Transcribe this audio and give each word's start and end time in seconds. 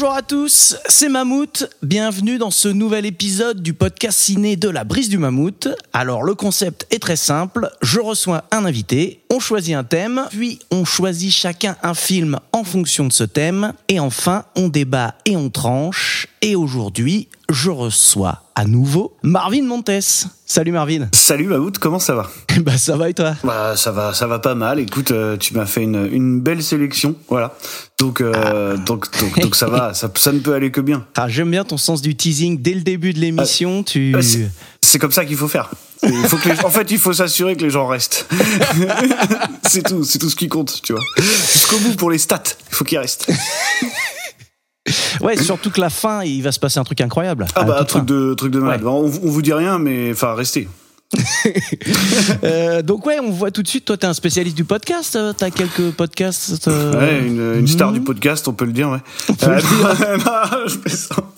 Bonjour 0.00 0.14
à 0.14 0.22
tous, 0.22 0.76
c'est 0.86 1.08
Mammouth. 1.08 1.68
Bienvenue 1.82 2.38
dans 2.38 2.52
ce 2.52 2.68
nouvel 2.68 3.04
épisode 3.04 3.64
du 3.64 3.74
podcast 3.74 4.16
ciné 4.16 4.54
de 4.54 4.68
la 4.68 4.84
brise 4.84 5.08
du 5.08 5.18
Mammouth. 5.18 5.66
Alors 5.92 6.22
le 6.22 6.36
concept 6.36 6.86
est 6.92 7.00
très 7.00 7.16
simple, 7.16 7.68
je 7.82 7.98
reçois 7.98 8.44
un 8.52 8.64
invité, 8.64 9.24
on 9.28 9.40
choisit 9.40 9.74
un 9.74 9.82
thème, 9.82 10.24
puis 10.30 10.60
on 10.70 10.84
choisit 10.84 11.32
chacun 11.32 11.76
un 11.82 11.94
film 11.94 12.38
en 12.52 12.62
fonction 12.62 13.06
de 13.06 13.12
ce 13.12 13.24
thème, 13.24 13.72
et 13.88 13.98
enfin 13.98 14.44
on 14.54 14.68
débat 14.68 15.16
et 15.24 15.36
on 15.36 15.50
tranche. 15.50 16.28
Et 16.42 16.54
aujourd'hui, 16.54 17.26
je 17.50 17.70
reçois 17.70 18.44
à 18.58 18.64
nouveau 18.64 19.12
Marvin 19.22 19.62
Montes. 19.62 19.88
Salut 20.44 20.72
Marvin. 20.72 21.06
Salut 21.12 21.46
Maout, 21.46 21.70
comment 21.78 22.00
ça 22.00 22.16
va 22.16 22.28
Bah 22.62 22.76
ça 22.76 22.96
va 22.96 23.08
et 23.08 23.14
toi? 23.14 23.36
Bah 23.44 23.76
ça 23.76 23.92
va, 23.92 24.12
ça 24.12 24.26
va 24.26 24.40
pas 24.40 24.56
mal. 24.56 24.80
Écoute, 24.80 25.12
euh, 25.12 25.36
tu 25.36 25.54
m'as 25.54 25.64
fait 25.64 25.82
une, 25.84 26.08
une 26.10 26.40
belle 26.40 26.60
sélection, 26.60 27.14
voilà. 27.28 27.54
Donc 28.00 28.20
euh, 28.20 28.76
donc, 28.76 29.06
donc 29.20 29.38
donc 29.38 29.54
ça 29.54 29.68
va, 29.68 29.94
ça, 29.94 30.10
ça 30.16 30.32
ne 30.32 30.40
peut 30.40 30.54
aller 30.54 30.72
que 30.72 30.80
bien. 30.80 31.06
Ah, 31.16 31.28
J'aime 31.28 31.52
bien 31.52 31.62
ton 31.62 31.76
sens 31.76 32.02
du 32.02 32.16
teasing 32.16 32.60
dès 32.60 32.74
le 32.74 32.80
début 32.80 33.12
de 33.12 33.20
l'émission. 33.20 33.84
tu... 33.84 34.12
Euh, 34.16 34.22
c'est- 34.22 34.50
C'est 34.80 34.98
comme 34.98 35.12
ça 35.12 35.24
qu'il 35.24 35.36
faut 35.36 35.48
faire. 35.48 35.70
Il 36.02 36.12
faut 36.26 36.36
que 36.38 36.48
les- 36.48 36.64
en 36.64 36.70
fait, 36.70 36.90
il 36.90 36.98
faut 36.98 37.12
s'assurer 37.12 37.54
que 37.56 37.62
les 37.62 37.70
gens 37.70 37.86
restent. 37.86 38.26
c'est 39.68 39.82
tout, 39.84 40.02
c'est 40.02 40.18
tout 40.18 40.30
ce 40.30 40.36
qui 40.36 40.48
compte, 40.48 40.80
tu 40.82 40.94
vois. 40.94 41.02
Jusqu'au 41.18 41.78
bout 41.78 41.94
pour 41.94 42.10
les 42.10 42.18
stats, 42.18 42.42
il 42.70 42.74
faut 42.74 42.84
qu'ils 42.84 42.98
restent. 42.98 43.28
Ouais, 45.20 45.36
surtout 45.36 45.70
que 45.70 45.80
la 45.80 45.90
fin, 45.90 46.22
il 46.24 46.42
va 46.42 46.52
se 46.52 46.58
passer 46.60 46.78
un 46.78 46.84
truc 46.84 47.00
incroyable. 47.00 47.46
Ah 47.54 47.64
bah 47.64 47.84
truc 47.84 48.00
fin. 48.00 48.04
de 48.04 48.34
truc 48.34 48.52
de 48.52 48.60
malade. 48.60 48.82
Ouais. 48.82 48.90
On, 48.90 49.04
on 49.04 49.30
vous 49.30 49.42
dit 49.42 49.52
rien, 49.52 49.78
mais 49.78 50.10
enfin 50.12 50.34
restez. 50.34 50.68
Euh, 52.44 52.82
donc 52.82 53.06
ouais, 53.06 53.16
on 53.22 53.30
voit 53.30 53.50
tout 53.50 53.62
de 53.62 53.68
suite. 53.68 53.84
Toi, 53.86 53.96
t'es 53.96 54.06
un 54.06 54.12
spécialiste 54.12 54.56
du 54.56 54.64
podcast. 54.64 55.16
euh, 55.16 55.32
T'as 55.36 55.50
quelques 55.50 55.90
podcasts. 55.92 56.68
euh, 56.68 56.92
Ouais, 56.98 57.26
une, 57.26 57.60
une 57.60 57.66
star 57.66 57.92
du 57.92 58.00
podcast, 58.00 58.46
on 58.48 58.52
peut 58.52 58.66
le 58.66 58.72
dire, 58.72 58.90
ouais. 58.90 58.98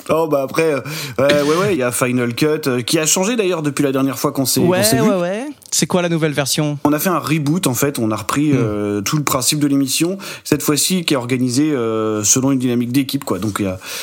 non, 0.09 0.27
bah 0.29 0.43
après, 0.43 0.75
ouais, 0.75 0.83
ouais, 1.19 1.57
ouais, 1.57 1.73
il 1.75 1.79
y 1.79 1.83
a 1.83 1.93
Final 1.93 2.35
Cut 2.35 2.83
qui 2.87 2.99
a 2.99 3.07
changé 3.07 3.37
d'ailleurs 3.37 3.63
depuis 3.63 3.83
la 3.85 3.93
dernière 3.93 4.19
fois 4.19 4.33
qu'on 4.33 4.45
s'est 4.45 4.61
Ouais, 4.61 4.81
ouais, 4.81 5.01
vu. 5.03 5.11
ouais. 5.15 5.47
C'est 5.73 5.87
quoi 5.87 6.03
la 6.03 6.09
nouvelle 6.09 6.33
version 6.33 6.79
On 6.85 6.93
a 6.93 6.99
fait 6.99 7.09
un 7.09 7.19
reboot 7.19 7.67
en 7.67 7.75
fait, 7.75 7.99
on 7.99 8.11
a 8.11 8.17
repris 8.17 8.51
euh, 8.53 9.01
tout 9.01 9.17
le 9.17 9.23
principe 9.23 9.59
de 9.61 9.67
l'émission, 9.67 10.19
cette 10.45 10.63
fois-ci 10.63 11.05
qui 11.05 11.15
est 11.15 11.17
organisé 11.17 11.73
euh, 11.73 12.25
selon 12.25 12.53
une 12.53 12.59
dynamique 12.59 12.93
d'équipe 12.93 13.25
quoi. 13.25 13.39
Donc 13.39 13.63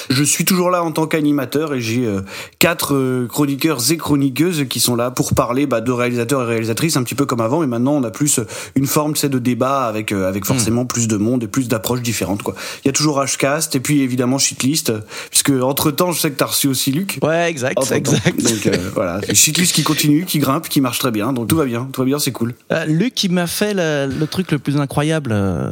je 0.10 0.24
suis 0.24 0.46
toujours 0.46 0.70
là 0.70 0.84
en 0.84 0.92
tant 0.92 1.08
qu'animateur 1.08 1.74
et 1.74 1.82
j'ai 1.82 2.06
euh, 2.06 2.22
quatre 2.60 2.96
euh, 2.96 3.28
chroniqueurs 3.28 3.92
et 3.92 3.98
chroniqueuses 3.98 4.66
qui 4.70 4.80
sont 4.80 4.96
là 4.96 5.12
pour 5.12 5.34
parler 5.34 5.68
bah, 5.68 5.82
de 5.82 5.92
réalisateurs 5.92 6.44
et 6.44 6.46
réalisatrices 6.46 6.98
un 6.98 7.04
petit 7.04 7.16
peu 7.16 7.26
comme 7.26 7.42
avant 7.42 7.64
et 7.64 7.68
maintenant 7.68 7.94
on 7.94 8.04
a 8.04 8.12
plus 8.12 8.40
euh, 8.40 8.48
une 8.76 8.88
forme 8.88 9.14
tu 9.14 9.20
sais, 9.20 9.30
de 9.30 9.40
débat 9.40 9.86
avec 9.86 10.12
euh, 10.12 10.28
avec 10.28 10.46
forcément 10.46 10.86
plus 10.86 11.08
de 11.08 11.18
monde 11.18 11.44
et 11.44 11.48
plus 11.48 11.68
d'approches 11.68 12.02
différentes 12.02 12.44
quoi. 12.44 12.56
Il 12.84 12.88
y 12.88 12.90
a 12.90 12.94
toujours 12.94 13.24
Hcast 13.24 13.76
et 13.76 13.80
puis 13.80 14.02
évidemment 14.02 14.38
Shitlist 14.38 14.94
puisque 15.30 15.50
entre 15.50 15.92
temps 15.92 16.12
je 16.12 16.20
sais 16.20 16.32
que 16.32 16.38
t'as 16.38 16.46
reçu 16.46 16.68
aussi 16.68 16.92
Luc. 16.92 17.20
Ouais, 17.22 17.50
exact, 17.50 17.78
Entre-temps. 17.78 17.96
exact. 17.96 18.42
Donc 18.42 18.68
euh, 18.68 18.90
voilà, 18.94 19.20
Shitlist 19.34 19.74
qui 19.74 19.84
continue, 19.84 20.26
qui 20.26 20.40
grimpe, 20.40 20.70
qui 20.70 20.82
marche 20.82 21.00
très 21.00 21.12
bien, 21.12 21.34
donc 21.34 21.48
tout 21.48 21.57
va 21.58 21.66
bien, 21.66 21.88
tout 21.92 22.02
va 22.02 22.06
bien, 22.06 22.20
c'est 22.20 22.32
cool. 22.32 22.54
Euh, 22.72 22.86
Luc, 22.86 23.24
il 23.24 23.32
m'a 23.32 23.48
fait 23.48 23.74
le, 23.74 24.08
le 24.08 24.28
truc 24.28 24.52
le 24.52 24.60
plus 24.60 24.78
incroyable 24.78 25.32
euh, 25.34 25.72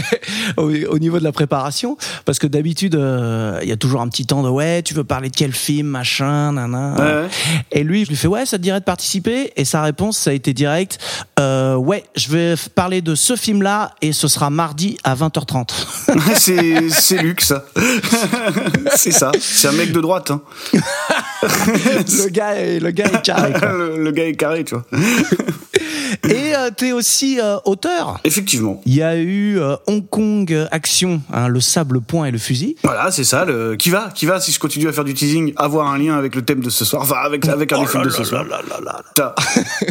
au, 0.56 0.70
au 0.70 0.98
niveau 0.98 1.18
de 1.18 1.24
la 1.24 1.32
préparation, 1.32 1.96
parce 2.24 2.38
que 2.38 2.46
d'habitude, 2.46 2.94
euh, 2.94 3.58
il 3.62 3.68
y 3.68 3.72
a 3.72 3.76
toujours 3.76 4.00
un 4.00 4.08
petit 4.08 4.26
temps 4.26 4.42
de 4.42 4.48
ouais, 4.48 4.82
tu 4.82 4.94
veux 4.94 5.04
parler 5.04 5.30
de 5.30 5.36
quel 5.36 5.52
film, 5.52 5.86
machin, 5.86 6.52
nana. 6.52 6.94
Ouais, 6.96 7.22
ouais. 7.22 7.28
Et 7.72 7.84
lui, 7.84 8.04
je 8.04 8.10
lui 8.10 8.16
fais 8.16 8.28
ouais, 8.28 8.46
ça 8.46 8.58
te 8.58 8.62
dirait 8.62 8.80
de 8.80 8.84
participer? 8.84 9.52
Et 9.56 9.64
sa 9.64 9.82
réponse, 9.82 10.18
ça 10.18 10.30
a 10.30 10.32
été 10.32 10.52
direct, 10.52 10.98
ouais, 11.38 12.04
je 12.16 12.28
vais 12.30 12.54
parler 12.74 13.02
de 13.02 13.14
ce 13.14 13.36
film-là 13.36 13.94
et 14.02 14.12
ce 14.12 14.28
sera 14.28 14.50
mardi 14.50 14.96
à 15.04 15.14
20h30. 15.14 15.70
c'est 16.34 16.88
c'est 16.90 17.22
Luc 17.22 17.40
ça. 17.40 17.64
c'est 18.96 19.12
ça. 19.12 19.32
C'est 19.40 19.68
un 19.68 19.72
mec 19.72 19.92
de 19.92 20.00
droite. 20.00 20.30
Hein. 20.30 20.42
Le 21.42 22.28
gars, 22.30 22.54
est, 22.54 22.80
le 22.80 22.90
gars 22.90 23.06
est 23.06 23.22
carré. 23.22 23.52
le 23.98 24.10
gars 24.10 24.26
est 24.26 24.34
carré, 24.34 24.64
tu 24.64 24.74
vois. 24.74 24.84
Et 26.24 26.54
euh, 26.54 26.70
t'es 26.76 26.92
aussi 26.92 27.38
euh, 27.40 27.56
auteur. 27.64 28.20
Effectivement. 28.24 28.80
Il 28.86 28.94
y 28.94 29.02
a 29.02 29.16
eu 29.16 29.58
euh, 29.58 29.76
Hong 29.86 30.08
Kong 30.08 30.66
Action, 30.70 31.20
hein, 31.32 31.48
le 31.48 31.60
sable, 31.60 32.00
point 32.00 32.26
et 32.26 32.30
le 32.30 32.38
fusil. 32.38 32.76
Voilà, 32.82 33.10
c'est 33.10 33.24
ça. 33.24 33.44
Le... 33.44 33.76
Qui 33.76 33.90
va, 33.90 34.10
qui 34.14 34.26
va, 34.26 34.40
si 34.40 34.52
je 34.52 34.58
continue 34.58 34.88
à 34.88 34.92
faire 34.92 35.04
du 35.04 35.14
teasing, 35.14 35.52
avoir 35.56 35.88
un 35.88 35.98
lien 35.98 36.16
avec 36.16 36.34
le 36.34 36.42
thème 36.42 36.60
de 36.60 36.70
ce 36.70 36.84
soir, 36.84 37.02
enfin 37.02 37.16
avec 37.24 37.46
avec 37.46 37.72
un 37.72 37.80
des 37.80 37.86
films 37.86 38.04
de 38.04 38.10
ce 38.10 38.24
soir. 38.24 38.44
Ça, 39.16 39.34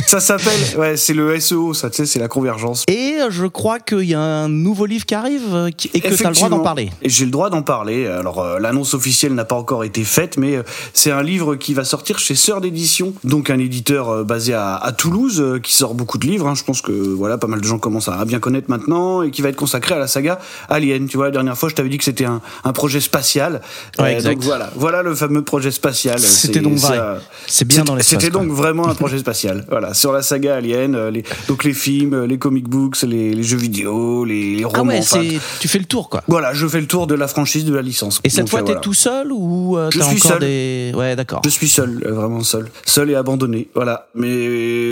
ça 0.08 0.20
s'appelle, 0.20 0.78
ouais, 0.78 0.98
c'est 0.98 1.14
le 1.14 1.40
SEO, 1.40 1.74
ça, 1.74 1.90
tu 1.90 1.98
sais, 1.98 2.06
c'est 2.06 2.20
la 2.20 2.28
convergence. 2.28 2.84
Et 2.88 3.16
euh, 3.20 3.30
je 3.30 3.46
crois 3.46 3.80
qu'il 3.80 4.04
y 4.04 4.14
a 4.14 4.22
un 4.22 4.50
nouveau 4.50 4.86
livre 4.86 5.06
qui 5.06 5.16
arrive 5.16 5.70
et 5.94 6.02
que 6.02 6.16
t'as 6.16 6.30
le 6.30 6.36
droit 6.36 6.50
d'en 6.50 6.59
parler. 6.59 6.92
J'ai 7.04 7.26
le 7.26 7.32
droit 7.32 7.50
d'en 7.50 7.62
parler. 7.62 8.06
Alors 8.08 8.59
l'annonce 8.59 8.94
officielle 8.94 9.34
n'a 9.34 9.46
pas 9.46 9.56
encore 9.56 9.84
été 9.84 10.04
faite, 10.04 10.38
mais 10.38 10.59
c'est 10.94 11.12
un 11.12 11.24
livre 11.24 11.56
qui 11.56 11.74
va 11.74 11.84
sortir 11.84 12.20
chez 12.20 12.36
Sœur 12.36 12.62
d'édition, 12.62 13.14
donc 13.24 13.50
un 13.50 13.59
éditeur 13.59 14.26
basé 14.26 14.54
à, 14.54 14.76
à 14.76 14.92
Toulouse 14.92 15.59
qui 15.64 15.74
sort 15.74 15.94
beaucoup 15.94 16.16
de 16.17 16.25
livres. 16.28 16.47
hein. 16.47 16.55
Je 16.55 16.63
pense 16.63 16.81
que 16.81 16.91
voilà, 16.91 17.38
pas 17.38 17.47
mal 17.47 17.61
de 17.61 17.66
gens 17.66 17.78
commencent 17.79 18.09
à 18.09 18.23
bien 18.25 18.39
connaître 18.39 18.69
maintenant 18.69 19.22
et 19.23 19.31
qui 19.31 19.41
va 19.41 19.50
être 19.50 19.55
consacré 19.55 19.95
à 19.95 20.00
la 20.00 20.07
saga 20.07 20.39
Alien. 20.69 21.07
Tu 21.07 21.17
vois, 21.17 21.28
la 21.28 21.31
dernière 21.31 21.57
fois, 21.57 21.69
je 21.69 21.75
t'avais 21.75 21.89
dit 21.89 21.97
que 21.97 22.03
c'était 22.03 22.25
un, 22.25 22.41
un 22.63 22.73
projet 22.73 23.00
spatial. 23.00 23.61
Euh, 24.00 24.03
Ouais, 24.03 24.13
exact. 24.13 24.33
Donc 24.35 24.44
voilà, 24.44 24.69
voilà 24.75 25.01
le 25.03 25.13
fameux 25.16 25.41
projet 25.44 25.72
spatial. 25.72 26.19
C'était 26.19 26.59
donc 26.59 26.75
vrai. 26.78 27.00
C'est 27.47 27.66
bien 27.66 27.83
dans 27.83 27.95
l'espace, 27.95 28.19
C'était 28.22 28.31
donc 28.31 28.50
vraiment 28.51 28.88
un 28.88 28.95
projet 28.95 29.17
spatial. 29.17 29.66
Voilà, 29.69 29.94
sur 29.94 30.11
la 30.11 30.22
saga 30.22 30.55
Alien, 30.55 30.95
euh, 30.95 31.11
les, 31.11 31.23
donc 31.47 31.63
les 31.63 31.73
films, 31.73 32.13
euh, 32.13 32.25
les 32.28 32.38
comic 32.38 32.67
books, 32.67 33.01
les, 33.03 33.34
les 33.34 33.44
jeux 33.44 33.57
vidéo, 33.57 34.25
les, 34.25 34.55
les 34.55 34.63
Ah 34.63 34.79
romans. 34.79 34.91
ouais, 34.94 34.99
enfin, 34.99 35.22
c'est 35.22 35.39
tu 35.59 35.67
fais 35.67 35.78
le 35.79 35.85
tour 35.85 36.09
quoi. 36.09 36.23
voilà, 36.28 36.53
je 36.53 36.66
fais 36.67 36.79
le 36.81 36.88
tour 36.88 37.05
de 37.07 37.16
la 37.16 37.28
franchise 37.28 37.66
de 37.66 37.73
la 37.73 37.81
licence. 37.81 38.19
Et 38.23 38.29
cette 38.29 38.41
Donc, 38.41 38.49
fois, 38.49 38.59
euh, 38.59 38.63
t'es 38.63 38.72
voilà. 38.73 38.81
tout 38.81 38.94
seul 38.94 39.31
ou 39.31 39.78
euh, 39.78 39.89
Je 39.91 39.99
t'as 39.99 40.05
suis 40.05 40.17
encore 40.17 40.31
seul. 40.31 40.39
des 40.41 40.91
Ouais, 40.95 41.16
d'accord. 41.16 41.41
Je 41.45 41.49
suis 41.49 41.67
seul, 41.67 42.01
vraiment 42.07 42.41
seul, 42.41 42.69
seul 42.85 43.09
et 43.11 43.16
abandonné. 43.16 43.67
Voilà. 43.75 44.07
Mais 44.16 44.28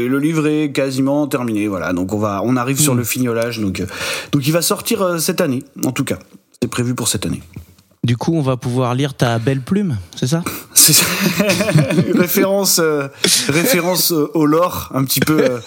le 0.08 0.20
livre 0.20 0.48
est 0.48 0.72
quasiment 0.72 1.15
terminé. 1.28 1.68
Voilà. 1.68 1.94
Donc 1.94 2.14
on 2.14 2.20
va, 2.20 2.42
on 2.44 2.56
arrive 2.58 2.78
Hmm. 2.80 2.84
sur 2.84 2.96
le 2.96 3.04
fignolage. 3.04 3.60
Donc, 3.60 3.80
euh, 3.80 3.86
donc 4.32 4.46
il 4.48 4.52
va 4.52 4.62
sortir 4.62 5.02
euh, 5.02 5.18
cette 5.18 5.42
année, 5.42 5.64
en 5.86 5.92
tout 5.92 6.04
cas. 6.04 6.18
C'est 6.62 6.68
prévu 6.70 6.94
pour 6.96 7.08
cette 7.08 7.26
année. 7.26 7.42
Du 8.04 8.18
coup, 8.18 8.36
on 8.36 8.42
va 8.44 8.56
pouvoir 8.56 8.94
lire 8.94 9.16
ta 9.16 9.40
belle 9.40 9.62
plume, 9.62 9.98
c'est 10.16 10.28
ça? 10.28 10.44
Référence, 12.14 12.78
euh, 12.80 13.08
référence 13.50 14.12
euh, 14.12 14.30
au 14.36 14.46
lore, 14.46 14.92
un 14.94 15.04
petit 15.06 15.20
peu 15.20 15.40
euh. 15.42 15.60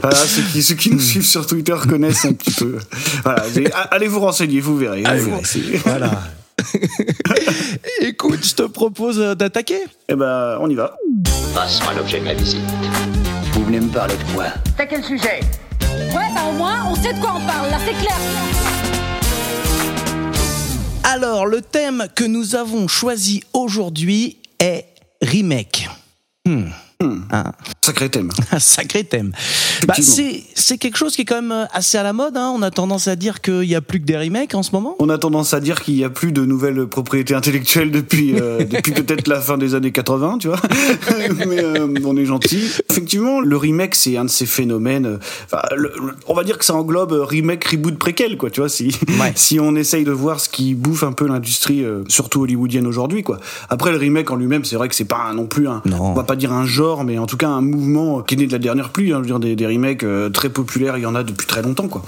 Voilà, 0.00 0.16
ceux 0.16 0.42
qui, 0.52 0.62
ceux 0.62 0.74
qui 0.74 0.90
nous 0.90 1.00
suivent 1.00 1.26
sur 1.26 1.46
Twitter 1.46 1.74
connaissent 1.88 2.24
un 2.24 2.32
petit 2.32 2.52
peu. 2.52 2.78
Voilà, 3.24 3.44
allez 3.90 4.08
vous 4.08 4.20
renseigner, 4.20 4.60
vous 4.60 4.76
verrez. 4.78 5.02
vous 5.02 5.30
verrez. 5.30 5.44
C'est- 5.44 5.76
Voilà. 5.84 6.10
Écoute, 8.00 8.40
je 8.46 8.54
te 8.54 8.62
propose 8.62 9.18
d'attaquer. 9.36 9.80
Eh 10.08 10.14
ben, 10.14 10.56
on 10.60 10.70
y 10.70 10.74
va. 10.74 10.96
Passons 11.54 11.84
à 11.90 11.94
l'objet 11.94 12.20
de 12.20 12.24
ma 12.24 12.34
visite. 12.34 12.60
Vous 13.62 13.68
venez 13.68 13.78
me 13.78 13.92
parler 13.92 14.16
de 14.16 14.34
quoi 14.34 14.46
T'as 14.76 14.86
quel 14.86 15.04
sujet 15.04 15.38
Ouais, 15.80 16.28
bah 16.34 16.40
au 16.48 16.52
moins, 16.54 16.84
on 16.90 16.96
sait 16.96 17.12
de 17.12 17.20
quoi 17.20 17.34
on 17.36 17.46
parle, 17.46 17.70
là, 17.70 17.76
c'est 17.86 17.92
clair. 17.92 18.16
Alors, 21.04 21.46
le 21.46 21.60
thème 21.62 22.08
que 22.12 22.24
nous 22.24 22.56
avons 22.56 22.88
choisi 22.88 23.44
aujourd'hui 23.52 24.38
est 24.58 24.86
remake. 25.22 25.88
Hmm. 26.44 26.70
Un, 27.30 27.44
Sacré 27.84 28.08
thème. 28.10 28.30
sacré 28.58 29.04
thème. 29.04 29.32
Bah, 29.86 29.94
c'est 29.98 30.78
quelque 30.78 30.96
chose 30.96 31.14
qui 31.16 31.22
est 31.22 31.24
quand 31.24 31.42
même 31.42 31.52
euh, 31.52 31.64
assez 31.72 31.98
à 31.98 32.02
la 32.02 32.12
mode. 32.12 32.36
Hein. 32.36 32.52
On 32.54 32.62
a 32.62 32.70
tendance 32.70 33.08
à 33.08 33.16
dire 33.16 33.40
qu'il 33.40 33.60
n'y 33.60 33.74
a 33.74 33.80
plus 33.80 34.00
que 34.00 34.04
des 34.06 34.16
remakes 34.16 34.54
en 34.54 34.62
ce 34.62 34.70
moment. 34.72 34.96
On 35.00 35.08
a 35.08 35.18
tendance 35.18 35.54
à 35.54 35.60
dire 35.60 35.82
qu'il 35.82 35.94
n'y 35.94 36.04
a 36.04 36.10
plus 36.10 36.32
de 36.32 36.44
nouvelles 36.44 36.86
propriétés 36.86 37.34
intellectuelles 37.34 37.90
depuis, 37.90 38.34
euh, 38.40 38.64
depuis 38.70 38.92
peut-être 38.92 39.26
la 39.28 39.40
fin 39.40 39.58
des 39.58 39.74
années 39.74 39.92
80, 39.92 40.38
tu 40.38 40.48
vois. 40.48 40.60
Mais 41.46 41.62
euh, 41.62 41.88
on 42.04 42.16
est 42.16 42.24
gentil. 42.24 42.70
Effectivement, 42.90 43.40
le 43.40 43.56
remake, 43.56 43.94
c'est 43.94 44.16
un 44.16 44.24
de 44.24 44.30
ces 44.30 44.46
phénomènes. 44.46 45.18
enfin, 45.46 45.62
le- 45.76 45.92
le- 46.00 46.14
on 46.28 46.34
va 46.34 46.44
dire 46.44 46.58
que 46.58 46.64
ça 46.64 46.74
englobe 46.74 47.12
remake, 47.12 47.64
reboot, 47.64 47.98
préquel, 47.98 48.36
quoi, 48.36 48.50
tu 48.50 48.60
vois. 48.60 48.68
Si, 48.68 48.96
Ouais. 49.20 49.32
si 49.34 49.58
on 49.60 49.74
essaye 49.74 50.04
de 50.04 50.12
voir 50.12 50.40
ce 50.40 50.48
qui 50.48 50.74
bouffe 50.74 51.02
un 51.02 51.12
peu 51.12 51.26
l'industrie, 51.26 51.84
euh, 51.84 52.04
surtout 52.08 52.42
hollywoodienne 52.42 52.86
aujourd'hui, 52.86 53.22
quoi. 53.22 53.38
Après, 53.70 53.90
le 53.90 53.96
remake 53.98 54.30
en 54.30 54.36
lui-même, 54.36 54.64
c'est 54.64 54.76
vrai 54.76 54.88
que 54.88 54.94
c'est 54.94 55.04
pas 55.04 55.24
un- 55.28 55.34
non 55.34 55.46
plus 55.46 55.68
un, 55.68 55.82
Non. 55.84 55.98
on 56.00 56.12
va 56.14 56.24
pas 56.24 56.36
dire 56.36 56.52
un 56.52 56.64
genre 56.66 56.91
mais 57.04 57.18
en 57.18 57.26
tout 57.26 57.36
cas 57.36 57.48
un 57.48 57.60
mouvement 57.60 58.22
qui 58.22 58.34
est 58.34 58.38
né 58.38 58.46
de 58.46 58.52
la 58.52 58.58
dernière 58.58 58.90
pluie. 58.90 59.12
Hein, 59.12 59.16
je 59.16 59.20
veux 59.20 59.26
dire, 59.26 59.40
des, 59.40 59.56
des 59.56 59.66
remakes 59.66 60.04
euh, 60.04 60.30
très 60.30 60.48
populaires, 60.48 60.96
il 60.98 61.02
y 61.02 61.06
en 61.06 61.14
a 61.14 61.22
depuis 61.22 61.46
très 61.46 61.62
longtemps, 61.62 61.88
quoi. 61.88 62.02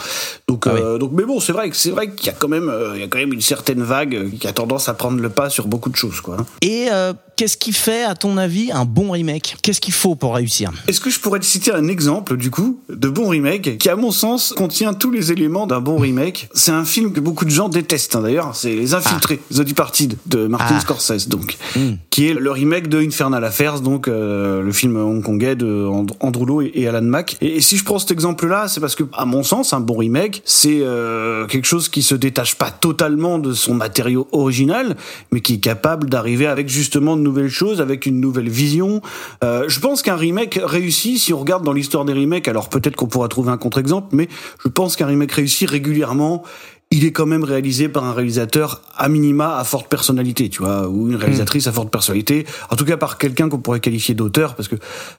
Donc, 0.48 0.66
Ah 0.66 0.72
oui. 0.74 0.80
euh, 0.82 0.98
donc, 0.98 1.12
mais 1.12 1.24
bon, 1.24 1.40
c'est 1.40 1.52
vrai 1.52 1.70
que 1.70 1.76
c'est 1.76 1.90
vrai 1.90 2.10
qu'il 2.10 2.26
y 2.26 2.30
a 2.30 2.34
quand 2.38 2.48
même, 2.48 2.68
euh, 2.68 2.92
il 2.94 3.00
y 3.00 3.04
a 3.04 3.08
quand 3.08 3.18
même 3.18 3.32
une 3.32 3.40
certaine 3.40 3.82
vague 3.82 4.30
qui 4.38 4.46
a 4.46 4.52
tendance 4.52 4.88
à 4.88 4.94
prendre 4.94 5.20
le 5.20 5.28
pas 5.28 5.50
sur 5.50 5.66
beaucoup 5.66 5.90
de 5.90 5.96
choses, 5.96 6.20
quoi. 6.20 6.36
Et 6.62 6.88
qu'est-ce 7.36 7.56
qui 7.56 7.72
fait, 7.72 8.04
à 8.04 8.14
ton 8.14 8.36
avis, 8.36 8.70
un 8.72 8.84
bon 8.84 9.10
remake? 9.10 9.56
Qu'est-ce 9.62 9.80
qu'il 9.80 9.92
faut 9.94 10.14
pour 10.14 10.34
réussir? 10.36 10.70
Est-ce 10.86 11.00
que 11.00 11.10
je 11.10 11.18
pourrais 11.18 11.40
te 11.40 11.44
citer 11.44 11.72
un 11.72 11.88
exemple, 11.88 12.36
du 12.36 12.50
coup, 12.50 12.78
de 12.88 13.08
bon 13.08 13.28
remake, 13.28 13.78
qui, 13.78 13.88
à 13.88 13.96
mon 13.96 14.10
sens, 14.12 14.54
contient 14.56 14.94
tous 14.94 15.10
les 15.10 15.32
éléments 15.32 15.66
d'un 15.66 15.80
bon 15.80 15.96
remake? 15.98 16.48
C'est 16.54 16.70
un 16.72 16.84
film 16.84 17.12
que 17.12 17.20
beaucoup 17.20 17.44
de 17.44 17.50
gens 17.50 17.68
détestent, 17.68 18.14
hein, 18.16 18.22
d'ailleurs. 18.22 18.54
C'est 18.54 18.74
Les 18.74 18.94
Infiltrés, 18.94 19.40
The 19.52 19.60
Departed, 19.62 20.16
de 20.26 20.46
Martin 20.46 20.76
Ah. 20.76 20.80
Scorsese, 20.80 21.28
donc. 21.28 21.56
Hmm. 21.76 21.94
Qui 22.10 22.28
est 22.28 22.34
le 22.34 22.50
remake 22.50 22.88
de 22.88 23.00
Infernal 23.00 23.44
Affairs, 23.44 23.80
donc, 23.80 24.06
euh, 24.08 24.62
le 24.62 24.72
film 24.74 24.96
hongkongais 24.96 25.56
de 25.56 25.86
And- 25.86 26.06
Andrew 26.20 26.44
Lo 26.44 26.60
et, 26.60 26.70
et 26.74 26.86
Alan 26.86 27.00
Mack. 27.00 27.38
Et, 27.40 27.56
et 27.56 27.60
si 27.62 27.78
je 27.78 27.84
prends 27.84 27.98
cet 27.98 28.10
exemple-là, 28.10 28.68
c'est 28.68 28.80
parce 28.80 28.94
que, 28.94 29.04
à 29.14 29.24
mon 29.24 29.42
sens, 29.42 29.72
un 29.72 29.80
bon 29.80 29.96
remake, 29.96 30.42
c'est 30.44 30.80
euh, 30.82 31.46
quelque 31.46 31.66
chose 31.66 31.88
qui 31.88 32.02
se 32.02 32.14
détache 32.14 32.56
pas 32.56 32.70
totalement 32.70 33.38
de 33.38 33.52
son 33.54 33.74
matériau 33.74 34.28
original, 34.32 34.96
mais 35.32 35.40
qui 35.40 35.54
est 35.54 35.60
capable 35.60 36.10
d'arriver 36.10 36.46
avec 36.46 36.68
justement 36.68 37.16
de 37.16 37.22
nouvelles 37.22 37.48
choses, 37.48 37.80
avec 37.80 38.04
une 38.04 38.20
nouvelle 38.20 38.50
vision. 38.50 39.00
Euh, 39.42 39.64
je 39.68 39.80
pense 39.80 40.02
qu'un 40.02 40.16
remake 40.16 40.60
réussi, 40.62 41.18
si 41.18 41.32
on 41.32 41.38
regarde 41.38 41.64
dans 41.64 41.72
l'histoire 41.72 42.04
des 42.04 42.12
remakes, 42.12 42.48
alors 42.48 42.68
peut-être 42.68 42.96
qu'on 42.96 43.06
pourra 43.06 43.28
trouver 43.28 43.50
un 43.50 43.56
contre-exemple, 43.56 44.08
mais 44.12 44.28
je 44.62 44.68
pense 44.68 44.96
qu'un 44.96 45.06
remake 45.06 45.32
réussi 45.32 45.66
régulièrement, 45.66 46.42
il 46.90 47.04
est 47.04 47.12
quand 47.12 47.26
même 47.26 47.44
réalisé 47.44 47.88
par 47.88 48.04
un 48.04 48.12
réalisateur 48.12 48.82
à 48.96 49.08
minima 49.08 49.56
à 49.58 49.64
forte 49.64 49.88
personnalité, 49.88 50.48
tu 50.48 50.62
vois, 50.62 50.88
ou 50.88 51.08
une 51.08 51.16
réalisatrice 51.16 51.66
à 51.66 51.72
forte 51.72 51.90
personnalité. 51.90 52.46
En 52.70 52.76
tout 52.76 52.84
cas, 52.84 52.96
par 52.96 53.18
quelqu'un 53.18 53.48
qu'on 53.48 53.58
pourrait 53.58 53.80
qualifier 53.80 54.14
d'auteur, 54.14 54.54
parce 54.54 54.68
que, 54.68 54.76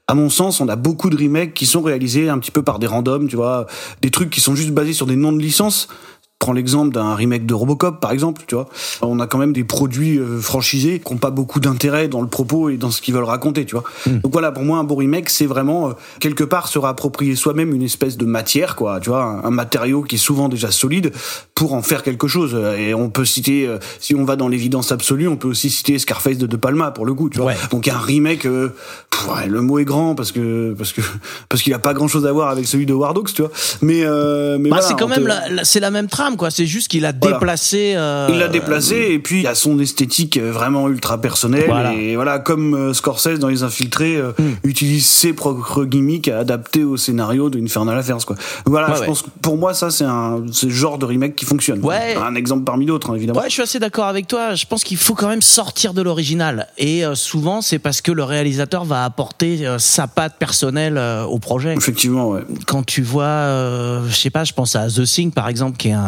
à 0.08 0.16
mon 0.16 0.30
sens, 0.30 0.62
on 0.62 0.70
a 0.70 0.76
beaucoup 0.78 1.10
de 1.10 1.18
remakes 1.18 1.54
qui 1.54 1.66
sont 1.66 1.82
réalisés 1.82 2.30
un 2.30 2.40
petit 2.40 2.52
peu 2.52 2.64
par 2.64 2.80
des 2.80 2.88
randoms, 2.88 3.28
tu 3.28 3.36
vois, 3.36 3.66
des 4.02 4.10
trucs 4.10 4.30
qui 4.30 4.40
sont 4.40 4.56
juste 4.56 4.72
basés 4.72 4.94
sur 4.94 5.06
des 5.06 5.16
noms 5.18 5.34
de 5.34 5.42
licences. 5.42 5.90
Prends 6.38 6.52
l'exemple 6.52 6.94
d'un 6.94 7.16
remake 7.16 7.46
de 7.46 7.54
Robocop, 7.54 8.00
par 8.02 8.12
exemple, 8.12 8.44
tu 8.46 8.56
vois. 8.56 8.68
On 9.02 9.20
a 9.22 9.26
quand 9.26 9.38
même 9.38 9.54
des 9.54 9.64
produits 9.64 10.20
euh, 10.20 10.40
franchisés 10.42 11.00
qui 11.00 11.12
n'ont 11.14 11.18
pas 11.18 11.32
beaucoup 11.32 11.60
d'intérêt 11.62 12.08
dans 12.10 12.22
le 12.22 12.28
propos 12.28 12.70
et 12.70 12.76
dans 12.78 12.92
ce 12.92 13.02
qu'ils 13.02 13.14
veulent 13.16 13.24
raconter, 13.24 13.66
tu 13.66 13.74
vois. 13.74 13.86
Donc 14.06 14.32
voilà, 14.34 14.52
pour 14.52 14.64
moi, 14.64 14.78
un 14.78 14.84
bon 14.84 14.96
remake, 14.98 15.30
c'est 15.30 15.46
vraiment, 15.46 15.90
euh, 15.90 15.94
quelque 16.20 16.44
part, 16.44 16.68
se 16.68 16.78
réapproprier 16.78 17.36
soi-même 17.36 17.74
une 17.74 17.82
espèce 17.82 18.18
de 18.18 18.26
matière, 18.26 18.76
quoi, 18.76 19.00
tu 19.00 19.10
vois, 19.10 19.24
un, 19.24 19.46
un 19.46 19.50
matériau 19.50 20.04
qui 20.04 20.16
est 20.16 20.20
souvent 20.20 20.50
déjà 20.50 20.72
solide 20.72 21.14
pour 21.56 21.74
en 21.74 21.82
faire 21.82 22.04
quelque 22.04 22.28
chose. 22.28 22.56
Et 22.78 22.94
on 22.94 23.10
peut 23.10 23.26
citer, 23.26 23.66
euh, 23.66 23.80
si 24.00 24.14
on 24.14 24.26
va 24.26 24.36
dans 24.36 24.50
l'évidence 24.50 24.92
absolue, 24.92 25.28
on 25.30 25.38
peut 25.38 25.48
aussi 25.48 25.70
citer 25.70 25.98
Scarface 25.98 26.38
de 26.38 26.46
De 26.48 26.58
Palma, 26.58 26.92
pour 26.92 27.06
le 27.06 27.14
coup, 27.14 27.30
tu 27.30 27.38
vois. 27.38 27.48
Ouais. 27.48 27.58
Donc 27.72 27.88
un 27.88 27.98
remake, 27.98 28.46
euh, 28.46 28.70
pff, 29.10 29.28
ouais, 29.30 29.48
le 29.48 29.62
mot 29.62 29.80
est 29.80 29.86
grand 29.86 30.16
parce 30.16 30.32
que 30.34 30.76
parce 30.78 30.92
que 30.92 31.02
parce 31.50 31.64
qu'il 31.64 31.74
a 31.74 31.80
pas 31.80 31.94
grand-chose 31.94 32.26
à 32.28 32.32
voir 32.34 32.50
avec 32.50 32.68
celui 32.68 32.86
de 32.86 32.94
War 32.94 33.14
Dogs, 33.14 33.32
tu 33.34 33.42
vois. 33.42 33.52
Mais 33.82 34.02
euh, 34.04 34.58
mais 34.60 34.70
Bah, 34.70 34.76
voilà, 34.78 34.88
c'est 34.90 34.96
quand 35.00 35.08
même 35.08 35.24
te- 35.24 35.28
la, 35.30 35.50
la- 35.50 35.64
c'est 35.64 35.80
la 35.80 35.92
même 35.92 36.08
trame 36.26 36.38
quoi. 36.38 36.50
C'est 36.52 36.66
juste 36.66 36.88
qu'il 36.88 37.06
a 37.06 37.12
Voilà. 37.20 37.38
déplacé. 37.38 37.94
euh, 37.96 38.28
Il 38.32 38.40
l'a 38.40 38.48
déplacé 38.48 38.96
et 39.12 39.20
puis 39.20 39.42
il 39.42 39.48
a 39.48 39.56
son 39.56 39.80
esthétique 39.80 40.38
euh, 40.38 40.52
vraiment 40.52 40.88
ultra 40.90 41.20
personnelle 41.22 41.66
Voilà. 41.68 41.94
et 41.94 42.16
voilà 42.16 42.40
comme 42.40 42.74
euh, 42.74 42.94
Scorsese 42.94 43.40
dans 43.40 43.48
Les 43.48 43.64
Infiltrés 43.64 44.16
euh, 44.18 44.32
Hmm. 44.38 44.54
utilise 44.64 45.06
ses 45.08 45.34
propres 45.34 45.86
gimmicks 45.86 46.28
à 46.28 46.40
adapter 46.40 46.84
au 46.84 46.98
scénario 46.98 47.50
de 47.50 47.60
Infernal 47.62 47.98
Affairs 47.98 48.26
quoi. 48.26 48.36
Voilà, 48.66 48.88
Ouais, 48.90 48.96
je 48.96 49.00
ouais. 49.02 49.06
pense 49.06 49.22
que 49.22 49.30
pour 49.42 49.58
moi 49.58 49.74
ça 49.74 49.90
c'est 49.92 50.04
un 50.04 50.40
le 50.40 50.70
genre 50.70 50.98
de 50.98 51.06
remake 51.06 51.36
qui 51.36 51.46
fonctionne. 51.46 51.80
Ouais. 51.86 52.16
Un 52.16 52.36
exemple 52.36 52.64
parmi 52.64 52.86
d'autres 52.86 53.12
hein, 53.12 53.16
évidemment. 53.16 53.40
Ouais, 53.40 53.48
je 53.48 53.54
suis 53.54 53.62
assez 53.62 53.80
d'accord 53.80 54.06
avec 54.06 54.28
toi. 54.28 54.56
Je 54.56 54.66
pense 54.66 54.84
qu'il 54.84 54.98
faut 54.98 55.14
quand 55.16 55.28
même 55.30 55.42
sortir 55.42 55.94
de 55.94 56.02
l'original. 56.02 56.68
Et 56.78 57.06
euh, 57.06 57.16
souvent, 57.16 57.62
c'est 57.62 57.80
parce 57.80 58.02
que 58.02 58.12
le 58.12 58.24
réalisateur 58.24 58.84
va 58.84 59.04
apporter 59.06 59.66
euh, 59.66 59.78
sa 59.80 60.08
patte 60.08 60.36
personnelle 60.38 60.98
euh, 60.98 61.24
au 61.24 61.40
projet. 61.40 61.74
Effectivement, 61.76 62.30
ouais. 62.30 62.42
Quand 62.68 62.84
tu 62.86 63.02
vois, 63.02 63.24
euh, 63.26 64.08
je 64.10 64.16
sais 64.16 64.30
pas, 64.30 64.44
je 64.44 64.54
pense 64.54 64.76
à 64.76 64.88
The 64.90 65.04
Thing 65.04 65.32
par 65.32 65.48
exemple, 65.48 65.78
qui 65.78 65.90
est 65.90 65.94
un, 65.94 66.02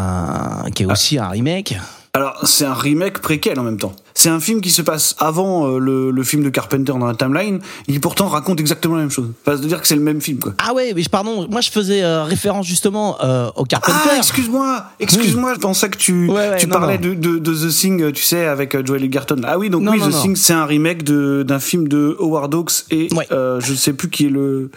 qui 0.74 0.83
est 0.83 0.92
aussi 0.92 1.18
un 1.18 1.30
remake. 1.30 1.77
Alors, 2.13 2.39
c'est 2.48 2.65
un 2.65 2.74
remake 2.74 3.19
préquel 3.19 3.59
en 3.59 3.63
même 3.63 3.77
temps. 3.77 3.94
C'est 4.15 4.30
un 4.30 4.39
film 4.39 4.59
qui 4.62 4.71
se 4.71 4.81
passe 4.81 5.15
avant 5.19 5.68
euh, 5.68 5.77
le, 5.77 6.09
le 6.09 6.24
film 6.24 6.42
de 6.42 6.50
Carpenter 6.50 6.94
dans 6.94 7.06
la 7.06 7.13
timeline, 7.13 7.59
qui 7.88 8.00
pourtant 8.00 8.27
raconte 8.27 8.59
exactement 8.59 8.95
la 8.95 9.01
même 9.01 9.12
chose. 9.12 9.30
Enfin, 9.45 9.56
c'est-à-dire 9.56 9.80
que 9.80 9.88
c'est 9.88 9.95
le 9.95 10.01
même 10.01 10.19
film, 10.19 10.39
quoi. 10.39 10.54
Ah 10.57 10.74
ouais, 10.74 10.94
mais 10.95 11.04
pardon, 11.12 11.48
moi 11.51 11.62
je 11.62 11.69
faisais 11.69 12.04
euh, 12.04 12.24
référence 12.24 12.65
justement 12.65 13.18
euh, 13.24 13.51
au 13.56 13.65
Carpenter. 13.65 14.00
Ah, 14.13 14.18
excuse-moi, 14.18 14.86
excuse-moi, 15.00 15.54
je 15.54 15.59
pensais 15.59 15.89
que 15.89 15.98
tu, 15.98 16.27
Ouais, 16.27 16.50
ouais, 16.50 16.57
tu 16.57 16.65
non, 16.65 16.74
parlais 16.80 16.98
non. 16.98 17.10
De, 17.10 17.13
de, 17.13 17.38
de 17.38 17.53
The 17.53 17.69
Thing, 17.71 18.12
tu 18.12 18.24
sais, 18.24 18.48
avec 18.48 18.83
Joel 18.83 19.03
Egerton. 19.03 19.39
Ah 19.44 19.60
oui, 19.60 19.69
donc 19.69 19.83
Non, 19.83 19.92
oui, 19.92 20.00
The. 20.01 20.10
Thing, 20.10 20.36
c'est 20.36 20.53
un 20.53 20.65
remake 20.65 21.03
de- 21.03 21.44
d'un 21.48 21.60
film 21.60 21.88
de 21.88 22.18
Howard 22.19 22.51
Hawks 22.56 22.86
et 22.89 23.10
Ouais. 23.13 23.27
je 23.30 23.74
sais 23.75 23.94
plus 23.94 24.10
qui 24.10 24.25
est 24.25 24.30
le, 24.31 24.71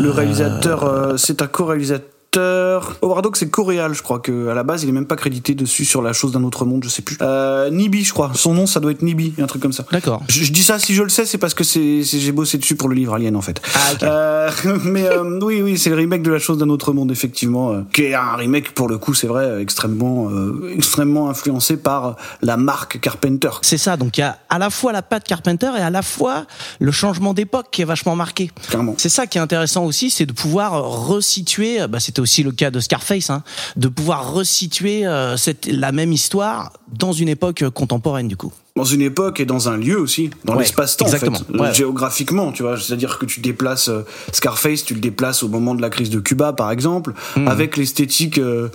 le 0.00 0.10
réalisateur. 0.10 1.12
c'est 1.18 1.42
un 1.42 1.46
co-réalisateur. 1.46 2.06
Howard 2.36 3.26
Hawks 3.26 3.36
c'est 3.36 3.50
coréal, 3.50 3.94
je 3.94 4.02
crois 4.02 4.18
que 4.18 4.48
à 4.48 4.54
la 4.54 4.62
base 4.62 4.82
il 4.82 4.88
est 4.88 4.92
même 4.92 5.06
pas 5.06 5.16
crédité 5.16 5.54
dessus 5.54 5.84
sur 5.84 6.02
la 6.02 6.12
chose 6.12 6.32
d'un 6.32 6.44
autre 6.44 6.64
monde, 6.64 6.84
je 6.84 6.88
sais 6.88 7.02
plus. 7.02 7.16
Euh, 7.20 7.70
Nibi, 7.70 8.04
je 8.04 8.12
crois. 8.12 8.32
Son 8.34 8.54
nom, 8.54 8.66
ça 8.66 8.80
doit 8.80 8.90
être 8.90 9.02
Nibi, 9.02 9.34
un 9.40 9.46
truc 9.46 9.62
comme 9.62 9.72
ça. 9.72 9.84
D'accord. 9.90 10.22
Je, 10.28 10.44
je 10.44 10.52
dis 10.52 10.62
ça 10.62 10.78
si 10.78 10.94
je 10.94 11.02
le 11.02 11.08
sais, 11.08 11.26
c'est 11.26 11.38
parce 11.38 11.54
que 11.54 11.64
c'est 11.64 12.02
j'ai 12.02 12.32
bossé 12.32 12.58
dessus 12.58 12.76
pour 12.76 12.88
le 12.88 12.94
livre 12.94 13.14
Alien 13.14 13.36
en 13.36 13.40
fait. 13.40 13.60
Ah, 13.74 13.78
ok. 13.92 14.02
Euh, 14.02 14.50
mais 14.84 15.04
euh, 15.04 15.38
oui, 15.42 15.62
oui, 15.62 15.78
c'est 15.78 15.90
le 15.90 15.96
remake 15.96 16.22
de 16.22 16.30
La 16.30 16.38
chose 16.38 16.58
d'un 16.58 16.68
autre 16.68 16.92
monde 16.92 17.10
effectivement, 17.10 17.84
qui 17.92 18.04
est 18.04 18.14
un 18.14 18.36
remake 18.36 18.72
pour 18.72 18.88
le 18.88 18.98
coup, 18.98 19.14
c'est 19.14 19.26
vrai, 19.26 19.60
extrêmement, 19.60 20.30
extrêmement 20.74 21.30
influencé 21.30 21.76
par 21.76 22.16
la 22.42 22.56
marque 22.56 23.00
Carpenter. 23.00 23.50
C'est 23.62 23.78
ça, 23.78 23.96
donc 23.96 24.18
il 24.18 24.20
y 24.20 24.24
a 24.24 24.38
à 24.48 24.58
la 24.58 24.70
fois 24.70 24.92
la 24.92 25.02
patte 25.02 25.24
Carpenter 25.24 25.70
et 25.78 25.80
à 25.80 25.90
la 25.90 26.02
fois 26.02 26.46
le 26.80 26.92
changement 26.92 27.34
d'époque 27.34 27.66
qui 27.70 27.82
est 27.82 27.86
vachement 27.86 28.16
marqué. 28.16 28.50
Clairement. 28.68 28.94
C'est 28.98 29.08
ça 29.08 29.26
qui 29.26 29.38
est 29.38 29.40
intéressant 29.40 29.84
aussi, 29.84 30.10
c'est 30.10 30.26
de 30.26 30.32
pouvoir 30.32 30.82
resituer, 31.06 31.86
bah, 31.88 32.00
c'était 32.00 32.20
aussi 32.26 32.42
le 32.42 32.50
cas 32.52 32.70
de 32.72 32.80
Scarface, 32.80 33.30
hein, 33.30 33.42
de 33.76 33.86
pouvoir 33.88 34.32
resituer 34.32 35.06
euh, 35.06 35.36
cette, 35.36 35.66
la 35.66 35.92
même 35.92 36.12
histoire 36.12 36.72
dans 36.92 37.12
une 37.12 37.28
époque 37.28 37.64
contemporaine 37.70 38.26
du 38.26 38.36
coup. 38.36 38.52
Dans 38.74 38.84
une 38.84 39.00
époque 39.00 39.40
et 39.40 39.46
dans 39.46 39.70
un 39.70 39.76
lieu 39.78 39.98
aussi, 39.98 40.28
dans 40.44 40.52
Ouais, 40.54 40.58
l'espace-temps 40.64 41.06
en 41.06 41.08
fait, 41.08 41.16
exactement. 41.26 41.62
Ouais. 41.62 41.72
géographiquement, 41.72 42.52
tu 42.52 42.62
vois. 42.62 42.76
C'est-à-dire 42.78 43.18
que 43.18 43.24
tu 43.24 43.40
déplaces 43.40 43.88
euh, 43.88 44.02
Scarface, 44.32 44.84
tu 44.84 44.92
le 44.92 45.00
déplaces 45.00 45.42
au 45.42 45.48
moment 45.48 45.74
de 45.74 45.80
la 45.80 45.88
crise 45.88 46.10
de 46.10 46.20
Cuba, 46.20 46.52
par 46.52 46.70
exemple, 46.70 47.14
Hmm. 47.36 47.48
avec 47.48 47.76
l'esthétique, 47.78 48.36
euh, 48.38 48.68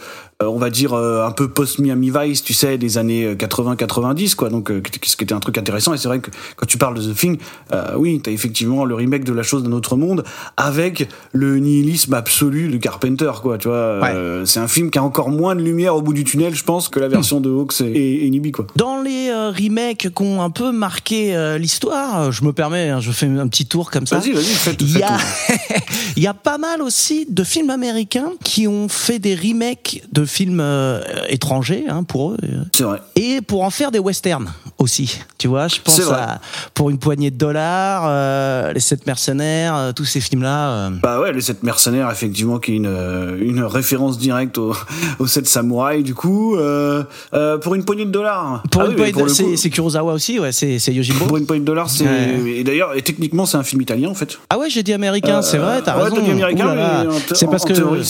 on 0.47 0.57
va 0.57 0.69
dire 0.69 0.93
euh, 0.93 1.25
un 1.25 1.31
peu 1.31 1.49
post-Miami 1.49 2.11
Vice, 2.11 2.43
tu 2.43 2.53
sais, 2.53 2.77
des 2.77 2.97
années 2.97 3.33
80-90, 3.35 4.35
quoi. 4.35 4.49
Donc, 4.49 4.71
euh, 4.71 4.81
ce 5.03 5.15
qui 5.15 5.23
était 5.23 5.33
un 5.33 5.39
truc 5.39 5.57
intéressant. 5.57 5.93
Et 5.93 5.97
c'est 5.97 6.07
vrai 6.07 6.19
que 6.19 6.31
quand 6.55 6.65
tu 6.65 6.77
parles 6.77 6.95
de 6.95 7.11
The 7.11 7.15
Thing, 7.15 7.37
euh, 7.73 7.93
oui, 7.97 8.19
t'as 8.21 8.31
effectivement 8.31 8.85
le 8.85 8.95
remake 8.95 9.23
de 9.23 9.33
La 9.33 9.43
chose 9.43 9.63
d'un 9.63 9.71
autre 9.71 9.95
monde 9.95 10.23
avec 10.57 11.09
le 11.31 11.57
nihilisme 11.59 12.13
absolu 12.13 12.69
de 12.69 12.77
Carpenter, 12.77 13.31
quoi. 13.41 13.57
Tu 13.57 13.67
vois, 13.67 13.77
euh, 13.77 14.45
c'est 14.45 14.59
un 14.59 14.67
film 14.67 14.91
qui 14.91 14.99
a 14.99 15.03
encore 15.03 15.29
moins 15.29 15.55
de 15.55 15.61
lumière 15.61 15.95
au 15.95 16.01
bout 16.01 16.13
du 16.13 16.23
tunnel, 16.23 16.55
je 16.55 16.63
pense, 16.63 16.89
que 16.89 16.99
la 16.99 17.07
version 17.07 17.41
de 17.41 17.49
Hawks 17.49 17.81
et, 17.81 18.25
et 18.25 18.29
Nibi, 18.29 18.51
quoi. 18.51 18.67
Dans 18.75 19.01
les 19.01 19.29
euh, 19.29 19.51
remakes 19.51 20.09
qui 20.13 20.23
ont 20.23 20.41
un 20.41 20.49
peu 20.49 20.71
marqué 20.71 21.35
euh, 21.35 21.57
l'histoire, 21.57 22.21
euh, 22.21 22.31
je 22.31 22.43
me 22.43 22.53
permets, 22.53 22.89
hein, 22.89 22.99
je 22.99 23.11
fais 23.11 23.25
un 23.25 23.47
petit 23.47 23.65
tour 23.65 23.91
comme 23.91 24.07
ça. 24.07 24.19
Vas-y, 24.19 24.31
vas-y, 24.31 24.43
fais 24.43 24.73
tout. 24.73 24.85
Il 24.85 24.93
fais 24.93 24.99
y, 24.99 25.03
a, 25.03 25.17
tout. 25.17 25.23
il 26.15 26.23
y 26.23 26.27
a 26.27 26.33
pas 26.33 26.57
mal 26.57 26.81
aussi 26.81 27.25
de 27.29 27.43
films 27.43 27.69
américains 27.69 28.31
qui 28.43 28.67
ont 28.67 28.87
fait 28.89 29.19
des 29.19 29.35
remakes 29.35 30.03
de 30.11 30.25
films 30.25 30.59
euh, 30.61 31.01
étrangers 31.29 31.85
hein, 31.89 32.03
pour 32.03 32.31
eux 32.31 32.37
C'est 32.73 32.83
vrai. 32.83 32.99
et 33.15 33.41
pour 33.41 33.63
en 33.63 33.69
faire 33.69 33.91
des 33.91 33.99
westerns 33.99 34.51
aussi. 34.77 35.19
Tu 35.37 35.47
vois, 35.47 35.67
je 35.67 35.77
pense 35.83 35.99
à 36.11 36.39
pour 36.73 36.89
une 36.89 36.97
poignée 36.97 37.31
de 37.31 37.37
dollars, 37.37 38.03
euh, 38.05 38.73
les 38.73 38.79
sept 38.79 39.05
mercenaires, 39.07 39.75
euh, 39.75 39.91
tous 39.91 40.05
ces 40.05 40.19
films-là. 40.21 40.89
Bah 41.01 41.19
ouais, 41.19 41.31
les 41.33 41.41
sept 41.41 41.63
mercenaires, 41.63 42.09
effectivement, 42.11 42.59
qui 42.59 42.73
est 42.73 42.75
une, 42.77 43.37
une 43.41 43.63
référence 43.63 44.17
directe 44.17 44.57
aux, 44.57 44.73
aux 45.19 45.27
sept 45.27 45.47
samouraïs, 45.47 46.03
du 46.03 46.13
coup. 46.15 46.55
Pour 47.61 47.75
une 47.75 47.83
poignée 47.85 48.05
de 48.05 48.11
dollars. 48.11 48.63
Pour 48.71 48.81
Ah 48.81 48.85
une 48.85 48.91
oui, 48.91 49.11
poignée 49.11 49.13
de 49.13 49.51
le 49.51 49.55
c'est 49.57 49.69
Kurosawa 49.69 50.13
aussi, 50.13 50.39
ouais, 50.39 50.51
c'est 50.51 50.77
Yojimbo. 50.93 51.25
Pour 51.25 51.37
une 51.37 51.45
poignée 51.45 51.61
de 51.61 51.65
dollars, 51.65 51.89
c'est. 51.89 52.05
Et 52.47 52.63
d'ailleurs, 52.63 52.95
et 52.95 53.01
techniquement, 53.01 53.45
c'est 53.45 53.57
un 53.57 53.63
film 53.63 53.81
italien, 53.81 54.09
en 54.09 54.13
fait. 54.15 54.37
Ah 54.49 54.57
ouais, 54.57 54.69
j'ai 54.69 54.83
dit 54.83 54.93
américain, 54.93 55.41
c'est 55.41 55.57
vrai, 55.57 55.80
t'as 55.81 55.97
ouais, 55.97 56.03
raison. 56.03 56.15
t'as 56.15 57.07
en 57.07 57.19
thé- 57.19 57.35
C'est 57.35 57.45
parce 57.49 57.63
en 57.63 57.67
que 57.67 57.73
théorie, 57.73 58.03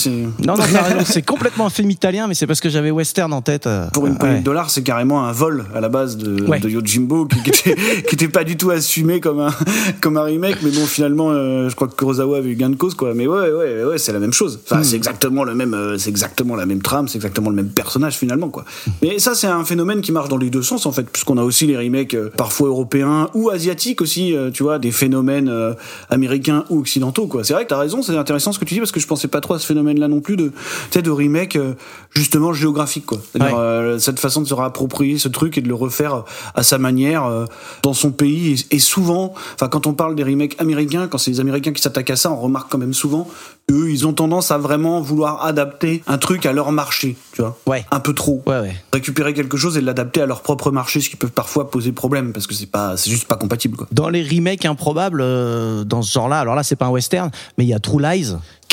non, 0.45 0.55
non, 0.55 0.63
raison, 0.63 1.05
c'est 1.05 1.21
complètement 1.21 1.65
un 1.65 1.69
film 1.69 1.89
italien, 1.91 2.27
mais 2.27 2.33
c'est 2.33 2.47
parce 2.47 2.59
que 2.59 2.69
j'avais 2.69 2.91
western 2.91 3.31
en 3.33 3.41
tête. 3.41 3.67
euh, 3.67 3.87
Pour 3.93 4.05
une 4.07 4.13
ouais. 4.13 4.19
poignée 4.19 4.39
de 4.39 4.43
dollars, 4.43 4.69
c'est 4.69 4.83
carrément 4.83 5.25
un 5.25 5.31
vol 5.31 5.65
à 5.75 5.81
la 5.81 5.89
base 5.89 6.17
de, 6.17 6.43
Ouais. 6.45 6.59
de 6.59 6.69
Yojimbo 6.69 7.25
qui, 7.25 7.41
qui, 7.43 7.49
était, 7.49 7.75
qui 8.07 8.15
était 8.15 8.27
pas 8.27 8.43
du 8.43 8.57
tout 8.57 8.71
assumé 8.71 9.19
comme 9.19 9.39
un, 9.39 9.49
comme 10.01 10.17
un 10.17 10.23
remake, 10.23 10.57
mais 10.63 10.71
bon, 10.71 10.85
finalement, 10.85 11.29
euh, 11.31 11.69
je 11.69 11.75
crois 11.75 11.87
que 11.87 11.95
Kurosawa 11.95 12.37
avait 12.37 12.49
eu 12.49 12.55
gain 12.55 12.69
de 12.69 12.75
cause, 12.75 12.95
quoi. 12.95 13.13
Mais 13.13 13.27
ouais, 13.27 13.51
ouais, 13.51 13.83
ouais, 13.83 13.97
c'est 13.97 14.13
la 14.13 14.19
même 14.19 14.33
chose. 14.33 14.59
Enfin, 14.63 14.79
Hmm. 14.81 14.83
c'est 14.83 14.95
exactement 14.95 15.43
le 15.43 15.53
même, 15.55 15.73
euh, 15.73 15.97
c'est 15.97 16.09
exactement 16.09 16.55
la 16.55 16.65
même 16.65 16.81
trame, 16.81 17.07
c'est 17.07 17.17
exactement 17.17 17.49
le 17.49 17.55
même 17.55 17.69
personnage 17.69 18.15
finalement, 18.15 18.49
quoi. 18.49 18.65
Mais 19.01 19.19
ça, 19.19 19.35
c'est 19.35 19.47
un 19.47 19.63
phénomène 19.65 20.01
qui 20.01 20.11
marche 20.11 20.29
dans 20.29 20.37
les 20.37 20.49
deux 20.49 20.61
sens, 20.63 20.85
en 20.85 20.91
fait, 20.91 21.03
puisqu'on 21.09 21.37
a 21.37 21.43
aussi 21.43 21.67
les 21.67 21.77
remakes 21.77 22.13
euh, 22.15 22.29
parfois 22.35 22.67
européens 22.69 23.29
ou 23.33 23.49
asiatiques 23.49 24.01
aussi, 24.01 24.35
tu 24.53 24.63
vois, 24.63 24.79
des 24.79 24.91
phénomènes 24.91 25.51
américains 26.09 26.65
ou 26.69 26.79
occidentaux, 26.79 27.27
quoi. 27.27 27.43
C'est 27.43 27.53
vrai 27.61 27.65
vrai 27.65 27.65
que 27.65 27.69
t'as 27.69 27.79
raison, 27.79 28.01
c'est 28.01 28.17
intéressant 28.17 28.51
ce 28.51 28.59
que 28.59 28.65
tu 28.65 28.73
dis 28.73 28.79
parce 28.79 28.91
que 28.91 28.99
je 28.99 29.07
pensais 29.07 29.27
pas 29.27 29.41
trop 29.41 29.53
à 29.53 29.59
ce 29.59 29.65
phénomène-là 29.65 30.07
non 30.07 30.19
plus 30.19 30.35
de, 30.35 30.49
tu 30.49 30.53
sais, 30.91 31.01
de 31.01 31.11
remake 31.11 31.55
euh, 31.55 31.73
justement 32.11 32.53
géographique 32.53 33.05
quoi. 33.05 33.19
Ouais. 33.39 33.53
euh, 33.53 33.99
cette 33.99 34.19
façon 34.19 34.41
de 34.41 34.47
se 34.47 34.53
réapproprier 34.53 35.17
ce 35.17 35.27
truc 35.27 35.57
et 35.57 35.61
de 35.61 35.67
le 35.67 35.75
refaire 35.75 36.23
à 36.55 36.63
sa 36.63 36.77
manière 36.77 37.25
euh, 37.25 37.45
dans 37.83 37.93
son 37.93 38.11
pays. 38.11 38.65
Et, 38.71 38.75
et 38.75 38.79
souvent, 38.79 39.33
enfin 39.55 39.67
quand 39.67 39.87
on 39.87 39.93
parle 39.93 40.15
des 40.15 40.23
remakes 40.23 40.59
américains, 40.59 41.07
quand 41.07 41.17
c'est 41.17 41.31
les 41.31 41.39
Américains 41.39 41.73
qui 41.73 41.81
s'attaquent 41.81 42.09
à 42.09 42.15
ça, 42.15 42.31
on 42.31 42.37
remarque 42.37 42.71
quand 42.71 42.77
même 42.77 42.93
souvent 42.93 43.27
qu'eux, 43.67 43.89
ils 43.89 44.07
ont 44.07 44.13
tendance 44.13 44.51
à 44.51 44.57
vraiment 44.57 45.01
vouloir 45.01 45.45
adapter 45.45 46.03
un 46.07 46.17
truc 46.17 46.45
à 46.45 46.53
leur 46.53 46.71
marché, 46.71 47.15
tu 47.33 47.41
vois. 47.41 47.57
Ouais. 47.67 47.85
Un 47.91 47.99
peu 47.99 48.13
trop. 48.13 48.41
Ouais, 48.47 48.59
ouais. 48.59 48.75
Récupérer 48.93 49.33
quelque 49.33 49.57
chose 49.57 49.77
et 49.77 49.81
l'adapter 49.81 50.21
à 50.21 50.25
leur 50.25 50.41
propre 50.41 50.71
marché, 50.71 51.01
ce 51.01 51.09
qui 51.09 51.15
peut 51.15 51.27
parfois 51.27 51.69
poser 51.69 51.91
problème 51.91 52.33
parce 52.33 52.47
que 52.47 52.53
c'est 52.53 52.71
pas, 52.71 52.97
c'est 52.97 53.09
juste 53.09 53.27
pas 53.27 53.35
compatible 53.35 53.77
quoi. 53.77 53.87
Dans 53.91 54.09
les 54.09 54.23
remakes 54.23 54.65
improbables 54.65 55.21
euh, 55.21 55.83
dans 55.83 56.01
ce 56.01 56.11
genre-là, 56.11 56.39
alors 56.39 56.55
là 56.55 56.63
c'est 56.63 56.75
pas 56.75 56.85
un 56.85 56.89
western, 56.89 57.29
mais 57.57 57.65
il 57.65 57.67
y 57.67 57.73
a 57.73 57.79
True 57.79 58.01
Lies. 58.01 58.33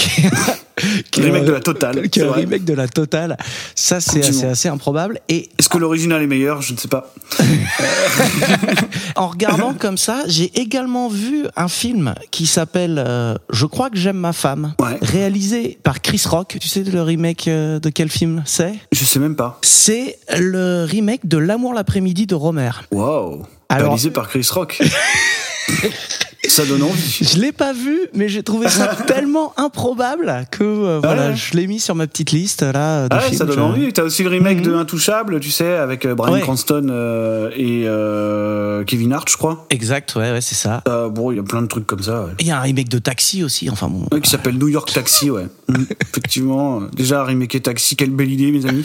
Qui 1.11 1.21
est, 1.23 1.25
remake 1.25 1.45
de 1.45 1.51
la 1.53 1.59
totale, 1.61 2.09
Qui 2.09 2.21
est 2.21 2.23
un 2.23 2.31
remake 2.31 2.65
de 2.65 2.73
la 2.73 2.87
totale. 2.87 3.37
Ça 3.75 4.01
c'est 4.01 4.25
assez, 4.25 4.45
assez 4.45 4.69
improbable. 4.69 5.19
Et 5.29 5.49
Est-ce 5.59 5.69
que 5.69 5.77
l'original 5.77 6.23
est 6.23 6.29
meilleur? 6.29 6.63
Je 6.63 6.73
ne 6.73 6.79
sais 6.79 6.87
pas. 6.87 7.13
en 9.17 9.27
regardant 9.27 9.75
comme 9.75 9.99
ça, 9.99 10.23
j'ai 10.29 10.53
également 10.59 11.09
vu 11.09 11.47
un 11.57 11.67
film 11.67 12.15
qui 12.31 12.47
s'appelle 12.47 13.03
euh, 13.05 13.35
Je 13.51 13.67
crois 13.67 13.91
que 13.91 13.97
j'aime 13.97 14.19
ma 14.19 14.33
femme, 14.33 14.75
Ouais. 14.81 14.99
réalisé 15.03 15.79
par 15.83 16.01
Chris 16.01 16.23
Rock. 16.27 16.57
Tu 16.61 16.69
sais 16.69 16.85
le 16.85 17.03
remake 17.03 17.49
euh, 17.49 17.81
de 17.81 17.91
quel 17.91 18.09
film 18.09 18.45
c'est? 18.47 18.75
Je 18.93 19.05
sais 19.05 19.19
même 19.19 19.35
pas. 19.35 19.59
C'est 19.63 20.19
le 20.39 20.85
remake 20.89 21.27
de 21.27 21.39
L'amour 21.39 21.75
l'après-midi 21.75 22.27
de 22.27 22.37
Romer. 22.37 22.71
Alors- 22.93 23.47
Réalisé 23.71 24.11
par 24.11 24.29
Chris 24.29 24.47
Rock. 24.53 24.81
ça 26.47 26.65
donne 26.65 26.83
envie. 26.85 27.19
Je 27.21 27.39
l'ai 27.39 27.51
pas 27.53 27.73
vu, 27.73 27.99
mais 28.15 28.29
j'ai 28.29 28.43
trouvé 28.43 28.69
ça 28.69 28.87
tellement 29.07 29.53
improbable 29.59 30.47
que 30.51 30.63
euh, 30.63 31.01
voilà, 31.03 31.31
Ouais. 31.31 31.37
je 31.37 31.57
l'ai 31.57 31.67
mis 31.67 31.81
sur 31.81 31.95
ma 31.95 32.07
petite 32.07 32.31
liste 32.31 32.63
là. 32.63 33.09
De 33.09 33.15
Ah 33.15 33.17
ouais, 33.19 33.25
films. 33.25 33.39
ça 33.39 33.45
donne 33.45 33.57
Je- 33.57 33.61
envie. 33.61 33.93
T'as 33.93 34.05
aussi 34.05 34.23
le 34.23 34.29
remake 34.29 34.59
Mhm. 34.59 34.65
de 34.65 34.75
Intouchable, 34.75 35.41
tu 35.41 35.51
sais, 35.51 35.73
avec 35.75 36.05
euh, 36.07 36.15
Brian 36.15 36.35
Ouais. 36.35 36.41
Cranston 36.41 36.87
euh, 36.91 37.51
et 37.57 37.85
euh, 37.87 38.85
Kevin 38.85 39.13
Hart, 39.13 39.29
je 39.31 39.37
crois. 39.37 39.67
Exact, 39.71 40.15
ouais, 40.17 40.31
ouais, 40.33 40.41
c'est 40.41 40.55
ça. 40.55 40.83
Bon, 41.11 41.33
il 41.33 41.37
y 41.37 41.41
a 41.41 41.43
plein 41.43 41.63
de 41.63 41.67
trucs 41.67 41.87
comme 41.87 42.03
ça. 42.03 42.27
Il 42.39 42.47
y 42.47 42.51
a 42.51 42.59
un 42.59 42.63
remake 42.63 42.89
de 42.89 42.99
Taxi 42.99 43.43
aussi. 43.43 43.69
Enfin 43.71 43.89
bon. 43.89 44.07
Qui 44.21 44.31
s'appelle 44.31 44.57
New 44.59 44.69
York 44.69 44.93
Taxi, 44.93 45.31
ouais. 45.31 45.47
Mhm. 45.69 45.87
Effectivement, 46.13 46.83
déjà 46.95 47.25
remake 47.25 47.61
Taxi, 47.63 47.97
quelle 47.97 48.11
belle 48.11 48.31
idée, 48.31 48.53
mes 48.53 48.65
amis. 48.67 48.85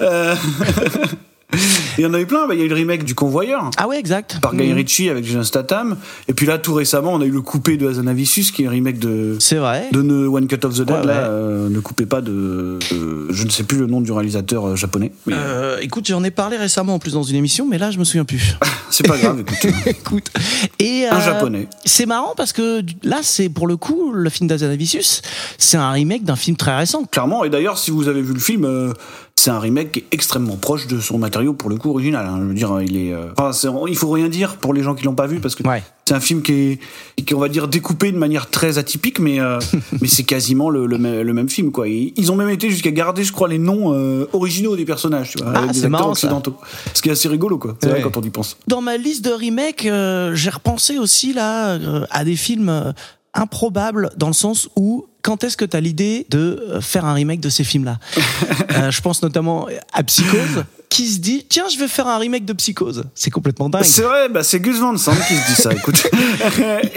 Euh, 1.98 1.98
Il 1.98 2.02
y 2.02 2.06
en 2.06 2.14
a 2.14 2.20
eu 2.20 2.26
plein. 2.26 2.46
Bah, 2.46 2.54
Il 2.54 2.60
y 2.60 2.62
a 2.62 2.66
eu 2.66 2.68
le 2.68 2.74
remake 2.74 3.04
du 3.04 3.14
Convoyeur. 3.14 3.70
Ah 3.76 3.88
ouais, 3.88 3.98
exact. 3.98 4.38
Par 4.40 4.54
Guy 4.54 4.68
Mhm. 4.68 4.74
Ritchie 4.76 5.08
avec 5.10 5.24
Jason 5.24 5.42
Statham. 5.44 5.96
Et 6.28 6.34
puis 6.34 6.46
là, 6.46 6.58
tout 6.58 6.74
récemment, 6.74 7.12
on 7.14 7.20
a 7.20 7.24
eu 7.24 7.30
le 7.30 7.40
coupé 7.42 7.76
de 7.76 7.88
Hazanavicius, 7.88 8.50
qui 8.50 8.62
est 8.64 8.66
un 8.66 8.70
remake 8.70 8.98
de, 8.98 9.36
C'est 9.38 9.56
vrai. 9.56 9.88
de 9.92 10.02
Ne 10.02 10.26
One 10.26 10.46
Cut 10.46 10.64
of 10.64 10.74
the 10.74 10.82
Dead. 10.82 10.90
Ouais, 10.90 11.04
là, 11.06 11.12
ouais. 11.12 11.28
euh, 11.28 11.68
ne 11.68 11.80
coupez 11.80 12.06
pas 12.06 12.20
de, 12.20 12.78
de- 12.90 13.26
Je 13.30 13.44
ne 13.44 13.50
sais 13.50 13.62
plus 13.64 13.78
le 13.78 13.86
nom 13.86 14.00
du 14.00 14.12
réalisateur 14.12 14.66
euh, 14.68 14.76
japonais. 14.76 15.12
Mais 15.26 15.34
Euh, 15.36 15.78
écoute, 15.80 16.06
j'en 16.06 16.22
ai 16.24 16.30
parlé 16.30 16.56
récemment 16.56 16.94
en 16.94 16.98
plus 16.98 17.12
dans 17.12 17.22
une 17.22 17.36
émission, 17.36 17.66
mais 17.68 17.78
là 17.78 17.90
je 17.90 17.98
me 17.98 18.04
souviens 18.04 18.24
plus. 18.24 18.56
c'est 18.90 19.06
pas 19.06 19.16
grave, 19.18 19.40
écoute. 19.40 19.72
écoute. 19.86 20.30
Et 20.78 21.06
Un 21.06 21.16
euh, 21.16 21.20
japonais. 21.20 21.68
C'est 21.84 22.06
marrant 22.06 22.34
parce 22.36 22.52
que 22.52 22.82
là, 23.02 23.18
c'est 23.22 23.48
pour 23.48 23.66
le 23.66 23.76
coup 23.76 24.12
le 24.12 24.30
film 24.30 24.48
d'Azanavicius, 24.48 25.22
c'est 25.58 25.76
un 25.76 25.90
remake 25.90 26.24
d'un 26.24 26.36
film 26.36 26.56
très 26.56 26.76
récent. 26.76 27.04
Clairement. 27.04 27.44
Et 27.44 27.50
d'ailleurs, 27.50 27.78
si 27.78 27.90
vous 27.90 28.08
avez 28.08 28.22
vu 28.22 28.32
le 28.34 28.40
film, 28.40 28.64
euh, 28.64 28.92
c'est 29.38 29.50
un 29.50 29.60
remake 29.60 29.92
qui 29.92 29.98
est 30.00 30.06
extrêmement 30.12 30.56
proche 30.56 30.86
de 30.86 30.98
son 30.98 31.18
matériau 31.18 31.52
pour 31.52 31.68
le 31.70 31.76
coup 31.76 31.90
original. 31.90 32.26
hein. 32.26 32.38
Je 32.40 32.46
veux 32.46 32.54
dire, 32.54 32.80
il 32.80 32.96
est. 32.96 33.12
euh, 33.12 33.26
Enfin, 33.36 33.52
c'est- 33.52 33.68
il 33.88 33.96
faut 33.96 34.10
rien 34.10 34.28
dire 34.28 34.56
pour 34.56 34.72
les 34.74 34.82
gens 34.82 34.94
qui 34.94 35.04
l'ont 35.04 35.14
pas 35.14 35.26
vu 35.26 35.40
parce 35.40 35.54
que 35.54 35.62
Ouais. 35.68 35.82
c'est 36.08 36.14
un 36.14 36.20
film 36.20 36.40
qui 36.42 36.52
est, 36.52 36.78
qui 37.22 37.32
est, 37.32 37.36
on 37.36 37.40
va 37.40 37.48
dire, 37.50 37.68
découpé 37.68 38.10
de 38.12 38.16
manière 38.18 38.48
très 38.50 38.78
atypique, 38.78 39.18
mais 39.20 39.38
euh, 39.38 39.58
mais 40.00 40.08
c'est 40.08 40.24
quasiment 40.24 40.70
le, 40.70 40.86
le, 40.86 40.96
même, 40.98 41.20
le 41.20 41.32
même 41.34 41.48
film, 41.50 41.70
quoi. 41.70 41.86
Et 41.86 42.14
ils 42.16 42.32
ont 42.32 42.36
même 42.36 42.48
été 42.48 42.70
jusqu'à 42.70 42.90
garder, 42.90 43.24
je 43.24 43.32
crois, 43.32 43.46
les 43.46 43.58
noms 43.58 43.92
euh, 43.92 44.26
originaux 44.32 44.74
des 44.74 44.86
personnages, 44.86 45.32
tu 45.32 45.38
vois, 45.38 45.52
Ah, 45.54 45.58
avec 45.58 45.70
des 45.72 45.74
c'est 45.80 45.84
acteurs 45.84 45.90
marrant, 45.90 46.14
ça. 46.14 46.26
occidentaux. 46.26 46.56
Ce 46.94 47.02
qui 47.02 47.10
est 47.10 47.12
assez 47.12 47.28
rigolo, 47.28 47.58
quoi. 47.58 47.76
C'est 47.80 47.86
Ouais. 47.88 48.00
vrai 48.00 48.02
quand 48.02 48.16
on 48.16 48.22
y 48.22 48.30
pense. 48.30 48.56
Dans 48.66 48.80
ma 48.80 48.96
liste 48.96 49.22
de 49.24 49.30
remakes, 49.30 49.84
euh, 49.86 50.34
j'ai 50.34 50.50
repensé 50.50 50.98
aussi 50.98 51.34
là 51.34 51.74
euh, 51.74 52.04
à 52.10 52.24
des 52.24 52.36
films 52.36 52.94
improbables 53.36 54.10
dans 54.16 54.26
le 54.28 54.32
sens 54.32 54.68
où 54.76 55.06
quand 55.22 55.44
est-ce 55.44 55.56
que 55.56 55.64
tu 55.64 55.76
as 55.76 55.80
l'idée 55.80 56.26
de 56.30 56.64
euh, 56.70 56.80
faire 56.80 57.04
un 57.04 57.12
remake 57.14 57.40
de 57.40 57.48
ces 57.48 57.64
films-là? 57.64 57.98
Euh, 58.76 58.90
Je 58.90 59.00
pense 59.00 59.22
notamment 59.22 59.66
à 59.92 60.02
Psychose, 60.04 60.64
qui 60.88 61.08
se 61.08 61.18
dit 61.18 61.44
tiens, 61.48 61.64
je 61.72 61.78
vais 61.78 61.88
faire 61.88 62.06
un 62.06 62.18
remake 62.18 62.44
de 62.44 62.52
Psychose. 62.52 63.04
C'est 63.14 63.30
complètement 63.30 63.68
dingue. 63.68 63.82
C'est 63.84 64.02
vrai, 64.02 64.28
bah 64.28 64.42
c'est 64.42 64.60
Gus 64.60 64.78
Van 64.78 64.96
Sant 64.96 65.14
qui 65.26 65.34
se 65.34 65.46
dit 65.48 65.60
ça. 65.60 65.72
Écoute, 65.72 66.06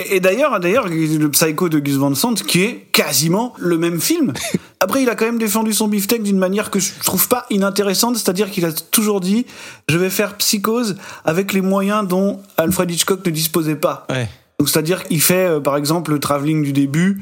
et 0.10 0.16
et 0.16 0.20
d'ailleurs, 0.20 0.60
d'ailleurs, 0.60 0.88
le 0.88 1.30
Psycho 1.32 1.70
de 1.70 1.80
Gus 1.80 1.96
Van 1.96 2.14
Sant, 2.14 2.36
qui 2.36 2.62
est 2.62 2.88
quasiment 2.92 3.54
le 3.58 3.78
même 3.78 4.00
film. 4.00 4.34
Après, 4.80 5.02
il 5.02 5.10
a 5.10 5.16
quand 5.16 5.26
même 5.26 5.40
défendu 5.40 5.74
son 5.74 5.88
beefsteak 5.88 6.24
d'une 6.24 6.38
manière 6.38 6.70
que 6.70 6.80
je 6.80 6.92
trouve 7.04 7.28
pas 7.28 7.46
inintéressante, 7.50 8.16
c'est-à-dire 8.16 8.52
qu'il 8.52 8.66
a 8.66 8.72
toujours 8.72 9.22
dit 9.22 9.46
je 9.90 9.98
vais 9.98 10.10
faire 10.10 10.36
Psychose 10.38 10.98
avec 11.26 11.54
les 11.54 11.62
moyens 11.62 12.08
dont 12.08 12.42
Alfred 12.58 12.90
Hitchcock 12.92 13.26
ne 13.26 13.32
disposait 13.32 13.76
pas. 13.76 14.06
Ouais. 14.10 14.30
Donc 14.60 14.70
c'est-à-dire 14.70 15.04
qu'il 15.06 15.22
fait, 15.22 15.48
euh, 15.48 15.60
par 15.60 15.78
exemple, 15.78 16.12
le 16.12 16.20
travelling 16.20 16.64
du 16.64 16.74
début. 16.74 17.22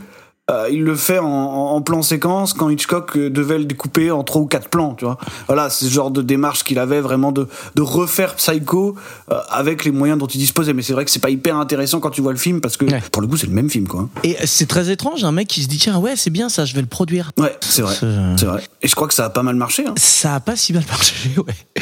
euh, 0.50 0.70
il 0.72 0.82
le 0.84 0.96
fait 0.96 1.20
en, 1.20 1.82
plan 1.82 2.01
séquence 2.01 2.53
quand 2.53 2.70
Hitchcock 2.70 3.17
euh, 3.17 3.29
devait 3.29 3.58
le 3.60 3.65
découper 3.65 4.12
en 4.12 4.24
trois 4.24 4.41
ou 4.41 4.46
quatre 4.46 4.70
plans, 4.70 4.94
tu 4.96 5.03
vois. 5.03 5.17
Voilà, 5.48 5.70
c'est 5.70 5.84
ce 5.86 5.91
genre 5.91 6.10
de 6.10 6.22
démarche 6.22 6.63
qu'il 6.63 6.79
avait 6.79 7.01
vraiment 7.01 7.34
de, 7.34 7.48
de 7.75 7.82
refaire 7.82 8.34
Psycho 8.36 8.96
euh, 9.29 9.36
avec 9.50 9.84
les 9.84 9.91
moyens 9.91 10.17
dont 10.17 10.25
il 10.25 10.38
disposait. 10.38 10.72
Mais 10.74 10.82
c'est 10.84 10.94
vrai 10.94 11.03
que 11.03 11.12
c'est 11.12 11.20
pas 11.20 11.29
hyper 11.29 11.58
intéressant 11.58 12.00
quand 12.00 12.12
tu 12.12 12.22
vois 12.22 12.32
le 12.32 12.38
film 12.39 12.62
parce 12.62 12.77
que 12.77 12.86
Ouais. 12.86 13.03
pour 13.12 13.22
le 13.22 13.27
coup 13.27 13.36
c'est 13.38 13.48
le 13.48 13.53
même 13.53 13.70
film, 13.70 13.88
quoi. 13.89 14.08
Et 14.24 14.38
c'est 14.46 14.67
très 14.67 14.89
étrange, 14.89 15.24
un 15.25 15.34
mec 15.34 15.48
qui 15.50 15.62
se 15.63 15.67
dit 15.67 15.77
tiens, 15.79 15.98
ouais, 16.00 16.15
c'est 16.15 16.29
bien 16.32 16.48
ça, 16.48 16.63
je 16.63 16.74
vais 16.75 16.82
le 16.82 16.88
produire. 16.88 17.32
Ouais, 17.38 17.56
c'est 17.60 17.82
vrai, 17.82 17.94
C'est- 18.38 18.46
vrai. 18.46 18.63
Et 18.82 18.88
je 18.88 18.96
crois 18.96 19.10
que 19.10 19.13
ça 19.13 19.25
a 19.25 19.29
pas 19.29 19.44
mal 19.44 19.58
marché. 19.58 19.86
Hein. 19.86 19.94
Ça 19.98 20.34
a 20.36 20.39
pas 20.39 20.56
si 20.56 20.72
mal 20.72 20.84
marché, 20.88 21.13
ouais. 21.38 21.82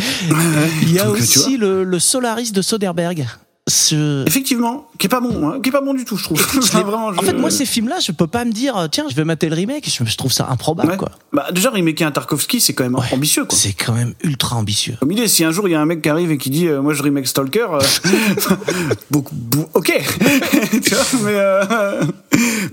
Il 0.82 0.92
y 0.92 1.00
a 1.00 1.06
Donc, 1.06 1.18
aussi 1.18 1.56
le, 1.58 1.84
le 1.84 2.00
Solaris 2.00 2.52
de 2.52 2.62
Soderbergh. 2.64 3.26
Ce... 3.68 4.24
Effectivement, 4.28 4.88
qui 5.00 5.08
est 5.08 5.10
pas 5.10 5.22
bon, 5.22 5.50
hein, 5.50 5.60
qui 5.62 5.70
est 5.70 5.72
pas 5.72 5.82
bon 5.82 5.96
du 5.96 6.06
tout, 6.06 6.18
je 6.18 6.24
trouve. 6.24 6.40
Je 6.40 6.78
En 6.78 7.14
fait, 7.24 7.34
moi, 7.34 7.50
ces 7.50 7.66
films-là, 7.66 7.96
je 8.00 8.12
peux 8.12 8.28
pas 8.28 8.46
me 8.46 8.52
dire, 8.52 8.88
tiens, 8.92 9.06
je 9.10 9.16
vais 9.16 9.24
mater 9.26 9.50
le 9.50 9.56
remake. 9.56 9.90
Je, 9.90 10.18
trouve 10.18 10.32
ça 10.32 10.48
improbable, 10.52 10.92
Ouais. 10.92 10.98
quoi. 10.98 11.10
Bah, 11.34 11.48
déjà 11.52 11.72
remaker 11.72 12.08
un 12.08 12.12
Tarkovsky, 12.12 12.60
c'est 12.62 12.74
quand 12.74 12.84
même 12.84 12.96
Ouais. 12.96 13.06
ambitieux, 13.12 13.46
quoi. 13.46 13.58
C'est 13.58 13.74
quand 13.74 13.94
même 13.94 14.14
ultra 14.24 14.56
ambitieux. 14.56 14.96
Comme 15.00 15.12
idée, 15.12 15.28
si 15.28 15.44
un 15.44 15.52
jour 15.52 15.68
il 15.68 15.72
y 15.72 15.76
a 15.76 15.82
un 15.82 15.86
mec 15.86 16.02
qui 16.04 16.10
arrive 16.10 16.32
et 16.32 16.38
qui 16.38 16.50
dit 16.52 16.68
euh, 16.68 16.82
moi 16.82 16.94
je 16.94 17.02
remake 17.02 17.28
Stalker, 17.28 17.68
euh, 17.74 17.80
beaucoup, 19.12 19.34
ok, 19.74 19.92
tu 20.84 20.94
vois, 20.94 21.04
mais 21.24 21.34
euh, 21.34 22.04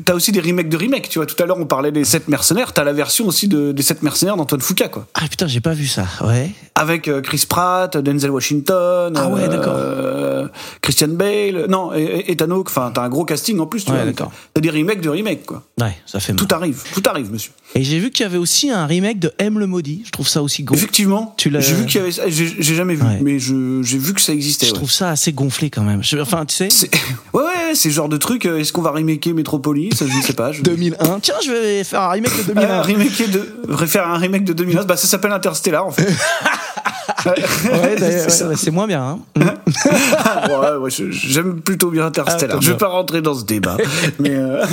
t'as 0.05 0.15
aussi 0.15 0.31
des 0.33 0.41
remakes 0.41 0.69
de 0.69 0.77
remakes, 0.77 1.09
tu 1.09 1.19
vois. 1.19 1.27
Tout 1.27 1.41
à 1.43 1.47
l'heure 1.47 1.59
on 1.59 1.67
parlait 1.67 1.93
des 1.93 2.05
7 2.05 2.29
mercenaires, 2.29 2.73
t'as 2.73 2.85
la 2.85 2.93
version 2.93 3.27
aussi 3.27 3.49
de, 3.49 3.73
des 3.73 3.83
7 3.83 4.03
mercenaires 4.03 4.37
d'Antoine 4.37 4.61
Foucault, 4.61 4.89
quoi. 4.91 5.07
Ah 5.15 5.23
putain, 5.29 5.47
j'ai 5.47 5.61
pas 5.61 5.73
vu 5.75 5.87
ça. 5.87 6.05
Ouais. 6.23 6.51
Avec 6.75 7.09
euh, 7.09 7.21
Chris 7.21 7.45
Pratt, 7.49 7.97
Denzel 7.97 8.31
Washington, 8.31 9.13
Ah 9.17 9.29
ouais, 9.29 9.43
euh, 9.43 9.49
d'accord. 9.49 10.51
Christian 10.83 11.09
Bale, 11.09 11.67
non, 11.69 11.95
et- 11.95 12.03
et- 12.03 12.33
Ethan 12.33 12.51
Hawke, 12.51 12.69
enfin 12.69 12.91
t'as 12.93 13.03
un 13.03 13.09
gros 13.09 13.25
casting 13.25 13.59
en 13.61 13.67
plus, 13.67 13.85
tu 13.85 13.93
Ouais, 13.93 13.99
vois. 13.99 14.07
d'accord. 14.07 14.33
T'as 14.53 14.61
des 14.61 14.69
remakes 14.71 15.01
de 15.01 15.09
remakes, 15.09 15.47
quoi. 15.47 15.63
Ouais, 15.81 15.97
ça 16.07 16.19
fait 16.21 16.33
mal. 16.33 16.45
Tout 16.45 16.53
arrive, 16.55 16.83
tout 16.93 17.03
arrive, 17.07 17.31
monsieur. 17.31 17.53
Et 17.77 17.85
j'ai 17.85 17.99
vu 18.01 18.11
qu'il 18.11 18.25
y 18.25 18.27
avait 18.27 18.37
aussi 18.37 18.69
un 18.69 18.85
remake 18.85 19.19
de 19.21 19.33
M 19.39 19.59
le 19.61 19.67
maudit. 19.69 20.03
Je 20.05 20.11
trouve 20.11 20.29
ça 20.29 20.43
aussi 20.43 20.65
gonflé. 20.65 20.83
Effectivement, 20.83 21.35
Tu 21.39 21.51
l'as- 21.51 21.61
j'ai 21.61 21.75
vu 21.75 21.87
qu'il 21.87 22.01
y 22.01 22.03
avait, 22.03 22.11
ça, 22.13 22.25
j'ai 22.29 22.75
jamais 22.75 22.95
vu, 22.97 23.03
Ouais. 23.05 23.19
mais 23.23 23.39
j'ai 23.39 23.99
vu 23.99 24.13
que 24.13 24.21
ça 24.21 24.33
existait. 24.33 24.67
Je 24.67 24.73
ouais. 24.73 24.77
trouve 24.77 24.91
ça 24.91 25.11
assez 25.11 25.33
gonflé 25.33 25.71
quand 25.71 25.85
même. 25.85 26.03
Enfin, 26.21 26.45
tu 26.47 26.57
sais. 26.57 26.69
Ouais, 27.33 27.43
ouais, 27.45 27.75
c'est 27.75 27.89
le 27.89 27.95
genre 27.95 28.09
de 28.11 28.17
truc. 28.19 28.45
euh, 28.45 28.59
Est-ce 28.59 28.73
qu'on 28.73 28.83
va 28.83 28.91
remaker 28.91 29.33
Metropolis? 29.35 29.95
Je 30.01 30.05
ne 30.05 30.23
sais 30.23 30.35
pas. 30.35 30.53
Je... 30.53 30.63
2001. 30.63 31.21
Tiens, 31.21 31.35
je 31.45 31.51
vais 31.51 31.85
faire 31.85 32.03
un 32.03 32.11
remake 32.11 32.37
de 32.37 32.43
2001. 32.53 32.69
Euh, 32.69 32.83
remaker 32.83 33.29
de... 33.29 33.49
Refaire 33.71 34.09
un 34.09 34.19
remake 34.19 34.45
de 34.45 34.53
2001, 34.53 34.85
bah, 34.85 34.97
ça 34.97 35.07
s'appelle 35.07 35.33
Interstellar 35.33 35.87
en 35.87 35.91
fait. 35.93 36.13
Ouais, 37.27 37.97
C'est 38.29 38.45
ouais, 38.67 38.71
moins 38.73 38.87
bien. 38.87 39.03
Hein. 39.03 39.19
ouais, 40.81 40.91
j'aime 41.11 41.61
plutôt 41.61 41.91
bien 41.91 42.07
Interstellar. 42.07 42.57
Ah, 42.59 42.61
je 42.61 42.67
vais 42.69 42.73
bien. 42.75 42.79
pas 42.87 42.93
rentrer 42.93 43.23
dans 43.23 43.35
ce 43.35 43.45
débat. 43.45 43.77
mais 44.19 44.31
euh, 44.35 44.65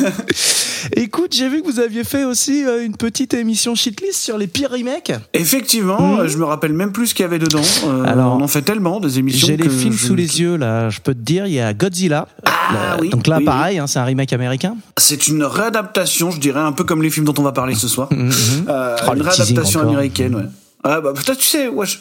Écoute, 0.96 1.34
j'ai 1.36 1.50
vu 1.50 1.62
que 1.62 1.68
vous 1.72 1.79
aviez 1.79 2.03
fait 2.03 2.24
aussi 2.24 2.65
euh, 2.65 2.84
une 2.86 2.96
petite 2.96 3.34
émission 3.34 3.75
shitlist 3.75 4.20
sur 4.20 4.38
les 4.38 4.48
pires 4.48 4.72
remakes. 4.72 5.12
effectivement, 5.34 6.20
euh, 6.20 6.27
je 6.27 6.38
me 6.38 6.46
rappelle 6.46 6.74
même 6.74 6.91
plus 6.91 7.08
ce 7.08 7.13
qu'il 7.15 7.24
y 7.24 7.25
avait 7.27 7.39
dedans. 7.39 7.62
Euh, 7.86 8.03
Alors, 8.06 8.36
on 8.38 8.41
en 8.44 8.48
fait 8.48 8.62
tellement 8.62 9.00
des 9.00 9.20
émissions. 9.20 9.48
J'ai 9.48 9.58
les 9.58 9.70
films 9.70 9.94
je- 9.94 10.08
sous 10.08 10.15
les 10.15 10.39
yeux 10.41 10.56
là. 10.58 10.89
Je 10.89 11.00
peux 11.01 11.13
te 11.13 11.20
dire, 11.20 11.46
il 11.48 11.53
y 11.53 11.60
a 11.60 11.74
Godzilla. 11.74 12.27
Ah, 12.46 12.98
oui, 13.01 13.10
Donc 13.10 13.27
là, 13.27 13.38
oui, 13.39 13.46
pareil, 13.46 13.79
hein, 13.79 13.88
c'est 13.88 14.00
un 14.00 14.03
remake 14.06 14.32
américain. 14.34 14.75
C'est 14.98 15.27
une 15.27 15.44
réadaptation, 15.44 16.32
je 16.32 16.39
dirais, 16.39 16.60
un 16.62 16.72
peu 16.72 16.84
comme 16.84 17.01
les 17.01 17.10
films 17.10 17.25
dont 17.25 17.34
on 17.38 17.44
va 17.44 17.51
parler 17.51 17.75
ce 17.75 17.88
soir. 17.88 18.08
Mhm. 18.20 18.32
Euh, 18.70 18.96
Oh, 19.08 19.13
une 19.15 19.22
réadaptation 19.22 19.79
américaine, 19.82 20.36
ouais. 20.36 20.44
Ah 20.83 21.01
bah 21.01 21.12
peut-être 21.13 21.39
tu 21.39 21.45
sais, 21.45 21.67
ouais, 21.67 21.86
je- 21.86 21.98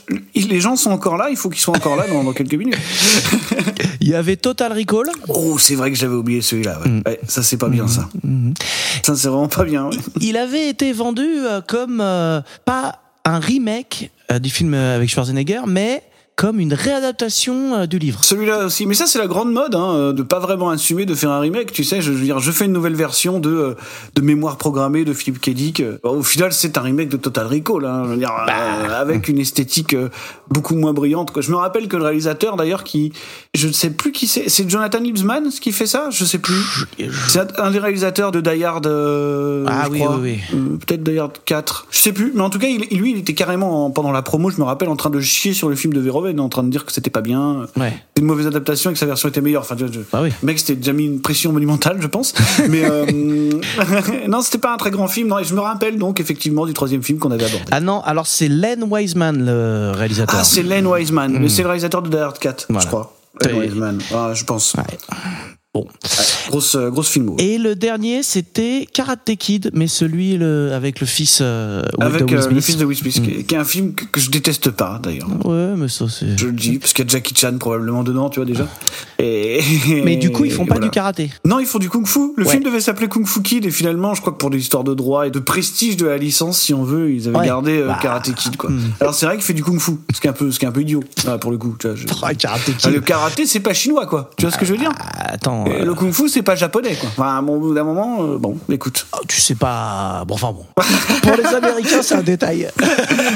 les 0.49 0.61
gens 0.61 0.77
sont 0.77 0.91
encore 0.93 1.17
là, 1.17 1.31
il 1.31 1.37
faut 1.37 1.51
qu'ils 1.51 1.61
soient 1.61 1.77
encore 1.77 1.97
là 1.97 2.07
dans, 2.07 2.23
dans 2.23 2.33
quelques 2.33 2.55
minutes. 2.55 2.77
Il 4.01 4.09
y 4.09 4.15
avait 4.15 4.37
Total 4.37 4.73
Recall. 4.73 5.07
Oh, 5.29 5.59
c'est 5.59 5.75
vrai 5.75 5.91
que 5.91 5.97
j'avais 5.99 6.15
oublié 6.15 6.41
celui-là. 6.41 6.79
Ouais. 6.81 6.89
Mm. 6.89 7.03
Ouais, 7.05 7.21
ça 7.27 7.43
c'est 7.43 7.57
pas 7.57 7.69
bien 7.69 7.89
ça. 7.89 8.09
Ça 9.03 9.17
c'est 9.17 9.29
vraiment 9.29 9.49
pas 9.49 9.65
bien. 9.65 9.91
Il 10.21 10.37
avait 10.37 10.69
été 10.69 10.93
vendu 10.93 11.27
euh, 11.27 11.61
comme 11.61 12.01
euh, 12.01 12.41
pas 12.65 13.01
un 13.25 13.39
remake 13.41 14.11
euh, 14.31 14.39
du 14.39 14.49
film 14.51 14.73
euh, 14.75 14.97
avec 14.97 15.11
Schwarzenegger, 15.11 15.63
mais 15.67 16.03
comme 16.39 16.61
une 16.61 16.73
réadaptation 16.73 17.75
euh, 17.75 17.87
du 17.87 17.99
livre. 17.99 18.25
Celui-là 18.25 18.65
aussi, 18.67 18.87
mais 18.87 18.95
ça 18.95 19.09
c'est 19.09 19.19
la 19.19 19.27
grande 19.27 19.53
mode, 19.53 19.75
hein, 19.75 19.93
euh, 19.97 20.13
de 20.13 20.23
pas 20.23 20.39
vraiment 20.39 20.71
assumer 20.71 21.05
de 21.05 21.17
faire 21.17 21.31
un 21.33 21.41
remake. 21.41 21.73
Tu 21.73 21.83
sais, 21.83 22.01
je, 22.01 22.13
veux 22.13 22.21
dire, 22.25 22.39
je 22.39 22.53
fais 22.53 22.67
une 22.67 22.73
nouvelle 22.73 22.95
version 22.95 23.41
de 23.41 23.51
euh, 23.51 23.75
de 24.15 24.23
mémoire 24.23 24.57
programmée 24.57 25.05
de 25.05 25.13
Philippe 25.13 25.41
K. 25.41 25.51
Dick. 25.51 25.83
Au 26.05 26.23
final, 26.23 26.53
c'est 26.53 26.79
un 26.79 26.83
remake 26.83 27.09
de 27.09 27.17
Total 27.17 27.45
Recall, 27.49 27.85
hein, 27.85 28.03
je 28.05 28.11
veux 28.11 28.17
dire, 28.19 28.31
euh, 28.49 29.01
avec 29.01 29.27
une 29.29 29.39
esthétique 29.41 29.97
beaucoup 30.49 30.77
moins 30.77 30.93
brillante. 30.93 31.33
Quoi. 31.33 31.43
Je 31.43 31.51
me 31.51 31.57
rappelle 31.57 31.89
que 31.89 31.97
le 31.97 32.05
réalisateur, 32.05 32.55
d'ailleurs, 32.57 32.85
qui, 32.85 33.13
je 33.55 33.67
ne 33.67 33.73
sais 33.73 33.91
plus 33.91 34.13
qui 34.13 34.29
c'est, 34.29 34.49
c'est 34.49 34.69
Jonathan 34.71 35.03
Ibsman 35.03 35.51
ce 35.51 35.61
qui 35.61 35.73
fait 35.73 35.87
ça, 35.87 36.09
je 36.11 36.25
sais 36.25 36.39
plus. 36.39 36.87
C'est 37.27 37.41
un- 37.59 37.71
des 37.73 37.81
réalisateurs 37.81 38.31
de 38.31 38.41
Die 38.41 38.63
Hard. 38.65 38.87
euh, 38.87 39.65
Ah 39.69 39.85
je 39.87 39.91
oui, 39.91 39.99
crois. 39.99 40.19
oui, 40.23 40.39
Euh, 40.55 40.77
Peut-être 40.87 41.03
Die 41.03 41.19
Hard 41.19 41.33
4. 41.45 41.87
Je 41.91 41.99
sais 42.01 42.13
plus, 42.13 42.31
mais 42.35 42.43
en 42.43 42.51
tout 42.51 42.59
cas, 42.61 42.69
il, 42.69 42.97
lui, 42.99 43.11
il 43.11 43.19
était 43.19 43.35
carrément 43.35 43.87
en- 43.87 43.91
pendant 43.91 44.13
la 44.13 44.23
promo, 44.23 44.51
je 44.51 44.59
me 44.59 44.63
rappelle, 44.65 44.89
en 44.89 44.97
train 44.97 45.11
de 45.11 45.21
chier 45.21 45.53
sur 45.53 45.69
le 45.69 45.75
film 45.75 45.93
de 45.93 46.01
Verhoeven, 46.01 46.28
en 46.39 46.49
train 46.49 46.63
de 46.63 46.71
dire 46.71 46.85
que 46.85 46.93
c'était 46.93 47.11
pas 47.11 47.21
bien. 47.21 47.67
Ouais. 47.77 47.93
C'est 48.17 48.21
une 48.23 48.27
mauvaise 48.27 48.47
adaptation 48.47 48.91
et 48.91 48.93
que 48.93 48.99
sa 48.99 49.07
version 49.07 49.29
était 49.29 49.41
meilleure. 49.41 49.63
Enfin, 49.63 49.77
je- 49.79 49.87
je- 49.87 50.01
Bah 50.13 50.21
oui. 50.23 50.31
le 50.43 50.47
mec, 50.47 50.59
c'était 50.59 50.75
déjà 50.77 50.93
mis 50.93 51.07
une 51.07 51.21
pression 51.21 51.53
monumentale, 51.53 51.99
je 52.01 52.07
pense. 52.07 52.35
Mais 52.69 52.85
euh, 52.85 53.07
non, 54.29 54.41
c'était 54.43 54.59
pas 54.59 54.73
un 54.75 54.77
très 54.77 54.91
grand 54.91 55.09
film. 55.09 55.29
Non, 55.29 55.39
et 55.39 55.45
je 55.45 55.55
me 55.55 55.61
rappelle 55.61 55.99
donc 55.99 56.21
effectivement 56.21 56.67
du 56.67 56.73
troisième 56.75 57.03
film 57.03 57.19
qu'on 57.19 57.31
avait 57.31 57.45
abordé. 57.45 57.65
Ah 57.71 57.81
non, 57.81 58.01
alors 58.03 58.27
c'est 58.27 58.49
Len 58.49 58.85
Wiseman 58.85 59.45
le 59.45 59.93
réalisateur. 59.97 60.41
Ah, 60.41 60.45
c'est 60.45 60.63
Len 60.63 60.87
Wiseman. 60.87 61.39
Mais 61.39 61.49
c'est 61.49 61.63
le 61.63 61.69
réalisateur 61.69 62.03
de 62.03 62.09
Die 62.11 62.17
Hard 62.17 62.39
4, 62.39 62.67
Voilà. 62.69 62.83
je 62.83 62.87
crois. 62.87 63.15
Len 63.45 63.57
Wiseman. 63.59 63.99
Ah, 64.15 64.31
je 64.35 64.45
pense. 64.45 64.75
Ouais. 64.75 64.85
Bon. 65.75 65.87
Grosse, 66.49 66.77
euh, 66.77 66.89
grosse 66.91 67.09
film. 67.11 67.35
Et 67.39 67.59
le 67.59 67.77
dernier, 67.77 68.23
c'était 68.23 68.87
Karate 68.91 69.37
Kid, 69.39 69.71
mais 69.75 69.87
celui 69.87 70.39
le, 70.39 70.73
avec 70.73 70.99
le 70.99 71.07
fils 71.07 71.41
euh, 71.43 71.83
de 71.83 72.03
Avec 72.03 72.23
Will 72.23 72.33
euh, 72.33 72.37
le 72.37 72.43
Smith. 72.43 72.65
fils 72.65 72.77
de 72.79 72.85
Will 72.87 72.97
Smith, 72.97 73.23
qui, 73.23 73.31
est- 73.31 73.43
qui 73.45 73.55
est 73.55 73.59
un 73.59 73.65
film 73.65 73.93
que, 73.95 74.07
que 74.07 74.19
je 74.19 74.31
déteste 74.31 74.71
pas 74.71 74.99
d'ailleurs. 75.03 75.29
Ouais, 75.45 75.75
mais 75.77 75.89
ça 75.89 76.07
c'est. 76.09 76.39
Je 76.39 76.47
le 76.47 76.53
dis, 76.53 76.79
parce 76.79 76.95
qu'il 76.95 77.05
y 77.05 77.09
a 77.09 77.11
Jackie 77.11 77.35
Chan 77.37 77.55
probablement 77.61 78.03
dedans, 78.03 78.31
tu 78.31 78.37
vois 78.41 78.47
déjà. 78.47 78.67
Et, 79.19 79.61
Mais 80.05 80.17
du 80.17 80.31
coup, 80.33 80.47
ils 80.47 80.51
font 80.53 80.65
et 80.65 80.69
pas 80.69 80.75
voilà. 80.77 80.87
du 80.87 80.91
karaté. 80.91 81.31
Non, 81.45 81.59
ils 81.59 81.67
font 81.67 81.79
du 81.79 81.91
kung-fu. 81.91 82.33
Le 82.37 82.45
Ouais. 82.47 82.51
film 82.53 82.63
devait 82.65 82.81
s'appeler 82.81 83.09
Kung 83.09 83.27
Fu 83.27 83.43
Kid 83.43 83.67
et 83.67 83.71
finalement, 83.71 84.15
je 84.15 84.23
crois 84.23 84.33
que 84.33 84.39
pour 84.39 84.49
des 84.49 84.59
histoires 84.59 84.85
de 84.85 84.95
droit 84.95 85.27
et 85.27 85.31
de 85.31 85.39
prestige 85.41 85.99
de 85.99 86.07
la 86.07 86.17
licence, 86.17 86.59
si 86.59 86.73
on 86.73 86.83
veut, 86.83 87.13
ils 87.13 87.29
avaient 87.29 87.45
gardé 87.47 87.79
euh, 87.79 87.89
Bah. 87.89 87.99
Karate 88.01 88.33
Kid 88.35 88.57
quoi. 88.57 88.71
Alors 89.01 89.15
c'est 89.15 89.27
vrai 89.27 89.35
qu'il 89.37 89.45
fait 89.45 89.53
du 89.55 89.63
kung-fu, 89.65 89.93
ce 90.15 90.21
qui 90.21 90.27
est 90.29 90.31
un 90.31 90.33
peu, 90.33 90.51
ce 90.51 90.59
qui 90.59 90.65
est 90.65 90.69
un 90.69 90.73
peu 90.73 90.81
idiot 90.81 91.05
pour 91.43 91.51
le 91.51 91.59
coup. 91.59 91.77
Tu 91.79 91.89
vois, 91.89 91.97
je- 91.97 92.07
Ah, 92.23 92.33
Karate 92.35 92.63
Ah, 92.85 92.89
le 92.89 92.95
Kid. 93.01 93.05
karaté, 93.05 93.45
c'est 93.47 93.61
pas 93.61 93.75
chinois 93.75 94.07
quoi. 94.07 94.31
Tu 94.39 94.45
vois 94.47 94.51
ce 94.53 94.57
que 94.59 94.65
je 94.65 94.73
veux 94.73 94.79
dire? 94.79 94.93
Ah, 94.99 95.37
Et 95.67 95.83
euh, 95.83 95.85
Le 95.85 95.95
kung-fu, 95.95 96.29
c'est 96.29 96.43
pas 96.43 96.55
japonais 96.55 96.95
quoi. 96.95 97.09
Enfin, 97.11 97.43
bon, 97.43 97.57
au 97.57 97.61
bout 97.61 97.75
d'un 97.75 97.85
moment, 97.85 98.23
euh, 98.23 98.39
bon, 98.39 98.57
écoute. 98.71 99.07
oh, 99.13 99.21
tu 99.27 99.41
sais 99.41 99.55
pas. 99.55 100.25
Bon, 100.27 100.35
enfin 100.35 100.53
bon. 100.53 100.65
Pour 101.23 101.37
les 101.37 101.47
Américains, 101.47 102.03
c'est 102.03 102.15
un 102.15 102.23
détail. 102.23 102.69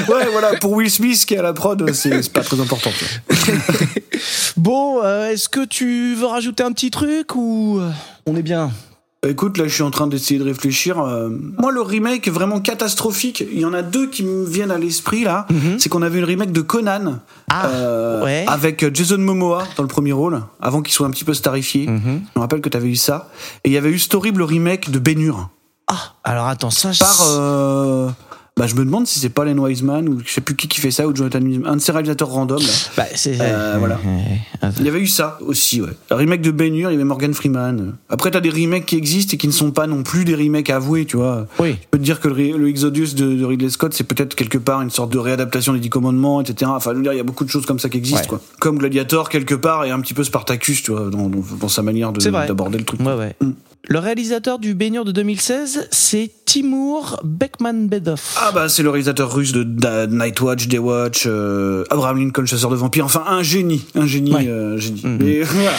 Ouais, 0.09 0.27
voilà, 0.31 0.57
pour 0.57 0.73
Will 0.73 0.89
Smith 0.91 1.25
qui 1.25 1.33
est 1.33 1.37
à 1.37 1.41
la 1.41 1.53
prod, 1.53 1.91
c'est 1.93 2.31
pas 2.31 2.41
très 2.41 2.59
important. 2.59 2.89
Bon, 4.57 5.01
euh, 5.03 5.31
est-ce 5.31 5.49
que 5.49 5.65
tu 5.65 6.13
veux 6.15 6.25
rajouter 6.25 6.63
un 6.63 6.71
petit 6.71 6.91
truc 6.91 7.35
ou 7.35 7.79
on 8.25 8.35
est 8.35 8.41
bien? 8.41 8.71
Écoute, 9.25 9.57
là, 9.57 9.65
je 9.67 9.73
suis 9.73 9.83
en 9.83 9.91
train 9.91 10.07
d'essayer 10.07 10.37
de 10.39 10.43
réfléchir. 10.43 10.99
euh, 10.99 11.29
Moi, 11.57 11.71
le 11.71 11.81
remake 11.81 12.27
vraiment 12.29 12.59
catastrophique, 12.59 13.43
il 13.51 13.59
y 13.59 13.65
en 13.65 13.73
a 13.73 13.81
deux 13.81 14.07
qui 14.07 14.23
me 14.23 14.45
viennent 14.45 14.71
à 14.71 14.77
l'esprit 14.77 15.23
là. 15.23 15.47
C'est 15.77 15.87
qu'on 15.89 16.01
avait 16.01 16.19
une 16.19 16.25
remake 16.25 16.51
de 16.51 16.61
Conan 16.61 17.19
Ah, 17.49 17.67
euh, 17.67 18.23
ouais. 18.23 18.45
avec 18.47 18.93
Jason 18.93 19.17
Momoa 19.19 19.63
dans 19.77 19.83
le 19.83 19.87
premier 19.89 20.11
rôle, 20.11 20.41
avant 20.61 20.81
qu'il 20.81 20.93
soit 20.93 21.07
un 21.07 21.11
petit 21.11 21.23
peu 21.23 21.33
starifié. 21.33 21.87
Mhm. 21.87 22.01
Je 22.33 22.39
me 22.39 22.41
rappelle 22.41 22.61
que 22.61 22.69
tu 22.69 22.75
avais 22.77 22.89
eu 22.89 22.95
ça. 22.97 23.29
Et 23.63 23.69
il 23.69 23.71
y 23.73 23.77
avait 23.77 23.89
eu 23.91 23.99
cet 23.99 24.13
horrible 24.15 24.43
remake 24.43 24.91
de 24.91 24.99
Ben 24.99 25.19
Hur 25.19 25.49
Ah, 25.87 26.15
alors 26.25 26.47
attends, 26.47 26.69
ça. 26.71 26.91
par. 26.99 27.17
euh, 27.29 28.09
Bah, 28.55 28.67
je 28.67 28.75
me 28.75 28.85
demande 28.85 29.07
si 29.07 29.17
c'est 29.17 29.29
pas 29.29 29.45
Len 29.45 29.59
Wiseman 29.59 30.07
ou 30.07 30.19
je 30.23 30.31
sais 30.31 30.39
plus 30.41 30.55
qui 30.55 30.67
qui 30.67 30.79
fait 30.79 30.91
ça 30.91 31.07
ou 31.07 31.15
Jonathan 31.15 31.41
Wiseman, 31.41 31.67
un 31.71 31.75
de 31.77 31.81
ces 31.81 31.91
réalisateurs 31.91 32.29
random. 32.29 32.59
Là. 32.59 32.65
Bah, 32.95 33.05
c'est. 33.15 33.35
Euh, 33.41 33.77
voilà. 33.79 33.99
Il 34.79 34.85
y 34.85 34.89
avait 34.89 34.99
eu 34.99 35.07
ça 35.07 35.39
aussi, 35.41 35.81
ouais. 35.81 35.89
Un 36.11 36.15
remake 36.17 36.41
de 36.41 36.51
Ben 36.51 36.71
Hur, 36.75 36.91
il 36.91 36.93
y 36.93 36.95
avait 36.95 37.03
Morgan 37.03 37.33
Freeman. 37.33 37.95
Après, 38.09 38.29
t'as 38.29 38.41
des 38.41 38.51
remakes 38.51 38.85
qui 38.85 38.95
existent 38.95 39.33
et 39.33 39.37
qui 39.37 39.47
ne 39.47 39.51
sont 39.51 39.71
pas 39.71 39.87
non 39.87 40.03
plus 40.03 40.23
des 40.23 40.35
remakes 40.35 40.69
avoués, 40.69 41.05
tu 41.05 41.17
vois. 41.17 41.47
Oui. 41.59 41.71
Je 41.81 41.87
peux 41.89 41.97
te 41.97 42.03
dire 42.03 42.19
que 42.19 42.27
le, 42.27 42.55
le 42.57 42.67
Exodus 42.67 43.15
de, 43.15 43.33
de 43.33 43.43
Ridley 43.43 43.69
Scott, 43.71 43.91
c'est 43.95 44.03
peut-être 44.03 44.35
quelque 44.35 44.59
part 44.59 44.81
une 44.83 44.91
sorte 44.91 45.11
de 45.11 45.17
réadaptation 45.17 45.73
des 45.73 45.79
Dix 45.79 45.89
Commandements, 45.89 46.39
etc. 46.39 46.69
Enfin, 46.75 46.91
je 46.91 46.97
veux 46.97 47.01
dire, 47.03 47.13
il 47.13 47.17
y 47.17 47.21
a 47.21 47.23
beaucoup 47.23 47.45
de 47.45 47.49
choses 47.49 47.65
comme 47.65 47.79
ça 47.79 47.89
qui 47.89 47.97
existent, 47.97 48.21
Ouais. 48.21 48.27
quoi. 48.27 48.41
Comme 48.59 48.77
Gladiator, 48.77 49.29
quelque 49.29 49.55
part, 49.55 49.83
et 49.85 49.89
un 49.89 49.99
petit 49.99 50.13
peu 50.13 50.23
Spartacus, 50.23 50.83
tu 50.83 50.91
vois, 50.91 51.09
dans, 51.09 51.27
dans- 51.27 51.43
dans 51.59 51.67
sa 51.69 51.81
manière 51.81 52.11
d'aborder 52.13 52.77
le 52.77 52.85
truc. 52.85 52.99
Ouais, 52.99 53.15
ouais. 53.15 53.35
Mm. 53.41 53.49
Le 53.89 53.99
réalisateur 53.99 54.59
du 54.59 54.75
Baigneur 54.75 55.03
de 55.03 55.11
2016, 55.11 55.89
c'est 55.91 56.31
Timur 56.45 57.19
Bekmanbedov. 57.25 58.21
Ah 58.39 58.53
bah 58.53 58.69
c'est 58.69 58.81
le 58.81 58.89
réalisateur 58.89 59.33
russe 59.33 59.51
de 59.51 59.65
Nightwatch, 60.05 60.67
Daywatch, 60.69 61.23
euh, 61.25 61.83
Abraham 61.89 62.17
Lincoln, 62.19 62.45
chasseur 62.45 62.69
de 62.69 62.77
vampires, 62.77 63.03
enfin 63.03 63.25
un 63.27 63.43
génie, 63.43 63.83
un 63.95 64.05
génie, 64.07 64.33
Ouais. 64.33 64.47
euh, 64.47 64.77
génie. 64.77 65.01
Mhm. 65.03 65.17
Mais 65.21 65.41
voilà. 65.43 65.71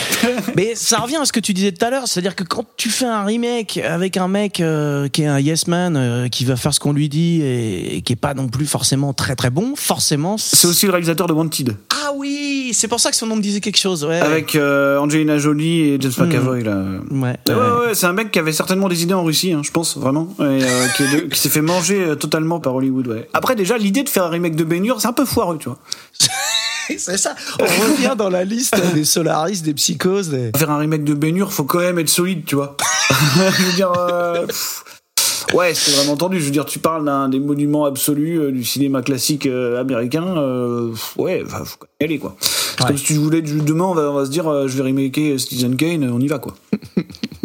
Mais 0.55 0.75
ça 0.75 0.99
revient 0.99 1.17
à 1.17 1.25
ce 1.25 1.33
que 1.33 1.41
tu 1.41 1.55
disais 1.55 1.73
tout 1.73 1.83
à 1.83 1.89
l'heure, 1.89 2.07
c'est-à-dire 2.07 2.37
que 2.37 2.45
quand 2.45 2.67
tu 2.77 2.91
fais 2.91 3.07
un 3.07 3.25
remake 3.25 3.79
avec 3.79 4.19
un 4.19 4.29
mec 4.29 4.61
euh, 4.61 5.09
qui 5.09 5.23
est 5.23 5.27
un 5.27 5.39
yes 5.41 5.67
man, 5.67 6.29
qui 6.31 6.45
va 6.45 6.57
faire 6.57 6.75
ce 6.75 6.81
qu'on 6.81 6.93
lui 6.93 7.09
dit 7.09 7.41
et, 7.41 7.97
et 7.97 8.03
qui 8.03 8.13
est 8.13 8.17
pas 8.17 8.35
non 8.35 8.49
plus 8.49 8.67
forcément 8.67 9.15
très 9.15 9.35
très 9.35 9.49
bon, 9.51 9.73
forcément. 9.77 10.37
c'est 10.37 10.67
aussi 10.69 10.85
le 10.85 10.93
réalisateur 10.93 11.27
de 11.27 11.33
Wanted, 11.33 11.75
Ah 11.91 12.11
oui, 12.15 12.73
c'est 12.75 12.89
pour 12.89 13.01
ça 13.01 13.09
que 13.11 13.17
son 13.17 13.27
nom 13.29 13.37
me 13.37 13.43
disait 13.43 13.61
quelque 13.61 13.79
chose. 13.79 14.05
Ouais. 14.05 14.21
avec 14.21 14.57
Angelina 14.57 15.39
Jolie 15.39 15.81
et 15.81 15.97
James 16.01 16.13
McAvoy 16.19 16.63
là. 16.65 16.85
Ouais. 17.11 17.37
Ouais, 17.49 17.55
ouais. 17.87 17.94
Ouais, 17.95 18.01
c'est 18.01 18.07
un 18.07 18.13
mec 18.13 18.31
qui 18.31 18.39
avait 18.39 18.53
certainement 18.53 18.89
des 18.89 19.03
idées 19.03 19.15
en 19.15 19.25
Russie, 19.25 19.53
hein, 19.53 19.63
je 19.65 19.71
pense, 19.71 19.97
vraiment. 19.97 20.29
Et, 20.41 20.43
euh, 20.43 20.87
qui, 20.97 21.03
est 21.05 21.13
de- 21.17 21.21
qui 21.29 21.39
s'est 21.39 21.49
fait 21.49 21.61
manger 21.63 22.01
euh, 22.03 22.15
totalement 22.17 22.61
par 22.61 22.75
Hollywood, 22.75 23.07
ouais. 23.09 23.29
Après, 23.33 23.55
déjà, 23.55 23.79
l'idée 23.79 24.03
de 24.03 24.09
faire 24.09 24.25
un 24.25 24.29
remake 24.31 24.57
de 24.57 24.65
Hur, 24.75 25.01
c'est 25.01 25.09
un 25.09 25.13
peu 25.13 25.25
foireux, 25.25 25.59
tu 25.59 25.69
vois. 25.69 25.79
c'est 26.99 27.17
ça. 27.19 27.35
On 27.61 27.65
revient 27.65 28.15
dans 28.17 28.29
la 28.29 28.45
liste 28.45 28.75
des 28.95 29.05
Solaris, 29.05 29.63
des 29.63 29.75
Psychoses. 29.75 30.31
Des... 30.31 30.51
Faire 30.57 30.71
un 30.71 30.79
remake 30.79 31.05
de 31.05 31.27
Hur, 31.29 31.53
faut 31.53 31.65
quand 31.65 31.79
même 31.79 31.99
être 31.99 32.09
solide, 32.09 32.45
tu 32.45 32.57
vois. 32.57 32.77
je 33.37 33.63
veux 33.63 33.73
dire, 33.75 33.93
euh, 33.97 34.47
ouais, 35.55 35.73
c'est 35.75 35.93
vraiment 35.93 36.17
tendu. 36.17 36.41
Je 36.41 36.45
veux 36.47 36.51
dire, 36.51 36.65
tu 36.67 36.79
parles 36.81 37.05
d'un 37.05 37.29
des 37.29 37.39
monuments 37.41 37.85
absolus 37.85 38.39
euh, 38.41 38.51
du 38.53 38.65
cinéma 38.65 39.03
classique 39.03 39.47
euh, 39.47 39.81
américain. 39.81 40.25
euh, 40.37 40.93
ouais, 41.17 41.43
enfin, 41.47 41.65
faut 41.65 41.77
quand 41.79 41.87
même 42.01 42.09
y 42.11 42.13
aller, 42.13 42.19
quoi. 42.19 42.37
C'est 42.41 42.83
Ouais. 42.83 42.89
comme 42.89 42.99
si 42.99 43.05
tu 43.05 43.15
voulais, 43.15 43.41
demain, 43.41 43.85
on 43.85 43.95
va, 43.95 44.11
on 44.11 44.15
va 44.15 44.25
se 44.27 44.31
dire, 44.31 44.67
je 44.67 44.77
vais 44.77 44.83
remaker 44.83 45.39
Citizen 45.39 45.77
Kane, 45.77 46.11
on 46.13 46.19
y 46.19 46.27
va, 46.27 46.41
quoi. 46.41 46.57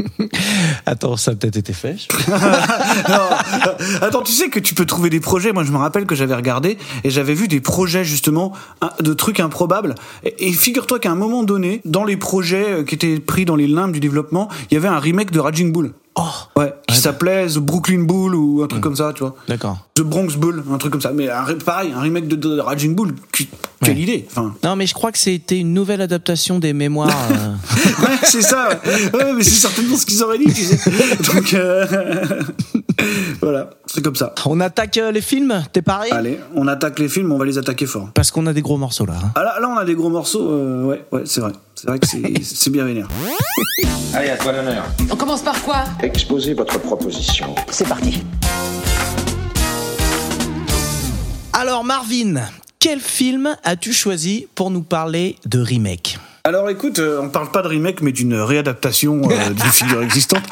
Attends, 0.86 1.18
ça 1.18 1.32
a 1.32 1.36
peut-être 1.36 1.58
été 1.58 1.74
fait. 1.74 1.96
Attends, 4.02 4.22
tu 4.22 4.32
sais 4.32 4.50
que 4.50 4.60
tu 4.60 4.74
peux 4.74 4.86
trouver 4.86 5.10
des 5.10 5.20
projets. 5.20 5.52
Moi, 5.52 5.64
je 5.64 5.72
me 5.72 5.78
rappelle 5.78 6.06
que 6.06 6.16
j'avais 6.16 6.36
regardé 6.36 6.78
et 7.04 7.10
j'avais 7.10 7.34
vu 7.34 7.48
des 7.48 7.62
projets 7.62 8.04
justement 8.04 8.54
de 9.00 9.14
trucs 9.14 9.40
improbables. 9.40 9.96
Et, 10.24 10.50
et 10.50 10.54
figure-toi 10.54 11.00
qu'à 11.00 11.12
un 11.12 11.16
moment 11.16 11.44
donné, 11.44 11.82
dans 11.86 12.04
les 12.04 12.18
projets 12.18 12.72
euh, 12.72 12.84
qui 12.84 12.96
étaient 12.96 13.20
pris 13.20 13.46
dans 13.46 13.56
les 13.56 13.68
limbes 13.68 13.92
du 13.92 14.00
développement, 14.00 14.50
il 14.70 14.76
y 14.76 14.78
avait 14.78 14.88
un 14.88 15.00
remake 15.00 15.32
de 15.32 15.40
Raging 15.40 15.72
Bull. 15.72 15.94
Oh, 16.22 16.60
Ouais, 16.60 16.74
qui 16.88 16.98
s'appelait 16.98 17.48
The 17.48 17.60
Brooklyn 17.60 18.04
Bull 18.04 18.36
ou 18.36 18.62
un 18.62 18.68
truc 18.68 18.82
comme 18.82 18.96
ça, 18.96 19.14
tu 19.14 19.20
vois. 19.24 19.36
d'accord. 19.48 19.78
The 19.96 20.02
Bronx 20.02 20.36
Bull, 20.38 20.64
un 20.72 20.78
truc 20.78 20.92
comme 20.92 21.02
ça. 21.02 21.12
Mais 21.14 21.30
un, 21.30 21.46
pareil, 21.66 21.94
un 21.96 22.02
remake 22.02 22.28
de, 22.28 22.36
de 22.36 22.60
Raging 22.60 22.94
Bull. 22.96 23.14
qui- 23.32 23.48
Quelle 23.82 23.96
Ouais. 23.96 24.02
idée. 24.02 24.28
Enfin, 24.30 24.54
Non, 24.64 24.76
mais 24.76 24.86
je 24.86 24.94
crois 24.94 25.12
que 25.14 25.18
c'était 25.18 25.58
une 25.60 25.74
nouvelle 25.74 26.02
adaptation 26.02 26.60
des 26.60 26.74
mémoires. 26.74 27.10
euh, 27.32 28.04
ouais, 28.06 28.18
c'est 28.24 28.42
ça. 28.42 28.70
Ouais, 28.86 29.12
Ouais, 29.14 29.34
mais 29.34 29.44
c'est 29.44 29.52
certainement 29.52 29.96
ce 29.96 30.06
qu'ils 30.06 30.22
auraient 30.22 30.38
dit, 30.38 30.54
tu 30.54 30.64
sais. 30.66 30.78
Donc, 31.34 31.54
euh, 31.54 31.86
voilà, 33.42 33.70
c'est 33.92 34.04
comme 34.04 34.16
ça. 34.16 34.34
On 34.46 34.60
attaque 34.60 34.98
euh, 34.98 35.12
les 35.12 35.22
films 35.22 35.64
T'es 35.74 35.82
pareil 35.82 36.12
Allez, 36.12 36.40
on 36.56 36.68
attaque 36.68 37.00
les 37.00 37.10
films, 37.10 37.32
on 37.32 37.38
va 37.38 37.46
les 37.46 37.58
attaquer 37.58 37.86
fort. 37.86 38.10
Parce 38.14 38.32
qu'on 38.32 38.46
a 38.48 38.54
des 38.54 38.62
gros 38.62 38.78
morceaux 38.78 39.06
là. 39.06 39.14
hein. 39.24 39.32
Ah 39.36 39.44
là, 39.44 39.60
là, 39.60 39.68
on 39.70 39.78
a 39.78 39.86
des 39.86 39.96
gros 39.96 40.10
morceaux, 40.10 40.50
euh, 40.52 40.84
ouais, 40.86 41.06
ouais, 41.12 41.22
c'est 41.26 41.42
vrai. 41.42 41.52
C'est 41.76 41.88
vrai 41.88 42.00
que 42.00 42.08
c'est 42.08 42.22
c'est 42.44 42.70
bien 42.70 42.86
vénère. 42.86 43.08
Allez, 44.14 44.30
à 44.30 44.38
toi 44.38 44.52
l'honneur. 44.52 44.86
On 45.12 45.16
commence 45.16 45.42
par 45.42 45.62
quoi? 45.64 45.84
Exposez 46.02 46.54
votre 46.54 46.80
proposition. 46.80 47.56
C'est 47.70 47.88
parti. 47.88 48.22
Alors 51.54 51.84
Marvin, 51.84 52.36
quel 52.80 53.00
film 53.00 53.56
as-tu 53.64 53.92
choisi 53.94 54.48
pour 54.56 54.72
nous 54.72 54.84
parler 54.84 55.36
de 55.46 55.60
remake? 55.60 56.18
Alors 56.46 56.70
écoute, 56.70 57.00
euh, 57.00 57.20
on 57.22 57.28
parle 57.28 57.52
pas 57.52 57.62
de 57.62 57.68
remake, 57.68 58.02
mais 58.02 58.14
d'une 58.14 58.34
réadaptation 58.34 59.22
euh, 59.30 59.50
d'une 59.54 59.72
figure 59.72 60.02
existante. 60.02 60.44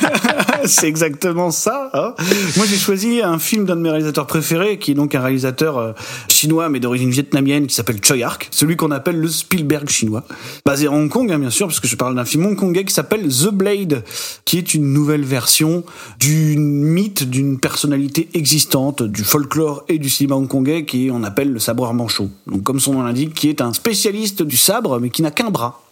c'est 0.66 0.86
exactement 0.86 1.50
ça. 1.50 1.90
hein. 1.94 2.14
Moi, 2.56 2.66
j'ai 2.68 2.76
choisi 2.76 3.22
un 3.22 3.38
film 3.38 3.64
d'un 3.64 3.76
de 3.76 3.80
mes 3.80 3.88
réalisateurs 3.88 4.26
préférés, 4.26 4.78
qui 4.78 4.90
est 4.90 4.94
donc 4.94 5.14
un 5.14 5.22
réalisateur 5.22 5.78
euh, 5.78 5.92
chinois, 6.28 6.68
mais 6.68 6.80
d'origine 6.80 7.10
vietnamienne, 7.10 7.66
qui 7.66 7.74
s'appelle 7.74 7.96
Choi 8.04 8.22
Ark, 8.22 8.48
celui 8.50 8.76
qu'on 8.76 8.90
appelle 8.90 9.18
le 9.18 9.28
Spielberg 9.28 9.88
chinois, 9.88 10.22
basé 10.66 10.86
à 10.86 10.92
Hong 10.92 11.08
Kong, 11.08 11.32
hein, 11.32 11.38
bien 11.38 11.50
sûr, 11.50 11.66
parce 11.66 11.80
que 11.80 11.88
je 11.88 11.96
parle 11.96 12.14
d'un 12.14 12.26
film 12.26 12.44
hongkongais 12.44 12.84
qui 12.84 12.92
s'appelle 12.92 13.26
The 13.26 13.48
Blade, 13.52 14.04
qui 14.44 14.58
est 14.58 14.74
une 14.74 14.92
nouvelle 14.92 15.24
version 15.24 15.82
du 16.20 16.58
mythe 16.58 17.24
d'une 17.24 17.58
personnalité 17.58 18.28
existante 18.34 19.02
du 19.02 19.24
folklore 19.24 19.84
et 19.88 19.98
du 19.98 20.10
cinéma 20.10 20.34
hongkongais, 20.34 20.84
qui 20.84 21.06
est, 21.06 21.10
on 21.10 21.24
appelle 21.24 21.50
le 21.52 21.58
sabreur 21.58 21.94
manchot. 21.94 22.28
Donc, 22.46 22.64
comme 22.64 22.80
son 22.80 22.92
nom 22.92 23.02
l'indique, 23.02 23.32
qui 23.32 23.48
est 23.48 23.62
un 23.62 23.72
spécialiste 23.72 24.42
du 24.42 24.58
sabre, 24.58 25.00
mais 25.00 25.08
qui 25.08 25.21
n'a 25.22 25.30
qu'un 25.30 25.50
bras. 25.50 25.82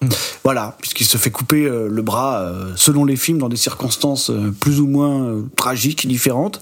Voilà, 0.44 0.76
puisqu'il 0.80 1.06
se 1.06 1.16
fait 1.16 1.30
couper 1.30 1.64
euh, 1.64 1.88
le 1.88 2.02
bras 2.02 2.40
euh, 2.40 2.72
selon 2.76 3.04
les 3.04 3.16
films 3.16 3.38
dans 3.38 3.48
des 3.48 3.56
circonstances 3.56 4.30
euh, 4.30 4.54
plus 4.58 4.80
ou 4.80 4.86
moins 4.86 5.42
tragiques, 5.56 6.06
différentes. 6.06 6.60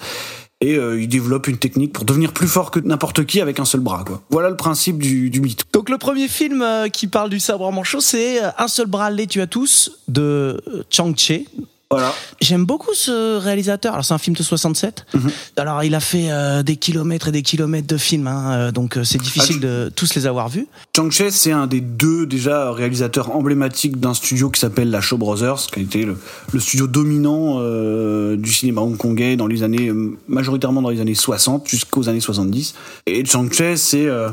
et 0.61 0.75
il 0.75 1.09
développe 1.09 1.47
une 1.47 1.59
technique 1.59 1.93
pour 1.93 2.05
devenir 2.05 2.33
plus 2.33 2.49
fort 2.49 2.71
que 2.71 2.81
n'importe 2.81 3.25
qui 3.25 3.41
avec 3.41 3.61
un 3.61 3.65
seul 3.65 3.81
bras. 3.81 4.05
Quoi. 4.05 4.23
Voilà 4.31 4.51
le 4.51 4.57
principe 4.57 4.99
du, 4.99 5.31
du 5.31 5.41
mythe. 5.41 5.63
Donc 5.73 5.89
le 5.89 5.99
premier 5.99 6.29
film 6.29 6.65
qui 6.93 7.07
parle 7.07 7.31
du 7.31 7.41
sabre 7.41 7.71
manchot, 7.71 8.01
c'est 8.01 8.41
Un 8.59 8.69
seul 8.69 8.87
bras 8.87 9.11
les 9.11 9.27
tue 9.27 9.41
à 9.41 9.47
tous 9.47 10.01
de 10.09 10.61
Chang 10.91 11.15
Che. 11.17 11.45
Voilà. 11.90 12.14
J'aime 12.42 12.66
beaucoup 12.66 12.92
ce 12.92 13.38
réalisateur. 13.38 13.94
Alors 13.94 14.05
c'est 14.05 14.12
un 14.12 14.18
film 14.18 14.37
de 14.37 14.42
67. 14.42 15.07
Mhm. 15.14 15.31
Alors 15.57 15.83
il 15.85 15.94
a 15.94 16.01
fait 16.01 16.31
euh, 16.31 16.62
des 16.62 16.77
kilomètres 16.77 17.29
et 17.29 17.33
des 17.33 17.40
kilomètres 17.40 17.87
de 17.87 17.96
films, 17.96 18.27
hein, 18.27 18.53
euh, 18.53 18.72
donc 18.72 18.98
euh, 18.98 19.05
c'est 19.05 19.16
difficile 19.16 19.57
Ah, 19.61 19.66
de 19.66 19.92
tous 19.96 20.14
les 20.14 20.27
avoir 20.27 20.51
vus. 20.51 20.66
Chang 20.94 21.11
Che, 21.11 21.31
c'est 21.31 21.51
un 21.53 21.66
des 21.66 21.81
deux 21.81 22.27
déjà 22.27 22.72
réalisateurs 22.72 23.35
emblématiques 23.35 23.98
d'un 23.98 24.12
studio 24.12 24.51
qui 24.51 24.61
s'appelle 24.61 24.90
la 24.90 25.01
Shaw 25.01 25.16
Brothers, 25.16 25.66
qui 25.72 25.81
a 25.81 25.83
été 25.83 26.05
le, 26.05 26.18
le 26.53 26.61
studio 26.61 26.87
dominant 26.88 27.57
euh, 27.61 28.37
du 28.37 28.53
cinéma 28.53 28.83
hongkongais 28.83 29.37
dans 29.37 29.46
les 29.46 29.62
années, 29.62 29.90
majoritairement 30.29 30.83
dans 30.83 30.90
les 30.90 31.01
années 31.01 31.14
60 31.14 31.66
jusqu'aux 31.68 32.11
années 32.11 32.20
70. 32.20 32.74
Et 33.07 33.24
Chang 33.24 33.48
Che, 33.51 33.77
c'est 33.77 34.05
euh, 34.05 34.29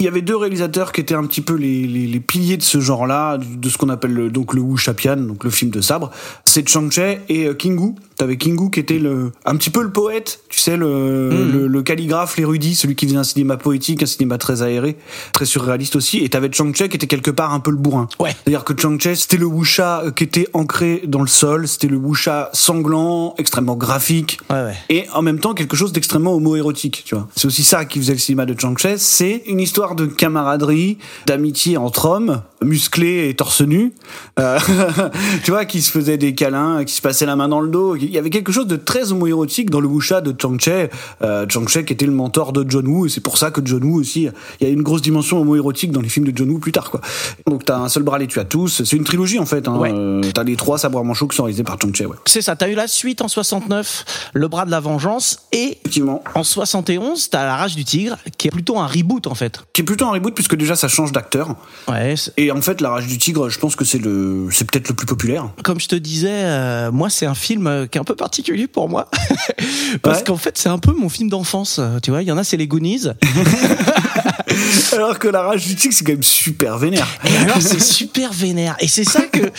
il 0.00 0.04
y 0.06 0.08
avait 0.08 0.22
deux 0.22 0.36
réalisateurs 0.36 0.92
qui 0.92 1.00
étaient 1.00 1.14
un 1.14 1.24
petit 1.24 1.40
peu 1.40 1.54
les, 1.54 1.86
les, 1.86 2.20
piliers 2.20 2.56
de 2.56 2.62
ce 2.62 2.80
genre-là, 2.80 3.38
de 3.38 3.68
ce 3.68 3.78
qu'on 3.78 3.88
appelle 3.90 4.12
le, 4.12 4.28
donc 4.28 4.52
le 4.52 4.60
Wu 4.60 4.76
Shapian, 4.76 5.16
donc 5.16 5.44
le 5.44 5.50
film 5.50 5.70
de 5.70 5.80
sabre. 5.80 6.10
C'est 6.44 6.68
Chang 6.68 6.90
Che 6.90 7.20
et 7.28 7.46
euh, 7.46 7.54
Kingu. 7.54 7.94
T'avais 8.16 8.36
Kingu 8.36 8.70
qui 8.70 8.80
était 8.80 8.98
le, 8.98 9.32
un 9.44 9.56
petit 9.56 9.70
peu 9.70 9.82
le 9.82 9.90
poète, 9.90 10.40
tu 10.48 10.60
sais, 10.60 10.76
le, 10.76 11.30
le, 11.30 11.66
le 11.66 11.82
calligraphe, 11.82 12.36
l'érudit, 12.36 12.74
celui 12.74 12.94
qui 12.94 13.06
faisait 13.06 13.16
un 13.16 13.24
cinéma 13.24 13.56
poétique, 13.56 14.02
un 14.02 14.06
cinéma 14.06 14.38
très 14.38 14.62
aéré, 14.62 14.96
très 15.32 15.44
surréaliste 15.46 15.96
aussi. 15.96 16.18
Et 16.18 16.28
t'avais 16.28 16.50
Chang 16.52 16.72
Che 16.74 16.84
qui 16.88 16.96
était 16.96 17.06
quelque 17.06 17.30
part 17.30 17.52
un 17.52 17.60
peu 17.60 17.70
le 17.70 17.76
bourrin. 17.76 18.08
Ouais. 18.20 18.30
C'est-à-dire 18.30 18.64
que 18.64 18.72
Chang 18.80 18.98
Che, 19.00 19.14
c'était 19.14 19.36
le 19.36 19.46
wuxia 19.46 20.02
euh, 20.04 20.10
qui 20.10 20.24
était 20.24 20.46
ancré 20.52 21.02
dans 21.06 21.20
le 21.22 21.26
sol, 21.26 21.66
c'était 21.66 21.88
le 21.88 21.96
wuxia 21.96 22.50
sanglant, 22.52 23.34
extrêmement 23.38 23.76
graphique, 23.76 24.38
Ouais, 24.50 24.62
ouais. 24.62 24.74
et 24.88 25.06
en 25.12 25.22
même 25.22 25.38
temps 25.40 25.54
quelque 25.54 25.76
chose 25.76 25.92
d'extrêmement 25.92 26.34
homo-érotique, 26.34 27.02
tu 27.04 27.14
vois. 27.14 27.28
C'est 27.36 27.46
aussi 27.46 27.64
ça 27.64 27.84
qui 27.84 27.98
faisait 27.98 28.12
le 28.12 28.18
cinéma 28.18 28.46
de 28.46 28.54
Chang 28.58 28.76
Che, 28.76 28.96
c'est 28.96 29.42
une 29.46 29.60
histoire 29.60 29.94
de 29.94 30.06
camaraderie, 30.06 30.98
d'amitié 31.26 31.76
entre 31.76 32.06
hommes, 32.06 32.42
musclés 32.62 33.28
et 33.28 33.34
torse 33.34 33.60
nu, 33.62 33.92
euh, 34.38 34.58
tu 35.44 35.50
vois, 35.50 35.64
qui 35.64 35.82
se 35.82 35.90
faisaient 35.90 36.16
des 36.16 36.34
câlins, 36.34 36.84
qui 36.84 36.94
se 36.94 37.02
passaient 37.02 37.26
la 37.26 37.36
main 37.36 37.48
dans 37.48 37.60
le 37.60 37.68
dos. 37.68 37.96
Il 38.04 38.12
y 38.12 38.18
avait 38.18 38.30
quelque 38.30 38.52
chose 38.52 38.66
de 38.66 38.76
très 38.76 39.12
homo-érotique 39.12 39.70
dans 39.70 39.80
le 39.80 39.88
wuxia 39.88 40.20
de 40.20 40.34
Chang 40.40 40.58
Che, 40.60 40.88
euh, 41.22 41.46
Chang 41.48 41.66
Che 41.68 41.84
qui 41.84 41.92
était 41.92 42.06
le 42.06 42.12
mentor 42.12 42.52
de 42.52 42.64
John 42.68 42.86
Woo, 42.86 43.06
et 43.06 43.08
c'est 43.08 43.20
pour 43.20 43.38
ça 43.38 43.50
que 43.50 43.60
John 43.64 43.82
Woo 43.84 43.98
aussi, 44.00 44.28
il 44.60 44.66
y 44.66 44.70
a 44.70 44.72
une 44.72 44.82
grosse 44.82 45.02
dimension 45.02 45.40
homo-érotique 45.40 45.90
dans 45.92 46.00
les 46.00 46.08
films 46.08 46.26
de 46.26 46.36
John 46.36 46.50
Woo 46.50 46.58
plus 46.58 46.72
tard, 46.72 46.90
quoi. 46.90 47.00
Donc 47.46 47.64
t'as 47.64 47.78
un 47.78 47.88
seul 47.88 48.02
bras 48.02 48.18
les 48.18 48.26
tu 48.26 48.38
as 48.40 48.44
tous, 48.44 48.82
c'est 48.84 48.96
une 48.96 49.04
trilogie 49.04 49.38
en 49.38 49.46
fait, 49.46 49.68
hein. 49.68 49.76
Ouais. 49.76 49.90
Euh, 49.92 50.20
t'as 50.34 50.44
les 50.44 50.56
trois 50.56 50.78
sabres 50.78 50.98
à 50.98 51.02
manchot 51.02 51.26
qui 51.28 51.36
sont 51.36 51.44
réalisés 51.44 51.64
par 51.64 51.76
Chang 51.80 51.92
Che, 51.94 52.02
ouais. 52.02 52.16
C'est 52.26 52.42
ça, 52.42 52.56
t'as 52.56 52.68
eu 52.68 52.74
la 52.74 52.86
suite 52.88 53.22
en 53.22 53.28
69, 53.28 54.04
Le 54.34 54.48
bras 54.48 54.64
de 54.66 54.70
la 54.70 54.80
vengeance, 54.80 55.40
et 55.52 55.78
Effectivement. 55.84 56.22
en 56.34 56.42
71, 56.42 57.30
t'as 57.30 57.44
La 57.44 57.56
rage 57.56 57.76
du 57.76 57.84
tigre, 57.84 58.16
qui 58.38 58.48
est 58.48 58.50
plutôt 58.50 58.78
un 58.78 58.86
reboot 58.86 59.26
en 59.26 59.34
fait. 59.34 59.60
Qui 59.72 59.82
est 59.82 59.84
plutôt 59.84 60.06
un 60.06 60.10
reboot 60.12 60.34
puisque 60.34 60.56
déjà 60.56 60.76
ça 60.76 60.88
change 60.88 61.12
d'acteur. 61.12 61.56
Ouais, 61.88 62.14
Et 62.36 62.50
en 62.50 62.60
fait, 62.60 62.80
La 62.80 62.90
Rage 62.90 63.06
du 63.06 63.18
Tigre, 63.18 63.48
je 63.50 63.58
pense 63.58 63.76
que 63.76 63.84
c'est 63.84 63.98
le, 63.98 64.48
c'est 64.50 64.64
peut-être 64.70 64.88
le 64.88 64.94
plus 64.94 65.06
populaire. 65.06 65.48
comme 65.62 65.80
je 65.80 65.88
te 65.88 65.94
disais, 65.96 66.28
euh, 66.30 66.90
moi 66.92 67.10
c'est 67.10 67.26
un 67.26 67.34
film 67.34 67.86
qui 67.94 67.98
est 67.98 68.00
un 68.00 68.04
peu 68.04 68.16
particulier 68.16 68.66
pour 68.66 68.88
moi, 68.88 69.08
parce 70.02 70.18
Ouais. 70.18 70.24
qu'en 70.24 70.36
fait 70.36 70.58
c'est 70.58 70.68
un 70.68 70.78
peu 70.80 70.92
mon 70.92 71.08
film 71.08 71.28
d'enfance. 71.28 71.76
euh, 71.78 72.00
Tu 72.02 72.10
vois, 72.10 72.22
il 72.22 72.28
y 72.28 72.32
en 72.32 72.36
a 72.38 72.42
c'est 72.42 72.56
les 72.56 72.66
Goonies, 72.66 73.04
Alors 74.92 75.18
que 75.20 75.28
La 75.28 75.42
Rage 75.42 75.64
du 75.66 75.76
Tigre, 75.76 75.94
c'est 75.94 76.04
quand 76.04 76.12
même 76.12 76.22
super 76.24 76.76
vénère. 76.78 77.06
et 77.24 77.36
alors 77.36 77.60
c'est 77.62 77.80
super 77.80 78.32
vénère. 78.32 78.76
Et 78.80 78.88
c'est 78.88 79.04
ça 79.04 79.22
que, 79.22 79.38
tu 79.40 79.50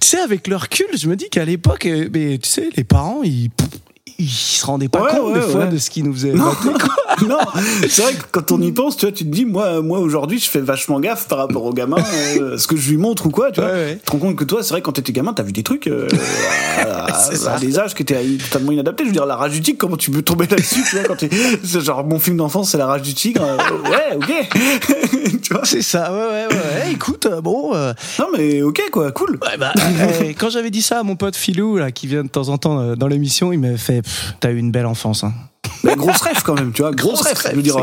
sais, 0.00 0.18
avec 0.20 0.46
le 0.48 0.56
recul, 0.56 0.86
je 0.96 1.08
me 1.08 1.14
dis 1.16 1.28
qu'à 1.30 1.44
l'époque, 1.44 1.86
euh, 1.86 2.08
mais 2.12 2.38
tu 2.38 2.48
sais, 2.48 2.68
les 2.76 2.84
parents 2.84 3.20
ils 3.22 3.50
ils 4.18 4.28
se 4.28 4.64
rendaient 4.64 4.88
pas 4.88 5.02
Ouais, 5.02 5.10
compte 5.10 5.34
ouais, 5.34 5.40
des 5.40 5.46
fois 5.46 5.66
de 5.66 5.78
ce 5.78 5.90
qu'ils 5.90 6.04
nous 6.04 6.12
faisaient. 6.12 6.32
Non, 6.32 6.44
mater, 6.44 6.78
quoi. 6.80 6.94
non, 7.28 7.38
c'est 7.88 8.02
vrai 8.02 8.12
que 8.14 8.22
quand 8.30 8.52
on 8.52 8.60
y 8.60 8.72
pense, 8.72 8.96
tu 8.96 9.06
vois, 9.06 9.12
tu 9.12 9.24
te 9.24 9.30
dis, 9.30 9.44
moi, 9.44 9.82
moi 9.82 9.98
aujourd'hui, 9.98 10.38
je 10.38 10.48
fais 10.48 10.60
vachement 10.60 10.98
gaffe 11.00 11.28
par 11.28 11.38
rapport 11.38 11.64
au 11.64 11.72
gamin, 11.72 11.96
euh, 12.40 12.58
ce 12.58 12.66
que 12.66 12.76
je 12.76 12.90
lui 12.90 12.96
montre 12.96 13.26
ou 13.26 13.30
quoi, 13.30 13.50
tu 13.52 13.60
vois. 13.60 13.70
Tu 13.92 13.98
te 13.98 14.10
rends 14.12 14.18
compte 14.18 14.36
que 14.36 14.44
toi, 14.44 14.62
c'est 14.62 14.70
vrai, 14.70 14.82
quand 14.82 14.92
t'étais 14.92 15.12
gamin, 15.12 15.32
t'as 15.32 15.42
vu 15.42 15.52
des 15.52 15.62
trucs 15.62 15.86
euh, 15.86 16.08
à, 16.78 17.58
des 17.60 17.78
âges 17.78 17.94
qui 17.94 18.02
étaient 18.02 18.20
totalement 18.50 18.72
inadaptés. 18.72 19.04
Je 19.04 19.08
veux 19.08 19.14
dire, 19.14 19.26
La 19.26 19.36
Rage 19.36 19.52
du 19.52 19.60
Tigre, 19.60 19.78
comment 19.78 19.96
tu 19.96 20.10
peux 20.10 20.22
tomber 20.22 20.46
là-dessus, 20.46 20.82
tu 20.88 20.96
vois, 20.96 21.04
quand 21.06 21.16
t'es, 21.16 21.30
c'est 21.62 21.80
genre, 21.80 22.04
mon 22.04 22.18
film 22.18 22.36
d'enfance, 22.36 22.70
c'est 22.70 22.78
La 22.78 22.86
Rage 22.86 23.02
du 23.02 23.14
Tigre. 23.14 23.42
euh, 23.44 23.90
ouais, 23.90 24.16
ok. 24.16 25.40
tu 25.42 25.52
vois. 25.52 25.64
C'est 25.64 25.82
ça, 25.82 26.12
ouais, 26.12 26.18
ouais, 26.18 26.46
ouais. 26.50 26.54
ouais. 26.56 26.92
Écoute, 26.92 27.28
bon, 27.42 27.72
Non, 28.18 28.26
mais 28.36 28.62
ok, 28.62 28.82
quoi, 28.90 29.12
cool. 29.12 29.38
ouais, 29.42 29.56
bah, 29.58 29.72
quand 30.38 30.50
j'avais 30.50 30.70
dit 30.70 30.82
ça 30.82 31.00
à 31.00 31.02
mon 31.02 31.16
pote 31.16 31.36
Philou, 31.36 31.76
là, 31.78 31.90
qui 31.90 32.06
vient 32.06 32.22
de 32.24 32.28
temps 32.28 32.48
en 32.48 32.58
temps 32.58 32.96
dans 32.96 33.06
l'émission, 33.08 33.52
il 33.52 33.58
m'avait 33.58 33.76
fait, 33.76 34.02
t'as 34.40 34.50
eu 34.50 34.58
une 34.58 34.70
belle 34.70 34.86
enfance, 34.86 35.24
hein. 35.24 35.32
Mais 35.82 35.96
grosse 35.96 36.20
rêve 36.22 36.42
quand 36.42 36.54
même, 36.54 36.72
tu 36.72 36.82
vois, 36.82 36.92
grosse, 36.92 37.22
Grosse 37.22 37.32
rêve. 37.42 37.50
Je 37.52 37.56
veux 37.56 37.62
dire, 37.62 37.76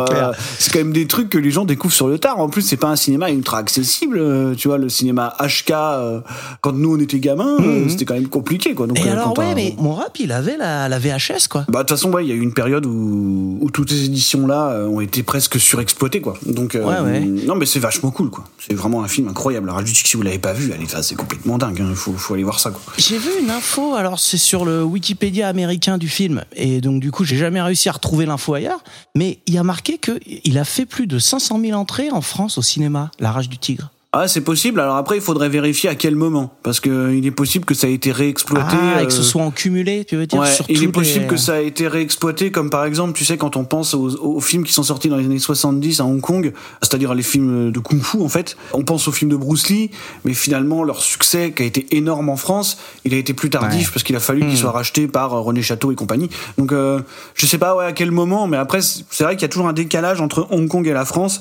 c'est 0.57 0.69
euh, 0.69 0.73
quand 0.73 0.79
même 0.79 0.93
des 0.93 1.07
trucs 1.07 1.29
que 1.29 1.37
les 1.37 1.51
gens 1.51 1.65
découvrent 1.65 1.93
sur 1.93 2.07
le 2.07 2.17
tard. 2.17 2.39
En 2.39 2.49
plus, 2.49 2.61
c'est 2.61 2.77
pas 2.77 2.87
un 2.89 2.95
cinéma 2.95 3.29
ultra 3.31 3.57
accessible, 3.59 4.17
euh, 4.19 4.55
tu 4.55 4.67
vois, 4.67 4.77
le 4.77 4.89
cinéma 4.89 5.35
HK. 5.39 5.71
euh, 5.71 6.19
quand 6.61 6.73
nous 6.73 6.95
on 6.95 6.99
était 6.99 7.19
gamins, 7.19 7.57
euh, 7.61 7.87
c'était 7.89 8.05
quand 8.05 8.13
même 8.15 8.27
compliqué, 8.27 8.73
quoi. 8.73 8.87
Donc. 8.87 8.99
Et 8.99 9.07
euh, 9.07 9.11
alors, 9.13 9.37
ouais, 9.37 9.53
mais 9.55 9.75
mon 9.77 9.93
rap, 9.93 10.17
il 10.19 10.31
avait 10.31 10.57
la, 10.57 10.89
la 10.89 10.99
VHS, 10.99 11.47
quoi. 11.49 11.65
Bah 11.69 11.79
de 11.83 11.87
toute 11.87 11.97
façon, 11.97 12.11
ouais, 12.11 12.25
il 12.25 12.29
y 12.29 12.31
a 12.31 12.35
eu 12.35 12.41
une 12.41 12.53
période 12.53 12.85
où, 12.85 13.57
où 13.61 13.69
toutes 13.69 13.89
ces 13.91 14.05
éditions-là 14.05 14.69
euh, 14.71 14.87
ont 14.87 14.99
été 15.01 15.23
presque 15.23 15.59
surexploitées, 15.59 16.21
quoi. 16.21 16.37
Donc, 16.45 16.71
Ouais, 16.75 16.99
ouais. 16.99 17.19
non, 17.21 17.55
mais 17.55 17.65
c'est 17.65 17.79
vachement 17.79 18.11
cool, 18.11 18.29
quoi. 18.29 18.43
C'est 18.59 18.73
vraiment 18.73 19.03
un 19.03 19.07
film 19.07 19.27
incroyable. 19.27 19.67
La 19.67 19.73
Rage 19.73 19.85
du 19.85 19.93
Tigre, 19.93 20.07
si 20.09 20.17
vous 20.17 20.23
l'avez 20.23 20.39
pas 20.39 20.53
vu, 20.53 20.71
allez, 20.73 20.85
c'est 21.01 21.15
complètement 21.15 21.57
dingue. 21.57 21.83
Il 21.87 21.95
faut, 21.95 22.13
faut 22.13 22.33
aller 22.33 22.43
voir 22.43 22.59
ça, 22.59 22.71
quoi. 22.71 22.81
J'ai 22.97 23.17
vu 23.17 23.29
une 23.41 23.49
info, 23.49 23.93
alors 23.95 24.19
c'est 24.19 24.37
sur 24.37 24.65
le 24.65 24.83
Wikipédia 24.83 25.47
américain 25.47 25.97
du 25.97 26.09
film, 26.09 26.43
et 26.55 26.81
donc 26.81 26.99
du 27.01 27.11
coup 27.11 27.23
j'ai 27.23 27.37
jamais 27.37 27.59
réussi 27.71 27.87
à 27.87 27.93
retrouver 27.93 28.25
l'info 28.25 28.53
ailleurs, 28.53 28.83
mais 29.15 29.39
il 29.47 29.57
a 29.57 29.63
marqué 29.63 29.97
que 29.97 30.19
il 30.25 30.57
a 30.57 30.65
fait 30.65 30.85
plus 30.85 31.07
de 31.07 31.19
500 31.19 31.59
000 31.61 31.79
entrées 31.79 32.11
en 32.11 32.21
France 32.21 32.57
au 32.57 32.61
cinéma, 32.61 33.11
La 33.19 33.31
Rage 33.31 33.47
du 33.47 33.57
Tigre. 33.57 33.91
Ah, 34.13 34.27
c'est 34.27 34.41
possible. 34.41 34.81
Alors 34.81 34.97
après, 34.97 35.15
il 35.15 35.21
faudrait 35.21 35.47
vérifier 35.47 35.89
à 35.89 35.95
quel 35.95 36.17
moment, 36.17 36.53
parce 36.63 36.81
que 36.81 36.89
euh, 36.89 37.15
il 37.15 37.25
est 37.25 37.31
possible 37.31 37.63
que 37.63 37.73
ça 37.73 37.87
a 37.87 37.89
été 37.89 38.11
réexploité. 38.11 38.75
Ah, 38.77 39.01
et 39.01 39.05
que 39.05 39.13
ce 39.13 39.21
euh, 39.21 39.23
soit 39.23 39.41
en 39.41 39.51
cumulé, 39.51 40.03
tu 40.03 40.17
veux 40.17 40.27
dire 40.27 40.37
Ouais, 40.37 40.51
sur 40.51 40.65
il 40.67 40.83
est 40.83 40.89
possible 40.89 41.21
les- 41.21 41.27
que 41.27 41.37
ça 41.37 41.53
a 41.53 41.59
été 41.61 41.87
réexploité, 41.87 42.51
comme 42.51 42.69
par 42.69 42.83
exemple, 42.83 43.13
tu 43.17 43.23
sais, 43.23 43.37
quand 43.37 43.55
on 43.55 43.63
pense 43.63 43.93
aux, 43.93 44.17
aux 44.21 44.41
films 44.41 44.65
qui 44.65 44.73
sont 44.73 44.83
sortis 44.83 45.07
dans 45.07 45.15
les 45.15 45.23
années 45.23 45.39
70 45.39 46.01
à 46.01 46.03
Hong 46.05 46.19
Kong, 46.19 46.51
c'est-à-dire 46.81 47.13
les 47.13 47.23
films 47.23 47.71
de 47.71 47.79
kung-fu 47.79 48.19
en 48.21 48.27
fait, 48.27 48.57
on 48.73 48.83
pense 48.83 49.07
aux 49.07 49.13
films 49.13 49.31
de 49.31 49.37
Bruce 49.37 49.69
Lee, 49.69 49.91
mais 50.25 50.33
finalement 50.33 50.83
leur 50.83 51.01
succès 51.01 51.53
qui 51.55 51.63
a 51.63 51.65
été 51.65 51.95
énorme 51.95 52.27
en 52.27 52.35
France, 52.35 52.79
il 53.05 53.13
a 53.13 53.17
été 53.17 53.33
plus 53.33 53.49
tardif 53.49 53.71
Ouais. 53.79 53.85
Hmm. 53.87 53.91
parce 53.93 54.03
qu'il 54.03 54.15
a 54.17 54.19
fallu 54.19 54.41
qu'il 54.41 54.57
soit 54.57 54.71
racheté 54.71 55.07
par 55.07 55.33
euh, 55.33 55.39
René 55.39 55.61
Château 55.61 55.89
et 55.93 55.95
compagnie. 55.95 56.29
Donc 56.57 56.73
euh, 56.73 56.99
je 57.35 57.45
sais 57.45 57.57
pas 57.57 57.77
ouais, 57.77 57.85
à 57.85 57.93
quel 57.93 58.11
moment, 58.11 58.45
mais 58.45 58.57
après 58.57 58.81
c'est 58.81 59.23
vrai 59.23 59.35
qu'il 59.37 59.43
y 59.43 59.45
a 59.45 59.49
toujours 59.49 59.69
un 59.69 59.73
décalage 59.73 60.19
entre 60.19 60.47
Hong 60.51 60.67
Kong 60.67 60.85
et 60.85 60.91
la 60.91 61.05
France 61.05 61.39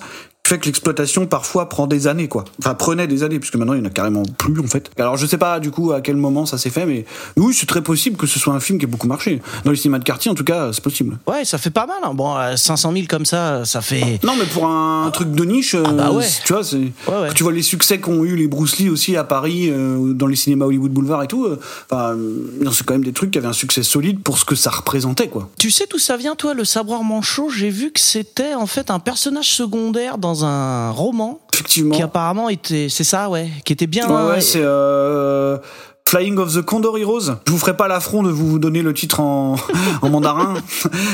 fait 0.50 0.58
que 0.58 0.66
l'exploitation 0.66 1.26
parfois 1.26 1.68
prend 1.68 1.86
des 1.86 2.06
années 2.08 2.28
quoi. 2.28 2.44
Enfin 2.58 2.74
prenait 2.74 3.06
des 3.06 3.22
années 3.22 3.38
puisque 3.38 3.54
maintenant 3.54 3.74
il 3.74 3.78
y 3.78 3.82
en 3.82 3.86
a 3.86 3.90
carrément 3.90 4.22
plus 4.38 4.58
en 4.60 4.66
fait. 4.66 4.90
Alors 4.98 5.16
je 5.16 5.24
sais 5.26 5.38
pas 5.38 5.60
du 5.60 5.70
coup 5.70 5.92
à 5.92 6.00
quel 6.00 6.16
moment 6.16 6.44
ça 6.44 6.58
s'est 6.58 6.70
fait 6.70 6.86
mais 6.86 7.04
oui 7.36 7.54
c'est 7.54 7.66
très 7.66 7.82
possible 7.82 8.16
que 8.16 8.26
ce 8.26 8.38
soit 8.40 8.52
un 8.52 8.60
film 8.60 8.78
qui 8.78 8.84
ait 8.84 8.88
beaucoup 8.88 9.06
marché. 9.06 9.40
Dans 9.64 9.70
les 9.70 9.76
cinémas 9.76 9.98
de 10.00 10.04
quartier 10.04 10.30
en 10.30 10.34
tout 10.34 10.42
cas 10.44 10.70
c'est 10.72 10.82
possible. 10.82 11.18
Ouais, 11.26 11.44
ça 11.44 11.56
fait 11.56 11.70
pas 11.70 11.86
mal. 11.86 11.98
hein. 12.02 12.14
Bon, 12.14 12.36
euh, 12.36 12.56
500 12.56 12.92
000 12.92 13.04
comme 13.08 13.24
ça, 13.24 13.64
ça 13.64 13.80
fait. 13.80 14.18
Non 14.24 14.32
mais 14.38 14.44
pour 14.46 14.66
un 14.66 15.08
truc 15.12 15.30
de 15.32 15.44
niche, 15.44 15.74
euh, 15.76 15.82
bah 15.82 16.10
ouais. 16.10 16.26
tu 16.44 16.52
vois 16.52 16.64
c'est 16.64 16.76
ouais. 16.78 16.92
quand 17.06 17.32
tu 17.34 17.42
vois 17.44 17.52
les 17.52 17.62
succès 17.62 18.00
qu'ont 18.00 18.24
eu 18.24 18.34
les 18.34 18.48
Bruce 18.48 18.78
Lee 18.78 18.88
aussi 18.90 19.16
à 19.16 19.22
Paris 19.24 19.68
euh, 19.70 20.12
dans 20.14 20.26
les 20.26 20.36
cinémas 20.36 20.66
Hollywood 20.66 20.90
Boulevard 20.90 21.22
et 21.22 21.28
tout. 21.28 21.44
euh, 21.46 21.60
Enfin 21.90 22.14
euh, 22.16 22.70
c'est 22.72 22.84
quand 22.84 22.94
même 22.94 23.04
des 23.04 23.12
trucs 23.12 23.30
qui 23.30 23.38
avaient 23.38 23.46
un 23.46 23.52
succès 23.52 23.82
solide 23.84 24.20
pour 24.22 24.36
ce 24.38 24.44
que 24.44 24.54
ça 24.56 24.70
représentait 24.70 25.28
quoi. 25.28 25.48
Tu 25.58 25.70
sais 25.70 25.86
d'où 25.90 25.98
ça 25.98 26.16
vient, 26.16 26.34
toi, 26.34 26.54
le 26.54 26.64
sabreur 26.64 27.04
manchot? 27.04 27.50
J'ai 27.50 27.70
vu 27.70 27.92
que 27.92 28.00
c'était 28.00 28.54
en 28.54 28.66
fait 28.66 28.90
un 28.90 28.98
personnage 28.98 29.50
secondaire 29.52 30.18
dans 30.18 30.39
un 30.44 30.90
roman 30.90 31.38
Effectivement. 31.52 31.94
qui 31.94 32.02
apparemment 32.02 32.48
était, 32.48 32.88
c'est 32.88 33.04
ça, 33.04 33.28
ouais, 33.30 33.48
qui 33.64 33.72
était 33.72 33.86
bien. 33.86 34.08
Ouais, 34.08 34.32
ouais, 34.32 34.40
c'est 34.40 34.60
euh, 34.62 35.58
Flying 36.10 36.38
of 36.38 36.52
the 36.52 36.62
Condor 36.62 36.98
Heroes. 36.98 37.36
Je 37.46 37.52
vous 37.52 37.58
ferai 37.58 37.76
pas 37.76 37.86
l'affront 37.86 38.24
de 38.24 38.30
vous 38.30 38.58
donner 38.58 38.82
le 38.82 38.92
titre 38.92 39.20
en, 39.20 39.54
en 40.02 40.08
mandarin, 40.08 40.54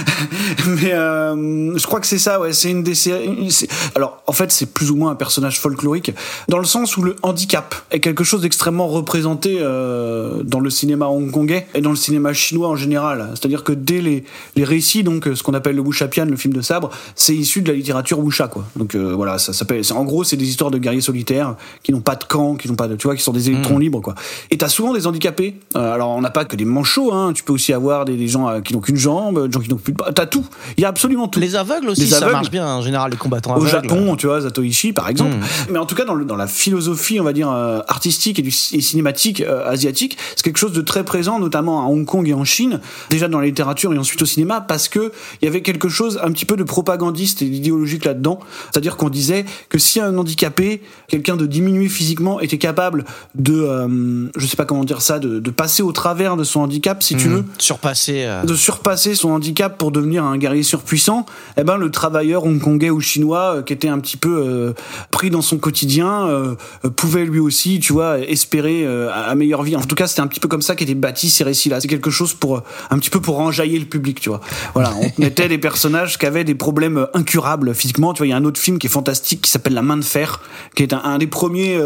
mais 0.66 0.94
euh, 0.94 1.76
je 1.76 1.86
crois 1.86 2.00
que 2.00 2.06
c'est 2.06 2.16
ça. 2.16 2.40
Ouais, 2.40 2.54
c'est 2.54 2.70
une 2.70 2.82
des 2.82 2.94
séries. 2.94 3.66
Alors, 3.94 4.22
en 4.26 4.32
fait, 4.32 4.50
c'est 4.50 4.64
plus 4.64 4.90
ou 4.90 4.96
moins 4.96 5.10
un 5.10 5.14
personnage 5.14 5.60
folklorique 5.60 6.12
dans 6.48 6.56
le 6.56 6.64
sens 6.64 6.96
où 6.96 7.02
le 7.02 7.14
handicap 7.22 7.74
est 7.90 8.00
quelque 8.00 8.24
chose 8.24 8.40
d'extrêmement 8.40 8.88
représenté 8.88 9.58
euh, 9.60 10.42
dans 10.42 10.60
le 10.60 10.70
cinéma 10.70 11.08
hongkongais 11.08 11.66
et 11.74 11.82
dans 11.82 11.90
le 11.90 11.96
cinéma 11.96 12.32
chinois 12.32 12.68
en 12.68 12.76
général. 12.76 13.28
C'est-à-dire 13.34 13.64
que 13.64 13.72
dès 13.72 14.00
les, 14.00 14.24
les 14.54 14.64
récits, 14.64 15.02
donc 15.02 15.28
ce 15.34 15.42
qu'on 15.42 15.52
appelle 15.52 15.76
le 15.76 15.82
wuxia-pian, 15.82 16.24
le 16.24 16.36
film 16.36 16.54
de 16.54 16.62
sabre, 16.62 16.88
c'est 17.14 17.34
issu 17.34 17.60
de 17.60 17.68
la 17.68 17.74
littérature 17.74 18.18
wuxia, 18.18 18.48
quoi. 18.48 18.64
Donc 18.76 18.94
euh, 18.94 19.12
voilà, 19.14 19.36
ça 19.36 19.52
s'appelle. 19.52 19.82
En 19.94 20.04
gros, 20.04 20.24
c'est 20.24 20.38
des 20.38 20.48
histoires 20.48 20.70
de 20.70 20.78
guerriers 20.78 21.02
solitaires 21.02 21.54
qui 21.82 21.92
n'ont 21.92 22.00
pas 22.00 22.16
de 22.16 22.24
camp, 22.24 22.54
qui 22.54 22.68
n'ont 22.68 22.76
pas 22.76 22.88
de, 22.88 22.96
tu 22.96 23.06
vois, 23.08 23.14
qui 23.14 23.22
sont 23.22 23.34
des 23.34 23.50
électrons 23.50 23.76
libres, 23.76 24.00
quoi. 24.00 24.14
Et 24.50 24.56
t'as 24.56 24.70
souvent 24.70 24.85
souvent 24.86 24.96
des 24.98 25.06
handicapés. 25.06 25.56
Euh, 25.76 25.94
alors 25.94 26.10
on 26.10 26.20
n'a 26.20 26.30
pas 26.30 26.44
que 26.44 26.54
des 26.56 26.64
manchots, 26.64 27.12
hein. 27.12 27.32
tu 27.34 27.42
peux 27.42 27.52
aussi 27.52 27.72
avoir 27.72 28.04
des, 28.04 28.16
des 28.16 28.28
gens 28.28 28.48
euh, 28.48 28.60
qui 28.60 28.72
n'ont 28.72 28.80
qu'une 28.80 28.96
jambe, 28.96 29.46
des 29.46 29.52
gens 29.52 29.60
qui 29.60 29.68
n'ont 29.70 29.76
plus 29.76 29.92
de 29.92 29.98
bras. 29.98 30.12
T'as 30.12 30.26
tout. 30.26 30.44
Il 30.76 30.82
y 30.82 30.84
a 30.84 30.88
absolument 30.88 31.26
tout. 31.28 31.40
Les 31.40 31.56
aveugles 31.56 31.88
aussi, 31.88 32.02
Les 32.02 32.06
ça 32.06 32.16
aveugles. 32.18 32.32
marche 32.32 32.50
bien 32.50 32.66
en 32.66 32.82
général, 32.82 33.10
les 33.10 33.16
combattants 33.16 33.50
Au 33.50 33.54
aveugles. 33.56 33.70
Japon, 33.70 34.16
tu 34.16 34.26
vois, 34.26 34.40
Zatoichi 34.40 34.92
par 34.92 35.08
exemple. 35.08 35.34
Mm. 35.36 35.72
Mais 35.72 35.78
en 35.78 35.86
tout 35.86 35.94
cas, 35.94 36.04
dans, 36.04 36.14
le- 36.14 36.24
dans 36.24 36.36
la 36.36 36.46
philosophie, 36.46 37.18
on 37.20 37.24
va 37.24 37.32
dire, 37.32 37.50
euh, 37.50 37.80
artistique 37.88 38.38
et, 38.38 38.42
du, 38.42 38.48
et 38.50 38.80
cinématique 38.80 39.40
euh, 39.40 39.68
asiatique, 39.68 40.16
c'est 40.36 40.42
quelque 40.44 40.58
chose 40.58 40.72
de 40.72 40.80
très 40.82 41.04
présent, 41.04 41.38
notamment 41.40 41.82
à 41.84 41.86
Hong 41.88 42.04
Kong 42.04 42.28
et 42.28 42.34
en 42.34 42.44
Chine, 42.44 42.80
déjà 43.10 43.26
dans 43.28 43.40
la 43.40 43.46
littérature 43.46 43.92
et 43.92 43.98
ensuite 43.98 44.22
au 44.22 44.26
cinéma, 44.26 44.60
parce 44.60 44.88
que 44.88 45.10
il 45.42 45.46
y 45.46 45.48
avait 45.48 45.62
quelque 45.62 45.88
chose 45.88 46.20
un 46.22 46.30
petit 46.30 46.44
peu 46.44 46.56
de 46.56 46.62
propagandiste 46.62 47.42
et 47.42 47.46
idéologique 47.46 48.04
là-dedans. 48.04 48.38
C'est-à-dire 48.70 48.96
qu'on 48.96 49.08
disait 49.10 49.44
que 49.68 49.78
si 49.78 50.00
un 50.00 50.16
handicapé, 50.16 50.82
quelqu'un 51.08 51.36
de 51.36 51.46
diminué 51.46 51.88
physiquement, 51.88 52.38
était 52.40 52.58
capable 52.58 53.04
de, 53.34 54.30
je 54.36 54.46
sais 54.46 54.56
pas 54.56 54.64
comment 54.64 54.75
dire 54.84 55.02
ça, 55.02 55.18
de, 55.18 55.38
de 55.40 55.50
passer 55.50 55.82
au 55.82 55.92
travers 55.92 56.36
de 56.36 56.44
son 56.44 56.60
handicap, 56.60 57.02
si 57.02 57.16
tu 57.16 57.28
Mm. 57.28 57.32
veux, 57.34 57.44
Surpasser. 57.58 58.24
euh, 58.24 58.42
de 58.44 58.54
surpasser 58.54 59.14
son 59.14 59.30
handicap 59.30 59.76
pour 59.78 59.90
devenir 59.92 60.24
un 60.24 60.36
guerrier 60.38 60.62
surpuissant, 60.62 61.26
eh 61.56 61.64
ben 61.64 61.76
le 61.76 61.90
travailleur 61.90 62.44
hongkongais 62.44 62.90
ou 62.90 63.00
chinois 63.00 63.56
euh, 63.56 63.62
qui 63.62 63.72
était 63.72 63.88
un 63.88 63.98
petit 63.98 64.16
peu 64.16 64.36
euh, 64.46 64.72
pris 65.10 65.30
dans 65.30 65.42
son 65.42 65.58
quotidien 65.58 66.56
pouvait 66.96 67.24
lui 67.24 67.40
aussi, 67.40 67.80
tu 67.80 67.92
vois, 67.92 68.18
espérer 68.20 68.86
à 68.86 69.26
à 69.26 69.34
meilleure 69.34 69.62
vie. 69.62 69.74
En 69.76 69.80
tout 69.82 69.94
cas, 69.96 70.06
c'était 70.06 70.20
un 70.20 70.26
petit 70.28 70.40
peu 70.40 70.48
comme 70.48 70.62
ça 70.62 70.74
qu'étaient 70.76 70.94
bâtis 70.94 71.30
ces 71.30 71.42
récits-là. 71.44 71.80
C'est 71.80 71.88
quelque 71.88 72.10
chose 72.10 72.32
pour 72.34 72.62
un 72.90 72.98
petit 72.98 73.10
peu 73.10 73.20
pour 73.20 73.40
enjailler 73.40 73.78
le 73.78 73.86
public, 73.86 74.20
tu 74.20 74.28
vois. 74.28 74.40
Voilà, 74.74 74.92
on 75.00 75.10
mettait 75.20 75.48
des 75.48 75.58
personnages 75.58 76.18
qui 76.18 76.26
avaient 76.26 76.44
des 76.44 76.54
problèmes 76.54 77.06
incurables 77.14 77.74
physiquement. 77.74 78.12
Tu 78.12 78.18
vois, 78.18 78.26
il 78.26 78.30
y 78.30 78.32
a 78.32 78.36
un 78.36 78.44
autre 78.44 78.60
film 78.60 78.78
qui 78.78 78.86
est 78.86 78.90
fantastique 78.90 79.42
qui 79.42 79.50
s'appelle 79.50 79.74
La 79.74 79.82
Main 79.82 79.96
de 79.96 80.04
fer, 80.04 80.40
qui 80.74 80.82
est 80.82 80.92
un, 80.92 81.00
un 81.02 81.18
des 81.18 81.26
premiers 81.26 81.78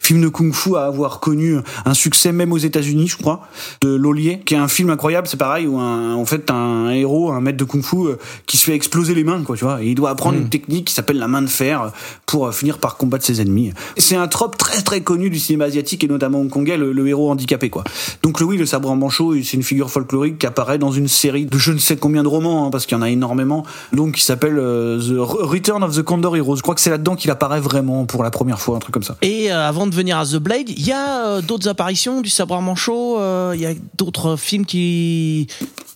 films 0.00 0.22
de 0.22 0.28
kung-fu 0.28 0.76
à 0.76 0.84
avoir 0.86 1.20
connu 1.20 1.56
un 1.84 1.94
succès 1.94 2.23
même 2.32 2.52
aux 2.52 2.58
États-Unis, 2.58 3.08
je 3.08 3.16
crois, 3.16 3.48
de 3.80 3.88
Lolier, 3.88 4.40
qui 4.44 4.54
est 4.54 4.58
un 4.58 4.68
film 4.68 4.90
incroyable. 4.90 5.26
C'est 5.28 5.36
pareil 5.36 5.66
où 5.66 5.78
un, 5.78 6.14
en 6.14 6.24
fait 6.24 6.50
un 6.50 6.90
héros, 6.90 7.32
un 7.32 7.40
maître 7.40 7.58
de 7.58 7.64
kung-fu 7.64 7.96
euh, 8.06 8.16
qui 8.46 8.56
se 8.56 8.64
fait 8.64 8.74
exploser 8.74 9.14
les 9.14 9.24
mains, 9.24 9.42
quoi, 9.42 9.56
tu 9.56 9.64
vois. 9.64 9.82
Et 9.82 9.88
il 9.88 9.94
doit 9.94 10.10
apprendre 10.10 10.38
une 10.38 10.48
technique 10.48 10.86
qui 10.86 10.94
s'appelle 10.94 11.18
la 11.18 11.28
main 11.28 11.42
de 11.42 11.48
fer 11.48 11.82
euh, 11.82 11.88
pour 12.26 12.46
euh, 12.46 12.52
finir 12.52 12.78
par 12.78 12.96
combattre 12.96 13.24
ses 13.24 13.40
ennemis. 13.40 13.72
C'est 13.96 14.16
un 14.16 14.28
trope 14.28 14.56
très 14.56 14.82
très 14.82 15.02
connu 15.02 15.30
du 15.30 15.38
cinéma 15.38 15.64
asiatique 15.66 16.04
et 16.04 16.08
notamment 16.08 16.40
hongkongais, 16.40 16.76
le, 16.76 16.92
le 16.92 17.08
héros 17.08 17.30
handicapé, 17.30 17.70
quoi. 17.70 17.84
Donc 18.22 18.40
le 18.40 18.46
oui, 18.46 18.56
le 18.56 18.66
sabre 18.66 18.90
en 18.90 18.96
manchot, 18.96 19.34
c'est 19.42 19.56
une 19.56 19.62
figure 19.62 19.90
folklorique 19.90 20.38
qui 20.38 20.46
apparaît 20.46 20.78
dans 20.78 20.92
une 20.92 21.08
série 21.08 21.46
de 21.46 21.58
je 21.58 21.72
ne 21.72 21.78
sais 21.78 21.96
combien 21.96 22.22
de 22.22 22.28
romans, 22.28 22.66
hein, 22.66 22.70
parce 22.70 22.86
qu'il 22.86 22.96
y 22.96 23.00
en 23.00 23.02
a 23.02 23.10
énormément, 23.10 23.64
donc 23.92 24.14
qui 24.14 24.22
s'appelle 24.22 24.58
euh, 24.58 24.98
The 25.00 25.18
Return 25.18 25.82
of 25.82 25.96
the 25.96 26.02
Condor 26.02 26.36
Heroes. 26.36 26.56
Je 26.56 26.62
crois 26.62 26.74
que 26.74 26.80
c'est 26.80 26.90
là-dedans 26.90 27.16
qu'il 27.16 27.30
apparaît 27.30 27.60
vraiment 27.60 28.04
pour 28.04 28.22
la 28.22 28.30
première 28.30 28.60
fois, 28.60 28.76
un 28.76 28.80
truc 28.80 28.92
comme 28.92 29.02
ça. 29.02 29.16
Et 29.22 29.50
euh, 29.50 29.68
avant 29.68 29.86
de 29.86 29.94
venir 29.94 30.18
à 30.18 30.24
The 30.26 30.36
Blade, 30.36 30.68
il 30.68 30.86
y 30.86 30.92
a 30.92 31.40
d'autres 31.40 31.68
apparitions 31.68 32.13
du 32.22 32.30
sabre 32.30 32.54
à 32.56 32.60
manchot. 32.60 33.18
euh, 33.18 33.52
Il 33.54 33.60
y 33.60 33.66
a 33.66 33.72
d'autres 33.96 34.36
films 34.36 34.64
qui 34.66 35.46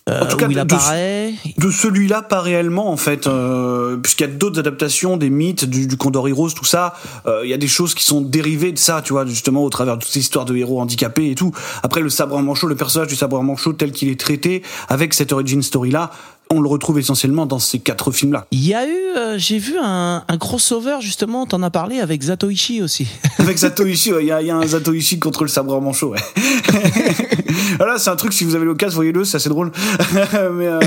euh, 0.09 0.21
En 0.23 0.25
tout 0.27 0.37
cas, 0.37 0.47
où 0.47 0.51
il 0.51 0.55
de- 0.55 0.59
apparaît. 0.61 1.33
De 1.57 1.69
celui-là, 1.69 2.21
pas 2.23 2.41
réellement 2.41 2.89
en 2.91 2.97
fait, 2.97 3.27
euh, 3.27 3.97
puisqu'il 3.97 4.23
y 4.23 4.29
a 4.29 4.33
d'autres 4.33 4.57
adaptations, 4.59 5.17
des 5.17 5.29
mythes, 5.29 5.65
du, 5.65 5.85
du 5.87 5.97
Condor 5.97 6.27
Heroes, 6.27 6.49
tout 6.51 6.65
ça. 6.65 6.95
euh, 7.27 7.41
Il 7.43 7.49
y 7.49 7.53
a 7.53 7.57
des 7.57 7.67
choses 7.67 7.93
qui 7.93 8.03
sont 8.03 8.21
dérivées 8.21 8.71
de 8.71 8.79
ça, 8.79 9.01
tu 9.03 9.13
vois, 9.13 9.25
justement 9.25 9.63
au 9.63 9.69
travers 9.69 9.97
de 9.97 10.01
toutes 10.01 10.11
ces 10.11 10.19
histoires 10.19 10.45
de 10.45 10.55
héros 10.55 10.79
handicapés 10.81 11.29
et 11.29 11.35
tout. 11.35 11.51
Après, 11.83 12.01
le 12.01 12.09
sabre 12.09 12.39
manchot, 12.41 12.67
le 12.67 12.75
personnage 12.75 13.07
du 13.09 13.15
sabre 13.15 13.41
manchot 13.43 13.73
tel 13.73 13.91
qu'il 13.91 14.09
est 14.09 14.19
traité, 14.19 14.63
avec 14.87 15.13
cette 15.13 15.31
origin 15.31 15.61
story 15.61 15.91
là, 15.91 16.09
on 16.51 16.61
le 16.61 16.67
retrouve 16.67 16.97
essentiellement 16.97 17.45
dans 17.45 17.59
ces 17.59 17.77
quatre 17.79 18.11
films 18.11 18.33
là. 18.33 18.47
Il 18.51 18.65
y 18.65 18.73
a 18.73 18.85
eu, 18.87 18.91
euh, 19.17 19.37
j'ai 19.37 19.59
vu 19.59 19.75
un, 19.79 20.23
un 20.27 20.37
crossover 20.37 20.97
justement. 21.01 21.45
T'en 21.45 21.61
as 21.61 21.69
parlé 21.69 21.99
avec 21.99 22.23
Zatoichi 22.23 22.81
aussi. 22.81 23.07
Avec 23.39 23.57
Zatoichi, 23.57 24.11
ouais, 24.13 24.23
il 24.23 24.27
y, 24.27 24.31
a, 24.31 24.41
y 24.41 24.49
a 24.51 24.55
un 24.57 24.65
Zatoichi 24.67 25.17
contre 25.19 25.43
le 25.43 25.47
sabre 25.49 25.73
en 25.75 25.81
manchot. 25.81 26.09
Ouais. 26.11 26.19
voilà, 27.77 27.97
c'est 27.97 28.09
un 28.09 28.15
truc, 28.15 28.33
si 28.33 28.43
vous 28.43 28.53
avez 28.55 28.65
l'occasion, 28.65 28.95
voyez-le, 28.97 29.23
c'est 29.23 29.37
assez 29.37 29.49
drôle. 29.49 29.71
Mais 30.13 30.67
euh, 30.67 30.79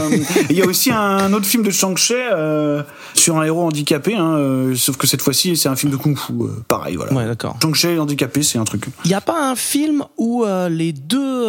il 0.50 0.56
y 0.56 0.62
a 0.62 0.66
aussi 0.66 0.90
un 0.92 1.32
autre 1.32 1.46
film 1.46 1.62
de 1.62 1.70
Shang-Chi 1.70 2.14
euh, 2.14 2.82
sur 3.14 3.38
un 3.38 3.44
héros 3.44 3.62
handicapé, 3.62 4.14
hein, 4.16 4.72
sauf 4.76 4.96
que 4.96 5.06
cette 5.06 5.22
fois-ci, 5.22 5.56
c'est 5.56 5.68
un 5.68 5.76
film 5.76 5.90
de 5.92 5.96
kung-fu. 5.96 6.32
pareil, 6.68 6.96
voilà. 6.96 7.12
Ouais, 7.14 7.26
d'accord. 7.26 7.56
Shang-Chi 7.62 7.98
handicapé, 7.98 8.42
c'est 8.42 8.58
un 8.58 8.64
truc. 8.64 8.84
Il 9.04 9.08
n'y 9.08 9.14
a 9.14 9.20
pas 9.20 9.50
un 9.50 9.56
film 9.56 10.04
où 10.18 10.44
les 10.68 10.92
deux 10.92 11.46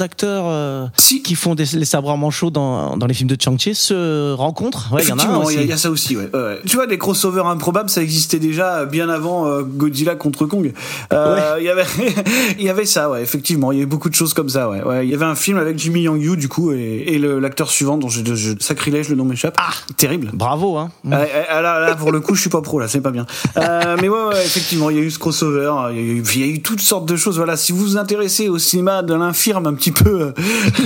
acteurs 0.00 0.90
Si. 0.96 1.22
qui 1.22 1.34
font 1.34 1.54
des, 1.54 1.64
les 1.74 1.84
sabres 1.84 2.10
à 2.10 2.16
manchot 2.16 2.50
dans, 2.50 2.96
dans 2.96 3.06
les 3.06 3.14
films 3.14 3.28
de 3.28 3.36
Chang-Chi 3.42 3.74
se 3.74 4.32
rencontrent 4.32 4.92
Ouais, 4.92 5.02
il 5.02 5.08
y 5.08 5.12
en 5.12 5.18
a 5.18 5.22
un 5.22 5.24
Effectivement, 5.24 5.50
il 5.50 5.54
y, 5.54 5.56
a- 5.56 5.60
aussi. 5.60 5.64
il 5.66 5.70
y 5.70 5.72
a 5.72 5.76
ça 5.76 5.90
aussi, 5.90 6.16
ouais. 6.16 6.28
ouais, 6.32 6.40
ouais. 6.40 6.60
Tu 6.66 6.76
vois, 6.76 6.86
des 6.86 6.98
crossovers 6.98 7.46
improbables, 7.46 7.90
ça 7.90 8.02
existait 8.02 8.38
déjà 8.38 8.84
bien 8.84 9.08
avant 9.08 9.46
euh, 9.46 9.62
Godzilla 9.62 10.14
contre 10.16 10.46
Kong. 10.46 10.72
Euh, 11.12 11.56
Il 11.58 11.64
y 11.64 11.68
avait, 11.68 11.84
il 12.58 12.64
y 12.64 12.68
avait 12.68 12.84
ça, 12.86 13.10
ouais. 13.10 13.22
Effectivement, 13.22 13.72
il 13.72 13.76
y 13.76 13.80
avait 13.80 13.86
beaucoup 13.86 14.08
de 14.10 14.14
choses 14.14 14.34
comme 14.34 14.48
ça, 14.48 14.68
ouais. 14.68 14.80
Il 15.04 15.10
y 15.10 15.14
avait 15.14 15.24
un 15.24 15.34
film 15.34 15.58
avec 15.58 15.78
Jimmy 15.78 16.02
Yang 16.02 16.22
Yu, 16.22 16.36
du 16.36 16.48
coup, 16.48 16.72
et, 16.72 17.04
et 17.08 17.18
l'acteur 17.18 17.70
suivant, 17.70 17.96
dont 17.98 18.08
je, 18.08 18.22
je- 18.34 18.52
sacrilège, 18.60 19.08
le 19.08 19.16
nom 19.16 19.24
m'échappe. 19.24 19.56
Ah, 19.58 19.70
terrible. 19.96 20.30
Bravo, 20.32 20.76
hein. 20.76 20.90
Ah, 21.10 21.60
là, 21.62 21.80
là, 21.80 21.94
pour 21.94 22.12
le 22.12 22.20
coup, 22.20 22.34
je 22.34 22.40
suis 22.40 22.50
pas 22.50 22.60
pro, 22.62 22.80
là, 22.80 22.88
c'est 22.88 23.00
pas 23.00 23.10
bien. 23.10 23.26
Euh, 23.56 23.96
mais 24.00 24.08
ouais, 24.08 24.24
ouais, 24.28 24.44
effectivement, 24.44 24.90
il 24.90 24.96
y 24.96 25.00
a 25.00 25.02
eu 25.02 25.10
ce 25.10 25.18
crossover, 25.18 25.72
il 25.92 25.96
y, 25.96 25.98
a 25.98 26.02
eu, 26.02 26.22
il 26.34 26.40
y 26.40 26.42
a 26.44 26.46
eu 26.46 26.62
toutes 26.62 26.80
sortes 26.80 27.06
de 27.08 27.16
choses. 27.16 27.36
Voilà, 27.36 27.56
si 27.56 27.72
vous 27.72 27.78
vous 27.78 27.96
intéressez 27.96 28.48
au 28.48 28.58
cinéma 28.58 29.02
de 29.02 29.14
l'infirme 29.14 29.66
un 29.66 29.74
petit 29.74 29.92
peu 29.92 30.32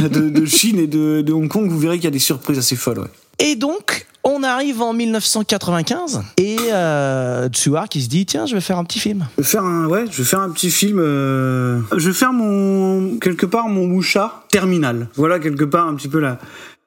euh, 0.02 0.08
de, 0.08 0.28
de 0.28 0.46
Chine 0.46 0.78
et 0.78 0.86
de, 0.86 1.22
de 1.22 1.32
Hong 1.32 1.48
Kong, 1.48 1.68
vous 1.68 1.78
verrez 1.78 1.96
qu'il 1.96 2.04
y 2.04 2.08
a 2.08 2.10
des 2.10 2.18
surprises 2.18 2.41
assez 2.50 2.76
folles, 2.76 2.98
ouais. 3.00 3.10
Et 3.38 3.56
donc, 3.56 4.06
on 4.24 4.42
arrive 4.42 4.82
en 4.82 4.92
1995 4.92 6.22
et 6.36 6.56
euh, 6.72 7.48
Tsuar 7.48 7.88
qui 7.88 8.02
se 8.02 8.08
dit 8.08 8.24
tiens, 8.26 8.46
je 8.46 8.54
vais 8.54 8.60
faire 8.60 8.78
un 8.78 8.84
petit 8.84 9.00
film. 9.00 9.26
Je 9.38 9.42
vais 9.42 9.48
faire 9.48 9.64
un, 9.64 9.86
ouais, 9.86 10.04
je 10.10 10.18
vais 10.18 10.24
faire 10.24 10.40
un 10.40 10.50
petit 10.50 10.70
film. 10.70 10.98
euh, 11.00 11.80
Je 11.96 12.08
vais 12.08 12.14
faire 12.14 12.32
mon 12.32 13.16
quelque 13.18 13.46
part 13.46 13.68
mon 13.68 13.84
wuxia 13.86 14.42
terminal. 14.50 15.08
Voilà 15.16 15.38
quelque 15.40 15.64
part 15.64 15.88
un 15.88 15.94
petit 15.94 16.08
peu 16.08 16.20
la 16.20 16.38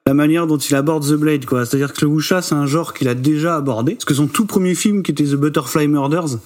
la 0.06 0.14
manière 0.14 0.46
dont 0.46 0.56
il 0.56 0.74
aborde 0.76 1.04
The 1.04 1.14
Blade, 1.14 1.46
quoi. 1.46 1.66
C'est-à-dire 1.66 1.92
que 1.92 2.02
le 2.02 2.06
wuxia, 2.06 2.40
c'est 2.40 2.54
un 2.54 2.66
genre 2.66 2.94
qu'il 2.94 3.08
a 3.08 3.14
déjà 3.14 3.56
abordé. 3.56 3.94
Parce 3.96 4.04
que 4.04 4.14
son 4.14 4.28
tout 4.28 4.46
premier 4.46 4.76
film, 4.76 5.02
qui 5.02 5.10
était 5.10 5.24
The 5.24 5.34
Butterfly 5.34 5.88
Murders, 5.88 6.38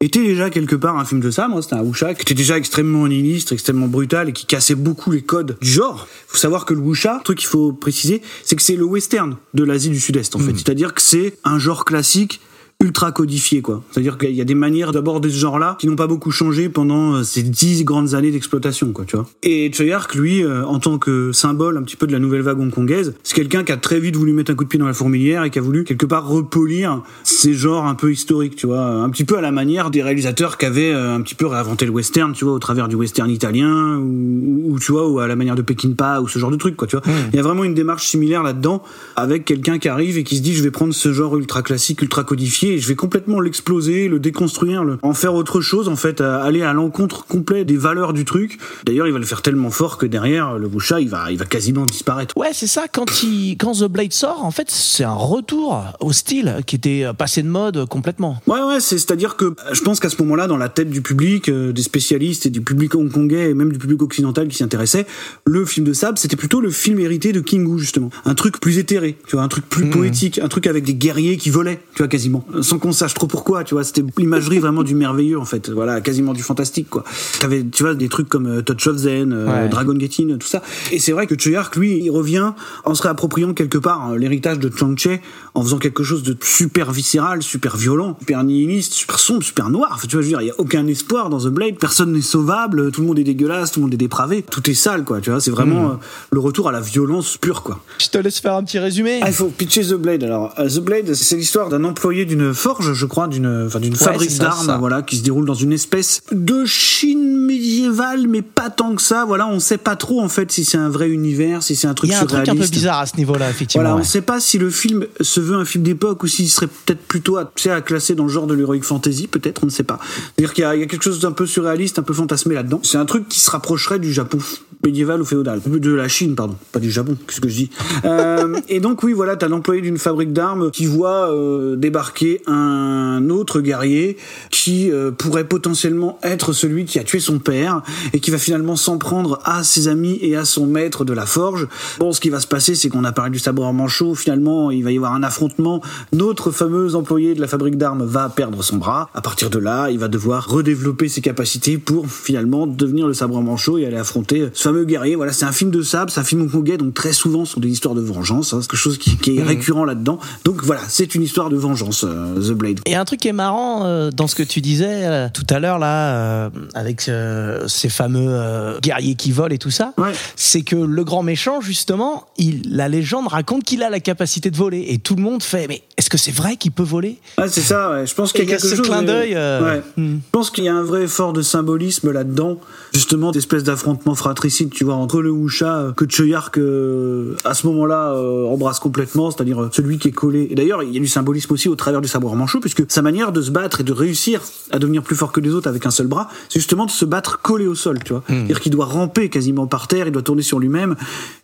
était 0.00 0.22
déjà 0.22 0.50
quelque 0.50 0.76
part 0.76 0.98
un 0.98 1.04
film 1.04 1.20
de 1.20 1.30
ça. 1.30 1.48
Moi, 1.48 1.62
c'était 1.62 1.74
un 1.74 1.82
wuxia 1.82 2.14
qui 2.14 2.22
était 2.22 2.34
déjà 2.34 2.58
extrêmement 2.58 3.08
nihiliste, 3.08 3.52
extrêmement 3.52 3.88
brutal 3.88 4.28
et 4.28 4.32
qui 4.32 4.44
cassait 4.44 4.74
beaucoup 4.74 5.10
les 5.10 5.22
codes 5.22 5.56
du 5.60 5.68
genre. 5.68 6.06
Faut 6.26 6.36
savoir 6.36 6.66
que 6.66 6.74
le 6.74 6.80
wuxia, 6.80 7.20
truc 7.24 7.38
qu'il 7.38 7.48
faut 7.48 7.72
préciser, 7.72 8.20
c'est 8.44 8.56
que 8.56 8.62
c'est 8.62 8.76
le 8.76 8.84
western 8.84 9.36
de 9.54 9.64
l'Asie 9.64 9.88
du 9.88 10.00
Sud-Est, 10.00 10.36
en 10.36 10.38
fait. 10.38 10.52
C'est-à-dire 10.54 10.92
que 10.92 11.00
c'est 11.00 11.38
un 11.44 11.58
genre 11.58 11.84
classique 11.84 12.40
ultra 12.80 13.10
codifié 13.10 13.62
quoi. 13.62 13.82
C'est-à-dire 13.90 14.18
qu'il 14.18 14.32
y 14.32 14.40
a 14.40 14.44
des 14.44 14.54
manières 14.54 14.92
d'aborder 14.92 15.30
ce 15.30 15.36
genre-là 15.36 15.76
qui 15.78 15.86
n'ont 15.86 15.96
pas 15.96 16.06
beaucoup 16.06 16.30
changé 16.30 16.68
pendant 16.68 17.14
euh, 17.14 17.22
ces 17.22 17.42
dix 17.42 17.84
grandes 17.84 18.12
années 18.14 18.30
d'exploitation 18.30 18.92
quoi, 18.92 19.06
tu 19.06 19.16
vois. 19.16 19.26
Et 19.42 19.72
Choyark 19.72 20.14
lui 20.14 20.44
euh, 20.44 20.64
en 20.64 20.78
tant 20.78 20.98
que 20.98 21.32
symbole 21.32 21.78
un 21.78 21.82
petit 21.82 21.96
peu 21.96 22.06
de 22.06 22.12
la 22.12 22.18
nouvelle 22.18 22.42
vague 22.42 22.60
hongkongaise, 22.60 23.14
c'est 23.22 23.34
quelqu'un 23.34 23.64
qui 23.64 23.72
a 23.72 23.78
très 23.78 23.98
vite 23.98 24.16
voulu 24.16 24.34
mettre 24.34 24.50
un 24.50 24.54
coup 24.54 24.64
de 24.64 24.68
pied 24.68 24.78
dans 24.78 24.86
la 24.86 24.92
fourmilière 24.92 25.44
et 25.44 25.50
qui 25.50 25.58
a 25.58 25.62
voulu 25.62 25.84
quelque 25.84 26.04
part 26.04 26.28
repolir 26.28 27.02
ces 27.24 27.54
genres 27.54 27.86
un 27.86 27.94
peu 27.94 28.12
historiques, 28.12 28.56
tu 28.56 28.66
vois, 28.66 28.84
un 28.84 29.08
petit 29.08 29.24
peu 29.24 29.38
à 29.38 29.40
la 29.40 29.52
manière 29.52 29.90
des 29.90 30.02
réalisateurs 30.02 30.58
qui 30.58 30.66
avaient 30.66 30.92
euh, 30.92 31.14
un 31.14 31.22
petit 31.22 31.34
peu 31.34 31.46
réinventé 31.46 31.86
le 31.86 31.92
western, 31.92 32.34
tu 32.34 32.44
vois, 32.44 32.54
au 32.54 32.58
travers 32.58 32.88
du 32.88 32.96
western 32.96 33.30
italien 33.30 33.96
ou, 33.96 34.72
ou, 34.72 34.78
tu 34.78 34.92
vois 34.92 35.08
ou 35.08 35.18
à 35.18 35.26
la 35.26 35.36
manière 35.36 35.54
de 35.54 35.62
Peckinpah 35.62 36.20
ou 36.20 36.28
ce 36.28 36.38
genre 36.38 36.50
de 36.50 36.56
truc 36.56 36.76
quoi, 36.76 36.86
tu 36.86 36.96
vois. 36.96 37.04
Il 37.32 37.36
y 37.36 37.38
a 37.38 37.42
vraiment 37.42 37.64
une 37.64 37.74
démarche 37.74 38.06
similaire 38.06 38.42
là-dedans 38.42 38.82
avec 39.16 39.46
quelqu'un 39.46 39.78
qui 39.78 39.88
arrive 39.88 40.18
et 40.18 40.24
qui 40.24 40.36
se 40.36 40.42
dit 40.42 40.54
je 40.54 40.62
vais 40.62 40.70
prendre 40.70 40.92
ce 40.92 41.12
genre 41.14 41.38
ultra 41.38 41.62
classique, 41.62 42.02
ultra 42.02 42.22
codifié 42.22 42.65
je 42.78 42.88
vais 42.88 42.94
complètement 42.94 43.40
l'exploser, 43.40 44.08
le 44.08 44.18
déconstruire, 44.18 44.84
le, 44.84 44.98
en 45.02 45.14
faire 45.14 45.34
autre 45.34 45.60
chose 45.60 45.88
en 45.88 45.96
fait, 45.96 46.20
à 46.20 46.42
aller 46.42 46.62
à 46.62 46.72
l'encontre 46.72 47.26
complet 47.26 47.64
des 47.64 47.76
valeurs 47.76 48.12
du 48.12 48.24
truc. 48.24 48.58
D'ailleurs, 48.84 49.06
il 49.06 49.12
va 49.12 49.18
le 49.18 49.24
faire 49.24 49.42
tellement 49.42 49.70
fort 49.70 49.98
que 49.98 50.06
derrière 50.06 50.58
le 50.58 50.66
Wuxia, 50.66 51.00
il 51.00 51.08
va 51.08 51.30
il 51.30 51.38
va 51.38 51.44
quasiment 51.44 51.84
disparaître. 51.84 52.36
Ouais, 52.36 52.50
c'est 52.52 52.66
ça. 52.66 52.84
Quand, 52.92 53.22
il, 53.22 53.56
quand 53.56 53.72
The 53.72 53.88
Blade 53.88 54.12
sort, 54.12 54.44
en 54.44 54.50
fait, 54.50 54.70
c'est 54.70 55.04
un 55.04 55.14
retour 55.14 55.82
au 56.00 56.12
style 56.12 56.58
qui 56.66 56.76
était 56.76 57.04
passé 57.16 57.42
de 57.42 57.48
mode 57.48 57.86
complètement. 57.88 58.40
Ouais, 58.46 58.60
ouais, 58.60 58.80
c'est, 58.80 58.98
c'est-à-dire 58.98 59.36
que 59.36 59.54
je 59.72 59.80
pense 59.82 60.00
qu'à 60.00 60.08
ce 60.08 60.20
moment-là, 60.22 60.46
dans 60.46 60.56
la 60.56 60.68
tête 60.68 60.90
du 60.90 61.02
public, 61.02 61.48
euh, 61.48 61.72
des 61.72 61.82
spécialistes 61.82 62.46
et 62.46 62.50
du 62.50 62.60
public 62.60 62.94
hongkongais 62.94 63.50
et 63.50 63.54
même 63.54 63.72
du 63.72 63.78
public 63.78 64.02
occidental 64.02 64.48
qui 64.48 64.56
s'y 64.56 64.64
intéressait, 64.64 65.06
le 65.44 65.64
film 65.64 65.86
de 65.86 65.92
Sable, 65.92 66.18
c'était 66.18 66.36
plutôt 66.36 66.60
le 66.60 66.70
film 66.70 66.98
hérité 67.00 67.32
de 67.32 67.40
Kingu, 67.40 67.78
justement. 67.78 68.10
Un 68.24 68.34
truc 68.34 68.60
plus 68.60 68.78
éthéré, 68.78 69.16
tu 69.26 69.36
vois, 69.36 69.44
un 69.44 69.48
truc 69.48 69.68
plus 69.68 69.90
poétique, 69.90 70.38
un 70.38 70.48
truc 70.48 70.66
avec 70.66 70.84
des 70.84 70.94
guerriers 70.94 71.36
qui 71.36 71.50
volaient, 71.50 71.80
tu 71.94 71.98
vois, 71.98 72.08
quasiment. 72.08 72.46
Sans 72.62 72.78
qu'on 72.78 72.92
sache 72.92 73.14
trop 73.14 73.26
pourquoi, 73.26 73.64
tu 73.64 73.74
vois, 73.74 73.84
c'était 73.84 74.04
l'imagerie 74.18 74.58
vraiment 74.58 74.82
du 74.82 74.94
merveilleux, 74.94 75.38
en 75.38 75.44
fait. 75.44 75.70
Voilà, 75.70 76.00
quasiment 76.00 76.32
du 76.32 76.42
fantastique, 76.42 76.88
quoi. 76.90 77.04
T'avais, 77.40 77.64
tu 77.64 77.82
vois, 77.82 77.94
des 77.94 78.08
trucs 78.08 78.28
comme 78.28 78.46
euh, 78.46 78.62
Touch 78.62 78.86
of 78.86 78.96
Zen, 78.96 79.32
euh, 79.32 79.46
Ouais. 79.46 79.68
Dragon 79.68 79.94
Gatin, 79.94 80.36
tout 80.38 80.46
ça. 80.46 80.62
Et 80.92 80.98
c'est 80.98 81.12
vrai 81.12 81.26
que 81.26 81.34
Choyark, 81.38 81.76
lui, 81.76 81.98
il 82.02 82.10
revient 82.10 82.52
en 82.84 82.94
se 82.94 83.02
réappropriant 83.02 83.54
quelque 83.54 83.78
part 83.78 84.10
euh, 84.12 84.16
l'héritage 84.18 84.58
de 84.58 84.70
Chang-Che, 84.74 85.20
en 85.54 85.62
faisant 85.62 85.78
quelque 85.78 86.02
chose 86.02 86.22
de 86.22 86.36
super 86.42 86.92
viscéral, 86.92 87.42
super 87.42 87.76
violent, 87.76 88.16
super 88.18 88.42
nihiliste, 88.44 88.92
super 88.92 89.18
sombre, 89.18 89.42
super 89.42 89.70
noir. 89.70 89.90
Enfin, 89.94 90.06
tu 90.08 90.16
vois, 90.16 90.22
je 90.22 90.26
veux 90.26 90.32
dire, 90.32 90.42
il 90.42 90.48
y 90.48 90.50
a 90.50 90.54
aucun 90.58 90.86
espoir 90.86 91.30
dans 91.30 91.38
The 91.38 91.48
Blade, 91.48 91.76
personne 91.78 92.12
n'est 92.12 92.20
sauvable, 92.20 92.90
tout 92.90 93.00
le 93.02 93.06
monde 93.06 93.18
est 93.18 93.24
dégueulasse, 93.24 93.72
tout 93.72 93.80
le 93.80 93.84
monde 93.84 93.94
est 93.94 93.98
dépravé, 93.98 94.42
tout 94.42 94.68
est 94.68 94.74
sale, 94.74 95.04
quoi. 95.04 95.20
Tu 95.20 95.30
vois, 95.30 95.40
c'est 95.40 95.50
vraiment 95.50 95.90
euh, 95.90 95.94
le 96.30 96.40
retour 96.40 96.68
à 96.68 96.72
la 96.72 96.80
violence 96.80 97.36
pure, 97.36 97.62
quoi. 97.62 97.80
Je 97.98 98.08
te 98.08 98.18
laisse 98.18 98.40
faire 98.40 98.54
un 98.54 98.64
petit 98.64 98.78
résumé. 98.78 99.20
Ah, 99.22 99.28
il 99.28 99.34
faut 99.34 99.48
pitcher 99.48 99.82
The 99.82 99.94
Blade. 99.94 100.24
Alors, 100.24 100.54
The 100.54 100.80
Blade, 100.80 101.14
c'est 101.14 101.36
l'histoire 101.36 101.68
d'un 101.68 101.84
employé 101.84 102.24
d'une 102.24 102.45
d'une 102.46 102.54
forge, 102.54 102.92
je 102.92 103.06
crois, 103.06 103.28
d'une 103.28 103.64
enfin 103.66 103.80
d'une 103.80 103.92
Ouais, 103.94 103.98
fabrique 103.98 104.36
d'armes, 104.38 104.76
voilà, 104.78 105.02
qui 105.02 105.16
se 105.16 105.22
déroule 105.22 105.44
dans 105.46 105.54
une 105.54 105.72
espèce 105.72 106.20
de 106.32 106.64
Chine 106.64 107.36
médiévale, 107.46 108.26
mais 108.28 108.42
pas 108.42 108.70
tant 108.70 108.94
que 108.94 109.02
ça. 109.02 109.24
Voilà, 109.24 109.46
on 109.48 109.58
sait 109.60 109.78
pas 109.78 109.96
trop 109.96 110.20
en 110.20 110.28
fait 110.28 110.50
si 110.52 110.64
c'est 110.64 110.78
un 110.78 110.88
vrai 110.88 111.08
univers, 111.10 111.62
si 111.62 111.76
c'est 111.76 111.86
un 111.86 111.94
truc 111.94 112.10
Il 112.10 112.12
y 112.12 112.16
a 112.16 112.20
un 112.22 112.26
truc 112.26 112.40
un 112.40 112.42
peu 112.42 112.46
surréaliste. 112.48 112.72
bizarre 112.74 113.00
à 113.00 113.06
ce 113.06 113.16
niveau-là, 113.16 113.50
effectivement. 113.50 113.82
Voilà, 113.82 113.96
on 113.96 114.00
ouais. 114.00 114.04
sait 114.04 114.20
pas 114.22 114.40
si 114.40 114.58
le 114.58 114.70
film 114.70 115.06
se 115.20 115.40
veut 115.40 115.56
un 115.56 115.64
film 115.64 115.84
d'époque 115.84 116.22
ou 116.22 116.26
s'il 116.26 116.48
serait 116.48 116.66
peut-être 116.68 117.00
plutôt 117.06 117.36
à, 117.36 117.50
à 117.70 117.80
classer 117.80 118.14
dans 118.14 118.24
le 118.24 118.30
genre 118.30 118.46
de 118.46 118.54
l'heroic 118.54 118.82
fantasy, 118.82 119.26
peut-être, 119.26 119.62
on 119.62 119.66
ne 119.66 119.70
sait 119.70 119.82
pas. 119.84 119.98
C'est-à-dire 120.36 120.54
qu'il 120.54 120.62
y, 120.62 120.66
a- 120.66 120.74
il 120.74 120.80
y 120.80 120.84
a 120.84 120.86
quelque 120.86 121.02
chose 121.04 121.20
d'un 121.20 121.32
peu 121.32 121.46
surréaliste, 121.46 121.98
un 121.98 122.02
peu 122.02 122.14
fantasmé 122.14 122.54
là-dedans. 122.54 122.80
C'est 122.82 122.98
un 122.98 123.06
truc 123.06 123.28
qui 123.28 123.40
se 123.40 123.50
rapprocherait 123.50 123.98
du 123.98 124.12
Japon 124.12 124.38
médiéval 124.84 125.20
ou 125.20 125.24
féodal. 125.24 125.60
De 125.66 125.92
la 125.94 126.06
Chine, 126.08 126.34
pardon, 126.36 126.54
pas 126.72 126.78
du 126.78 126.90
Japon, 126.90 127.16
qu'est-ce 127.26 127.40
que 127.40 127.48
je 127.48 127.54
dis 127.56 127.70
Euh, 128.04 128.58
Et 128.68 128.80
donc, 128.80 129.02
oui, 129.02 129.12
voilà, 129.12 129.36
t'as 129.36 129.48
l'employé 129.48 129.80
d'une 129.82 129.98
fabrique 129.98 130.32
d'armes 130.32 130.70
qui 130.70 130.86
voit 130.86 131.32
euh, 131.32 131.76
débarquer 131.76 132.35
un 132.46 133.28
autre 133.30 133.60
guerrier 133.60 134.16
qui 134.50 134.90
euh, 134.90 135.10
pourrait 135.10 135.44
potentiellement 135.48 136.18
être 136.22 136.52
celui 136.52 136.84
qui 136.84 136.98
a 136.98 137.04
tué 137.04 137.20
son 137.20 137.38
père 137.38 137.82
et 138.12 138.20
qui 138.20 138.30
va 138.30 138.38
finalement 138.38 138.76
s'en 138.76 138.98
prendre 138.98 139.40
à 139.44 139.62
ses 139.64 139.88
amis 139.88 140.18
et 140.20 140.36
à 140.36 140.44
son 140.44 140.66
maître 140.66 141.04
de 141.04 141.12
la 141.12 141.26
forge. 141.26 141.66
Bon, 141.98 142.12
ce 142.12 142.20
qui 142.20 142.30
va 142.30 142.40
se 142.40 142.46
passer, 142.46 142.74
c'est 142.74 142.88
qu'on 142.88 143.04
a 143.04 143.12
parlé 143.12 143.30
du 143.30 143.38
sabre 143.38 143.72
manchot. 143.72 144.14
Finalement, 144.14 144.70
il 144.70 144.84
va 144.84 144.92
y 144.92 144.96
avoir 144.96 145.14
un 145.14 145.22
affrontement. 145.22 145.82
Notre 146.12 146.50
fameux 146.50 146.94
employé 146.94 147.34
de 147.34 147.40
la 147.40 147.46
fabrique 147.46 147.76
d'armes 147.78 148.04
va 148.04 148.28
perdre 148.28 148.62
son 148.62 148.76
bras. 148.76 149.10
À 149.14 149.20
partir 149.20 149.50
de 149.50 149.58
là, 149.58 149.90
il 149.90 149.98
va 149.98 150.08
devoir 150.08 150.48
redévelopper 150.48 151.08
ses 151.08 151.20
capacités 151.20 151.78
pour 151.78 152.08
finalement 152.08 152.66
devenir 152.66 153.06
le 153.06 153.14
sabre 153.14 153.40
manchot 153.40 153.78
et 153.78 153.86
aller 153.86 153.96
affronter 153.96 154.48
ce 154.52 154.62
fameux 154.62 154.84
guerrier. 154.84 155.16
Voilà, 155.16 155.32
c'est 155.32 155.44
un 155.44 155.52
film 155.52 155.70
de 155.70 155.82
sabre, 155.82 156.10
c'est 156.10 156.20
un 156.20 156.24
film 156.24 156.42
hongkongais, 156.42 156.76
donc 156.76 156.94
très 156.94 157.12
souvent 157.12 157.44
ce 157.44 157.54
sont 157.54 157.60
des 157.60 157.68
histoires 157.68 157.94
de 157.94 158.00
vengeance. 158.00 158.52
hein. 158.52 158.60
c'est 158.60 158.68
quelque 158.70 158.78
chose 158.78 158.98
qui, 158.98 159.16
qui 159.16 159.38
est 159.38 159.42
récurrent 159.42 159.84
là-dedans. 159.84 160.18
Donc 160.44 160.62
voilà, 160.62 160.80
c'est 160.88 161.14
une 161.14 161.22
histoire 161.22 161.50
de 161.50 161.56
vengeance, 161.56 162.04
euh, 162.04 162.25
The 162.34 162.52
Blade. 162.52 162.80
Et 162.86 162.94
un 162.94 163.04
truc 163.04 163.20
qui 163.20 163.28
est 163.28 163.32
marrant 163.32 163.84
euh, 163.84 164.10
dans 164.10 164.26
ce 164.26 164.34
que 164.34 164.42
tu 164.42 164.60
disais 164.60 165.04
euh, 165.06 165.28
tout 165.32 165.46
à 165.50 165.58
l'heure 165.58 165.78
là, 165.78 166.14
euh, 166.16 166.50
avec 166.74 167.08
euh, 167.08 167.66
ces 167.68 167.88
fameux 167.88 168.26
euh, 168.28 168.78
guerriers 168.80 169.14
qui 169.14 169.32
volent 169.32 169.54
et 169.54 169.58
tout 169.58 169.70
ça, 169.70 169.92
Ouais. 169.98 170.12
c'est 170.36 170.62
que 170.62 170.76
le 170.76 171.04
grand 171.04 171.22
méchant 171.22 171.60
justement, 171.60 172.24
il, 172.36 172.62
la 172.74 172.88
légende 172.88 173.28
raconte 173.28 173.64
qu'il 173.64 173.82
a 173.82 173.90
la 173.90 174.00
capacité 174.00 174.50
de 174.50 174.56
voler 174.56 174.84
et 174.88 174.98
tout 174.98 175.14
le 175.16 175.22
monde 175.22 175.42
fait 175.42 175.66
mais 175.68 175.82
est-ce 175.98 176.10
que 176.10 176.18
c'est 176.18 176.30
vrai 176.34 176.56
qu'il 176.56 176.72
peut 176.72 176.82
voler 176.82 177.18
Ah, 177.38 177.48
c'est 177.48 177.62
ça, 177.62 177.90
ouais. 177.90 178.06
Je 178.06 178.14
pense 178.14 178.32
qu'il 178.32 178.44
y 178.44 178.48
a 178.48 178.50
y 178.50 178.54
a 178.54 178.56
quelque 178.58 178.68
ce 178.68 178.76
chose. 178.76 178.86
clin 178.86 179.02
d'œil, 179.02 179.32
euh, 179.34 179.64
ouais. 179.64 179.82
hmm. 179.96 180.16
Je 180.16 180.30
pense 180.30 180.50
qu'il 180.50 180.64
y 180.64 180.68
a 180.68 180.74
un 180.74 180.82
vrai 180.82 181.04
effort 181.04 181.32
de 181.32 181.40
symbolisme 181.40 182.10
là-dedans. 182.12 182.58
Justement, 182.92 183.30
d'espèce 183.30 183.62
d'affrontement 183.62 184.14
fratricide, 184.14 184.68
tu 184.70 184.84
vois, 184.84 184.94
entre 184.94 185.22
le 185.22 185.30
Wuxia 185.30 185.74
euh, 185.76 185.92
que 185.92 186.04
Choyark, 186.08 186.58
euh, 186.58 187.34
à 187.44 187.54
ce 187.54 187.66
moment-là, 187.68 188.12
euh, 188.12 188.44
embrasse 188.44 188.78
complètement, 188.78 189.30
c'est-à-dire 189.30 189.70
celui 189.72 189.98
qui 189.98 190.08
est 190.08 190.12
collé. 190.12 190.48
Et 190.50 190.54
d'ailleurs, 190.54 190.82
il 190.82 190.92
y 190.92 190.98
a 190.98 191.00
du 191.00 191.06
symbolisme 191.08 191.54
aussi 191.54 191.68
au 191.68 191.76
travers 191.76 192.02
du 192.02 192.08
sabre 192.08 192.34
manchot, 192.36 192.60
puisque 192.60 192.84
sa 192.88 193.00
manière 193.00 193.32
de 193.32 193.40
se 193.40 193.50
battre 193.50 193.80
et 193.80 193.84
de 193.84 193.92
réussir 193.92 194.42
à 194.72 194.78
devenir 194.78 195.02
plus 195.02 195.16
fort 195.16 195.32
que 195.32 195.40
les 195.40 195.54
autres 195.54 195.68
avec 195.68 195.86
un 195.86 195.90
seul 195.90 196.08
bras, 196.08 196.28
c'est 196.50 196.58
justement 196.58 196.84
de 196.84 196.90
se 196.90 197.06
battre 197.06 197.40
collé 197.40 197.66
au 197.66 197.74
sol, 197.74 197.98
tu 198.04 198.12
vois. 198.12 198.22
C'est-à-dire 198.28 198.60
qu'il 198.60 198.72
doit 198.72 198.84
ramper 198.84 199.30
quasiment 199.30 199.66
par 199.66 199.88
terre, 199.88 200.06
il 200.06 200.12
doit 200.12 200.22
tourner 200.22 200.42
sur 200.42 200.58
lui-même, 200.58 200.94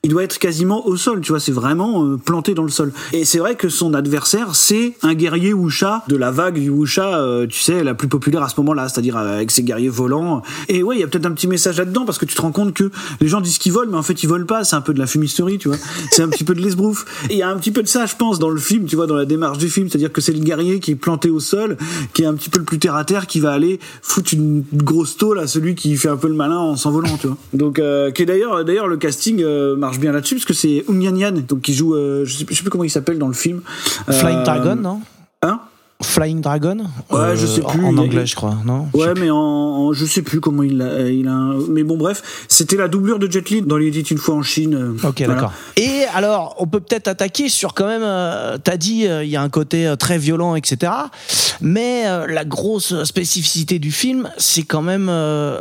il 0.03 0.11
doit 0.11 0.25
être 0.25 0.39
quasiment 0.39 0.87
au 0.87 0.97
sol, 0.97 1.21
tu 1.23 1.33
vois, 1.33 1.41
c'est 1.41 1.53
vraiment 1.53 2.19
planté 2.19 2.55
dans 2.55 2.65
le 2.65 2.69
sol. 2.69 2.93
Et 3.13 3.25
c'est 3.25 3.39
vrai 3.39 3.55
que 3.55 3.69
son 3.69 3.95
adversaire, 3.95 4.42
c'est 4.55 4.95
un 5.03 5.15
guerrier 5.15 5.53
Wuxia 5.53 6.03
de 6.09 6.17
la 6.17 6.31
vague 6.31 6.59
du 6.59 6.71
Wuxia, 6.71 7.19
euh, 7.19 7.47
tu 7.47 7.61
sais, 7.61 7.83
la 7.85 7.95
plus 7.95 8.09
populaire 8.09 8.43
à 8.43 8.49
ce 8.49 8.55
moment-là, 8.61 8.89
c'est-à-dire 8.89 9.17
euh, 9.17 9.37
avec 9.37 9.51
ses 9.51 9.63
guerriers 9.63 9.89
volants. 9.89 10.43
Et 10.69 10.83
ouais, 10.83 10.97
il 10.97 11.01
y 11.01 11.03
a 11.03 11.07
peut-être 11.07 11.27
un 11.27 11.33
petit 11.33 11.47
message 11.47 11.79
là-dedans 11.79 12.05
parce 12.05 12.19
que 12.19 12.25
tu 12.25 12.35
te 12.35 12.43
rends 12.43 12.53
compte 12.53 12.75
que 12.75 12.91
les 13.21 13.29
gens 13.29 13.41
disent 13.41 13.59
qu'ils 13.59 13.73
volent, 13.73 13.91
mais 13.91 13.99
en 13.99 14.03
fait 14.03 14.23
ils 14.23 14.29
volent 14.29 14.47
pas. 14.47 14.65
C'est 14.65 14.77
un 14.77 14.81
peu 14.81 14.95
de 14.95 14.99
la 14.99 15.07
fumisterie, 15.07 15.59
tu 15.59 15.69
vois. 15.69 15.79
C'est 16.11 16.23
un 16.23 16.29
petit 16.29 16.45
peu 16.45 16.55
de 16.55 16.61
l'esbrouf. 16.61 17.05
Et 17.31 17.35
il 17.35 17.39
y 17.39 17.43
a 17.43 17.49
un 17.49 17.57
petit 17.57 17.71
peu 17.71 17.83
de 17.83 17.89
ça, 17.89 18.07
je 18.07 18.17
pense, 18.17 18.39
dans 18.39 18.51
le 18.51 18.61
film, 18.61 18.87
tu 18.87 18.97
vois, 18.97 19.07
dans 19.07 19.17
la 19.17 19.25
démarche 19.25 19.59
du 19.59 19.69
film, 19.69 19.89
c'est-à-dire 19.89 20.13
que 20.13 20.21
c'est 20.21 20.33
le 20.33 20.41
guerrier 20.41 20.81
qui 20.81 20.93
est 20.93 20.97
planté 20.97 21.31
au 21.31 21.41
sol, 21.41 21.77
qui 22.13 22.23
est 22.23 22.27
un 22.27 22.35
petit 22.35 22.51
peu 22.51 22.59
le 22.59 22.65
plus 22.65 22.79
terre 22.79 22.97
à 22.97 23.05
terre, 23.05 23.27
qui 23.27 23.41
va 23.41 23.53
aller 23.53 23.81
foutre 24.03 24.35
une 24.35 24.65
grosse 24.73 25.17
tôle 25.17 25.39
à 25.39 25.47
celui 25.47 25.75
qui 25.75 25.97
fait 25.97 26.09
un 26.09 26.17
peu 26.17 26.29
le 26.29 26.35
malin 26.35 26.59
en 26.59 26.77
s'envolant, 26.77 27.17
tu 27.19 27.29
vois. 27.29 27.37
Donc, 27.53 27.79
euh, 27.79 28.11
qui 28.11 28.23
est 28.23 28.27
d'ailleurs, 28.27 28.65
d'ailleurs, 28.65 28.89
le 28.89 28.97
casting 28.97 29.43
euh, 29.43 29.77
marche 29.77 29.99
bien 29.99 30.13
là-dessus 30.13 30.37
parce 30.37 30.45
que 30.45 30.55
c'est 30.55 30.85
Ung 30.89 31.03
Yan 31.03 31.17
Yan, 31.17 31.33
donc 31.47 31.63
qui 31.63 31.75
joue, 31.75 31.95
euh, 31.95 32.25
je 32.25 32.39
sais, 32.39 32.47
je 32.49 32.55
sais 32.55 32.63
plus 32.63 32.71
comment 32.71 32.85
il 32.85 32.91
s'appelle 32.91 33.19
dans 33.19 33.29
le 33.29 33.35
film. 33.35 33.63
Euh, 34.37 34.45
Dragon, 34.45 34.77
non? 34.77 35.01
Hein? 35.43 35.61
Flying 36.03 36.41
Dragon 36.41 36.77
Ouais, 37.11 37.37
je 37.37 37.47
sais 37.47 37.61
plus. 37.61 37.85
En 37.85 37.93
Il 37.93 37.99
anglais, 37.99 38.27
je 38.27 38.35
crois, 38.37 38.57
non 38.65 38.89
Je 38.95 38.99
Ouais, 38.99 39.15
mais 39.19 39.31
en, 39.31 39.37
en- 39.37 39.93
je 39.93 40.05
sais 40.07 40.23
plus 40.23 40.41
comment 40.41 40.63
il 40.63 40.81
a, 40.83 41.09
il 41.09 41.29
a, 41.29 41.33
un- 41.33 41.59
mais 41.69 41.83
bon, 41.83 41.97
bref, 41.97 42.23
c'était 42.49 42.77
la 42.77 42.89
doublure 42.89 43.19
de 43.19 43.31
Jet 43.31 43.49
Li 43.51 43.63
dans 43.63 43.79
Il 43.79 43.89
était 43.97 44.01
une 44.11 44.19
fois 44.19 44.35
en 44.35 44.43
Chine. 44.43 44.75
euh, 44.75 45.09
Ok, 45.09 45.19
voilà. 45.19 45.35
d'accord. 45.35 45.53
Et 45.77 46.03
alors, 46.15 46.55
on 46.59 46.67
peut 46.67 46.81
peut-être 46.81 47.09
attaquer 47.09 47.49
sur 47.49 47.75
quand 47.75 47.87
même. 47.87 48.03
euh, 48.05 48.57
T'as 48.63 48.77
dit, 48.77 49.07
euh, 49.07 49.25
il 49.25 49.31
y 49.31 49.37
a 49.37 49.43
un 49.43 49.49
côté 49.49 49.87
euh, 49.87 49.97
très 49.97 50.19
violent, 50.19 50.55
etc. 50.55 50.93
Mais 51.61 52.05
euh, 52.07 52.27
la 52.27 52.45
grosse 52.45 53.03
spécificité 53.05 53.79
du 53.79 53.91
film, 53.93 54.29
c'est 54.39 54.63
quand 54.63 54.83
même 54.83 55.09
euh, 55.11 55.59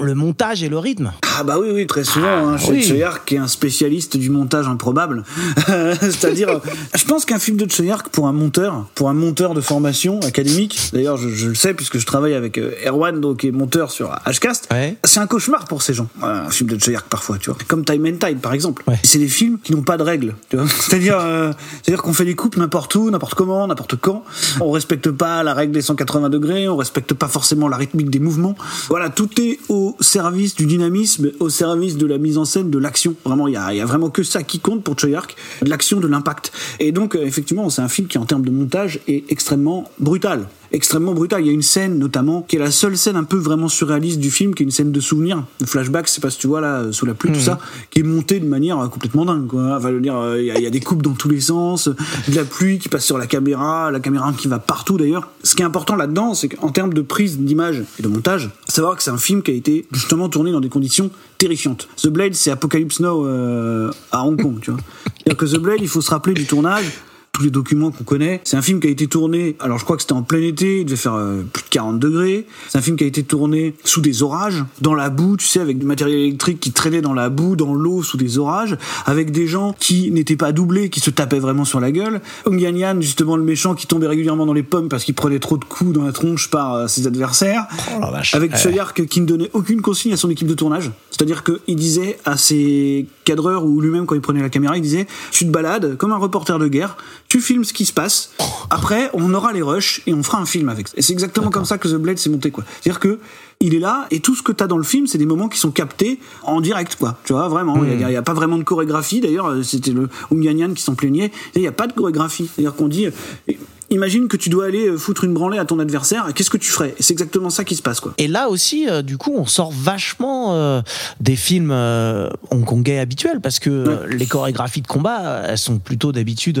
le 0.00 0.14
montage 0.14 0.62
et 0.62 0.68
le 0.68 0.78
rythme. 0.78 1.12
Ah 1.38 1.42
bah 1.44 1.56
oui, 1.60 1.68
oui, 1.72 1.86
très 1.86 2.04
souvent. 2.04 2.26
hein, 2.28 2.58
chez 2.58 2.72
oui. 2.72 2.82
Choyark, 2.82 3.24
qui 3.26 3.34
est 3.36 3.38
un 3.38 3.46
spécialiste 3.48 4.16
du 4.16 4.30
montage 4.30 4.66
improbable. 4.68 5.24
C'est-à-dire, 6.00 6.48
euh, 6.48 6.58
je 6.94 7.04
pense 7.04 7.24
qu'un 7.24 7.38
film 7.38 7.56
de 7.56 7.70
Choyark, 7.70 8.08
pour 8.08 8.26
un 8.28 8.32
monteur, 8.32 8.86
pour 8.94 9.08
un 9.08 9.14
monteur 9.14 9.54
de 9.54 9.60
formation 9.74 10.20
académique, 10.20 10.78
d'ailleurs 10.92 11.16
je, 11.16 11.28
je 11.30 11.48
le 11.48 11.56
sais 11.56 11.74
puisque 11.74 11.98
je 11.98 12.06
travaille 12.06 12.34
avec 12.34 12.58
euh, 12.58 12.70
Erwan, 12.86 13.20
donc 13.20 13.38
qui 13.38 13.48
est 13.48 13.50
monteur 13.50 13.90
sur 13.90 14.12
Hcast, 14.24 14.68
Ouais. 14.70 14.96
c'est 15.02 15.18
un 15.18 15.26
cauchemar 15.26 15.64
pour 15.64 15.82
ces 15.82 15.94
gens. 15.94 16.06
Un 16.22 16.48
film 16.48 16.70
de 16.70 16.78
Choyark 16.80 17.08
parfois, 17.08 17.38
tu 17.38 17.50
vois. 17.50 17.58
Comme 17.66 17.84
Time 17.84 18.06
and 18.06 18.24
Tide, 18.24 18.38
par 18.38 18.52
exemple. 18.54 18.84
Ouais. 18.86 18.98
C'est 19.02 19.18
des 19.18 19.26
films 19.26 19.58
qui 19.62 19.72
n'ont 19.72 19.82
pas 19.82 19.96
de 19.96 20.04
règles, 20.04 20.36
tu 20.48 20.56
vois. 20.56 20.66
C'est-à-dire, 20.80 21.18
euh, 21.18 21.52
c'est-à-dire 21.82 22.02
qu'on 22.04 22.12
fait 22.12 22.24
des 22.24 22.36
coupes 22.36 22.56
n'importe 22.56 22.94
où, 22.94 23.10
n'importe 23.10 23.34
comment, 23.34 23.66
n'importe 23.66 23.96
quand. 23.96 24.22
On 24.60 24.70
respecte 24.70 25.10
pas 25.10 25.42
la 25.42 25.54
règle 25.54 25.72
des 25.72 25.82
180 25.82 26.28
degrés, 26.30 26.68
on 26.68 26.76
respecte 26.76 27.12
pas 27.14 27.26
forcément 27.28 27.66
la 27.68 27.76
rythmique 27.76 28.10
des 28.10 28.20
mouvements. 28.20 28.54
Voilà, 28.88 29.10
tout 29.10 29.28
est 29.40 29.58
au 29.68 29.96
service 30.00 30.54
du 30.54 30.66
dynamisme, 30.66 31.32
au 31.40 31.48
service 31.48 31.96
de 31.96 32.06
la 32.06 32.18
mise 32.18 32.38
en 32.38 32.44
scène, 32.44 32.70
de 32.70 32.78
l'action. 32.78 33.14
Vraiment, 33.24 33.48
il 33.48 33.54
y 33.54 33.56
a, 33.56 33.72
il 33.72 33.78
y 33.78 33.80
a 33.80 33.86
vraiment 33.86 34.10
que 34.10 34.22
ça 34.22 34.44
qui 34.44 34.60
compte 34.60 34.84
pour 34.84 34.96
Choyark, 34.96 35.34
de 35.62 35.68
l'action, 35.68 35.98
de 35.98 36.06
l'impact. 36.06 36.52
Et 36.78 36.92
donc, 36.92 37.16
euh, 37.16 37.24
effectivement, 37.24 37.68
c'est 37.70 37.82
un 37.82 37.88
film 37.88 38.06
qui, 38.06 38.18
en 38.18 38.24
termes 38.26 38.44
de 38.44 38.50
montage, 38.52 39.00
est 39.08 39.24
extrêmement 39.30 39.63
brutal 39.98 40.46
extrêmement 40.72 41.14
brutal. 41.14 41.40
Il 41.42 41.46
y 41.46 41.50
a 41.50 41.52
une 41.52 41.62
scène 41.62 42.00
notamment 42.00 42.42
qui 42.42 42.56
est 42.56 42.58
la 42.58 42.72
seule 42.72 42.96
scène 42.96 43.14
un 43.14 43.22
peu 43.22 43.36
vraiment 43.36 43.68
surréaliste 43.68 44.18
du 44.18 44.32
film, 44.32 44.54
qui 44.56 44.64
est 44.64 44.66
une 44.66 44.72
scène 44.72 44.90
de 44.90 44.98
souvenir, 44.98 45.44
de 45.60 45.66
flashback, 45.66 46.08
c'est 46.08 46.20
pas 46.20 46.30
si 46.30 46.38
tu 46.38 46.48
vois 46.48 46.60
là 46.60 46.90
sous 46.90 47.06
la 47.06 47.14
pluie, 47.14 47.30
tout 47.30 47.38
ça, 47.38 47.60
qui 47.90 48.00
est 48.00 48.02
montée 48.02 48.40
de 48.40 48.46
manière 48.48 48.80
euh, 48.80 48.88
complètement 48.88 49.24
dingue. 49.24 49.46
Quoi. 49.46 49.76
Enfin, 49.76 49.92
dire, 50.00 50.16
euh, 50.16 50.40
il 50.40 50.46
y, 50.46 50.50
a- 50.50 50.56
il 50.58 50.64
y 50.64 50.66
a 50.66 50.70
des 50.70 50.80
coupes 50.80 51.00
dans 51.02 51.12
tous 51.12 51.28
les 51.28 51.40
sens, 51.40 51.86
euh, 51.86 51.94
de 52.28 52.34
la 52.34 52.42
pluie 52.42 52.80
qui 52.80 52.88
passe 52.88 53.04
sur 53.04 53.18
la 53.18 53.28
caméra, 53.28 53.92
la 53.92 54.00
caméra 54.00 54.32
qui 54.36 54.48
va 54.48 54.58
partout 54.58 54.98
d'ailleurs. 54.98 55.28
Ce 55.44 55.54
qui 55.54 55.62
est 55.62 55.64
important 55.64 55.94
là-dedans, 55.94 56.34
c'est 56.34 56.48
qu'en 56.48 56.70
termes 56.70 56.92
de 56.92 57.02
prise 57.02 57.38
d'image 57.38 57.84
et 58.00 58.02
de 58.02 58.08
montage, 58.08 58.50
savoir 58.68 58.96
que 58.96 59.02
c'est 59.04 59.12
un 59.12 59.16
film 59.18 59.42
qui 59.42 59.52
a 59.52 59.54
été 59.54 59.86
justement 59.92 60.28
tourné 60.28 60.50
dans 60.50 60.60
des 60.60 60.70
conditions 60.70 61.08
terrifiantes. 61.38 61.86
The 62.02 62.08
Blade, 62.08 62.34
c'est 62.34 62.50
Apocalypse 62.50 62.98
Now 62.98 63.24
euh, 63.28 63.92
à 64.10 64.24
Hong 64.24 64.42
Kong, 64.42 64.58
tu 64.60 64.72
vois. 64.72 64.80
C'est-à-dire 65.18 65.36
que 65.36 65.46
The 65.46 65.58
Blade, 65.60 65.78
il 65.82 65.88
faut 65.88 66.00
se 66.00 66.10
rappeler 66.10 66.34
du 66.34 66.46
tournage 66.46 66.90
tous 67.34 67.42
les 67.42 67.50
documents 67.50 67.90
qu'on 67.90 68.04
connaît. 68.04 68.40
C'est 68.44 68.56
un 68.56 68.62
film 68.62 68.80
qui 68.80 68.86
a 68.86 68.90
été 68.90 69.08
tourné, 69.08 69.56
alors 69.60 69.78
je 69.78 69.84
crois 69.84 69.96
que 69.96 70.02
c'était 70.02 70.14
en 70.14 70.22
plein 70.22 70.40
été, 70.40 70.78
il 70.80 70.84
devait 70.86 70.96
faire 70.96 71.14
euh, 71.14 71.42
plus 71.52 71.64
de 71.64 71.68
40 71.68 71.98
degrés. 71.98 72.46
C'est 72.68 72.78
un 72.78 72.80
film 72.80 72.96
qui 72.96 73.04
a 73.04 73.06
été 73.08 73.24
tourné 73.24 73.74
sous 73.84 74.00
des 74.00 74.22
orages, 74.22 74.64
dans 74.80 74.94
la 74.94 75.10
boue, 75.10 75.36
tu 75.36 75.46
sais, 75.46 75.60
avec 75.60 75.78
du 75.78 75.84
matériel 75.84 76.20
électrique 76.20 76.60
qui 76.60 76.70
traînait 76.70 77.00
dans 77.00 77.12
la 77.12 77.28
boue, 77.28 77.56
dans 77.56 77.74
l'eau, 77.74 78.02
sous 78.04 78.16
des 78.16 78.38
orages, 78.38 78.78
avec 79.04 79.32
des 79.32 79.48
gens 79.48 79.74
qui 79.78 80.12
n'étaient 80.12 80.36
pas 80.36 80.52
doublés, 80.52 80.90
qui 80.90 81.00
se 81.00 81.10
tapaient 81.10 81.40
vraiment 81.40 81.64
sur 81.64 81.80
la 81.80 81.90
gueule. 81.90 82.20
Ong 82.46 82.58
Yan 82.60 82.76
Yan, 82.76 83.00
justement 83.00 83.36
le 83.36 83.42
méchant, 83.42 83.74
qui 83.74 83.88
tombait 83.88 84.06
régulièrement 84.06 84.46
dans 84.46 84.52
les 84.54 84.62
pommes 84.62 84.88
parce 84.88 85.02
qu'il 85.02 85.14
prenait 85.14 85.40
trop 85.40 85.58
de 85.58 85.64
coups 85.64 85.92
dans 85.92 86.04
la 86.04 86.12
tronche 86.12 86.50
par 86.50 86.74
euh, 86.74 86.86
ses 86.86 87.08
adversaires. 87.08 87.66
Oh 87.96 88.00
la 88.00 88.10
vache. 88.10 88.34
Avec 88.34 88.52
Ouais. 88.54 88.58
Choyark 88.60 89.06
qui 89.06 89.20
ne 89.20 89.26
donnait 89.26 89.50
aucune 89.52 89.80
consigne 89.80 90.12
à 90.12 90.16
son 90.16 90.30
équipe 90.30 90.46
de 90.46 90.54
tournage. 90.54 90.92
C'est-à-dire 91.10 91.42
qu'il 91.42 91.74
disait 91.76 92.18
à 92.24 92.36
ses 92.36 93.06
cadreurs 93.24 93.64
ou 93.64 93.80
lui-même 93.80 94.06
quand 94.06 94.14
il 94.14 94.20
prenait 94.20 94.42
la 94.42 94.48
caméra, 94.48 94.76
il 94.76 94.82
disait 94.82 95.06
Tu 95.32 95.44
te 95.46 95.50
balades 95.50 95.96
comme 95.96 96.12
un 96.12 96.16
reporter 96.18 96.58
de 96.58 96.68
guerre, 96.68 96.96
tu 97.34 97.40
filmes 97.40 97.64
ce 97.64 97.72
qui 97.72 97.84
se 97.84 97.92
passe, 97.92 98.30
après 98.70 99.10
on 99.12 99.34
aura 99.34 99.52
les 99.52 99.60
rushs 99.60 100.02
et 100.06 100.14
on 100.14 100.22
fera 100.22 100.38
un 100.38 100.46
film 100.46 100.68
avec. 100.68 100.86
Et 100.94 101.02
c'est 101.02 101.12
exactement 101.12 101.50
comme 101.50 101.64
ça 101.64 101.78
que 101.78 101.88
The 101.88 101.96
Blade 101.96 102.16
s'est 102.16 102.30
monté, 102.30 102.52
quoi. 102.52 102.62
C'est-à-dire 102.80 103.00
que 103.00 103.18
il 103.58 103.74
est 103.74 103.80
là 103.80 104.06
et 104.12 104.20
tout 104.20 104.36
ce 104.36 104.42
que 104.44 104.52
t'as 104.52 104.68
dans 104.68 104.78
le 104.78 104.84
film, 104.84 105.08
c'est 105.08 105.18
des 105.18 105.26
moments 105.26 105.48
qui 105.48 105.58
sont 105.58 105.72
captés 105.72 106.20
en 106.44 106.60
direct, 106.60 106.94
quoi. 106.94 107.18
Tu 107.24 107.32
vois, 107.32 107.48
vraiment. 107.48 107.84
Il 107.84 107.96
n'y 107.96 108.14
a, 108.14 108.22
pas 108.22 108.34
vraiment 108.34 108.56
de 108.56 108.62
chorégraphie. 108.62 109.20
D'ailleurs, 109.20 109.46
euh, 109.46 109.64
c'était 109.64 109.90
le 109.90 110.08
Ong 110.30 110.44
Yan 110.44 110.56
Yan 110.56 110.74
qui 110.74 110.82
s'en 110.82 110.94
plaignait. 110.94 111.32
Il 111.56 111.60
n'y 111.60 111.66
a 111.66 111.72
pas 111.72 111.88
de 111.88 111.92
chorégraphie. 111.92 112.48
C'est-à-dire 112.54 112.76
qu'on 112.76 112.86
dit. 112.86 113.06
euh, 113.06 113.52
Imagine 113.90 114.28
que 114.28 114.36
tu 114.36 114.48
dois 114.48 114.64
aller 114.66 114.88
euh, 114.88 114.96
foutre 114.96 115.24
une 115.24 115.34
branlée 115.34 115.58
à 115.58 115.64
ton 115.64 115.78
adversaire, 115.78 116.32
qu'est-ce 116.34 116.50
que 116.50 116.56
tu 116.56 116.70
ferais? 116.70 116.94
C'est 116.98 117.12
exactement 117.12 117.50
ça 117.50 117.64
qui 117.64 117.76
se 117.76 117.82
passe, 117.82 118.00
quoi. 118.00 118.14
Et 118.18 118.28
là 118.28 118.48
aussi, 118.48 118.88
euh, 118.88 119.02
du 119.02 119.18
coup, 119.18 119.34
on 119.36 119.46
sort 119.46 119.70
vachement 119.72 120.54
euh, 120.54 120.80
des 121.20 121.36
films 121.36 121.70
euh, 121.70 122.28
hongkongais 122.50 122.98
habituels 122.98 123.40
parce 123.40 123.58
que 123.58 124.04
les 124.08 124.26
chorégraphies 124.26 124.82
de 124.82 124.86
combat, 124.86 125.42
elles 125.46 125.58
sont 125.58 125.78
plutôt 125.78 126.12
d'habitude 126.12 126.60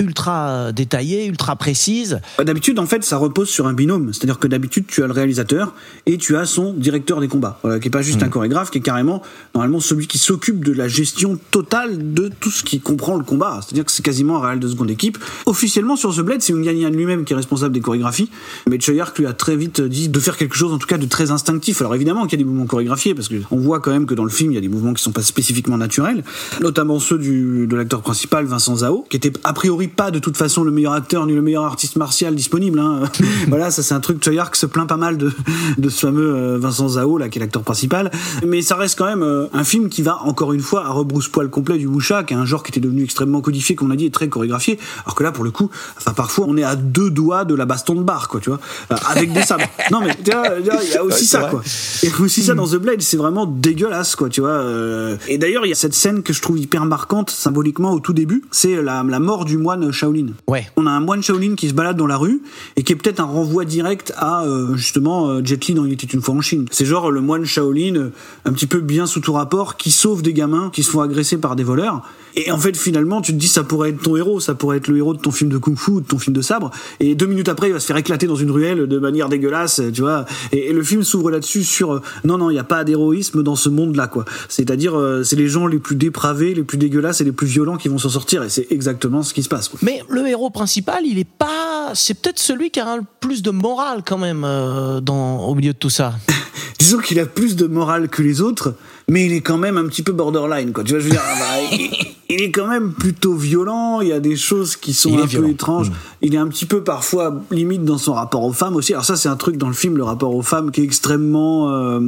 ultra 0.00 0.70
détaillée, 0.70 1.26
ultra 1.26 1.56
précise. 1.56 2.20
D'habitude, 2.38 2.78
en 2.78 2.86
fait, 2.86 3.02
ça 3.02 3.16
repose 3.16 3.48
sur 3.48 3.66
un 3.66 3.72
binôme. 3.72 4.12
C'est-à-dire 4.12 4.38
que 4.38 4.46
d'habitude, 4.46 4.84
tu 4.86 5.02
as 5.02 5.08
le 5.08 5.12
réalisateur 5.12 5.74
et 6.06 6.18
tu 6.18 6.36
as 6.36 6.46
son 6.46 6.72
directeur 6.72 7.20
des 7.20 7.26
combats, 7.26 7.58
voilà, 7.64 7.80
qui 7.80 7.88
est 7.88 7.90
pas 7.90 8.00
juste 8.00 8.22
un 8.22 8.28
chorégraphe, 8.28 8.70
qui 8.70 8.78
est 8.78 8.80
carrément 8.80 9.22
normalement 9.56 9.80
celui 9.80 10.06
qui 10.06 10.18
s'occupe 10.18 10.64
de 10.64 10.72
la 10.72 10.86
gestion 10.86 11.36
totale 11.50 12.14
de 12.14 12.30
tout 12.38 12.52
ce 12.52 12.62
qui 12.62 12.78
comprend 12.78 13.16
le 13.16 13.24
combat. 13.24 13.58
C'est-à-dire 13.60 13.84
que 13.84 13.90
c'est 13.90 14.04
quasiment 14.04 14.36
un 14.36 14.46
réal 14.46 14.60
de 14.60 14.68
seconde 14.68 14.88
équipe. 14.88 15.18
Officiellement, 15.46 15.96
sur 15.96 16.14
The 16.14 16.20
Blade, 16.20 16.42
c'est 16.42 16.52
Unganian 16.52 16.90
lui-même 16.90 17.24
qui 17.24 17.32
est 17.32 17.36
responsable 17.36 17.74
des 17.74 17.80
chorégraphies, 17.80 18.30
mais 18.68 18.78
Choyark 18.78 19.18
lui 19.18 19.26
a 19.26 19.32
très 19.32 19.56
vite 19.56 19.80
dit 19.80 20.08
de 20.08 20.20
faire 20.20 20.36
quelque 20.36 20.54
chose, 20.54 20.72
en 20.72 20.78
tout 20.78 20.86
cas, 20.86 20.98
de 20.98 21.06
très 21.06 21.32
instinctif. 21.32 21.80
Alors 21.80 21.96
évidemment 21.96 22.28
qu'il 22.28 22.38
y 22.38 22.40
a 22.40 22.44
des 22.44 22.48
mouvements 22.48 22.66
chorégraphiés, 22.66 23.16
parce 23.16 23.28
qu'on 23.28 23.58
voit 23.58 23.80
quand 23.80 23.90
même 23.90 24.06
que 24.06 24.14
dans 24.14 24.22
le 24.22 24.30
film, 24.30 24.52
il 24.52 24.54
y 24.54 24.58
a 24.58 24.60
des 24.60 24.68
mouvements 24.68 24.94
qui 24.94 25.02
sont 25.02 25.10
pas 25.10 25.22
spécifiquement 25.22 25.76
naturels, 25.76 26.22
notamment 26.60 27.00
ceux 27.00 27.18
du, 27.18 27.66
de 27.66 27.74
l'acteur 27.74 28.02
principal, 28.02 28.44
Vincent 28.44 28.76
Zao, 28.76 29.04
qui 29.10 29.16
était 29.16 29.32
a 29.42 29.52
priori 29.52 29.87
pas 29.88 30.10
de 30.10 30.18
toute 30.18 30.36
façon 30.36 30.64
le 30.64 30.70
meilleur 30.70 30.92
acteur 30.92 31.26
ni 31.26 31.34
le 31.34 31.42
meilleur 31.42 31.64
artiste 31.64 31.96
martial 31.96 32.34
disponible. 32.34 32.78
Hein. 32.78 33.02
voilà, 33.48 33.70
ça 33.70 33.82
c'est 33.82 33.94
un 33.94 34.00
truc. 34.00 34.22
Choyark 34.22 34.54
se 34.56 34.66
plaint 34.66 34.88
pas 34.88 34.96
mal 34.96 35.16
de, 35.18 35.32
de 35.78 35.88
ce 35.88 36.06
fameux 36.06 36.34
euh, 36.34 36.58
Vincent 36.58 36.88
Zao, 36.88 37.18
là, 37.18 37.28
qui 37.28 37.38
est 37.38 37.40
l'acteur 37.40 37.62
principal. 37.62 38.10
Mais 38.46 38.62
ça 38.62 38.76
reste 38.76 38.98
quand 38.98 39.06
même 39.06 39.22
euh, 39.22 39.46
un 39.52 39.64
film 39.64 39.88
qui 39.88 40.02
va, 40.02 40.18
encore 40.22 40.52
une 40.52 40.60
fois, 40.60 40.84
à 40.84 40.90
rebrousse-poil 40.90 41.48
complet 41.50 41.78
du 41.78 41.86
wuxia, 41.86 42.24
qui 42.24 42.34
est 42.34 42.36
un 42.36 42.44
genre 42.44 42.62
qui 42.62 42.70
était 42.70 42.80
devenu 42.80 43.02
extrêmement 43.04 43.40
codifié, 43.40 43.74
qu'on 43.76 43.90
a 43.90 43.96
dit, 43.96 44.06
et 44.06 44.10
très 44.10 44.28
chorégraphié. 44.28 44.78
Alors 45.04 45.14
que 45.14 45.22
là, 45.22 45.32
pour 45.32 45.44
le 45.44 45.50
coup, 45.50 45.70
enfin, 45.96 46.12
parfois, 46.12 46.46
on 46.48 46.56
est 46.56 46.64
à 46.64 46.76
deux 46.76 47.10
doigts 47.10 47.44
de 47.44 47.54
la 47.54 47.66
baston 47.66 47.94
de 47.94 48.02
bar, 48.02 48.28
quoi, 48.28 48.40
tu 48.40 48.50
vois, 48.50 48.60
avec 49.06 49.32
des 49.32 49.42
sabres. 49.42 49.64
non, 49.90 50.00
mais 50.00 50.16
il 50.20 50.28
y 50.28 50.96
a 50.96 51.04
aussi 51.04 51.26
ça, 51.26 51.42
quoi. 51.44 51.62
Il 52.02 52.08
y 52.08 52.12
a 52.12 52.20
aussi 52.20 52.42
ça 52.42 52.54
dans 52.54 52.66
The 52.66 52.76
Blade, 52.76 53.02
c'est 53.02 53.16
vraiment 53.16 53.46
dégueulasse, 53.46 54.16
quoi, 54.16 54.28
tu 54.28 54.40
vois. 54.40 54.50
euh. 54.50 55.16
Et 55.28 55.38
d'ailleurs, 55.38 55.66
il 55.66 55.70
y 55.70 55.72
a 55.72 55.76
cette 55.76 55.94
scène 55.94 56.22
que 56.22 56.32
je 56.32 56.42
trouve 56.42 56.58
hyper 56.58 56.84
marquante, 56.84 57.30
symboliquement, 57.30 57.92
au 57.92 58.00
tout 58.00 58.12
début, 58.12 58.44
c'est 58.50 58.82
la, 58.82 59.02
la 59.02 59.20
mort 59.20 59.44
du 59.44 59.56
moine 59.56 59.77
Shaolin. 59.92 60.28
Ouais. 60.46 60.66
On 60.76 60.86
a 60.86 60.90
un 60.90 61.00
moine 61.00 61.22
Shaolin 61.22 61.54
qui 61.54 61.68
se 61.68 61.74
balade 61.74 61.96
dans 61.96 62.06
la 62.06 62.16
rue 62.16 62.42
et 62.76 62.82
qui 62.82 62.92
est 62.92 62.96
peut-être 62.96 63.20
un 63.20 63.24
renvoi 63.24 63.64
direct 63.64 64.12
à 64.16 64.44
euh, 64.44 64.76
justement 64.76 65.28
euh, 65.28 65.40
Jet 65.44 65.66
Li 65.66 65.74
dans 65.74 65.84
Il 65.84 65.92
était 65.92 66.06
une 66.06 66.20
fois 66.20 66.34
en 66.34 66.40
Chine. 66.40 66.66
C'est 66.70 66.84
genre 66.84 67.10
le 67.10 67.20
moine 67.20 67.44
Shaolin, 67.44 67.96
euh, 67.96 68.12
un 68.44 68.52
petit 68.52 68.66
peu 68.66 68.80
bien 68.80 69.06
sous 69.06 69.20
tout 69.20 69.32
rapport, 69.32 69.76
qui 69.76 69.90
sauve 69.90 70.22
des 70.22 70.32
gamins 70.32 70.70
qui 70.72 70.82
se 70.82 70.90
font 70.90 71.00
agresser 71.00 71.38
par 71.38 71.56
des 71.56 71.64
voleurs. 71.64 72.02
Et 72.38 72.52
en 72.52 72.58
fait, 72.58 72.76
finalement, 72.76 73.20
tu 73.20 73.32
te 73.32 73.36
dis 73.36 73.48
ça 73.48 73.64
pourrait 73.64 73.90
être 73.90 74.00
ton 74.00 74.16
héros, 74.16 74.38
ça 74.38 74.54
pourrait 74.54 74.76
être 74.76 74.86
le 74.86 74.96
héros 74.96 75.12
de 75.12 75.18
ton 75.18 75.32
film 75.32 75.50
de 75.50 75.58
kung-fu, 75.58 75.94
de 75.94 76.06
ton 76.06 76.18
film 76.18 76.36
de 76.36 76.40
sabre. 76.40 76.70
Et 77.00 77.16
deux 77.16 77.26
minutes 77.26 77.48
après, 77.48 77.66
il 77.66 77.72
va 77.72 77.80
se 77.80 77.86
faire 77.86 77.96
éclater 77.96 78.28
dans 78.28 78.36
une 78.36 78.52
ruelle 78.52 78.86
de 78.86 78.98
manière 79.00 79.28
dégueulasse, 79.28 79.82
tu 79.92 80.02
vois. 80.02 80.24
Et, 80.52 80.68
et 80.68 80.72
le 80.72 80.84
film 80.84 81.02
s'ouvre 81.02 81.32
là-dessus 81.32 81.64
sur 81.64 81.94
euh, 81.94 82.02
non, 82.22 82.38
non, 82.38 82.50
il 82.50 82.52
n'y 82.52 82.60
a 82.60 82.64
pas 82.64 82.84
d'héroïsme 82.84 83.42
dans 83.42 83.56
ce 83.56 83.68
monde-là, 83.68 84.06
quoi. 84.06 84.24
C'est-à-dire, 84.48 84.96
euh, 84.96 85.24
c'est 85.24 85.34
les 85.34 85.48
gens 85.48 85.66
les 85.66 85.80
plus 85.80 85.96
dépravés, 85.96 86.54
les 86.54 86.62
plus 86.62 86.78
dégueulasses 86.78 87.20
et 87.20 87.24
les 87.24 87.32
plus 87.32 87.48
violents 87.48 87.76
qui 87.76 87.88
vont 87.88 87.98
s'en 87.98 88.08
sortir. 88.08 88.44
Et 88.44 88.48
c'est 88.48 88.70
exactement 88.70 89.24
ce 89.24 89.34
qui 89.34 89.42
se 89.42 89.48
passe. 89.48 89.68
Quoi. 89.68 89.80
Mais 89.82 90.02
le 90.08 90.24
héros 90.28 90.50
principal, 90.50 91.04
il 91.04 91.18
est 91.18 91.28
pas. 91.28 91.90
C'est 91.94 92.14
peut-être 92.14 92.38
celui 92.38 92.70
qui 92.70 92.78
a 92.78 92.96
le 92.96 93.02
plus 93.18 93.42
de 93.42 93.50
morale 93.50 94.02
quand 94.06 94.18
même 94.18 94.44
euh, 94.44 95.00
dans, 95.00 95.40
au 95.46 95.56
milieu 95.56 95.72
de 95.72 95.78
tout 95.78 95.90
ça. 95.90 96.14
disons 96.78 96.98
qu'il 96.98 97.18
a 97.18 97.26
plus 97.26 97.56
de 97.56 97.66
morale 97.66 98.08
que 98.08 98.22
les 98.22 98.40
autres, 98.40 98.74
mais 99.08 99.26
il 99.26 99.32
est 99.32 99.40
quand 99.40 99.58
même 99.58 99.76
un 99.78 99.86
petit 99.86 100.02
peu 100.02 100.12
borderline, 100.12 100.72
quoi. 100.72 100.84
Tu 100.84 100.92
vois, 100.92 101.00
je 101.00 101.04
veux 101.04 101.10
dire, 101.10 101.22
bah, 101.22 101.76
il, 102.28 102.42
est 102.42 102.50
quand 102.50 102.66
même 102.66 102.92
plutôt 102.92 103.34
violent. 103.34 104.00
Il 104.00 104.08
y 104.08 104.12
a 104.12 104.20
des 104.20 104.36
choses 104.36 104.76
qui 104.76 104.92
sont 104.92 105.10
Il 105.10 105.20
un 105.20 105.24
violent. 105.26 105.46
peu 105.46 105.52
étranges. 105.52 105.92
Il 106.20 106.34
est 106.34 106.38
un 106.38 106.46
petit 106.48 106.66
peu 106.66 106.82
parfois 106.84 107.40
limite 107.50 107.84
dans 107.84 107.96
son 107.98 108.12
rapport 108.12 108.44
aux 108.44 108.52
femmes 108.52 108.76
aussi. 108.76 108.92
Alors 108.92 109.04
ça, 109.06 109.16
c'est 109.16 109.28
un 109.30 109.36
truc 109.36 109.56
dans 109.56 109.68
le 109.68 109.72
film, 109.74 109.96
le 109.96 110.02
rapport 110.04 110.34
aux 110.34 110.42
femmes, 110.42 110.70
qui 110.70 110.82
est 110.82 110.84
extrêmement 110.84 111.70
euh, 111.74 112.00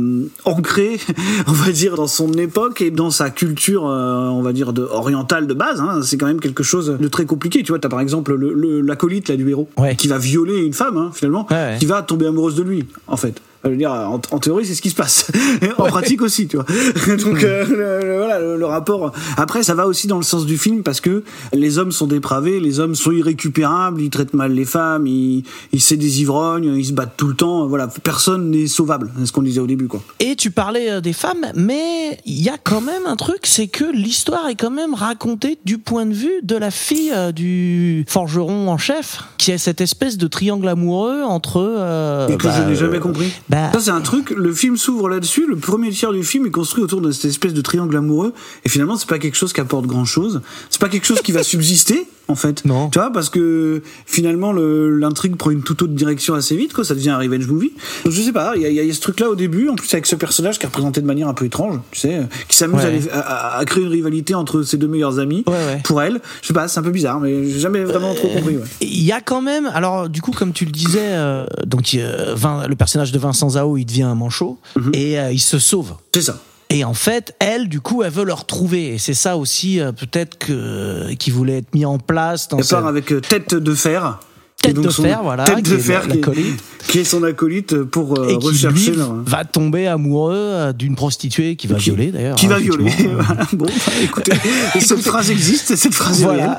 ancré, 0.45 1.01
on 1.47 1.53
va 1.53 1.73
dire, 1.73 1.95
dans 1.97 2.07
son 2.07 2.33
époque 2.35 2.81
et 2.83 2.91
dans 2.91 3.11
sa 3.11 3.31
culture, 3.31 3.87
euh, 3.89 4.29
on 4.29 4.43
va 4.43 4.53
dire, 4.53 4.73
de, 4.73 4.83
orientale 4.83 5.47
de 5.47 5.55
base. 5.55 5.81
Hein. 5.81 6.01
C'est 6.03 6.19
quand 6.19 6.27
même 6.27 6.41
quelque 6.41 6.63
chose 6.63 6.97
de 7.01 7.09
très 7.09 7.25
compliqué. 7.25 7.63
Tu 7.63 7.73
vois, 7.73 7.79
t'as 7.79 7.89
par 7.89 8.01
exemple 8.01 8.35
le- 8.35 8.53
le- 8.53 8.81
l'acolyte 8.83 9.29
là 9.29 9.37
du 9.37 9.49
héros 9.49 9.69
Ouais. 9.79 9.97
qui 9.97 10.09
va 10.09 10.19
violer 10.19 10.59
une 10.59 10.75
femme, 10.75 10.97
hein, 10.99 11.11
finalement, 11.15 11.47
Ouais, 11.51 11.57
ouais. 11.57 11.77
qui 11.79 11.87
va 11.87 12.03
tomber 12.03 12.27
amoureuse 12.27 12.57
de 12.57 12.63
lui, 12.63 12.85
en 13.07 13.17
fait. 13.17 13.41
Je 13.65 13.69
veux 13.69 13.77
dire, 13.77 13.93
en, 13.93 14.15
en 14.31 14.39
théorie, 14.39 14.65
c'est 14.65 14.75
ce 14.75 14.81
qui 14.83 14.89
se 14.91 14.95
passe. 14.95 15.31
en 15.79 15.85
pratique 15.85 16.23
aussi, 16.23 16.47
tu 16.49 16.57
vois. 16.57 16.65
Donc, 17.25 17.45
euh, 17.45 17.65
le, 17.67 18.07
le- 18.09 18.17
voilà, 18.17 18.39
le, 18.41 18.57
le 18.57 18.67
rapport. 18.67 19.13
Après, 19.37 19.63
ça 19.63 19.75
va 19.75 19.87
aussi 19.87 20.07
dans 20.07 20.17
le 20.17 20.23
sens 20.23 20.47
du 20.47 20.57
film 20.57 20.83
parce 20.83 21.01
que 21.03 21.23
les 21.53 21.77
hommes 21.79 21.93
sont 21.93 22.07
dépravés, 22.07 22.59
les 22.59 22.81
hommes 22.81 22.95
sont 22.95 23.11
irrécupérables, 23.13 24.01
ils 24.01 24.09
traitent 24.11 24.33
mal 24.35 24.53
les 24.53 24.65
femmes, 24.65 25.07
ils, 25.07 25.45
ils 25.73 25.81
c'est 25.81 25.97
des 25.97 26.21
ivrognes, 26.23 26.75
ils 26.77 26.87
se 26.87 26.93
battent 26.93 27.17
tout 27.17 27.27
le 27.29 27.35
temps. 27.35 27.67
Voilà, 27.67 27.89
personne 28.03 28.51
n'est 28.51 28.67
sauvable. 28.67 29.11
C'est 29.19 29.27
ce 29.27 29.33
qu'on 29.33 29.43
disait 29.43 29.61
au 29.61 29.67
début, 29.67 29.89
quoi. 29.89 30.03
Et 30.21 30.37
tu 30.37 30.51
parlais 30.51 30.91
euh, 30.91 31.01
des 31.03 31.13
femmes, 31.13 31.47
mais 31.55 32.19
il 32.25 32.41
y 32.43 32.49
a 32.49 32.57
quand 32.63 32.81
même 32.81 33.07
un 33.07 33.17
truc, 33.17 33.41
c'est 33.45 33.67
que 33.69 33.85
l'histoire 33.93 34.49
est 34.49 34.55
quand 34.55 34.71
même 34.71 34.95
racontée 34.95 35.59
du 35.65 35.79
point 35.79 36.07
de 36.07 36.15
vue 36.15 36.41
de 36.43 36.57
la 36.57 36.71
fille 36.71 37.13
euh, 37.15 37.31
du 37.33 38.05
forgeron 38.09 38.69
en 38.69 38.79
chef, 38.79 39.23
qui 39.39 39.53
a 39.53 39.59
cette 39.59 39.81
espèce 39.81 40.17
de 40.17 40.27
triangle 40.29 40.69
amoureux 40.69 41.23
entre. 41.25 41.59
euh, 41.61 42.29
Et 42.29 42.37
que 42.37 42.45
bah, 42.47 42.55
je 42.57 42.63
n'ai 42.63 42.73
euh, 42.73 42.75
jamais 42.75 43.01
compris. 43.01 43.31
Bah- 43.51 43.71
Ça, 43.75 43.81
c'est 43.81 43.91
un 43.91 44.01
truc, 44.01 44.31
le 44.31 44.55
film 44.55 44.77
s'ouvre 44.77 45.09
là-dessus, 45.09 45.47
le 45.47 45.57
premier 45.57 45.91
tiers 45.91 46.13
du 46.13 46.25
film 46.25 46.47
est 46.47 46.51
construit 46.51 46.83
autour 46.83 47.01
de 47.01 47.11
cette 47.11 47.27
espèce 47.27 47.53
de 47.53 47.61
triangle 47.61 47.97
amoureux, 47.97 48.33
et 48.65 48.69
finalement, 48.69 48.97
c'est 48.97 49.09
pas 49.09 49.19
quelque 49.19 49.37
chose 49.37 49.53
qui 49.53 49.61
apporte 49.61 49.87
grand-chose. 49.87 50.41
C'est 50.71 50.81
pas 50.81 50.89
quelque 50.89 51.07
chose 51.07 51.21
qui 51.21 51.33
va 51.33 51.43
subsister, 51.43 52.07
en 52.31 52.35
fait. 52.37 52.65
Non. 52.65 52.89
Tu 52.91 52.99
vois, 52.99 53.13
parce 53.13 53.29
que 53.29 53.83
finalement, 54.07 54.53
le- 54.53 54.97
l'intrigue 54.99 55.37
prend 55.37 55.51
une 55.51 55.63
toute 55.63 55.83
autre 55.83 55.93
direction 55.93 56.35
assez 56.35 56.57
vite, 56.57 56.73
quoi, 56.73 56.85
ça 56.85 56.95
devient 56.95 57.11
un 57.11 57.19
revenge 57.19 57.47
movie. 57.47 57.73
Donc, 58.05 58.13
je 58.13 58.23
sais 58.23 58.33
pas, 58.33 58.55
il 58.57 58.63
y, 58.63 58.73
y 58.75 58.91
a 58.91 58.95
ce 58.95 59.01
truc-là 59.01 59.29
au 59.29 59.35
début, 59.37 59.69
en 59.69 59.75
plus 59.75 59.93
avec 59.93 60.07
ce 60.07 60.17
personnage 60.17 60.59
qui 60.59 60.65
est 60.65 60.69
représenté 60.69 61.01
de 61.01 61.07
manière 61.07 61.29
un 61.29 61.35
peu 61.35 61.45
étrange, 61.45 61.79
tu 61.91 62.01
sais, 62.01 62.15
euh, 62.17 62.23
qui 62.49 62.57
s'amuse 62.57 62.81
Ouais. 62.81 63.01
à 63.13 63.63
créer 63.67 63.83
une 63.85 63.91
rivalité 63.91 64.35
entre 64.35 64.63
ses 64.63 64.77
deux 64.79 64.89
meilleurs 64.89 65.19
amis. 65.19 65.45
Ouais, 65.47 65.53
ouais. 65.53 65.81
Pour 65.85 66.01
elle, 66.03 66.21
je 66.43 66.47
sais 66.49 66.55
pas, 66.55 66.69
c'est 66.69 66.79
un 66.81 66.83
peu 66.83 66.91
bizarre, 66.91 67.21
mais 67.21 67.49
j'ai 67.51 67.59
jamais 67.61 67.85
vraiment 67.85 68.15
trop 68.15 68.29
compris, 68.29 68.57
ouais. 68.57 68.65
Il 68.81 69.03
y 69.03 69.13
a 69.13 69.21
quand 69.21 69.43
même, 69.43 69.67
alors 69.75 70.09
du 70.09 70.23
coup, 70.23 70.31
comme 70.31 70.53
tu 70.53 70.65
le 70.65 70.71
disais, 70.73 70.99
euh, 71.03 71.45
donc 71.67 71.95
euh, 71.95 72.35
le 72.69 72.77
personnage 72.77 73.13
de 73.13 73.19
Vincent 73.19 73.51
Zao, 73.51 73.77
il 73.77 73.85
devient 73.85 74.03
un 74.05 74.15
manchot 74.15 74.59
Mhm. 74.77 74.91
et 74.95 75.19
euh, 75.19 75.33
il 75.33 75.39
se 75.41 75.59
sauve. 75.59 75.95
C'est 76.15 76.23
ça. 76.23 76.41
Et 76.73 76.85
en 76.85 76.95
fait, 76.95 77.35
elle, 77.41 77.69
du 77.69 77.81
coup, 77.81 78.05
elle 78.05 78.13
veut 78.13 78.25
le 78.25 78.33
retrouver. 78.33 78.95
Et 78.95 78.99
c'est 78.99 79.15
ça 79.15 79.37
aussi, 79.37 79.81
euh, 79.81 79.91
peut-être 79.91 80.39
que 80.39 81.13
qui 81.15 81.31
voulait 81.31 81.59
être 81.59 81.75
mis 81.75 81.85
en 81.85 81.99
place 81.99 82.49
dans 82.49 82.59
Elle 82.59 82.65
cette 82.65 82.79
part 82.79 82.87
avec 82.87 83.13
euh, 83.13 83.21
Tête 83.21 83.55
de 83.55 83.75
Fer. 83.75 84.21
Tête 84.63 84.77
de 84.81 84.89
Fer, 84.91 85.21
voilà, 85.23 85.45
Tête 85.45 85.57
qui 85.57 85.71
de 85.71 85.77
est 85.77 85.79
Fer, 85.79 86.03
qui 86.07 86.13
est, 86.13 86.15
l'acolyte. 86.17 86.61
qui 86.89 86.99
est 86.99 87.05
son 87.05 87.23
acolyte 87.23 87.83
pour 87.83 88.19
euh, 88.19 88.29
et 88.29 88.37
qui 88.39 88.47
rechercher 88.47 88.91
lui 88.93 88.99
va 89.25 89.45
tomber 89.47 89.87
amoureux 89.87 90.35
euh, 90.37 90.73
d'une 90.75 90.97
prostituée 90.97 91.57
qui 91.57 91.67
va 91.67 91.77
Qui- 91.77 91.85
violer 91.85 92.13
d'ailleurs. 92.13 92.37
Qui 92.37 92.45
hein, 92.47 92.51
va 92.51 92.59
violer. 92.59 92.91
Voilà. 93.15 93.47
Bon, 93.55 93.65
bah, 93.65 93.93
écoutez, 94.03 94.33
cette 94.81 95.01
phrase 95.01 95.31
existe, 95.31 95.77
cette 95.77 95.95
phrase 95.95 96.23
Voilà. 96.23 96.59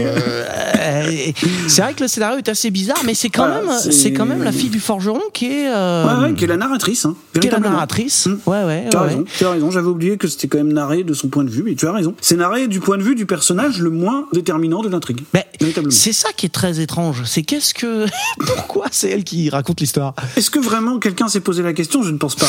euh, 0.00 1.32
c'est 1.68 1.82
vrai 1.82 1.92
que 1.94 2.02
le 2.02 2.08
scénario 2.08 2.38
est 2.38 2.48
assez 2.48 2.70
bizarre, 2.70 3.00
mais 3.04 3.14
c'est 3.14 3.28
quand 3.28 3.46
Voilà, 3.46 3.62
même, 3.62 3.78
c'est- 3.92 4.12
quand 4.12 4.26
même 4.26 4.42
la 4.42 4.52
fille 4.52 4.70
du 4.70 4.80
forgeron 4.80 5.20
qui 5.34 5.46
est, 5.46 5.68
euh, 5.68 6.06
Ouais, 6.22 6.28
ouais, 6.30 6.34
qui 6.34 6.44
est 6.44 6.48
la 6.48 6.56
narratrice. 6.56 7.04
Hein, 7.04 7.14
qui 7.38 7.46
est 7.46 7.50
la 7.50 7.58
narratrice. 7.60 8.26
Mm. 8.26 8.38
Ouais, 8.46 8.64
ouais, 8.64 8.84
Tu 8.90 8.96
as 8.96 9.00
ouais. 9.02 9.08
raison, 9.08 9.24
tu 9.38 9.44
as 9.44 9.50
raison. 9.50 9.70
J'avais 9.70 9.86
oublié 9.88 10.16
que 10.16 10.28
c'était 10.28 10.48
quand 10.48 10.58
même 10.58 10.72
narré 10.72 11.04
de 11.04 11.12
son 11.14 11.28
point 11.28 11.44
de 11.44 11.50
vue, 11.50 11.62
mais 11.62 11.74
tu 11.74 11.86
as 11.86 11.92
raison. 11.92 12.14
C'est 12.22 12.36
narré 12.36 12.68
du 12.68 12.80
point 12.80 12.96
de 12.96 13.02
vue 13.02 13.14
du 13.14 13.26
personnage 13.26 13.78
le 13.80 13.90
moins 13.90 14.26
déterminant 14.32 14.82
de 14.82 14.88
l'intrigue. 14.88 15.20
C'est 15.90 16.12
ça 16.12 16.28
qui 16.36 16.46
est 16.46 16.50
très 16.50 16.80
étrange. 16.80 17.01
C'est 17.24 17.42
qu'est-ce 17.42 17.74
que, 17.74 18.06
pourquoi 18.38 18.86
c'est 18.90 19.10
elle 19.10 19.24
qui 19.24 19.50
raconte 19.50 19.80
l'histoire? 19.80 20.14
Est-ce 20.36 20.50
que 20.50 20.58
vraiment 20.58 20.98
quelqu'un 20.98 21.28
s'est 21.28 21.40
posé 21.40 21.62
la 21.62 21.72
question? 21.72 22.02
Je 22.02 22.10
ne 22.10 22.18
pense 22.18 22.34
pas. 22.36 22.48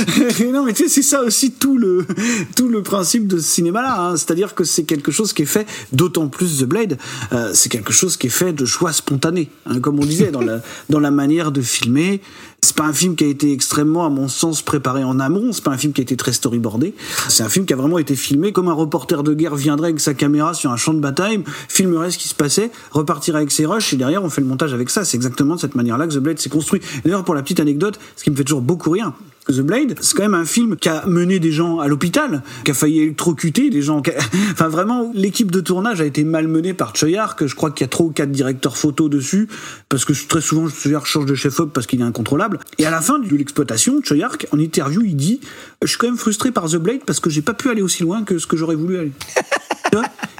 non, 0.52 0.64
mais 0.64 0.72
tu 0.72 0.84
sais, 0.84 0.88
c'est 0.88 1.02
ça 1.02 1.22
aussi 1.22 1.52
tout 1.52 1.78
le 1.78 2.06
tout 2.54 2.68
le 2.68 2.82
principe 2.82 3.26
de 3.26 3.38
ce 3.38 3.48
cinéma-là. 3.48 4.00
hein. 4.00 4.16
C'est-à-dire 4.16 4.54
que 4.54 4.64
c'est 4.64 4.84
quelque 4.84 5.10
chose 5.12 5.32
qui 5.32 5.42
est 5.42 5.46
fait, 5.46 5.66
d'autant 5.92 6.28
plus 6.28 6.58
The 6.58 6.64
Blade, 6.64 6.98
euh, 7.32 7.50
c'est 7.54 7.68
quelque 7.68 7.92
chose 7.92 8.16
qui 8.16 8.26
est 8.26 8.30
fait 8.30 8.52
de 8.52 8.64
choix 8.64 8.92
spontanés, 8.92 9.50
hein, 9.66 9.80
comme 9.80 9.98
on 9.98 10.04
disait 10.04 10.30
dans 10.30 10.40
la 10.42 10.60
dans 10.90 11.00
la 11.00 11.10
manière 11.10 11.52
de 11.52 11.62
filmer. 11.62 12.20
C'est 12.66 12.74
pas 12.74 12.84
un 12.84 12.92
film 12.92 13.14
qui 13.14 13.22
a 13.22 13.28
été 13.28 13.52
extrêmement, 13.52 14.04
à 14.04 14.08
mon 14.08 14.26
sens, 14.26 14.60
préparé 14.60 15.04
en 15.04 15.20
amont. 15.20 15.52
C'est 15.52 15.62
pas 15.62 15.70
un 15.70 15.78
film 15.78 15.92
qui 15.92 16.00
a 16.00 16.02
été 16.02 16.16
très 16.16 16.32
storyboardé. 16.32 16.94
C'est 17.28 17.44
un 17.44 17.48
film 17.48 17.64
qui 17.64 17.72
a 17.72 17.76
vraiment 17.76 18.00
été 18.00 18.16
filmé 18.16 18.50
comme 18.50 18.66
un 18.66 18.72
reporter 18.72 19.22
de 19.22 19.34
guerre 19.34 19.54
viendrait 19.54 19.90
avec 19.90 20.00
sa 20.00 20.14
caméra 20.14 20.52
sur 20.52 20.72
un 20.72 20.76
champ 20.76 20.92
de 20.92 20.98
bataille, 20.98 21.44
filmerait 21.68 22.10
ce 22.10 22.18
qui 22.18 22.26
se 22.26 22.34
passait, 22.34 22.72
repartirait 22.90 23.38
avec 23.38 23.52
ses 23.52 23.66
rushs 23.66 23.92
et 23.92 23.96
derrière 23.96 24.24
on 24.24 24.30
fait 24.30 24.40
le 24.40 24.48
montage 24.48 24.74
avec 24.74 24.90
ça. 24.90 25.04
C'est 25.04 25.16
exactement 25.16 25.54
de 25.54 25.60
cette 25.60 25.76
manière-là 25.76 26.08
que 26.08 26.14
The 26.14 26.18
Blade 26.18 26.40
s'est 26.40 26.50
construit. 26.50 26.80
D'ailleurs, 27.04 27.22
pour 27.22 27.36
la 27.36 27.42
petite 27.42 27.60
anecdote, 27.60 28.00
ce 28.16 28.24
qui 28.24 28.32
me 28.32 28.36
fait 28.36 28.42
toujours 28.42 28.62
beaucoup 28.62 28.90
rire, 28.90 29.12
The 29.48 29.60
Blade, 29.60 29.94
c'est 30.00 30.16
quand 30.16 30.24
même 30.24 30.34
un 30.34 30.44
film 30.44 30.76
qui 30.76 30.88
a 30.88 31.06
mené 31.06 31.38
des 31.38 31.52
gens 31.52 31.78
à 31.78 31.86
l'hôpital, 31.86 32.42
qui 32.64 32.72
a 32.72 32.74
failli 32.74 32.98
électrocuter 33.00 33.70
des 33.70 33.80
gens. 33.80 34.02
qui 34.02 34.10
a- 34.10 34.14
Enfin, 34.52 34.68
vraiment, 34.68 35.12
l'équipe 35.14 35.52
de 35.52 35.60
tournage 35.60 36.00
a 36.00 36.04
été 36.04 36.24
malmenée 36.24 36.74
par 36.74 36.96
Choyark. 36.96 37.46
Je 37.46 37.54
crois 37.54 37.70
qu'il 37.70 37.84
y 37.84 37.86
a 37.86 37.88
trois 37.88 38.06
ou 38.06 38.10
quatre 38.10 38.32
directeurs 38.32 38.76
photos 38.76 39.08
dessus, 39.08 39.48
parce 39.88 40.04
que 40.04 40.12
très 40.26 40.40
souvent, 40.40 40.68
Choyark 40.68 41.06
change 41.06 41.26
de 41.26 41.34
chef-op 41.36 41.72
parce 41.72 41.86
qu'il 41.86 42.00
est 42.00 42.04
incontrôlable. 42.04 42.58
Et 42.78 42.86
à 42.86 42.90
la 42.90 43.00
fin 43.00 43.20
de 43.20 43.28
l'exploitation, 43.36 44.00
Choyark, 44.02 44.48
en 44.52 44.58
interview, 44.58 45.02
il 45.04 45.14
dit 45.16 45.40
Je 45.82 45.86
suis 45.88 45.98
quand 45.98 46.08
même 46.08 46.16
frustré 46.18 46.50
par 46.50 46.68
The 46.68 46.76
Blade 46.76 47.00
parce 47.06 47.20
que 47.20 47.30
j'ai 47.30 47.42
pas 47.42 47.54
pu 47.54 47.68
aller 47.70 47.82
aussi 47.82 48.02
loin 48.02 48.24
que 48.24 48.38
ce 48.38 48.46
que 48.48 48.56
j'aurais 48.56 48.74
voulu 48.76 48.98
aller. 48.98 49.12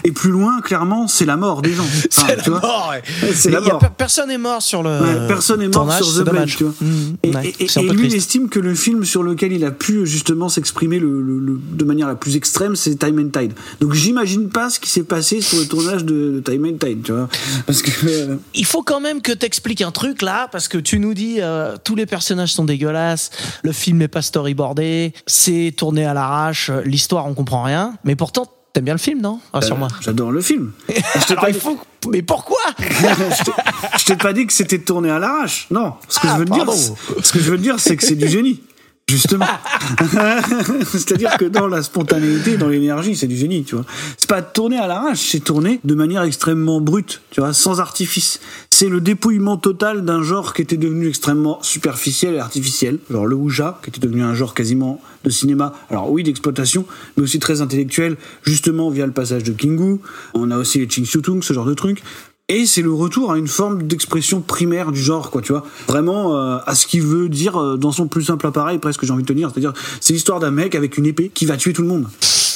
Et 0.07 0.13
plus 0.13 0.31
loin, 0.31 0.61
clairement, 0.61 1.09
c'est 1.09 1.25
la 1.27 1.37
mort 1.37 1.63
des 1.63 1.73
gens. 1.73 1.83
Enfin, 2.17 2.29
c'est 2.29 2.37
la 2.51 2.61
mort, 2.61 2.91
ouais. 2.91 3.03
La 3.51 3.59
a 3.59 3.61
mort. 3.61 3.79
per- 3.81 3.87
personne 3.97 4.29
n'est 4.29 4.39
mort 4.39 4.63
sur 4.63 4.83
le. 4.83 4.91
Ouais, 5.01 5.27
personne 5.29 5.59
n'est 5.61 5.67
mort 5.67 5.73
tournage, 5.87 6.03
sur 6.03 6.13
The 6.13 6.25
Blade, 6.25 6.35
dommage. 6.35 6.57
tu 6.57 6.65
vois. 6.65 6.75
Et, 7.25 7.31
ouais, 7.35 7.93
lui, 7.95 8.07
il 8.07 8.15
estime 8.15 8.49
que 8.49 8.59
le 8.61 8.75
film 8.75 9.05
sur 9.05 9.23
lequel 9.23 9.53
il 9.53 9.65
a 9.65 9.71
pu 9.71 10.07
justement 10.07 10.49
s'exprimer 10.49 10.99
le, 10.99 11.21
le- 11.21 11.39
le- 11.41 11.61
de 11.73 11.85
manière 11.85 12.07
la 12.07 12.15
plus 12.15 12.37
extrême, 12.37 12.77
c'est 12.77 12.97
Time 12.97 13.19
and 13.19 13.39
Tide. 13.39 13.53
Donc 13.81 13.95
j'imagine 13.95 14.49
pas 14.49 14.71
ce 14.71 14.79
qui 14.81 14.89
s'est 14.91 15.03
passé 15.03 15.41
sur 15.41 15.59
le 15.59 15.67
tournage 15.67 16.05
de, 16.05 16.33
de 16.33 16.41
Time 16.41 16.65
and 16.67 16.79
Tide, 16.79 17.03
tu 17.03 17.13
vois. 17.13 17.29
Parce 17.67 17.83
que 17.83 17.91
euh, 18.07 18.37
Il 18.55 18.65
faut 18.65 18.83
quand 18.83 19.01
même 19.01 19.21
que 19.23 19.33
t'expliques 19.33 19.83
un 19.83 19.91
truc 19.91 20.23
là, 20.23 20.49
parce 20.53 20.69
que 20.69 20.79
tu 20.79 20.99
nous 21.01 21.15
dis 21.15 21.37
euh, 21.41 21.77
tous 21.83 21.97
les 21.97 22.07
personnages 22.07 22.53
sont 22.55 22.65
dégueulasses, 22.65 23.31
le 23.63 23.73
film 23.73 24.01
est 24.03 24.09
pas 24.09 24.23
storyboardé, 24.23 25.13
c'est 25.27 25.75
tourné 25.77 26.05
à 26.05 26.15
l'arrache, 26.15 26.71
l'histoire 26.85 27.27
on 27.27 27.35
comprend 27.35 27.63
rien, 27.65 27.95
mais 28.05 28.15
pourtant 28.17 28.47
t'aimes 28.77 28.85
bien 28.85 28.95
le 28.95 28.99
film, 28.99 29.21
non 29.23 29.41
Rassure-moi. 29.55 29.89
j'adore 30.03 30.31
le 30.33 30.41
film. 30.43 30.73
Je 30.89 30.93
t'ai 30.95 31.33
Alors 31.33 31.45
pas 31.45 31.49
il 31.51 31.55
dit- 31.55 31.61
faut. 31.61 31.79
Mais 32.13 32.23
pourquoi 32.23 32.59
je 32.79 34.05
t'ai- 34.05 34.17
pas 34.17 34.33
dit 34.33 34.47
que 34.47 34.53
c'était 34.53 34.79
tourné 34.79 35.11
à 35.11 35.19
l'arrache. 35.19 35.67
Non, 35.73 35.95
ce 36.09 36.21
que 36.21 36.29
Ah, 36.29 36.35
je 36.35 36.39
veux 36.39 36.45
dire, 36.45 36.67
ce 36.73 37.33
que 37.33 37.41
je 37.41 37.51
veux 37.51 37.59
dire, 37.59 37.81
c'est 37.81 37.97
que 37.97 38.05
c'est 38.05 38.15
du 38.15 38.29
génie. 38.29 38.63
Justement. 39.09 39.47
C'est-à-dire 40.85 41.37
que 41.37 41.45
dans 41.45 41.69
la 41.69 41.85
spontanéité, 41.85 42.57
dans 42.57 42.67
l'énergie, 42.67 43.15
c'est 43.15 43.29
du 43.29 43.37
génie, 43.37 43.63
tu 43.63 43.77
vois. 43.77 43.85
C'est 44.17 44.29
pas 44.29 44.43
tourné 44.43 44.79
à 44.79 44.89
l'arrache, 44.89 45.21
c'est 45.31 45.45
tourné 45.45 45.79
de 45.85 45.95
manière 45.95 46.25
extrêmement 46.25 46.81
brute, 46.81 47.21
tu 47.31 47.41
vois, 47.41 47.53
sans 47.53 47.79
artifice. 47.79 48.41
C'est 48.69 48.89
le 48.89 49.01
dépouillement 49.01 49.59
total 49.59 50.05
d'un 50.05 50.25
genre 50.25 50.55
qui 50.55 50.63
était 50.63 50.77
devenu 50.77 51.07
extrêmement 51.09 51.63
superficiel 51.63 52.35
et 52.35 52.41
artificiel, 52.41 52.99
genre 53.09 53.27
le 53.27 53.37
wuja, 53.37 53.79
qui 53.85 53.91
était 53.91 54.01
devenu 54.01 54.25
un 54.25 54.35
genre 54.35 54.55
quasiment 54.55 55.01
de 55.23 55.31
cinéma, 55.31 55.73
alors 55.89 56.11
oui, 56.11 56.25
d'exploitation, 56.25 56.85
mais 57.17 57.23
aussi 57.23 57.39
très 57.39 57.61
intellectuel, 57.61 58.17
justement 58.43 58.91
via 58.91 59.07
le 59.07 59.13
passage 59.13 59.45
de 59.45 59.53
Kingu. 59.53 60.01
On 60.35 60.51
a 60.51 60.59
aussi 60.59 60.81
les 60.81 60.89
Ching 60.89 61.07
Tung, 61.07 61.45
ce 61.45 61.53
genre 61.53 61.67
de 61.67 61.75
trucs. 61.75 62.03
Et 62.49 62.65
c'est 62.65 62.83
le 62.83 62.93
retour 62.93 63.33
à 63.33 63.39
une 63.39 63.49
forme 63.49 63.83
d'expression 63.83 64.41
primaire 64.41 64.93
du 64.93 65.03
genre, 65.03 65.33
quoi, 65.33 65.43
tu 65.43 65.51
vois. 65.51 65.65
Vraiment 65.89 66.37
euh, 66.37 66.59
à 66.65 66.77
ce 66.77 66.87
qu'il 66.87 67.03
veut 67.03 67.29
dire 67.29 67.61
euh, 67.61 67.77
dans 67.77 67.91
son 67.91 68.07
plus 68.07 68.23
simple 68.23 68.47
appareil, 68.47 68.79
presque, 68.79 69.05
j'ai 69.05 69.11
envie 69.11 69.25
de 69.25 69.29
te 69.29 69.33
dire. 69.33 69.51
C'est-à-dire, 69.51 69.73
c'est 70.01 70.13
l'histoire 70.13 70.39
d'un 70.39 70.53
mec 70.53 70.77
avec 70.77 70.97
une 70.97 71.07
épée 71.07 71.29
qui 71.35 71.45
va 71.45 71.57
tuer 71.57 71.73
tout 71.73 71.83
le 71.83 71.89
monde. 71.89 72.07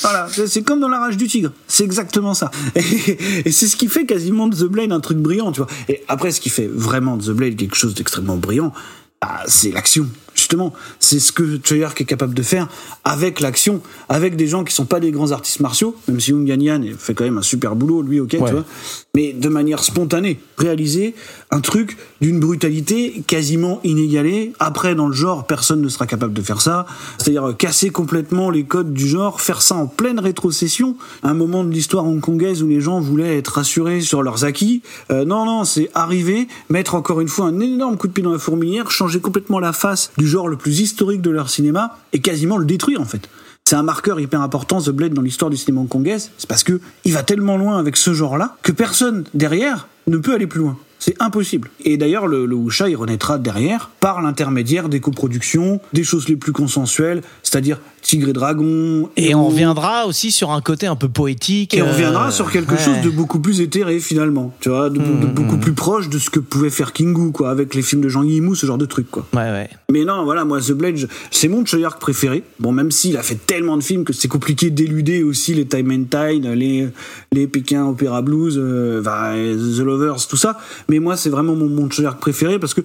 Voilà, 0.03 0.29
c'est 0.47 0.63
comme 0.63 0.79
dans 0.79 0.89
la 0.89 1.01
rage 1.01 1.17
du 1.17 1.27
tigre. 1.27 1.51
C'est 1.67 1.83
exactement 1.83 2.35
ça. 2.35 2.53
Et, 2.77 3.49
et 3.49 3.51
c'est 3.51 3.67
ce 3.67 3.75
qui 3.75 3.89
fait 3.89 4.07
quasiment 4.07 4.47
de 4.47 4.57
The 4.57 4.65
Blade 4.71 4.93
un 4.93 5.01
truc 5.01 5.19
brillant, 5.19 5.51
tu 5.51 5.61
vois. 5.61 5.69
Et 5.89 6.05
après, 6.07 6.31
ce 6.31 6.41
qui 6.41 6.51
fait 6.51 6.71
vraiment 6.73 7.17
de 7.17 7.25
The 7.25 7.31
Blade 7.31 7.57
quelque 7.57 7.77
chose 7.77 7.95
d'extrêmement 7.95 8.37
brillant, 8.37 8.73
bah, 9.21 9.41
c'est 9.47 9.73
l'action. 9.73 10.07
Justement, 10.41 10.73
c'est 11.01 11.21
ce 11.21 11.33
que 11.33 11.57
Treyarch 11.57 12.01
est 12.01 12.07
capable 12.07 12.33
de 12.33 12.41
faire 12.43 12.67
avec 13.05 13.41
l'action, 13.41 13.83
avec 14.09 14.37
des 14.37 14.47
gens 14.47 14.65
qui 14.65 14.75
sont 14.75 14.87
pas 14.87 14.99
des 14.99 15.11
grands 15.11 15.33
artistes 15.33 15.61
martiaux, 15.61 15.95
même 16.09 16.19
si 16.19 16.31
Young 16.31 16.49
Yan 16.49 16.61
Yan 16.61 16.83
fait 16.99 17.13
quand 17.13 17.25
même 17.25 17.37
un 17.37 17.43
super 17.43 17.77
boulot, 17.77 18.01
lui, 18.01 18.21
ok, 18.21 18.33
Ouais. 18.41 18.47
tu 18.47 18.53
vois, 18.55 18.65
mais 19.15 19.35
de 19.35 19.49
manière 19.51 19.85
spontanée, 19.85 20.41
réaliser 20.57 21.15
un 21.51 21.61
truc 21.61 21.99
d'une 22.23 22.41
brutalité 22.41 23.23
quasiment 23.27 23.81
inégalée. 23.85 24.53
Après, 24.61 24.95
dans 24.95 25.09
le 25.09 25.13
genre, 25.13 25.47
personne 25.47 25.83
ne 25.83 25.89
sera 25.91 26.07
capable 26.07 26.33
de 26.33 26.41
faire 26.41 26.63
ça. 26.63 26.87
C'est-à-dire 27.19 27.49
euh, 27.51 27.53
casser 27.53 27.91
complètement 27.91 28.49
les 28.51 28.65
codes 28.65 28.95
du 28.95 29.07
genre, 29.07 29.43
faire 29.43 29.61
ça 29.61 29.75
en 29.75 29.87
pleine 29.89 30.19
rétrocession, 30.21 30.97
un 31.23 31.35
moment 31.35 31.65
de 31.65 31.71
l'histoire 31.71 32.07
hongkongaise 32.07 32.63
où 32.63 32.67
les 32.69 32.81
gens 32.81 32.99
voulaient 33.01 33.37
être 33.37 33.49
rassurés 33.57 34.01
sur 34.01 34.23
leurs 34.23 34.45
acquis. 34.45 34.81
Euh, 35.11 35.27
non, 35.27 35.45
non, 35.45 35.65
c'est 35.65 35.91
arriver, 35.95 36.49
mettre 36.71 36.95
encore 36.95 37.21
une 37.21 37.29
fois 37.29 37.45
un 37.47 37.61
énorme 37.61 37.99
coup 37.99 38.07
de 38.07 38.13
pied 38.13 38.23
dans 38.25 38.33
la 38.33 38.39
fourmilière, 38.39 38.91
changer 38.91 39.21
complètement 39.21 39.59
la 39.61 39.73
face 39.75 40.13
du 40.17 40.27
genre 40.31 40.49
le 40.49 40.57
plus 40.57 40.81
historique 40.81 41.21
de 41.21 41.31
leur 41.31 41.51
cinéma 41.51 41.99
et 42.13 42.21
quasiment 42.21 42.57
le 42.57 42.65
détruire 42.65 43.01
en 43.01 43.05
fait. 43.05 43.29
C'est 43.65 43.77
un 43.77 43.83
marqueur 43.83 44.19
hyper 44.19 44.41
important, 44.41 44.81
The 44.81 44.91
Blade, 44.91 45.13
dans 45.13 45.23
l'histoire 45.23 45.51
du 45.51 45.57
cinéma 45.57 45.83
hongkongaise. 45.83 46.31
C'est 46.39 46.49
parce 46.49 46.65
que 46.65 46.81
il 47.05 47.13
va 47.13 47.23
tellement 47.23 47.57
loin 47.57 47.79
avec 47.79 47.97
ce 47.97 48.15
genre-là 48.15 48.57
que 48.63 48.73
personne 48.73 49.25
derrière 49.35 49.87
ne 50.07 50.17
peut 50.17 50.35
aller 50.35 50.47
plus 50.47 50.61
loin. 50.61 50.77
C'est 50.99 51.15
impossible. 51.21 51.71
Et 51.85 51.97
d'ailleurs, 51.97 52.27
le, 52.27 52.47
le 52.47 52.55
wuxia, 52.55 52.89
il 52.89 52.97
renaîtra 52.97 53.39
derrière 53.39 53.91
par 54.01 54.21
l'intermédiaire 54.21 54.89
des 54.89 55.01
coproductions, 55.01 55.81
des 55.93 56.05
choses 56.05 56.29
les 56.29 56.37
plus 56.37 56.53
consensuelles, 56.53 57.23
c'est-à-dire 57.43 57.81
Tigre 58.03 58.29
et 58.29 58.33
Dragon. 58.33 59.09
Et 59.17 59.35
on 59.35 59.49
reviendra 59.49 60.07
aussi 60.07 60.31
sur 60.31 60.51
un 60.51 60.61
côté 60.61 60.87
un 60.87 60.97
peu 60.97 61.09
poétique. 61.09 61.75
Et 61.75 61.83
on 61.83 61.87
euh, 61.87 61.93
reviendra 61.93 62.31
sur 62.31 62.51
quelque 62.51 62.73
ouais. 62.73 62.79
chose 62.79 63.01
de 63.03 63.11
beaucoup 63.11 63.41
plus 63.41 63.61
éthéré 63.61 64.01
finalement, 64.01 64.53
tu 64.61 64.69
vois, 64.69 64.91
de, 64.91 64.99
de 64.99 65.31
Mmh, 65.31 65.35
beaucoup 65.35 65.57
plus 65.57 65.73
proche 65.73 66.09
de 66.09 66.19
ce 66.19 66.31
que 66.31 66.41
pouvait 66.41 66.71
faire 66.71 66.93
Kingu, 66.93 67.33
quoi, 67.33 67.51
avec 67.51 67.75
les 67.75 67.83
films 67.83 68.03
de 68.03 68.09
Jean 68.09 68.23
Yimou, 68.23 68.55
ce 68.55 68.67
genre 68.67 68.79
de 68.79 68.87
truc, 68.87 69.11
quoi. 69.11 69.27
Ouais, 69.33 69.51
ouais. 69.51 69.71
Mais 69.91 70.05
non, 70.05 70.25
voilà, 70.25 70.45
moi, 70.45 70.61
The 70.61 70.73
Blade, 70.73 71.09
c'est 71.31 71.49
mon 71.49 71.65
Treyarch 71.65 71.99
préféré. 71.99 72.43
Bon, 72.59 72.73
même 72.73 72.91
s'il 72.91 73.17
a 73.17 73.23
fait 73.23 73.39
tellement 73.47 73.77
de 73.77 73.83
films 73.83 74.05
que 74.05 74.13
c'est 74.13 74.29
compliqué 74.29 74.71
d'éluder 74.71 75.23
aussi 75.23 75.55
les 75.55 75.67
Time 75.67 75.91
and 75.91 76.05
Tide, 76.11 76.47
les, 76.47 76.89
les 77.33 77.47
Pékin 77.47 77.87
Opera 77.87 78.23
Blues, 78.23 78.57
euh, 78.59 79.01
enfin, 79.01 79.35
The 79.35 79.81
Lovers, 79.81 80.27
tout 80.29 80.37
ça. 80.37 80.59
Mais 80.89 80.99
moi, 80.99 81.17
c'est 81.17 81.31
vraiment 81.31 81.55
mon, 81.55 81.69
mon 81.69 81.89
Treyarch 81.89 82.19
préféré 82.19 82.59
parce 82.59 82.75
que 82.75 82.83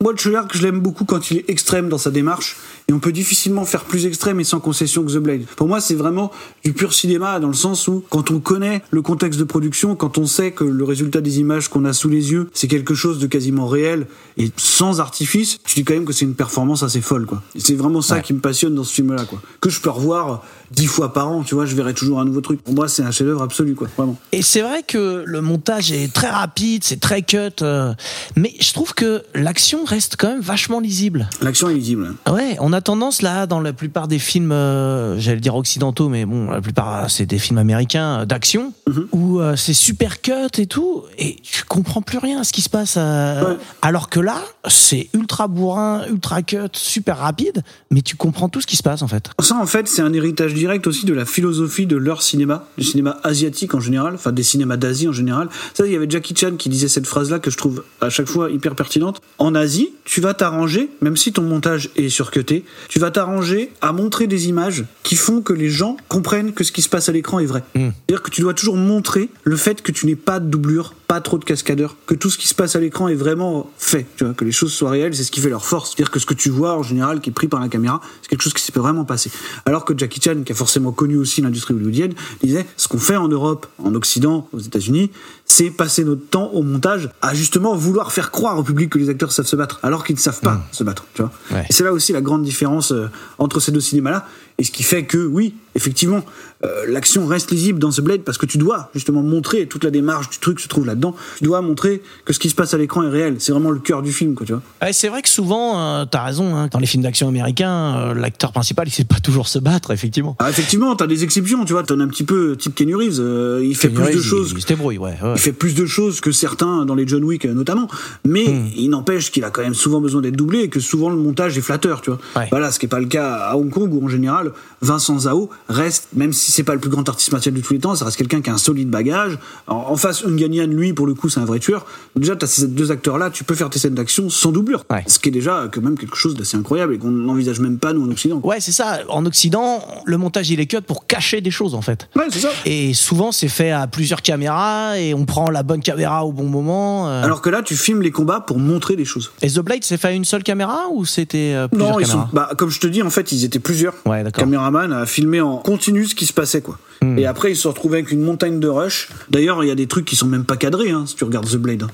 moi, 0.00 0.12
le 0.12 0.16
Treyarch, 0.18 0.56
je 0.56 0.62
l'aime 0.62 0.78
beaucoup 0.78 1.04
quand 1.04 1.32
il 1.32 1.38
est 1.38 1.50
extrême 1.50 1.88
dans 1.88 1.98
sa 1.98 2.12
démarche. 2.12 2.56
Et 2.86 2.92
on 2.92 3.00
peut 3.00 3.10
difficilement 3.10 3.64
faire 3.64 3.82
plus 3.84 4.06
extrême 4.06 4.38
et 4.38 4.44
sans 4.44 4.60
concession 4.60 5.04
que 5.04 5.10
The 5.10 5.16
Blade. 5.18 5.42
Pour 5.56 5.66
moi, 5.66 5.80
c'est 5.80 5.96
vraiment 5.96 6.30
du 6.64 6.72
pur 6.72 6.94
cinéma 6.94 7.40
dans 7.40 7.48
le 7.48 7.52
sens 7.54 7.88
où, 7.88 8.04
quand 8.08 8.30
on 8.30 8.38
connaît 8.38 8.80
le 8.92 9.02
contexte 9.02 9.40
de 9.40 9.44
production, 9.44 9.96
quand 9.96 10.16
on 10.16 10.24
sait 10.24 10.52
que 10.52 10.62
le 10.62 10.84
résultat 10.84 11.20
des 11.20 11.40
images 11.40 11.66
qu'on 11.68 11.84
a 11.84 11.92
sous 11.92 12.08
les 12.08 12.30
yeux, 12.30 12.48
c'est 12.54 12.68
quelque 12.68 12.94
chose 12.94 13.18
de 13.18 13.26
quasiment 13.26 13.66
réel 13.66 14.06
et 14.36 14.52
sans 14.56 15.00
artifice, 15.00 15.58
je 15.66 15.74
dis 15.74 15.82
quand 15.84 15.94
même 15.94 16.04
que 16.04 16.12
c'est 16.12 16.24
une 16.26 16.36
performance 16.36 16.84
assez 16.84 17.00
folle, 17.00 17.26
quoi. 17.26 17.42
C'est 17.58 17.74
vraiment 17.74 18.00
ça 18.00 18.14
Ouais. 18.14 18.22
qui 18.22 18.32
me 18.32 18.40
passionne 18.40 18.76
dans 18.76 18.84
ce 18.84 18.94
film-là, 18.94 19.24
quoi. 19.24 19.42
Que 19.60 19.68
je 19.68 19.80
peux 19.80 19.90
revoir 19.90 20.44
dix 20.70 20.86
fois 20.86 21.12
par 21.12 21.28
an, 21.28 21.42
tu 21.42 21.56
vois, 21.56 21.66
je 21.66 21.74
verrai 21.74 21.92
toujours 21.92 22.20
un 22.20 22.24
nouveau 22.24 22.40
truc. 22.40 22.62
Pour 22.62 22.72
moi, 22.74 22.86
c'est 22.88 23.02
un 23.02 23.10
chef-d'œuvre 23.10 23.42
absolu, 23.42 23.74
quoi. 23.74 23.88
Vraiment. 23.96 24.16
Et 24.30 24.42
c'est 24.42 24.60
vrai 24.62 24.84
que 24.86 25.24
le 25.26 25.40
montage 25.42 25.90
est 25.90 26.10
très 26.14 26.30
rapide, 26.30 26.84
c'est 26.84 27.00
très 27.00 27.22
cut, 27.22 27.36
euh, 27.62 27.92
mais 28.36 28.54
je 28.60 28.72
trouve 28.72 28.94
que 28.94 29.22
l'action 29.34 29.84
reste 29.88 30.16
quand 30.16 30.28
même 30.28 30.40
vachement 30.40 30.80
lisible. 30.80 31.28
L'action 31.42 31.68
est 31.70 31.74
lisible. 31.74 32.14
Ouais, 32.30 32.56
on 32.60 32.72
a 32.72 32.80
tendance 32.80 33.22
là, 33.22 33.46
dans 33.46 33.60
la 33.60 33.72
plupart 33.72 34.06
des 34.08 34.18
films, 34.18 34.52
euh, 34.52 35.18
j'allais 35.18 35.40
dire 35.40 35.56
occidentaux, 35.56 36.08
mais 36.08 36.24
bon, 36.24 36.50
la 36.50 36.60
plupart 36.60 37.04
euh, 37.04 37.08
c'est 37.08 37.26
des 37.26 37.38
films 37.38 37.58
américains 37.58 38.20
euh, 38.20 38.24
d'action, 38.26 38.72
où 39.12 39.40
euh, 39.40 39.56
c'est 39.56 39.72
super 39.72 40.20
cut 40.20 40.32
et 40.58 40.66
tout, 40.66 41.04
et 41.18 41.36
tu 41.42 41.64
comprends 41.64 42.02
plus 42.02 42.18
rien 42.18 42.40
à 42.40 42.44
ce 42.44 42.52
qui 42.52 42.62
se 42.62 42.68
passe. 42.68 42.94
euh, 42.98 43.52
Ouais. 43.52 43.56
Alors 43.82 44.10
que 44.10 44.20
là, 44.20 44.42
c'est 44.68 45.08
ultra 45.14 45.48
bourrin, 45.48 46.02
ultra 46.10 46.42
cut, 46.42 46.68
super 46.72 47.18
rapide, 47.18 47.62
mais 47.90 48.02
tu 48.02 48.16
comprends 48.16 48.48
tout 48.48 48.60
ce 48.60 48.66
qui 48.66 48.76
se 48.76 48.82
passe 48.82 49.02
en 49.02 49.08
fait. 49.08 49.30
Ça, 49.40 49.56
en 49.56 49.66
fait, 49.66 49.88
c'est 49.88 50.02
un 50.02 50.12
héritage 50.12 50.54
direct 50.54 50.86
aussi 50.86 51.06
de 51.06 51.14
la 51.14 51.24
philosophie 51.24 51.86
de 51.86 51.96
leur 51.96 52.22
cinéma, 52.22 52.66
du 52.76 52.84
cinéma 52.84 53.18
asiatique 53.24 53.74
en 53.74 53.80
général, 53.80 54.14
enfin 54.14 54.32
des 54.32 54.42
cinémas 54.42 54.76
d'Asie 54.76 55.08
en 55.08 55.12
général. 55.12 55.48
Ça, 55.74 55.86
il 55.86 55.92
y 55.92 55.96
avait 55.96 56.10
Jackie 56.10 56.34
Chan 56.36 56.56
qui 56.58 56.68
disait 56.68 56.88
cette 56.88 57.06
phrase-là 57.06 57.38
que 57.38 57.50
je 57.50 57.56
trouve 57.56 57.84
à 58.00 58.10
chaque 58.10 58.26
fois 58.28 58.50
hyper 58.50 58.74
pertinente. 58.74 59.20
En 59.38 59.54
Asie, 59.54 59.77
tu 60.04 60.20
vas 60.20 60.34
t'arranger, 60.34 60.88
même 61.00 61.16
si 61.16 61.32
ton 61.32 61.42
montage 61.42 61.90
est 61.96 62.08
surcuté, 62.08 62.64
tu 62.88 62.98
vas 62.98 63.10
t'arranger 63.10 63.70
à 63.80 63.92
montrer 63.92 64.26
des 64.26 64.48
images 64.48 64.84
qui 65.02 65.16
font 65.16 65.40
que 65.40 65.52
les 65.52 65.68
gens 65.68 65.96
comprennent 66.08 66.52
que 66.52 66.64
ce 66.64 66.72
qui 66.72 66.82
se 66.82 66.88
passe 66.88 67.08
à 67.08 67.12
l'écran 67.12 67.38
est 67.38 67.46
vrai. 67.46 67.62
C'est-à-dire 67.74 68.22
que 68.22 68.30
tu 68.30 68.40
dois 68.40 68.54
toujours 68.54 68.76
montrer 68.76 69.28
le 69.44 69.56
fait 69.56 69.82
que 69.82 69.92
tu 69.92 70.06
n'es 70.06 70.16
pas 70.16 70.40
de 70.40 70.48
doublure, 70.48 70.94
pas 71.08 71.22
trop 71.22 71.38
de 71.38 71.44
cascadeurs, 71.44 71.96
que 72.06 72.14
tout 72.14 72.28
ce 72.28 72.36
qui 72.36 72.46
se 72.46 72.54
passe 72.54 72.76
à 72.76 72.80
l'écran 72.80 73.08
est 73.08 73.14
vraiment 73.14 73.70
fait, 73.78 74.06
tu 74.16 74.24
vois, 74.24 74.34
que 74.34 74.44
les 74.44 74.52
choses 74.52 74.74
soient 74.74 74.90
réelles, 74.90 75.16
c'est 75.16 75.24
ce 75.24 75.30
qui 75.30 75.40
fait 75.40 75.48
leur 75.48 75.64
force. 75.64 75.88
C'est-à-dire 75.88 76.10
que 76.10 76.18
ce 76.18 76.26
que 76.26 76.34
tu 76.34 76.50
vois 76.50 76.76
en 76.76 76.82
général, 76.82 77.22
qui 77.22 77.30
est 77.30 77.32
pris 77.32 77.48
par 77.48 77.60
la 77.60 77.68
caméra, 77.68 78.02
c'est 78.20 78.28
quelque 78.28 78.42
chose 78.42 78.52
qui 78.52 78.62
s'est 78.62 78.72
vraiment 78.78 79.06
passé. 79.06 79.30
Alors 79.64 79.86
que 79.86 79.96
Jackie 79.96 80.20
Chan, 80.20 80.42
qui 80.44 80.52
a 80.52 80.54
forcément 80.54 80.92
connu 80.92 81.16
aussi 81.16 81.40
l'industrie 81.40 81.72
hollywoodienne, 81.72 82.12
disait 82.42 82.66
ce 82.76 82.88
qu'on 82.88 82.98
fait 82.98 83.16
en 83.16 83.28
Europe, 83.28 83.66
en 83.82 83.94
Occident, 83.94 84.48
aux 84.52 84.58
États-Unis, 84.58 85.10
c'est 85.46 85.70
passer 85.70 86.04
notre 86.04 86.26
temps 86.28 86.50
au 86.52 86.62
montage 86.62 87.08
à 87.22 87.32
justement 87.32 87.74
vouloir 87.74 88.12
faire 88.12 88.30
croire 88.30 88.58
au 88.58 88.62
public 88.62 88.90
que 88.90 88.98
les 88.98 89.08
acteurs 89.08 89.32
savent 89.32 89.46
se 89.46 89.56
battre, 89.56 89.80
alors 89.82 90.04
qu'ils 90.04 90.16
ne 90.16 90.20
savent 90.20 90.40
pas 90.40 90.60
se 90.72 90.84
battre, 90.84 91.06
tu 91.14 91.22
vois. 91.22 91.32
Ouais. 91.50 91.64
Et 91.70 91.72
c'est 91.72 91.84
là 91.84 91.94
aussi 91.94 92.12
la 92.12 92.20
grande 92.20 92.42
différence 92.42 92.92
euh, 92.92 93.08
entre 93.38 93.60
ces 93.60 93.72
deux 93.72 93.80
cinémas-là, 93.80 94.26
et 94.58 94.64
ce 94.64 94.70
qui 94.72 94.82
fait 94.82 95.04
que, 95.04 95.18
oui, 95.18 95.54
effectivement, 95.76 96.22
euh, 96.64 96.84
l'action 96.88 97.24
reste 97.26 97.52
lisible 97.52 97.78
dans 97.78 97.92
ce 97.92 98.00
Blade 98.00 98.22
parce 98.22 98.36
que 98.38 98.46
tu 98.46 98.58
dois 98.58 98.90
justement 98.92 99.22
montrer 99.22 99.66
toute 99.66 99.84
la 99.84 99.90
démarche 99.92 100.28
du 100.28 100.38
truc 100.38 100.58
se 100.58 100.66
trouve 100.66 100.84
là-dedans. 100.84 101.14
Tu 101.36 101.44
dois 101.44 101.60
montrer 101.60 102.02
que 102.24 102.32
ce 102.32 102.40
qui 102.40 102.50
se 102.50 102.56
passe 102.56 102.74
à 102.74 102.78
l'écran 102.78 103.04
est 103.04 103.08
réel. 103.10 103.36
C'est 103.38 103.52
vraiment 103.52 103.70
le 103.70 103.78
cœur 103.78 104.02
du 104.02 104.10
film, 104.12 104.34
quoi, 104.34 104.44
tu 104.44 104.52
vois. 104.54 104.62
Ouais, 104.82 104.92
c'est 104.92 105.06
vrai 105.08 105.22
que 105.22 105.28
souvent, 105.28 105.78
euh, 105.78 106.04
t'as 106.04 106.24
raison, 106.24 106.56
hein, 106.56 106.66
dans 106.72 106.80
les 106.80 106.86
films 106.88 107.04
d'action 107.04 107.28
américains, 107.28 107.96
euh, 107.98 108.14
l'acteur 108.14 108.50
principal 108.50 108.88
il 108.88 108.90
sait 108.90 109.04
pas 109.04 109.20
toujours 109.20 109.46
se 109.46 109.60
battre, 109.60 109.92
effectivement. 109.92 110.34
Ah, 110.40 110.50
effectivement, 110.50 110.96
t'as 110.96 111.06
des 111.06 111.22
exceptions, 111.22 111.64
tu 111.64 111.74
vois. 111.74 111.84
T'en 111.84 112.00
as 112.00 112.02
un 112.02 112.08
petit 112.08 112.24
peu 112.24 112.56
type 112.56 112.74
Kenny 112.74 112.94
Reeves. 112.94 113.20
euh, 113.20 113.62
il 113.64 113.76
fait 113.76 113.88
Kenny 113.88 114.00
plus 114.02 114.12
de 114.14 114.18
Reeves, 114.18 114.26
choses. 114.28 114.48
Il, 114.50 114.58
il 114.58 114.62
se 114.62 114.66
débrouille, 114.66 114.98
ouais. 114.98 115.14
ouais. 115.22 115.32
Il 115.36 115.38
fait 115.38 115.52
plus 115.52 115.76
de 115.76 115.86
choses 115.86 116.20
que 116.20 116.32
certains 116.32 116.84
dans 116.84 116.96
les 116.96 117.06
John 117.06 117.22
Wick 117.22 117.44
notamment, 117.44 117.86
mais 118.24 118.46
Hmm. 118.48 118.66
il 118.76 118.88
n'empêche 118.88 119.30
qu'il 119.30 119.44
a 119.44 119.50
quand 119.50 119.62
même 119.62 119.74
souvent 119.74 120.00
besoin 120.00 120.22
d'être 120.22 120.34
doublé 120.36 120.60
et 120.60 120.68
que 120.68 120.80
souvent 120.80 121.10
le 121.10 121.16
montage 121.16 121.56
est 121.58 121.60
flatteur, 121.60 122.00
tu 122.00 122.10
vois. 122.10 122.18
Ouais. 122.34 122.48
Voilà, 122.50 122.72
ce 122.72 122.78
qui 122.80 122.86
est 122.86 122.88
pas 122.88 122.98
le 122.98 123.06
cas 123.06 123.34
à 123.34 123.56
Hong 123.56 123.68
Kong 123.70 123.92
où 123.92 124.04
en 124.04 124.08
général 124.08 124.47
Vincent 124.82 125.18
Zhao 125.20 125.50
reste, 125.68 126.08
même 126.14 126.32
si 126.32 126.52
c'est 126.52 126.62
pas 126.62 126.74
le 126.74 126.80
plus 126.80 126.90
grand 126.90 127.08
artiste 127.08 127.32
martial 127.32 127.54
de 127.54 127.60
tous 127.60 127.72
les 127.72 127.78
temps, 127.80 127.94
ça 127.94 128.04
reste 128.04 128.16
quelqu'un 128.16 128.40
qui 128.40 128.50
a 128.50 128.54
un 128.54 128.58
solide 128.58 128.90
bagage. 128.90 129.38
En, 129.66 129.74
en 129.88 129.96
face, 129.96 130.24
Unganian, 130.24 130.66
lui, 130.66 130.92
pour 130.92 131.06
le 131.06 131.14
coup, 131.14 131.28
c'est 131.28 131.40
un 131.40 131.44
vrai 131.44 131.58
tueur. 131.58 131.86
Déjà, 132.16 132.36
t'as 132.36 132.46
ces 132.46 132.66
deux 132.68 132.90
acteurs-là, 132.90 133.30
tu 133.30 133.44
peux 133.44 133.54
faire 133.54 133.70
tes 133.70 133.78
scènes 133.78 133.94
d'action 133.94 134.30
sans 134.30 134.52
doublure. 134.52 134.84
Ouais. 134.90 135.04
Ce 135.06 135.18
qui 135.18 135.28
est 135.28 135.32
déjà 135.32 135.68
quand 135.72 135.80
même 135.80 135.98
quelque 135.98 136.16
chose 136.16 136.34
d'assez 136.34 136.56
incroyable 136.56 136.94
et 136.94 136.98
qu'on 136.98 137.10
n'envisage 137.10 137.60
même 137.60 137.78
pas, 137.78 137.92
nous, 137.92 138.04
en 138.06 138.10
Occident. 138.10 138.40
Ouais, 138.44 138.60
c'est 138.60 138.72
ça. 138.72 139.00
En 139.08 139.24
Occident, 139.26 139.82
le 140.04 140.16
montage 140.16 140.50
il 140.50 140.60
est 140.60 140.66
cut 140.66 140.80
pour 140.86 141.06
cacher 141.06 141.40
des 141.40 141.50
choses 141.50 141.74
en 141.74 141.82
fait. 141.82 142.08
Ouais, 142.16 142.26
c'est 142.30 142.40
ça. 142.40 142.50
Et 142.64 142.94
souvent 142.94 143.32
c'est 143.32 143.48
fait 143.48 143.70
à 143.70 143.86
plusieurs 143.86 144.22
caméras 144.22 144.98
et 144.98 145.14
on 145.14 145.24
prend 145.24 145.50
la 145.50 145.62
bonne 145.62 145.80
caméra 145.82 146.24
au 146.24 146.32
bon 146.32 146.44
moment. 146.44 147.08
euh. 147.08 147.22
Alors 147.22 147.42
que 147.42 147.50
là, 147.50 147.62
tu 147.62 147.76
filmes 147.76 148.02
les 148.02 148.10
combats 148.10 148.40
pour 148.40 148.58
montrer 148.58 148.96
des 148.96 149.04
choses. 149.04 149.30
Et 149.42 149.50
The 149.50 149.60
Blade, 149.60 149.82
c'est 149.84 149.96
fait 149.96 150.08
à 150.08 150.12
une 150.12 150.24
seule 150.24 150.42
caméra 150.42 150.86
ou 150.92 151.04
c'était 151.04 151.52
euh, 151.54 151.68
plusieurs 151.68 151.90
Non, 151.92 152.00
ils 152.00 152.06
sont, 152.06 152.12
caméras? 152.12 152.30
bah, 152.32 152.50
comme 152.56 152.70
je 152.70 152.80
te 152.80 152.86
dis, 152.86 153.02
en 153.02 153.10
fait, 153.10 153.32
ils 153.32 153.44
étaient 153.44 153.58
plusieurs. 153.58 153.94
Ouais, 154.06 154.22
d'accord. 154.24 154.37
Caméraman 154.38 154.92
à 154.92 155.04
filmer 155.06 155.40
en 155.40 155.56
continu 155.58 156.06
ce 156.06 156.14
qui 156.14 156.26
se 156.26 156.32
passait, 156.32 156.60
quoi. 156.62 156.78
Hmm. 157.00 157.16
Et 157.16 157.26
après, 157.26 157.52
ils 157.52 157.56
se 157.56 157.68
retrouvés 157.68 157.98
avec 157.98 158.10
une 158.10 158.22
montagne 158.22 158.58
de 158.58 158.66
rush. 158.66 159.08
D'ailleurs, 159.30 159.62
il 159.62 159.68
y 159.68 159.70
a 159.70 159.76
des 159.76 159.86
trucs 159.86 160.04
qui 160.04 160.16
sont 160.16 160.26
même 160.26 160.44
pas 160.44 160.56
cadrés, 160.56 160.90
hein, 160.90 161.04
si 161.06 161.14
tu 161.14 161.22
regardes 161.24 161.48
The 161.48 161.56
Blade. 161.56 161.84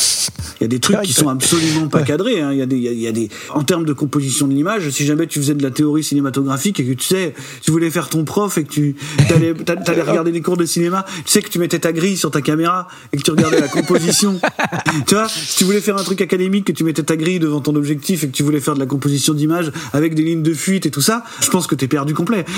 Il 0.61 0.63
y 0.63 0.65
a 0.65 0.69
des 0.69 0.79
trucs 0.81 1.03
qui 1.03 1.13
sont 1.13 1.29
absolument 1.29 1.89
pas 1.89 2.03
cadrés. 2.03 2.41
hein. 2.41 2.53
Il 2.53 2.59
y 2.59 2.63
a 2.63 2.67
des, 2.67 2.77
il 2.77 2.83
y 2.83 2.89
a- 2.89 2.93
il 2.93 3.07
a 3.07 3.13
des, 3.13 3.29
en 3.51 3.63
termes 3.65 3.85
de 3.85 3.93
composition 3.93 4.47
de 4.49 4.55
l'image, 4.55 4.89
si 4.91 5.05
jamais 5.05 5.27
tu 5.27 5.41
faisais 5.41 5.53
de 5.55 5.63
la 5.63 5.71
théorie 5.71 6.03
cinématographique 6.03 6.81
et 6.81 6.87
que 6.87 6.93
tu 6.95 7.05
sais, 7.07 7.35
tu 7.61 7.71
voulais 7.71 7.91
faire 7.91 8.09
ton 8.09 8.25
prof 8.25 8.57
et 8.57 8.65
que 8.65 8.71
tu 8.71 8.97
t'allais 9.29 9.53
regarder 10.03 10.33
des 10.33 10.41
cours 10.41 10.57
de 10.57 10.65
cinéma, 10.65 11.05
tu 11.27 11.31
sais 11.33 11.43
que 11.43 11.51
tu 11.51 11.59
mettais 11.59 11.81
ta 11.81 11.93
grille 11.93 12.17
sur 12.17 12.31
ta 12.31 12.41
caméra 12.41 12.89
et 13.13 13.19
que 13.19 13.23
tu 13.23 13.31
regardais 13.31 13.61
la 13.61 13.69
composition. 13.69 14.41
tu 15.07 15.15
vois, 15.17 15.29
si 15.29 15.59
tu 15.59 15.65
voulais 15.65 15.81
faire 15.83 15.99
un 15.99 16.03
truc 16.05 16.23
académique, 16.23 16.65
que 16.67 16.73
tu 16.73 16.85
mettais 16.85 17.03
ta 17.03 17.17
grille 17.17 17.41
devant 17.41 17.61
ton 17.61 17.75
objectif 17.77 18.25
et 18.25 18.29
que 18.29 18.33
tu 18.33 18.43
voulais 18.43 18.61
faire 18.61 18.75
de 18.75 18.81
la 18.81 18.87
composition 18.87 19.35
d'image 19.35 19.71
avec 19.93 20.15
des 20.15 20.23
lignes 20.23 20.43
de 20.43 20.55
fuite 20.55 20.87
et 20.87 20.91
tout 20.91 21.03
ça, 21.03 21.25
je 21.43 21.51
pense 21.51 21.67
que 21.67 21.75
t'es 21.75 21.89
perdu 21.89 22.15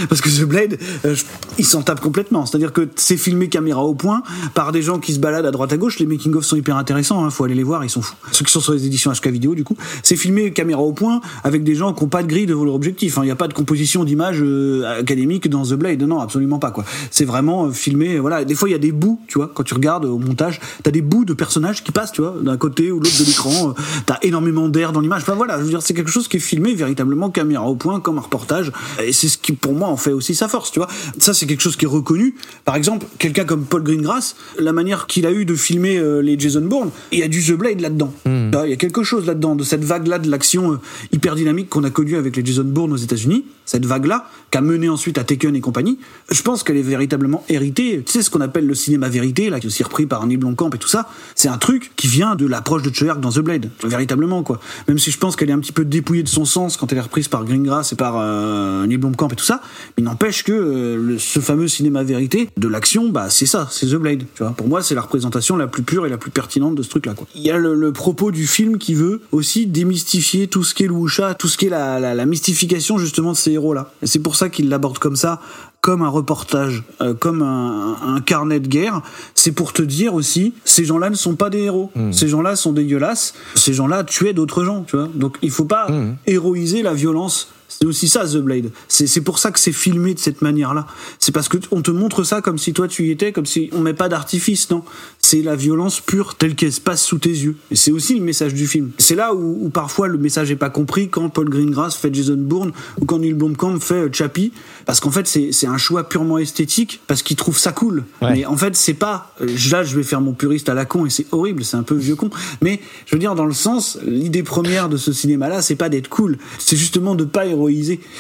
Parce 0.09 0.21
que 0.21 0.29
The 0.29 0.45
Blade, 0.45 0.79
euh, 1.05 1.15
il 1.59 1.67
s'en 1.67 1.83
tape 1.83 2.01
complètement. 2.01 2.47
C'est-à-dire 2.47 2.73
que 2.73 2.89
c'est 2.97 3.17
filmé 3.17 3.49
caméra 3.49 3.83
au 3.83 3.95
point 3.95 4.23
par 4.55 4.73
des 4.73 4.83
gens 4.83 4.99
qui 4.99 5.13
se 5.13 5.19
baladent 5.19 5.47
à 5.47 5.51
droite 5.51 5.73
à 5.73 5.77
gauche. 5.77 5.99
Les 5.99 6.07
making-of 6.07 6.45
sont 6.45 6.57
hyper 6.57 6.77
intéressants, 6.77 7.25
hein, 7.25 7.31
faut 7.31 7.45
aller 7.45 7.55
les 7.55 7.63
voir, 7.63 7.85
ils 7.85 7.91
sont 7.91 8.03
fous. 8.03 8.15
Ceux 8.33 8.45
qui 8.45 8.53
sont 8.53 8.61
sur 8.61 8.73
les 8.73 8.87
éditions 8.87 9.13
HK 9.13 9.27
vidéo, 9.29 9.55
du 9.55 9.65
coup, 9.65 9.77
c'est 10.03 10.17
filmé 10.17 10.53
caméra 10.53 10.81
au 10.83 10.93
point 10.93 11.21
avec 11.45 11.65
des 11.65 11.75
gens 11.75 11.93
qui 11.93 12.03
n'ont 12.05 12.09
pas 12.09 12.23
de 12.23 12.29
grille 12.29 12.47
devant 12.47 12.65
leur 12.65 12.75
objectif. 12.75 13.19
hein. 13.19 13.23
Il 13.23 13.27
n'y 13.27 13.31
a 13.33 13.37
pas 13.37 13.49
de 13.49 13.55
composition 13.55 14.05
d'image 14.05 14.39
euh, 14.41 15.01
académique 15.01 15.49
dans 15.49 15.63
The 15.65 15.75
Blade, 15.75 16.03
non, 16.03 16.21
absolument 16.21 16.59
pas. 16.59 16.73
C'est 17.11 17.25
vraiment 17.25 17.67
euh, 17.67 17.71
filmé, 17.71 18.19
voilà. 18.19 18.45
Des 18.45 18.55
fois, 18.55 18.69
il 18.69 18.73
y 18.73 18.75
a 18.75 18.79
des 18.79 18.93
bouts, 18.93 19.21
tu 19.29 19.39
vois, 19.39 19.51
quand 19.53 19.63
tu 19.63 19.75
regardes 19.75 20.05
au 20.05 20.19
montage, 20.19 20.61
t'as 20.83 20.91
des 20.91 21.01
bouts 21.03 21.25
de 21.25 21.33
personnages 21.35 21.83
qui 21.85 21.93
passent, 21.93 22.13
tu 22.13 22.21
vois, 22.21 22.35
d'un 22.43 22.57
côté 22.57 22.91
ou 22.93 23.01
l'autre 23.01 23.19
de 23.21 23.25
l'écran. 23.25 23.71
euh, 23.71 23.73
T'as 24.05 24.19
énormément 24.23 24.69
d'air 24.69 24.93
dans 24.93 25.01
l'image. 25.01 25.23
Enfin 25.23 25.35
voilà, 25.35 25.59
je 25.59 25.63
veux 25.65 25.69
dire, 25.71 25.83
c'est 25.83 25.95
quelque 25.95 26.11
chose 26.11 26.29
qui 26.29 26.37
est 26.37 26.41
filmé 26.41 26.75
véritablement 26.75 27.31
caméra 27.31 27.65
au 27.67 27.75
point, 27.77 28.01
comme 28.01 28.19
un 28.19 28.21
reportage. 28.21 28.73
Et 29.03 29.13
c'est 29.13 29.29
ce 29.29 29.39
qui, 29.39 29.53
pour 29.67 29.75
moi, 29.75 29.89
en 29.89 29.97
fait 29.97 30.13
aussi 30.13 30.37
sa 30.37 30.47
force, 30.47 30.71
tu 30.71 30.79
vois. 30.79 30.87
Ça, 31.19 31.35
c'est 31.35 31.45
quelque 31.45 31.61
chose 31.61 31.75
qui 31.75 31.87
est 31.87 31.89
reconnu. 31.89 32.37
Par 32.65 32.77
exemple, 32.77 33.05
quelqu'un 33.19 33.45
comme 33.45 33.65
Paul 33.65 33.83
Greengrass, 33.83 34.37
la 34.61 34.73
manière 34.73 35.09
qu'il 35.09 35.27
a 35.27 35.33
eu 35.33 35.45
de 35.45 35.57
filmer 35.57 35.99
euh, 35.99 36.21
les 36.21 36.39
Jason 36.39 36.61
Bourne, 36.61 36.91
il 37.11 37.19
y 37.19 37.25
a 37.25 37.27
du 37.27 37.43
The 37.43 37.55
Blade 37.55 37.81
là-dedans. 37.81 38.15
Vois, 38.25 38.69
Il 38.69 38.71
y 38.71 38.73
a 38.73 38.77
quelque 38.77 39.03
chose 39.03 39.27
là-dedans, 39.27 39.57
de 39.57 39.65
cette 39.65 39.83
vague-là 39.83 40.21
de 40.21 40.31
l'action 40.31 40.75
euh, 40.75 40.81
hyper 41.11 41.35
dynamique 41.35 41.69
qu'on 41.69 41.83
a 41.83 41.91
connue 41.91 42.15
avec 42.15 42.37
les 42.37 42.47
Jason 42.47 42.63
Bourne 42.63 42.93
aux 42.93 42.97
États-Unis. 42.97 43.45
Cette 43.65 43.85
vague-là, 43.85 44.31
qui 44.51 44.59
a 44.59 44.61
mené 44.61 44.89
ensuite 44.89 45.19
à 45.19 45.25
Taken 45.25 45.57
et 45.57 45.61
compagnie. 45.61 45.99
Je 46.31 46.43
pense 46.43 46.63
qu'elle 46.63 46.77
est 46.77 46.83
véritablement 46.83 47.45
héritée. 47.49 48.03
Tu 48.05 48.13
sais, 48.13 48.23
ce 48.23 48.31
qu'on 48.31 48.41
appelle 48.41 48.67
le 48.67 48.75
cinéma 48.75 49.09
vérité, 49.09 49.51
là, 49.51 49.61
qui 49.61 49.67
est 49.67 49.69
aussi 49.69 49.83
repris 49.83 50.07
par 50.07 50.27
Neil 50.27 50.37
Blomkamp 50.37 50.71
et 50.71 50.79
tout 50.79 50.89
ça. 50.89 51.09
C'est 51.35 51.49
un 51.49 51.59
truc 51.59 51.93
qui 51.97 52.07
vient 52.07 52.35
de 52.35 52.47
l'approche 52.47 52.83
de 52.83 52.95
Choyark 52.95 53.21
dans 53.21 53.31
The 53.31 53.41
Blade. 53.41 53.71
Véritablement, 53.85 54.43
quoi. 54.43 54.61
Même 54.89 54.99
si 54.99 55.11
je 55.11 55.19
pense 55.19 55.37
qu'elle 55.37 55.51
est 55.51 55.55
un 55.55 55.59
petit 55.59 55.73
peu 55.73 55.85
dépouillée 55.85 56.23
de 56.23 56.29
son 56.29 56.45
sens 56.45 56.77
quand 56.77 56.93
elle 56.93 56.99
est 56.99 57.03
reprise 57.03 57.29
par 57.29 57.45
Greengrass 57.45 57.93
et 57.93 57.97
par 57.97 58.17
euh, 58.19 58.87
Blomkamp 58.87 59.29
et 59.29 59.37
tout 59.37 59.45
ça. 59.45 59.61
Mais 59.97 60.05
n'empêche 60.05 60.43
que 60.43 60.53
euh, 60.53 61.19
ce 61.19 61.41
fameux 61.41 61.69
cinéma 61.69 62.03
vérité 62.03 62.49
de 62.57 62.69
l'action, 62.69 63.09
bah, 63.09 63.29
c'est 63.31 63.47
ça, 63.47 63.69
c'est 63.71 63.87
The 63.87 63.97
Blade. 63.97 64.25
Tu 64.35 64.43
vois. 64.43 64.53
Pour 64.53 64.69
moi, 64.69 64.83
c'est 64.83 64.95
la 64.95 65.03
représentation 65.03 65.57
la 65.57 65.67
plus 65.67 65.83
pure 65.83 66.07
et 66.07 66.09
la 66.09 66.19
plus 66.19 66.31
pertinente 66.31 66.75
de 66.75 66.83
ce 66.83 66.89
truc-là, 66.89 67.15
quoi. 67.15 67.27
Il 67.35 67.43
y 67.43 67.51
a 67.51 67.59
le, 67.59 67.93
propos 67.93 68.31
du 68.31 68.47
film 68.47 68.79
qui 68.79 68.95
veut 68.95 69.23
aussi 69.33 69.67
démystifier 69.67 70.49
tout 70.49 70.65
ce 70.65 70.75
qu'est 70.75 70.87
le 70.87 70.93
wuxia, 70.93 71.35
tout 71.35 71.49
ce 71.49 71.57
qui 71.57 71.67
est 71.67 71.71
la, 71.71 72.15
la, 72.15 72.27
mystification, 72.27 72.99
justement, 72.99 73.33
de 73.33 73.37
ces 73.37 73.53
héros-là. 73.53 73.93
C'est 74.03 74.19
pour 74.19 74.37
ça 74.37 74.46
qu'il 74.49 74.69
l'aborde 74.69 74.99
comme 74.99 75.17
ça, 75.17 75.41
comme 75.81 76.03
un 76.03 76.09
reportage, 76.09 76.83
euh, 77.01 77.15
comme 77.15 77.43
un, 77.43 77.97
un 78.03 78.21
carnet 78.21 78.59
de 78.61 78.67
guerre, 78.67 79.03
c'est 79.35 79.53
pour 79.53 79.73
te 79.73 79.83
dire 79.83 80.15
aussi, 80.15 80.53
ces 80.65 80.85
gens-là 80.85 81.11
ne 81.11 81.15
sont 81.15 81.37
pas 81.37 81.49
des 81.51 81.61
héros. 81.61 81.91
Ces 82.13 82.29
gens-là 82.29 82.57
sont 82.57 82.73
dégueulasses. 82.73 83.35
Ces 83.55 83.73
gens-là 83.73 84.03
tuaient 84.03 84.33
d'autres 84.33 84.65
gens, 84.65 84.83
tu 84.83 84.97
vois. 84.97 85.09
Donc 85.15 85.37
il 85.43 85.51
faut 85.51 85.65
pas 85.65 85.87
héroïser 86.27 86.83
la 86.83 86.95
violence. 86.95 87.49
C'est 87.79 87.87
aussi 87.87 88.09
ça, 88.09 88.25
The 88.27 88.39
Blade. 88.39 88.71
C'est 88.89 89.21
pour 89.21 89.39
ça 89.39 89.51
que 89.51 89.61
c'est 89.61 89.73
filmé 89.73 90.15
de 90.15 90.19
cette 90.19 90.41
manière-là. 90.43 90.87
C'est 91.19 91.33
parce 91.33 91.49
que 91.49 91.59
on 91.71 91.83
te 91.83 91.91
montre 91.91 92.25
ça 92.25 92.41
comme 92.41 92.59
si 92.59 92.73
toi 92.73 92.89
tu 92.89 93.07
y 93.07 93.11
étais, 93.11 93.33
comme 93.33 93.47
si 93.47 93.69
on 93.73 93.81
met 93.81 93.93
pas 93.95 94.09
d'artifice, 94.09 94.71
non. 94.71 94.83
C'est 95.19 95.43
la 95.43 95.57
violence 95.57 96.01
pure 96.01 96.37
telle 96.37 96.55
qu'elle 96.55 96.73
se 96.73 96.81
passe 96.81 97.05
sous 97.05 97.19
tes 97.19 97.31
yeux. 97.31 97.57
Et 97.71 97.77
c'est 97.77 97.91
aussi 97.91 98.15
le 98.19 98.25
message 98.25 98.55
du 98.55 98.67
film. 98.67 98.91
C'est 98.99 99.15
là 99.15 99.35
où, 99.35 99.67
où 99.67 99.69
parfois 99.69 100.09
le 100.09 100.17
message 100.19 100.51
est 100.51 100.57
pas 100.57 100.71
compris 100.71 101.09
quand 101.09 101.29
Paul 101.29 101.49
Greengrass 101.51 101.97
fait 101.97 102.15
Jason 102.15 102.37
Bourne 102.39 102.73
ou 103.01 103.05
quand 103.05 103.19
Neil 103.19 103.35
Blomkamp 103.35 103.79
fait 103.81 103.95
euh, 103.95 104.09
Chappie, 104.13 104.53
parce 104.87 105.01
qu'en 105.01 105.11
fait 105.11 105.27
c'est 105.27 105.67
un 105.67 105.79
choix 105.79 106.09
purement 106.09 106.39
esthétique 106.39 107.01
parce 107.07 107.23
qu'il 107.23 107.37
trouve 107.37 107.59
ça 107.59 107.73
cool. 107.73 108.05
Ouais. 108.23 108.33
Mais 108.33 108.47
en 108.47 108.57
fait 108.57 108.75
c'est 108.77 108.95
pas. 108.95 109.35
euh, 109.43 109.47
Là 109.71 109.83
je 109.83 109.97
vais 109.97 110.03
faire 110.05 110.21
mon 110.21 110.33
puriste 110.33 110.69
à 110.69 110.75
la 110.75 110.85
con 110.87 111.05
et 111.07 111.11
c'est 111.11 111.27
horrible, 111.33 111.65
c'est 111.65 111.77
un 111.77 111.83
peu 111.83 111.97
vieux 111.97 112.15
con. 112.17 112.31
Mais 112.63 112.81
je 113.07 113.15
veux 113.15 113.19
dire 113.19 113.35
dans 113.35 113.45
le 113.47 113.53
sens, 113.53 113.99
l'idée 114.07 114.43
première 114.43 114.89
de 114.89 114.97
ce 114.97 115.13
cinéma-là, 115.13 115.61
c'est 115.61 115.75
pas 115.77 115.89
d'être 115.89 116.09
cool, 116.09 116.39
c'est 116.59 116.77
justement 116.77 117.15
de 117.15 117.25
pas 117.25 117.45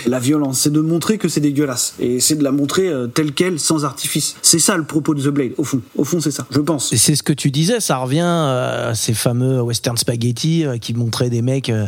la 0.06 0.18
violence, 0.18 0.60
c'est 0.60 0.72
de 0.72 0.80
montrer 0.80 1.18
que 1.18 1.28
c'est 1.28 1.40
dégueulasse 1.40 1.94
et 2.00 2.20
c'est 2.20 2.36
de 2.36 2.44
la 2.44 2.52
montrer 2.52 2.88
euh, 2.88 3.06
telle 3.06 3.32
quelle, 3.32 3.58
sans 3.58 3.84
artifice. 3.84 4.36
C'est 4.42 4.58
ça 4.58 4.76
le 4.76 4.84
propos 4.84 5.14
de 5.14 5.22
The 5.22 5.28
Blade, 5.28 5.52
au 5.56 5.64
fond. 5.64 5.80
Au 5.96 6.04
fond 6.04 6.20
c'est 6.20 6.30
ça, 6.30 6.46
je 6.50 6.60
pense. 6.60 6.92
Et 6.92 6.96
c'est 6.96 7.14
ce 7.16 7.22
que 7.22 7.32
tu 7.32 7.50
disais, 7.50 7.80
ça 7.80 7.96
revient 7.98 8.20
euh, 8.24 8.90
à 8.90 8.94
ces 8.94 9.14
fameux 9.14 9.60
western 9.62 9.96
spaghetti 9.96 10.64
euh, 10.64 10.78
qui 10.78 10.94
montraient 10.94 11.30
des 11.30 11.42
mecs 11.42 11.70
euh, 11.70 11.86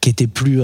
qui 0.00 0.10
étaient 0.10 0.26
plus 0.26 0.60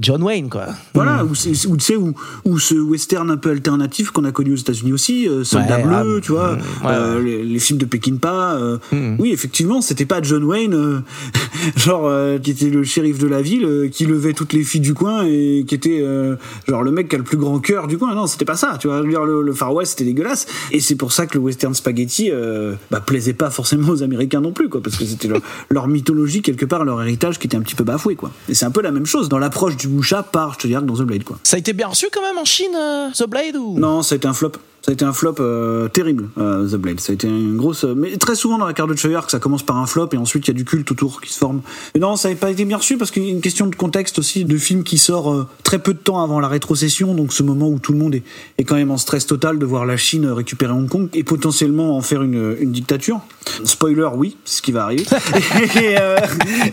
John 0.00 0.22
Wayne, 0.22 0.48
quoi. 0.48 0.66
Voilà, 0.94 1.24
ou, 1.24 1.34
c'est- 1.34 1.66
ou 1.66 1.76
tu 1.76 1.84
sais, 1.84 1.96
ou 1.96 2.58
ce 2.58 2.74
western 2.74 3.30
un 3.30 3.36
peu 3.36 3.50
alternatif 3.50 4.10
qu'on 4.10 4.24
a 4.24 4.32
connu 4.32 4.52
aux 4.52 4.56
États-Unis 4.56 4.92
aussi, 4.92 5.28
Soldat 5.44 5.76
Ouais, 5.78 5.82
Bleu, 5.84 6.16
ah, 6.18 6.20
tu 6.22 6.32
vois, 6.32 6.56
mm, 6.56 6.86
ouais, 6.86 7.22
Les, 7.22 7.44
les 7.44 7.58
films 7.58 7.78
de 7.78 7.84
Peckinpah. 7.84 8.54
euh, 8.56 8.78
Oui, 9.18 9.30
effectivement, 9.32 9.80
c'était 9.80 10.04
pas 10.06 10.20
John 10.22 10.44
Wayne, 10.44 11.02
genre 11.76 12.10
qui 12.42 12.50
était 12.50 12.70
le 12.70 12.84
shérif 12.84 13.18
de 13.18 13.26
la 13.26 13.42
ville, 13.42 13.88
qui 13.92 14.06
levait 14.06 14.32
toutes 14.32 14.52
les 14.52 14.64
filles 14.64 14.80
du 14.80 14.94
coin 14.94 15.24
et 15.26 15.64
qui 15.70 15.76
était 15.76 16.00
euh, 16.02 16.34
genre 16.66 16.82
le 16.82 16.90
mec 16.90 17.08
qui 17.08 17.14
a 17.14 17.18
le 17.18 17.24
plus 17.24 17.36
grand 17.36 17.60
cœur 17.60 17.86
du 17.86 17.96
coin. 17.96 18.12
Non, 18.12 18.26
c'était 18.26 18.44
pas 18.44 18.56
ça. 18.56 18.76
Tu 18.80 18.88
vois, 18.88 19.02
le, 19.02 19.42
le 19.42 19.52
Far 19.52 19.72
West 19.72 19.92
c'était 19.92 20.04
dégueulasse. 20.04 20.46
Et 20.72 20.80
c'est 20.80 20.96
pour 20.96 21.12
ça 21.12 21.26
que 21.26 21.34
le 21.34 21.40
western 21.44 21.74
spaghetti 21.74 22.28
euh, 22.32 22.74
bah, 22.90 23.00
plaisait 23.00 23.34
pas 23.34 23.50
forcément 23.50 23.90
aux 23.90 24.02
Américains 24.02 24.40
non 24.40 24.50
plus, 24.50 24.68
quoi, 24.68 24.82
parce 24.82 24.96
que 24.96 25.04
c'était 25.04 25.28
leur, 25.28 25.40
leur 25.68 25.86
mythologie 25.86 26.42
quelque 26.42 26.66
part, 26.66 26.84
leur 26.84 27.00
héritage 27.00 27.38
qui 27.38 27.46
était 27.46 27.56
un 27.56 27.60
petit 27.60 27.76
peu 27.76 27.84
bafoué, 27.84 28.16
quoi. 28.16 28.32
Et 28.48 28.54
c'est 28.54 28.64
un 28.64 28.72
peu 28.72 28.82
la 28.82 28.90
même 28.90 29.06
chose 29.06 29.28
dans 29.28 29.38
l'approche 29.38 29.76
du 29.76 29.86
Wuxia 29.86 30.24
par, 30.24 30.54
je 30.54 30.58
te 30.58 30.66
dirais, 30.66 30.82
dans 30.82 30.94
The 30.94 31.02
Blade, 31.02 31.22
quoi. 31.22 31.38
Ça 31.44 31.54
a 31.54 31.60
été 31.60 31.72
bien 31.72 31.86
reçu 31.86 32.06
quand 32.12 32.22
même 32.22 32.38
en 32.38 32.44
Chine, 32.44 32.74
euh, 32.76 33.10
The 33.16 33.30
Blade 33.30 33.54
ou? 33.54 33.78
Non, 33.78 34.02
ça 34.02 34.16
a 34.16 34.16
été 34.16 34.26
un 34.26 34.32
flop. 34.32 34.52
Ça 34.82 34.92
a 34.92 34.94
été 34.94 35.04
un 35.04 35.12
flop 35.12 35.34
euh, 35.40 35.88
terrible, 35.88 36.28
euh, 36.38 36.66
The 36.66 36.76
Blade. 36.76 37.00
Ça 37.00 37.12
a 37.12 37.14
été 37.14 37.28
une 37.28 37.56
grosse. 37.58 37.84
euh, 37.84 37.94
mais 37.94 38.16
très 38.16 38.34
souvent 38.34 38.56
dans 38.56 38.64
la 38.66 38.72
carte 38.72 38.88
de 38.90 38.96
Choyark, 38.96 39.30
ça 39.30 39.38
commence 39.38 39.62
par 39.62 39.76
un 39.76 39.84
flop 39.86 40.08
et 40.12 40.16
ensuite 40.16 40.48
il 40.48 40.52
y 40.52 40.54
a 40.54 40.54
du 40.54 40.64
culte 40.64 40.90
autour 40.90 41.20
qui 41.20 41.30
se 41.30 41.38
forme. 41.38 41.60
Mais 41.94 42.00
non, 42.00 42.16
ça 42.16 42.28
n'avait 42.28 42.40
pas 42.40 42.50
été 42.50 42.64
bien 42.64 42.78
reçu 42.78 42.96
parce 42.96 43.10
qu'il 43.10 43.24
y 43.24 43.28
a 43.28 43.30
une 43.30 43.42
question 43.42 43.66
de 43.66 43.74
contexte 43.74 44.18
aussi, 44.18 44.46
de 44.46 44.56
film 44.56 44.82
qui 44.82 44.96
sort 44.96 45.30
euh, 45.32 45.46
très 45.64 45.78
peu 45.80 45.92
de 45.92 45.98
temps 45.98 46.22
avant 46.22 46.40
la 46.40 46.48
rétrocession, 46.48 47.14
donc 47.14 47.34
ce 47.34 47.42
moment 47.42 47.68
où 47.68 47.78
tout 47.78 47.92
le 47.92 47.98
monde 47.98 48.14
est, 48.14 48.22
est 48.56 48.64
quand 48.64 48.74
même 48.76 48.90
en 48.90 48.96
stress 48.96 49.26
total 49.26 49.58
de 49.58 49.66
voir 49.66 49.84
la 49.84 49.98
Chine 49.98 50.26
récupérer 50.26 50.72
Hong 50.72 50.88
Kong 50.88 51.08
et 51.12 51.24
potentiellement 51.24 51.96
en 51.96 52.00
faire 52.00 52.22
une, 52.22 52.56
une 52.58 52.72
dictature. 52.72 53.20
Spoiler, 53.64 54.08
oui, 54.16 54.36
c'est 54.46 54.56
ce 54.58 54.62
qui 54.62 54.72
va 54.72 54.84
arriver. 54.84 55.04
et, 55.76 55.96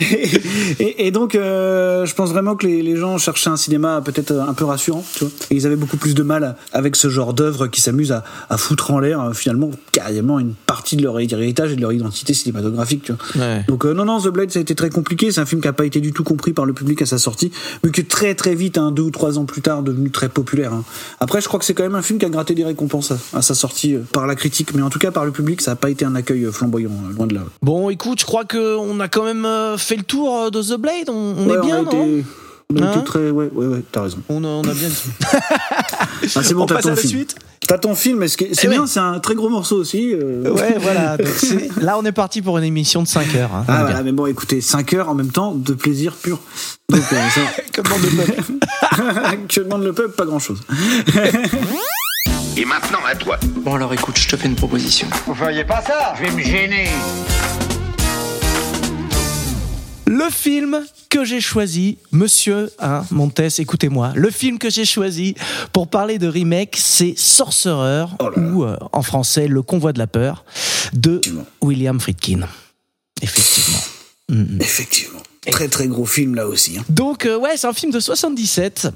et- 0.01 0.83
et- 0.83 1.07
et 1.07 1.11
donc, 1.11 1.33
je 1.33 2.13
pense 2.13 2.29
vraiment 2.29 2.55
que 2.55 2.65
les, 2.67 2.81
les 2.81 2.95
gens 2.95 3.17
cherchaient 3.17 3.49
un 3.49 3.57
cinéma 3.57 4.01
peut-être 4.03 4.31
un 4.31 4.53
peu 4.53 4.63
rassurant, 4.65 5.03
tu 5.13 5.25
vois. 5.25 5.33
Et 5.51 5.55
ils 5.55 5.65
avaient 5.65 5.75
beaucoup 5.75 5.97
plus 5.97 6.15
de 6.15 6.23
mal 6.23 6.55
avec 6.73 6.95
ce 6.95 7.09
genre 7.09 7.33
d'œuvre 7.33 7.67
qui 7.67 7.81
s'amuse 7.81 7.96
à, 8.11 8.23
à 8.49 8.57
foutre 8.57 8.91
en 8.91 8.99
l'air, 8.99 9.21
euh, 9.21 9.33
finalement, 9.33 9.69
carrément 9.91 10.39
une 10.39 10.53
partie 10.53 10.95
de 10.95 11.03
leur 11.03 11.19
héritage 11.19 11.71
et 11.71 11.75
de 11.75 11.81
leur 11.81 11.91
identité 11.91 12.33
cinématographique, 12.33 13.03
tu 13.03 13.13
vois. 13.13 13.45
Ouais. 13.45 13.65
Donc, 13.67 13.85
euh, 13.85 13.93
non, 13.93 14.05
non, 14.05 14.19
The 14.21 14.27
Blade, 14.29 14.51
ça 14.51 14.59
a 14.59 14.61
été 14.61 14.75
très 14.75 14.89
compliqué. 14.89 15.31
C'est 15.31 15.41
un 15.41 15.45
film 15.45 15.61
qui 15.61 15.67
n'a 15.67 15.73
pas 15.73 15.85
été 15.85 15.99
du 15.99 16.13
tout 16.13 16.23
compris 16.23 16.53
par 16.53 16.65
le 16.65 16.73
public 16.73 17.01
à 17.01 17.05
sa 17.05 17.17
sortie, 17.17 17.51
mais 17.83 17.91
qui 17.91 18.01
est 18.01 18.09
très, 18.09 18.35
très 18.35 18.55
vite, 18.55 18.77
hein, 18.77 18.91
deux 18.91 19.03
ou 19.03 19.11
trois 19.11 19.37
ans 19.39 19.45
plus 19.45 19.61
tard, 19.61 19.83
devenu 19.83 20.09
très 20.11 20.29
populaire. 20.29 20.73
hein. 20.73 20.83
Après, 21.19 21.41
je 21.41 21.47
crois 21.47 21.59
que 21.59 21.65
c'est 21.65 21.73
quand 21.73 21.83
même 21.83 21.95
un 21.95 22.01
film 22.01 22.19
qui 22.19 22.25
a 22.25 22.29
gratté 22.29 22.53
des 22.55 22.63
récompenses 22.65 23.11
à, 23.11 23.17
à 23.33 23.41
sa 23.41 23.53
sortie 23.53 23.95
euh, 23.95 23.99
par 24.13 24.27
la 24.27 24.35
critique, 24.35 24.73
mais 24.73 24.81
en 24.81 24.89
tout 24.89 24.99
cas 24.99 25.11
par 25.11 25.25
le 25.25 25.31
public, 25.31 25.61
ça 25.61 25.71
n'a 25.71 25.75
pas 25.75 25.89
été 25.89 26.05
un 26.05 26.15
accueil 26.15 26.45
flamboyant, 26.51 26.91
loin 27.15 27.27
de 27.27 27.35
là. 27.35 27.41
Bon, 27.61 27.89
écoute, 27.89 28.19
je 28.19 28.25
crois 28.25 28.45
qu'on 28.45 28.99
a 28.99 29.07
quand 29.07 29.23
même 29.23 29.47
fait 29.77 29.95
le 29.95 30.03
tour 30.03 30.51
de 30.51 30.61
The 30.61 30.79
Blade. 30.79 31.09
On, 31.09 31.35
on 31.37 31.47
Ouais, 31.49 31.55
est 31.57 31.61
bien, 31.61 31.77
a 31.79 31.81
non 31.83 31.91
été, 31.91 32.25
on 32.73 32.81
a 32.81 32.85
Hein? 32.85 32.91
été 32.91 33.03
très. 33.05 33.29
Ouais, 33.31 33.49
ouais, 33.53 33.65
ouais, 33.67 33.83
t'as 33.91 34.01
raison. 34.03 34.17
on 34.29 34.43
a, 34.43 34.47
on 34.47 34.63
a 34.63 34.73
bien. 34.73 34.89
Ah, 36.35 36.43
c'est 36.43 36.53
bon, 36.53 36.63
On 36.63 36.65
t'as 36.65 36.75
passe 36.75 36.83
ton 36.83 36.89
à 36.89 36.95
la 36.95 36.97
film. 37.01 37.09
suite 37.11 37.35
T'as 37.67 37.77
ton 37.77 37.95
film, 37.95 38.19
mais 38.19 38.27
c'est 38.29 38.49
Eh 38.63 38.67
bien, 38.67 38.81
ouais. 38.81 38.87
c'est 38.87 38.99
un 38.99 39.19
très 39.19 39.35
gros 39.35 39.49
morceau 39.49 39.75
aussi. 39.77 40.13
euh. 40.13 40.49
Ouais, 40.51 40.77
voilà. 40.79 41.17
Donc, 41.17 41.27
là, 41.81 41.97
on 41.99 42.05
est 42.05 42.11
parti 42.13 42.41
pour 42.41 42.57
une 42.57 42.63
émission 42.63 43.01
de 43.03 43.07
5 43.07 43.35
heures. 43.35 43.53
hein. 43.53 43.65
Ah, 43.67 43.83
voilà, 43.83 44.03
mais 44.03 44.11
bon, 44.13 44.25
écoutez, 44.25 44.61
5 44.61 44.93
heures 44.93 45.09
en 45.09 45.15
même 45.15 45.31
temps 45.31 45.53
de 45.53 45.73
plaisir 45.73 46.13
pur. 46.15 46.39
Donc, 46.89 47.01
euh, 47.11 47.15
ça- 47.29 47.61
Comme 47.73 47.85
dans 47.85 47.97
le 47.97 48.25
peuple. 48.25 49.47
que 49.49 49.59
demande 49.61 49.83
le 49.83 49.93
peuple, 49.93 50.15
pas 50.15 50.25
grand 50.25 50.39
chose. 50.39 50.61
Et 52.55 52.65
maintenant, 52.65 52.99
à 53.05 53.15
toi. 53.15 53.37
Bon 53.63 53.75
alors 53.75 53.93
écoute, 53.93 54.17
je 54.17 54.27
te 54.29 54.35
fais 54.37 54.47
une 54.47 54.55
proposition. 54.55 55.07
Vous 55.27 55.35
feriez 55.35 55.63
pas 55.65 55.81
ça? 55.81 56.13
Je 56.17 56.23
vais 56.23 56.31
me 56.31 56.41
gêner. 56.41 56.87
Le 60.07 60.29
film 60.29 60.85
que 61.09 61.25
j'ai 61.25 61.41
choisi, 61.41 61.97
monsieur 62.13 62.71
hein, 62.79 63.03
Montes, 63.11 63.59
écoutez-moi, 63.59 64.13
le 64.15 64.31
film 64.31 64.57
que 64.57 64.69
j'ai 64.69 64.85
choisi 64.85 65.35
pour 65.73 65.89
parler 65.89 66.17
de 66.17 66.27
remake, 66.29 66.77
c'est 66.79 67.13
Sorcerer, 67.17 68.05
ou 68.37 68.63
euh, 68.63 68.77
en 68.93 69.01
français 69.01 69.49
Le 69.49 69.61
Convoi 69.61 69.91
de 69.91 69.99
la 69.99 70.07
Peur, 70.07 70.45
de 70.93 71.19
William 71.61 71.99
Friedkin. 71.99 72.47
Effectivement. 73.21 73.79
Effectivement. 74.61 75.19
Très 75.51 75.67
très 75.67 75.87
gros 75.87 76.05
film 76.05 76.35
là 76.35 76.47
aussi. 76.47 76.77
hein. 76.77 76.85
Donc 76.87 77.25
euh, 77.25 77.37
ouais, 77.37 77.57
c'est 77.57 77.67
un 77.67 77.73
film 77.73 77.91
de 77.91 77.99
77. 77.99 78.87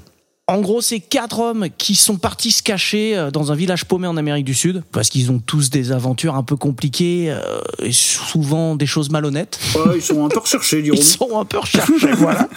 En 0.48 0.60
gros, 0.60 0.80
c'est 0.80 0.98
quatre 0.98 1.38
hommes 1.38 1.68
qui 1.78 1.94
sont 1.94 2.16
partis 2.16 2.50
se 2.50 2.64
cacher 2.64 3.16
euh, 3.16 3.30
dans 3.30 3.52
un 3.52 3.54
village 3.54 3.84
paumé 3.84 4.08
en 4.08 4.16
Amérique 4.16 4.44
du 4.44 4.54
Sud 4.54 4.82
parce 4.90 5.08
qu'ils 5.08 5.30
ont 5.30 5.38
tous 5.38 5.70
des 5.70 5.92
aventures 5.92 6.34
un 6.34 6.42
peu 6.42 6.56
compliquées 6.56 7.30
euh, 7.30 7.60
et 7.78 7.92
souvent 7.92 8.74
des 8.74 8.86
choses 8.86 9.08
malhonnêtes. 9.08 9.60
Ouais, 9.76 9.98
ils 9.98 10.02
sont 10.02 10.24
un 10.24 10.28
peu 10.28 10.40
recherchés, 10.40 10.82
dirons 10.82 10.96
Ils 10.96 11.04
sont 11.04 11.38
un 11.38 11.44
peu 11.44 11.60
recherchés, 11.60 12.12
voilà. 12.18 12.48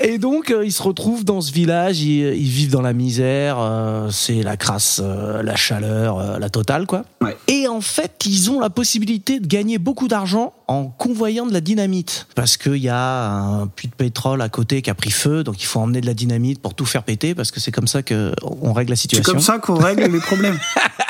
Et 0.00 0.18
donc, 0.18 0.52
euh, 0.52 0.64
ils 0.64 0.70
se 0.70 0.84
retrouvent 0.84 1.24
dans 1.24 1.40
ce 1.40 1.50
village, 1.50 2.00
ils, 2.00 2.32
ils 2.32 2.48
vivent 2.48 2.70
dans 2.70 2.80
la 2.80 2.92
misère, 2.92 3.56
euh, 3.58 4.08
c'est 4.12 4.44
la 4.44 4.56
crasse, 4.56 5.00
la 5.00 5.56
chaleur, 5.56 6.38
la 6.38 6.48
totale, 6.48 6.86
quoi. 6.86 7.04
Ouais. 7.20 7.36
Et 7.48 7.66
en 7.66 7.80
fait, 7.80 8.24
ils 8.24 8.52
ont 8.52 8.60
la 8.60 8.70
possibilité 8.70 9.40
de 9.40 9.48
gagner 9.48 9.78
beaucoup 9.78 10.06
d'argent 10.06 10.54
en 10.68 10.84
convoyant 10.86 11.46
de 11.46 11.52
la 11.52 11.60
dynamite. 11.60 12.28
Parce 12.36 12.56
qu'il 12.56 12.76
y 12.76 12.88
a 12.88 13.32
un 13.32 13.66
puits 13.66 13.88
de 13.88 13.94
pétrole 13.94 14.40
à 14.40 14.48
côté 14.48 14.82
qui 14.82 14.90
a 14.90 14.94
pris 14.94 15.10
feu, 15.10 15.42
donc 15.42 15.60
il 15.60 15.66
faut 15.66 15.80
emmener 15.80 16.00
de 16.00 16.06
la 16.06 16.14
dynamite 16.14 16.62
pour 16.62 16.74
tout 16.74 16.86
faire 16.86 16.99
péter, 17.02 17.34
parce 17.34 17.50
que 17.50 17.60
c'est 17.60 17.72
comme 17.72 17.86
ça 17.86 18.02
qu'on 18.02 18.72
règle 18.72 18.90
la 18.90 18.96
C'est 18.96 19.02
situation. 19.02 19.32
comme 19.32 19.42
ça 19.42 19.58
qu'on 19.58 19.76
règle 19.76 20.10
les 20.10 20.20
problèmes. 20.20 20.58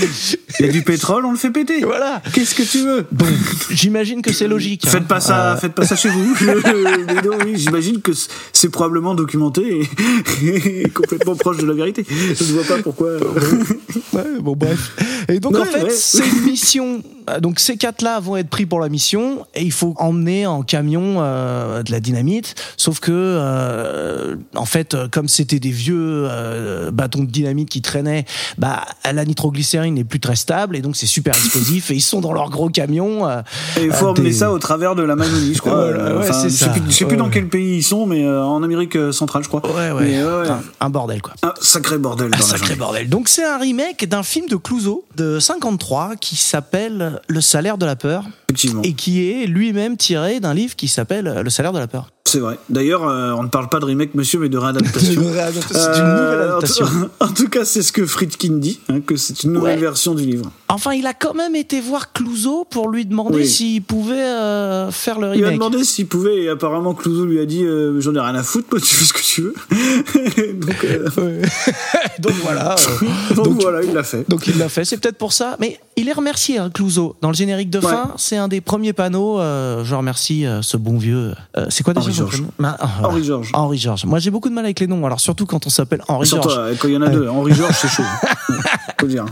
Il 0.60 0.66
y 0.66 0.68
a 0.68 0.72
du 0.72 0.82
pétrole, 0.82 1.24
on 1.26 1.32
le 1.32 1.36
fait 1.36 1.50
péter. 1.50 1.80
Voilà. 1.84 2.22
Qu'est-ce 2.32 2.54
que 2.54 2.62
tu 2.62 2.78
veux? 2.84 3.06
Bon, 3.10 3.26
j'imagine 3.70 4.22
que 4.22 4.32
c'est 4.32 4.46
logique. 4.46 4.86
hein. 4.86 4.90
Faites 4.90 5.08
pas 5.08 5.20
ça, 5.20 5.52
Euh, 5.52 5.56
faites 5.56 5.74
pas 5.74 5.84
ça 5.84 5.96
chez 5.96 6.08
vous. 6.10 6.34
Oui, 7.44 7.54
j'imagine 7.56 8.00
que 8.00 8.12
c'est 8.52 8.68
probablement 8.68 9.14
documenté 9.14 9.82
et, 10.42 10.82
et 10.82 10.88
complètement 10.90 11.34
proche 11.34 11.58
de 11.58 11.66
la 11.66 11.74
vérité. 11.74 12.04
Je 12.08 12.44
ne 12.44 12.52
vois 12.52 12.64
pas 12.76 12.82
pourquoi. 12.82 13.08
Ouais, 14.12 14.40
bon 14.40 14.54
bref. 14.56 14.92
Et 15.28 15.40
donc 15.40 15.56
en 15.56 15.64
fait, 15.64 15.82
ouais. 15.82 15.90
c'est 15.90 16.26
une 16.26 16.42
mission. 16.44 17.02
Euh, 17.30 17.40
Donc 17.40 17.58
ces 17.58 17.76
quatre-là 17.76 18.20
vont 18.20 18.36
être 18.36 18.48
pris 18.48 18.66
pour 18.66 18.80
la 18.80 18.88
mission 18.88 19.46
et 19.54 19.62
il 19.62 19.72
faut 19.72 19.94
emmener 19.98 20.46
en 20.46 20.62
camion 20.62 21.16
euh, 21.18 21.82
de 21.82 21.90
la 21.90 22.00
dynamite. 22.00 22.54
Sauf 22.76 23.00
que 23.00 23.10
euh, 23.12 24.36
en 24.54 24.66
fait, 24.66 24.94
euh, 24.94 25.08
comme 25.10 25.28
c'était 25.28 25.60
des 25.60 25.70
vieux 25.70 26.28
bâtons 26.92 27.24
de 27.24 27.30
dynamite 27.30 27.68
qui 27.68 27.82
traînaient, 27.82 28.24
bah 28.58 28.84
la 29.04 29.24
nitroglycérine 29.24 29.83
n'est 29.92 30.04
plus 30.04 30.20
très 30.20 30.36
stable 30.36 30.76
et 30.76 30.80
donc 30.80 30.96
c'est 30.96 31.06
super 31.06 31.34
explosif 31.34 31.90
et 31.90 31.94
ils 31.94 32.00
sont 32.00 32.20
dans 32.20 32.32
leur 32.32 32.50
gros 32.50 32.68
camion. 32.68 33.28
euh, 33.28 33.42
Et 33.78 33.84
il 33.84 33.92
faut 33.92 34.06
euh, 34.06 34.10
emmener 34.10 34.30
des- 34.30 34.32
ça 34.34 34.50
au 34.52 34.58
travers 34.58 34.94
de 34.94 35.02
la 35.02 35.16
Magonie, 35.16 35.54
je 35.54 35.60
crois. 35.60 35.74
Euh, 35.84 36.18
ouais, 36.20 36.28
enfin, 36.28 36.44
je 36.44 36.48
sais 36.48 36.70
plus, 36.70 36.82
je 36.88 36.92
sais 36.94 37.04
plus 37.04 37.16
dans 37.16 37.28
quel 37.30 37.48
pays 37.48 37.76
ils 37.78 37.82
sont, 37.82 38.06
mais 38.06 38.24
euh, 38.24 38.42
en 38.44 38.62
Amérique 38.62 38.96
centrale, 39.12 39.42
je 39.42 39.48
crois. 39.48 39.60
Ouais, 39.66 39.90
ouais. 39.92 40.02
Mais. 40.02 40.48
Un, 40.80 40.90
bordel 40.90 41.20
quoi. 41.22 41.34
Un 41.42 41.52
sacré 41.60 41.98
bordel 41.98 42.30
dans 42.30 42.36
Un 42.36 42.40
la 42.40 42.46
sacré 42.46 42.74
bordel. 42.76 43.08
Donc 43.08 43.28
c'est 43.28 43.44
un 43.44 43.58
remake 43.58 44.08
d'un 44.08 44.22
film 44.22 44.48
de 44.48 44.56
Clouseau 44.56 45.04
de 45.16 45.38
53 45.38 46.16
qui 46.20 46.36
s'appelle 46.36 47.20
Le 47.28 47.40
salaire 47.40 47.78
de 47.78 47.86
la 47.86 47.96
peur 47.96 48.24
Effectivement. 48.48 48.82
et 48.82 48.92
qui 48.94 49.28
est 49.30 49.46
lui-même 49.46 49.96
tiré 49.96 50.40
d'un 50.40 50.54
livre 50.54 50.76
qui 50.76 50.88
s'appelle 50.88 51.40
Le 51.44 51.50
salaire 51.50 51.72
de 51.72 51.78
la 51.78 51.86
peur. 51.86 52.08
C'est 52.34 52.40
vrai. 52.40 52.58
D'ailleurs, 52.68 53.06
euh, 53.06 53.30
on 53.30 53.44
ne 53.44 53.48
parle 53.48 53.68
pas 53.68 53.78
de 53.78 53.84
remake, 53.84 54.16
monsieur, 54.16 54.40
mais 54.40 54.48
de 54.48 54.58
réadaptation. 54.58 55.00
C'est 55.12 55.18
une 55.20 55.22
nouvelle 55.22 55.38
Euh, 55.38 56.56
en 56.56 56.58
tout- 56.58 56.64
adaptation. 56.64 56.86
En 57.20 57.28
tout 57.28 57.48
cas, 57.48 57.64
c'est 57.64 57.82
ce 57.82 57.92
que 57.92 58.04
Friedkin 58.06 58.54
dit, 58.54 58.80
hein, 58.88 59.00
que 59.00 59.14
c'est 59.16 59.44
une 59.44 59.52
nouvelle 59.52 59.76
Ouais. 59.76 59.80
version 59.80 60.16
du 60.16 60.24
livre. 60.24 60.50
Enfin, 60.74 60.92
il 60.92 61.06
a 61.06 61.14
quand 61.14 61.34
même 61.34 61.54
été 61.56 61.80
voir 61.80 62.12
Clouseau 62.12 62.66
pour 62.68 62.88
lui 62.88 63.06
demander 63.06 63.36
Oui. 63.38 63.46
s'il 63.46 63.82
pouvait 63.82 64.14
euh, 64.22 64.90
faire 64.90 65.18
le 65.20 65.28
Il 65.28 65.44
a 65.44 65.48
remake. 65.48 65.54
demandé 65.54 65.84
s'il 65.84 66.06
pouvait, 66.06 66.42
et 66.42 66.48
apparemment 66.48 66.94
Clouseau 66.94 67.24
lui 67.24 67.40
a 67.40 67.46
dit 67.46 67.62
euh, 67.64 68.00
J'en 68.00 68.14
ai 68.14 68.20
rien 68.20 68.34
à 68.34 68.42
foutre, 68.42 68.66
moi, 68.72 68.80
tu 68.84 68.94
fais 68.94 69.04
ce 69.04 69.12
que 69.12 69.22
tu 69.22 69.42
veux. 69.42 69.54
donc, 70.54 70.84
euh, 70.84 71.08
donc 72.18 72.32
voilà. 72.42 72.74
donc 73.34 73.44
donc- 73.46 73.60
voilà, 73.62 73.82
il 73.82 73.92
l'a 73.92 74.02
fait. 74.02 74.28
Donc 74.28 74.46
il 74.46 74.58
l'a 74.58 74.68
fait, 74.68 74.84
c'est 74.84 74.96
peut-être 74.98 75.18
pour 75.18 75.32
ça. 75.32 75.56
Mais 75.60 75.78
il 75.96 76.08
est 76.08 76.12
remercié, 76.12 76.58
hein, 76.58 76.70
Clouseau. 76.72 77.16
Dans 77.22 77.28
le 77.28 77.34
générique 77.34 77.70
de 77.70 77.80
fin, 77.80 78.12
c'est 78.16 78.36
un 78.36 78.48
des 78.48 78.60
premiers 78.60 78.92
panneaux. 78.92 79.38
je 79.38 79.94
remercie 79.94 80.44
ce 80.62 80.76
bon 80.76 80.98
vieux. 80.98 81.34
c'est 81.70 81.84
quoi 81.84 81.94
déjà 81.94 82.06
Henri 82.06 82.14
Georges. 82.16 82.42
voilà. 82.58 82.78
Henri 83.02 83.24
Georges. 83.24 83.50
Henri 83.54 83.78
Georges. 83.78 84.04
Moi 84.04 84.18
j'ai 84.18 84.30
beaucoup 84.30 84.48
de 84.48 84.54
mal 84.54 84.64
avec 84.64 84.80
les 84.80 84.86
noms, 84.86 85.04
alors 85.06 85.20
surtout 85.20 85.46
quand 85.46 85.66
on 85.66 85.70
s'appelle 85.70 86.02
Henri 86.08 86.26
Georges. 86.26 86.58
quand 86.80 86.88
il 86.88 86.94
y 86.94 86.96
en 86.96 87.02
a 87.02 87.08
deux. 87.08 87.28
Henri 87.28 87.54
Georges, 87.54 87.76
c'est 87.80 87.88
chaud. 87.88 88.02
Faut 89.00 89.06
dire. 89.06 89.24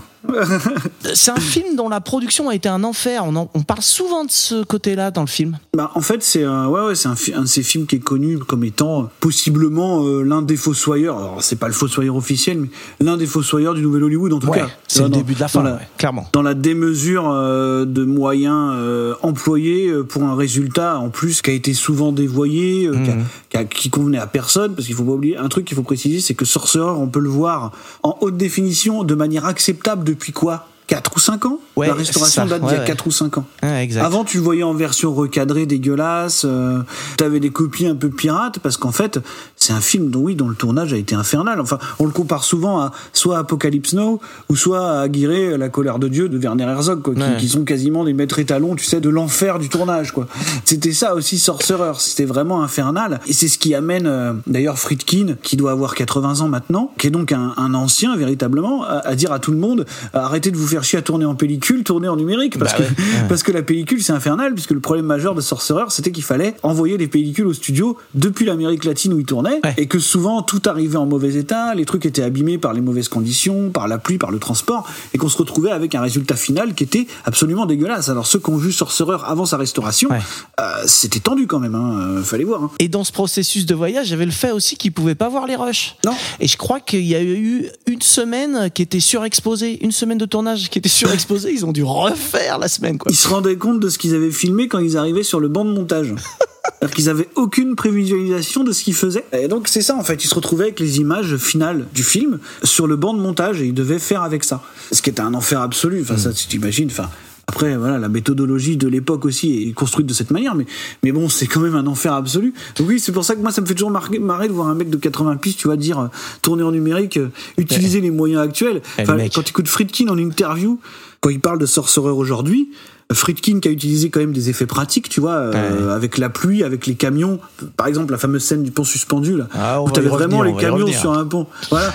C'est 1.15 1.32
un 1.33 1.41
film 1.41 1.77
dont 1.77 1.89
la 1.89 2.01
production 2.01 2.49
a 2.49 2.55
été 2.55 2.69
un 2.69 2.85
enfer. 2.85 3.23
On, 3.27 3.35
en- 3.37 3.51
on 3.55 3.63
parle 3.63 3.83
souvent 3.83 4.25
de 4.25 4.31
ce 4.31 4.63
côté-là 4.65 5.11
dans 5.11 5.23
le 5.23 5.27
film. 5.27 5.59
Bah, 5.77 5.91
en 5.95 6.01
fait, 6.01 6.23
c'est 6.23 6.45
un, 6.45 6.67
ouais, 6.69 6.81
ouais, 6.87 6.95
c'est 6.95 7.09
un, 7.09 7.43
de 7.43 7.47
ces 7.47 7.63
films 7.63 7.87
qui 7.87 7.97
est 7.97 8.01
connu 8.01 8.39
comme 8.39 8.65
étant 8.65 9.09
possiblement 9.21 10.05
euh, 10.05 10.23
l'un 10.23 10.43
des 10.43 10.57
fossoyeurs. 10.57 11.17
Alors, 11.19 11.43
c'est 11.43 11.57
pas 11.57 11.67
le 11.69 11.73
fossoyeur 11.73 12.17
officiel, 12.17 12.59
mais 12.61 12.69
l'un 13.01 13.17
des 13.17 13.27
fossoyeurs 13.27 13.75
du 13.75 13.83
Nouvel 13.83 14.05
Hollywood, 14.05 14.33
en 14.33 14.39
tout 14.39 14.49
Ouais, 14.49 14.59
cas. 14.59 14.69
c'est 14.89 15.03
le 15.03 15.09
Dans- 15.09 15.17
début 15.19 15.35
de 15.35 15.41
la 15.41 15.49
fin, 15.49 15.79
clairement. 15.99 16.29
Dans 16.33 16.43
la 16.43 16.55
démesure 16.55 17.29
euh, 17.31 17.85
de 17.85 18.05
moyens 18.05 18.73
euh, 18.77 19.15
employés 19.23 19.89
euh, 19.89 20.03
pour 20.05 20.23
un 20.25 20.35
résultat 20.37 20.99
en 20.99 21.09
plus 21.11 21.43
qui 21.43 21.51
a 21.51 21.55
été 21.55 21.75
souvent 21.75 22.13
dévoyé, 22.13 22.87
euh, 22.87 22.93
qui, 23.05 23.11
a- 23.11 23.15
Mhm. 23.15 23.25
qui 23.51 23.57
a- 23.57 23.65
qui 23.65 23.91
convenait 23.91 24.19
à 24.19 24.27
personne, 24.27 24.75
parce 24.75 24.87
qu'il 24.87 24.95
faut 24.95 25.05
pas 25.05 25.13
oublier 25.13 25.37
un 25.37 25.49
truc 25.49 25.65
qu'il 25.65 25.77
faut 25.77 25.83
préciser, 25.83 26.21
c'est 26.21 26.35
que 26.35 26.45
Sorcerer, 26.45 26.91
on 26.91 27.09
peut 27.09 27.21
le 27.21 27.29
voir 27.31 27.73
en 28.03 28.17
haute 28.21 28.37
définition 28.37 29.05
de 29.05 29.15
manière 29.15 29.47
acceptable 29.47 30.05
depuis 30.05 30.33
quoi? 30.33 30.67
4 30.87 31.13
ou 31.17 31.21
5 31.21 31.47
ans 31.47 31.59
Ouais, 31.77 31.87
La 31.87 31.95
restauration 31.95 32.45
date 32.45 32.63
d'il 32.63 32.71
y 32.73 32.75
a 32.75 32.81
ouais, 32.81 32.85
4 32.87 33.07
ou 33.07 33.11
5 33.11 33.39
ans. 33.39 33.47
Ouais, 33.63 33.83
exact. 33.83 34.05
Avant, 34.05 34.25
tu 34.25 34.37
le 34.37 34.43
voyais 34.43 34.63
en 34.63 34.75
version 34.75 35.15
recadrée, 35.15 35.65
dégueulasse. 35.65 36.45
Euh, 36.45 36.81
T'avais 37.17 37.41
des 37.41 37.51
copies 37.51 37.87
un 37.87 37.95
peu 37.95 38.11
pirates 38.11 38.59
parce 38.59 38.77
qu'en 38.77 38.93
fait, 38.93 39.19
c'est 39.57 39.73
un 39.73 39.81
film 39.81 40.11
dont 40.11 40.21
oui, 40.21 40.35
dont 40.35 40.49
le 40.49 40.55
tournage 40.55 40.93
a 40.93 40.97
été 40.97 41.15
infernal. 41.15 41.61
Enfin, 41.61 41.79
on 41.99 42.05
le 42.05 42.11
compare 42.11 42.45
souvent 42.45 42.81
à 42.81 42.93
soit 43.13 43.39
Apocalypse 43.39 43.95
Now 43.95 44.21
ou 44.51 44.57
soit 44.57 44.87
à 44.87 45.01
Aguirre, 45.03 45.57
La 45.57 45.69
colère 45.69 45.99
de 45.99 46.09
Dieu 46.09 46.29
de 46.29 46.37
Werner 46.37 46.65
Herzog, 46.65 47.01
quoi, 47.03 47.15
qui, 47.39 47.49
sont 47.49 47.65
quasiment 47.65 48.05
des 48.05 48.13
maîtres 48.13 48.39
étalons, 48.39 48.77
tu 48.77 48.85
sais, 48.85 49.01
de 49.01 49.09
l'enfer 49.09 49.59
du 49.59 49.69
tournage, 49.69 50.13
quoi. 50.13 50.27
C'était 50.65 50.93
ça 50.93 51.15
aussi, 51.15 51.39
Sorcerer. 51.39 51.93
C'était 51.99 52.25
vraiment 52.25 52.63
infernal. 52.63 53.21
Et 53.27 53.33
c'est 53.33 53.49
ce 53.49 53.59
qui 53.59 53.75
amène, 53.75 54.07
euh, 54.07 54.33
d'ailleurs, 54.47 54.79
Friedkin, 54.79 55.37
qui 55.43 55.57
doit 55.57 55.71
avoir 55.71 55.95
80 55.95 56.41
ans 56.41 56.49
maintenant, 56.49 56.93
qui 56.99 57.07
est 57.07 57.11
donc 57.11 57.33
un, 57.33 57.55
un 57.57 57.73
ancien 57.75 58.17
véritablement, 58.17 58.85
à, 58.85 58.99
à 59.07 59.15
dire 59.15 59.33
à 59.33 59.39
tout 59.39 59.53
le 59.53 59.59
monde, 59.59 59.87
arrêtez 60.13 60.51
de 60.51 60.57
vous 60.57 60.67
faire 60.73 60.85
chier 60.85 60.99
à 60.99 61.03
tourner 61.03 61.25
en 61.25 61.35
pellicule, 61.35 61.85
tournez 61.85 62.09
en 62.09 62.17
numérique, 62.17 62.59
parce 62.59 62.73
Bah 62.73 62.79
que 62.79 62.83
ouais, 62.83 62.89
ouais. 62.89 63.25
parce 63.29 63.43
que 63.43 63.53
la 63.53 63.63
pellicule 63.63 64.03
c'est 64.03 64.13
infernal 64.13 64.55
puisque 64.55 64.71
le 64.73 64.81
problème 64.81 65.07
majeur 65.07 65.35
de 65.35 65.41
Sorcerer 65.41 65.85
c'était 65.89 66.11
qu'il 66.13 66.25
fallait 66.25 66.55
envoyer 66.63 66.97
les 66.97 67.07
pellicules 67.09 67.47
au 67.47 67.53
studio 67.53 67.97
depuis 68.15 68.45
l'Amérique 68.45 68.85
latine 68.85 69.13
où 69.15 69.19
il 69.21 69.27
tournait 69.27 69.61
Ouais. 69.65 69.75
et 69.77 69.87
que 69.87 69.99
souvent 69.99 70.43
tout 70.43 70.63
arrivait 70.67 70.97
en 70.97 71.07
mauvais 71.07 71.35
état, 71.35 71.75
les 71.75 71.85
trucs 71.85 72.07
étaient 72.07 72.23
abîmés 72.23 72.59
par 72.59 72.73
les 72.73 72.81
mauvaises 72.81 73.09
conditions, 73.09 73.71
par 73.71 73.87
la 73.89 73.99
pluie, 73.99 74.19
par 74.19 74.31
le 74.31 74.39
transport 74.39 74.89
et 75.15 75.19
qu'on 75.19 75.29
se 75.29 75.37
retrouvait 75.39 75.71
avec 75.71 75.95
un 75.95 76.01
résultat 76.01 76.37
final 76.37 76.75
qui 76.75 76.85
était 76.85 77.07
absolument 77.25 77.67
dégueulasse. 77.67 78.09
Alors 78.09 78.27
ceux 78.27 78.39
qui 78.39 78.51
ont 78.51 78.57
vu 78.57 78.73
Sorcerer 78.73 79.17
avant 79.27 79.45
sa 79.47 79.57
restauration, 79.59 80.09
euh, 80.11 80.65
c'était 80.87 81.21
tendu 81.21 81.47
quand 81.47 81.59
même, 81.61 81.75
hein, 81.75 81.99
euh, 82.19 82.23
fallait 82.23 82.45
voir. 82.45 82.63
hein. 82.65 82.71
Et 82.79 82.89
dans 82.89 83.05
ce 83.05 83.13
processus 83.13 83.67
de 83.67 83.75
voyage, 83.75 84.09
il 84.09 84.11
y 84.13 84.15
avait 84.15 84.25
le 84.25 84.31
fait 84.33 84.51
aussi 84.53 84.77
qu'ils 84.77 84.93
pouvaient 84.93 85.15
pas 85.15 85.29
voir 85.29 85.47
les 85.47 85.57
rushs. 85.57 85.97
Non. 86.05 86.15
Et 86.41 86.49
je 86.49 86.57
crois 86.57 86.81
qu'il 86.81 87.05
y 87.05 87.15
a 87.15 87.23
eu 87.23 87.67
une 87.87 88.01
semaine 88.03 88.71
qui 88.75 88.83
était 88.83 89.01
surexposée, 89.01 89.83
une 89.85 89.93
semaine 89.93 90.19
de 90.19 90.25
tournage 90.27 90.62
qui 90.69 90.79
était 90.79 90.89
surexposée. 90.89 91.53
Ils 91.53 91.65
ont 91.65 91.73
dû 91.73 91.83
refaire 91.83 92.59
la 92.59 92.69
semaine, 92.69 92.99
quoi. 92.99 93.11
Ils 93.11 93.17
se 93.17 93.29
rendaient 93.29 93.57
compte 93.57 93.81
de 93.81 93.89
ce 93.89 93.99
qu'ils 93.99 94.15
avaient 94.15 94.31
filmé 94.31 94.69
quand 94.69 94.79
ils 94.79 94.97
arrivaient 94.97 95.23
sur 95.23 95.41
le 95.41 95.49
banc 95.49 95.65
de 95.65 95.73
montage. 95.73 96.15
C'est-à-dire 96.65 96.97
qu'ils 96.97 97.09
avaient 97.11 97.29
aucune 97.37 97.77
prévisualisation 97.77 98.65
de 98.65 98.73
ce 98.73 98.83
qu'ils 98.83 98.95
faisaient. 98.95 99.25
Et 99.33 99.49
donc 99.49 99.69
c'est 99.69 99.83
ça 99.83 99.97
en 99.97 100.05
fait, 100.05 100.25
ils 100.25 100.29
se 100.29 100.35
retrouvaient 100.35 100.65
avec 100.65 100.81
les 100.81 100.99
images 100.99 101.37
finales 101.37 101.87
du 101.93 102.03
film 102.03 102.39
sur 102.65 102.87
le 102.87 102.97
banc 102.97 103.15
de 103.15 103.21
montage 103.21 103.61
et 103.61 103.67
ils 103.67 103.75
devaient 103.75 103.99
faire 103.99 104.23
avec 104.23 104.45
ça. 104.45 104.63
Ce 104.91 105.03
qui 105.03 105.11
était 105.11 105.21
un 105.21 105.35
enfer 105.35 105.61
absolu. 105.61 106.03
Enfin 106.03 106.17
ça 106.17 106.33
tu 106.33 106.47
t'imagines. 106.47 106.89
Enfin 106.91 107.09
après 107.53 107.77
voilà 107.77 107.99
la 107.99 108.09
méthodologie 108.09 108.79
de 108.79 108.89
l'époque 108.89 109.27
aussi 109.27 109.69
est 109.69 109.73
construite 109.73 110.07
de 110.07 110.15
cette 110.15 110.31
manière, 110.31 110.55
mais 110.55 110.65
mais 111.03 111.13
bon 111.13 111.29
c'est 111.29 111.47
quand 111.47 111.61
même 111.61 111.77
un 111.77 111.87
enfer 111.87 112.15
absolu. 112.15 112.55
Donc 112.77 112.89
oui 112.89 112.99
c'est 112.99 113.13
pour 113.13 113.25
ça 113.25 113.35
que 113.35 113.41
moi 113.41 113.53
ça 113.53 113.61
me 113.61 113.67
fait 113.67 113.75
toujours 113.75 113.91
marrer, 113.91 114.19
marrer 114.19 114.49
de 114.49 114.55
voir 114.55 114.69
un 114.69 114.75
mec 114.75 114.89
de 114.89 114.97
80 114.97 115.37
pistes 115.37 115.59
tu 115.59 115.69
vois 115.69 115.77
dire 115.77 115.99
euh, 115.99 116.07
tourner 116.41 116.63
en 116.63 116.73
numérique, 116.73 117.19
euh, 117.19 117.29
utiliser 117.59 118.01
les 118.01 118.11
moyens 118.11 118.41
actuels. 118.41 118.81
Eh, 118.99 119.03
Enfin, 119.03 119.19
quand 119.35 119.43
tu 119.43 119.51
écoutes 119.51 119.69
Friedkin 119.69 120.09
en 120.09 120.17
interview 120.17 120.79
quand 121.21 121.31
il 121.31 121.41
parle 121.41 121.59
de 121.59 121.67
Sorcerer 121.67 122.11
aujourd'hui. 122.11 122.71
Friedkin 123.15 123.61
qui 123.61 123.69
a 123.69 123.71
utilisé 123.71 124.11
quand 124.11 124.21
même 124.21 124.33
des 124.33 124.51
effets 124.51 124.67
pratiques, 124.67 125.09
tu 125.09 125.21
vois, 125.21 125.35
euh, 125.35 125.95
avec 125.95 126.19
la 126.19 126.29
pluie, 126.29 126.63
avec 126.63 126.87
les 126.87 126.95
camions. 126.95 127.39
Par 127.77 127.87
exemple, 127.87 128.13
la 128.13 128.19
fameuse 128.19 128.43
scène 128.43 128.63
du 128.63 128.71
pont 128.71 128.85
suspendu, 128.85 129.37
là, 129.37 129.49
Ah, 129.55 129.81
on 129.81 129.85
où 129.85 129.87
va 129.87 129.93
t'avais 129.93 130.09
revenir, 130.09 130.29
vraiment 130.39 130.43
les 130.43 130.55
camions 130.61 130.87
sur 130.93 131.13
un 131.13 131.25
pont. 131.25 131.47
Voilà. 131.71 131.93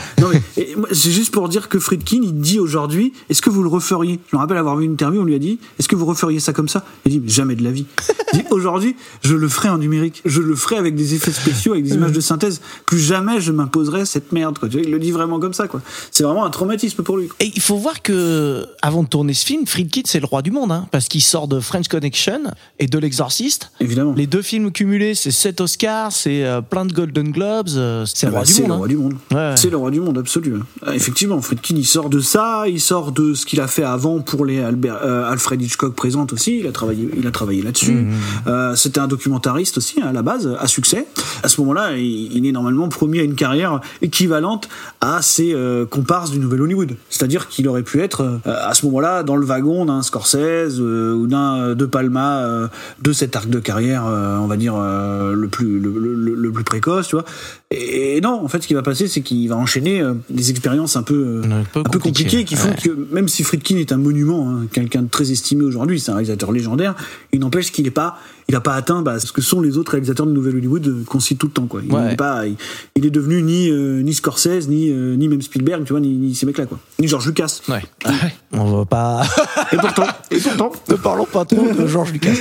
C'est 0.91 1.11
juste 1.11 1.33
pour 1.33 1.49
dire 1.49 1.69
que 1.69 1.79
Friedkin, 1.79 2.19
il 2.23 2.39
dit 2.39 2.59
aujourd'hui, 2.59 3.13
est-ce 3.29 3.41
que 3.41 3.49
vous 3.49 3.63
le 3.63 3.69
referiez? 3.69 4.19
Je 4.31 4.35
me 4.35 4.39
rappelle 4.41 4.57
avoir 4.57 4.75
vu 4.77 4.85
une 4.85 4.93
interview, 4.93 5.21
on 5.21 5.25
lui 5.25 5.35
a 5.35 5.39
dit, 5.39 5.59
est-ce 5.79 5.87
que 5.87 5.95
vous 5.95 6.05
referiez 6.05 6.39
ça 6.39 6.53
comme 6.53 6.69
ça? 6.69 6.83
Il 7.05 7.21
dit, 7.21 7.33
jamais 7.33 7.55
de 7.55 7.63
la 7.63 7.71
vie. 7.71 7.85
Il 8.33 8.39
dit, 8.39 8.45
aujourd'hui, 8.51 8.95
je 9.23 9.35
le 9.35 9.47
ferai 9.47 9.69
en 9.69 9.77
numérique. 9.77 10.21
Je 10.25 10.41
le 10.41 10.55
ferai 10.55 10.77
avec 10.77 10.95
des 10.95 11.13
effets 11.15 11.31
spéciaux, 11.31 11.73
avec 11.73 11.85
des 11.85 11.93
images 11.95 12.11
de 12.11 12.19
synthèse. 12.21 12.61
Plus 12.85 12.99
jamais 12.99 13.39
je 13.39 13.51
m'imposerai 13.51 14.05
cette 14.05 14.31
merde, 14.31 14.57
quoi. 14.59 14.69
Tu 14.69 14.77
vois, 14.77 14.85
il 14.85 14.91
le 14.91 14.99
dit 14.99 15.11
vraiment 15.11 15.39
comme 15.39 15.53
ça, 15.53 15.67
quoi. 15.67 15.81
C'est 16.11 16.23
vraiment 16.23 16.45
un 16.45 16.49
traumatisme 16.49 17.03
pour 17.03 17.17
lui. 17.17 17.27
quoi. 17.27 17.35
Et 17.39 17.51
il 17.55 17.61
faut 17.61 17.77
voir 17.77 18.01
que 18.01 18.65
avant 18.81 19.03
de 19.03 19.07
tourner 19.07 19.33
ce 19.33 19.45
film, 19.45 19.65
Friedkin 19.65 20.01
c'est 20.05 20.19
le 20.19 20.25
roi 20.25 20.41
du 20.41 20.51
monde, 20.51 20.71
hein, 20.71 20.87
parce 20.91 21.06
qu'il 21.09 21.21
sort 21.21 21.47
de 21.47 21.59
French 21.59 21.87
Connection 21.87 22.41
et 22.79 22.87
de 22.87 22.97
L'Exorciste. 22.99 23.71
Évidemment. 23.79 24.13
Les 24.15 24.27
deux 24.27 24.41
films 24.41 24.71
cumulés, 24.71 25.15
c'est 25.15 25.31
7 25.31 25.61
Oscars, 25.61 26.11
c'est 26.11 26.43
euh, 26.45 26.61
plein 26.61 26.85
de 26.85 26.93
Golden 26.93 27.31
Globes, 27.31 27.69
euh, 27.75 28.05
c'est 28.05 28.25
le 28.27 28.31
Bah, 28.31 28.37
roi 28.39 28.45
du 28.45 28.51
c'est 28.53 28.61
monde. 28.63 28.69
le 28.69 28.73
hein. 28.73 28.77
roi 28.77 28.87
du 28.87 28.97
monde. 28.97 29.13
Ouais. 29.31 29.53
C'est 29.55 29.69
le 29.69 29.77
roi 29.77 29.91
du 29.91 29.99
monde, 29.99 30.17
absolu. 30.17 30.53
Euh, 30.87 30.91
Effectivement, 30.93 31.41
Friedkin, 31.41 31.75
il 31.75 31.85
sort 31.85 32.09
de 32.09 32.19
ça, 32.19 32.63
il 32.67 32.79
sort 32.81 33.11
de 33.11 33.33
ce 33.33 33.45
qu'il 33.45 33.61
a 33.61 33.67
fait 33.67 33.83
avant 33.83 34.19
pour 34.19 34.45
les 34.45 34.59
Albert- 34.61 34.99
euh, 35.03 35.29
Alfred 35.31 35.61
Hitchcock 35.61 35.95
présente 35.95 36.33
aussi. 36.33 36.59
Il 36.59 36.67
a 36.67 36.71
travaillé, 36.71 37.09
il 37.17 37.25
a 37.27 37.31
travaillé 37.31 37.61
là-dessus. 37.61 37.91
Mhm. 37.91 38.13
Euh, 38.47 38.75
C'était 38.75 38.99
un 38.99 39.07
documentariste 39.07 39.77
aussi 39.77 39.99
hein, 40.01 40.07
à 40.07 40.13
la 40.13 40.21
base, 40.21 40.55
à 40.59 40.67
succès. 40.67 41.05
À 41.43 41.47
ce 41.47 41.59
moment-là, 41.61 41.97
il, 41.97 42.35
il 42.35 42.45
est 42.45 42.51
normalement 42.51 42.89
promis 42.89 43.19
à 43.19 43.23
une 43.23 43.35
carrière 43.35 43.79
équivalente 44.01 44.67
à 45.01 45.21
ses 45.21 45.53
euh, 45.53 45.85
comparses 45.85 46.31
du 46.31 46.39
Nouvel 46.39 46.61
Hollywood. 46.61 46.95
C'est-à-dire 47.09 47.47
qu'il 47.47 47.67
aurait 47.67 47.83
pu 47.83 48.01
être 48.01 48.39
à 48.45 48.73
ce 48.73 48.85
moment-là 48.85 49.23
dans 49.23 49.35
le 49.35 49.45
wagon 49.45 49.85
d'un 49.85 50.01
Scorsese 50.01 50.79
ou 51.15 51.27
d'un 51.27 51.57
euh, 51.57 51.75
De 51.75 51.85
Palma 51.85 52.39
euh, 52.39 52.67
de 53.01 53.13
cet 53.13 53.35
arc 53.35 53.49
de 53.49 53.59
carrière, 53.59 54.05
euh, 54.05 54.37
on 54.37 54.47
va 54.47 54.57
dire 54.57 54.75
euh, 54.75 55.33
le 55.33 55.47
plus 55.47 55.79
le 55.79 56.51
plus 56.51 56.63
précoce, 56.63 57.07
tu 57.07 57.15
vois. 57.15 57.25
Et, 57.69 58.15
et 58.17 58.21
non, 58.21 58.41
en 58.43 58.47
fait, 58.47 58.63
ce 58.63 58.67
qui 58.67 58.73
va 58.73 58.81
passer, 58.81 59.07
c'est 59.09 59.19
qu'il 59.21 59.49
va 59.49 59.57
enchaîner 59.57 59.99
euh, 59.99 60.13
des 60.29 60.51
expériences 60.51 60.95
un 60.95 61.03
peu 61.03 61.41
euh, 61.43 61.43
Un 61.43 61.63
peu 61.65 61.79
un 61.81 61.83
peu 61.83 61.99
compliqué, 61.99 62.23
compliquées 62.23 62.43
qui 62.45 62.55
font 62.55 62.69
ouais. 62.69 62.75
que 62.81 63.07
même 63.11 63.27
si 63.27 63.43
Friedkin 63.43 63.75
est 63.75 63.91
un 63.91 63.97
monument, 63.97 64.49
hein, 64.49 64.67
quelqu'un 64.71 65.01
de 65.01 65.09
très 65.09 65.31
estimé 65.31 65.65
aujourd'hui, 65.65 65.99
c'est 65.99 66.11
un 66.11 66.15
réalisateur 66.15 66.53
légendaire, 66.53 66.95
il 67.33 67.41
n'empêche 67.41 67.73
qu'il 67.73 67.83
n'est 67.83 67.91
pas, 67.91 68.19
il 68.47 68.53
n'a 68.53 68.61
pas 68.61 68.73
atteint 68.73 69.01
bah, 69.01 69.19
ce 69.19 69.33
que 69.33 69.41
sont 69.41 69.59
les 69.59 69.77
autres 69.77 69.91
réalisateurs 69.91 70.25
de 70.25 70.31
Nouvelle 70.31 70.55
Hollywood 70.55 70.87
euh, 70.87 71.03
qu'on 71.05 71.19
cite 71.19 71.39
tout 71.39 71.47
le 71.47 71.51
temps. 71.51 71.67
Quoi. 71.67 71.81
Il 71.83 71.91
Ouais. 71.91 72.07
n'est 72.11 72.15
pas, 72.15 72.47
il, 72.47 72.55
il 72.95 73.05
est 73.05 73.09
devenu 73.09 73.41
ni 73.43 73.69
euh, 73.69 74.01
ni 74.01 74.13
Scorsese, 74.13 74.69
ni 74.69 74.89
ni 74.91 75.27
même 75.27 75.41
Spielberg, 75.41 75.83
tu 75.83 75.91
vois, 75.91 75.99
ni, 75.99 76.13
ni 76.13 76.35
ces 76.35 76.45
mecs-là, 76.45 76.67
quoi, 76.67 76.79
ni 76.99 77.07
George 77.09 77.27
Lucas. 77.27 77.59
Ouais. 77.67 77.83
Ouais. 78.05 78.33
On 78.53 78.77
va 78.77 78.85
pas. 78.85 79.23
Et 79.73 79.75
pourtant, 79.75 80.07
et 80.31 80.37
pourtant, 80.37 80.71
ne 80.87 80.95
parlons 80.95 81.25
pas 81.25 81.43
trop 81.43 81.67
de 81.73 81.85
Georges 81.85 82.13
Lucas. 82.13 82.31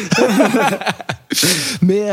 Mais 1.82 2.06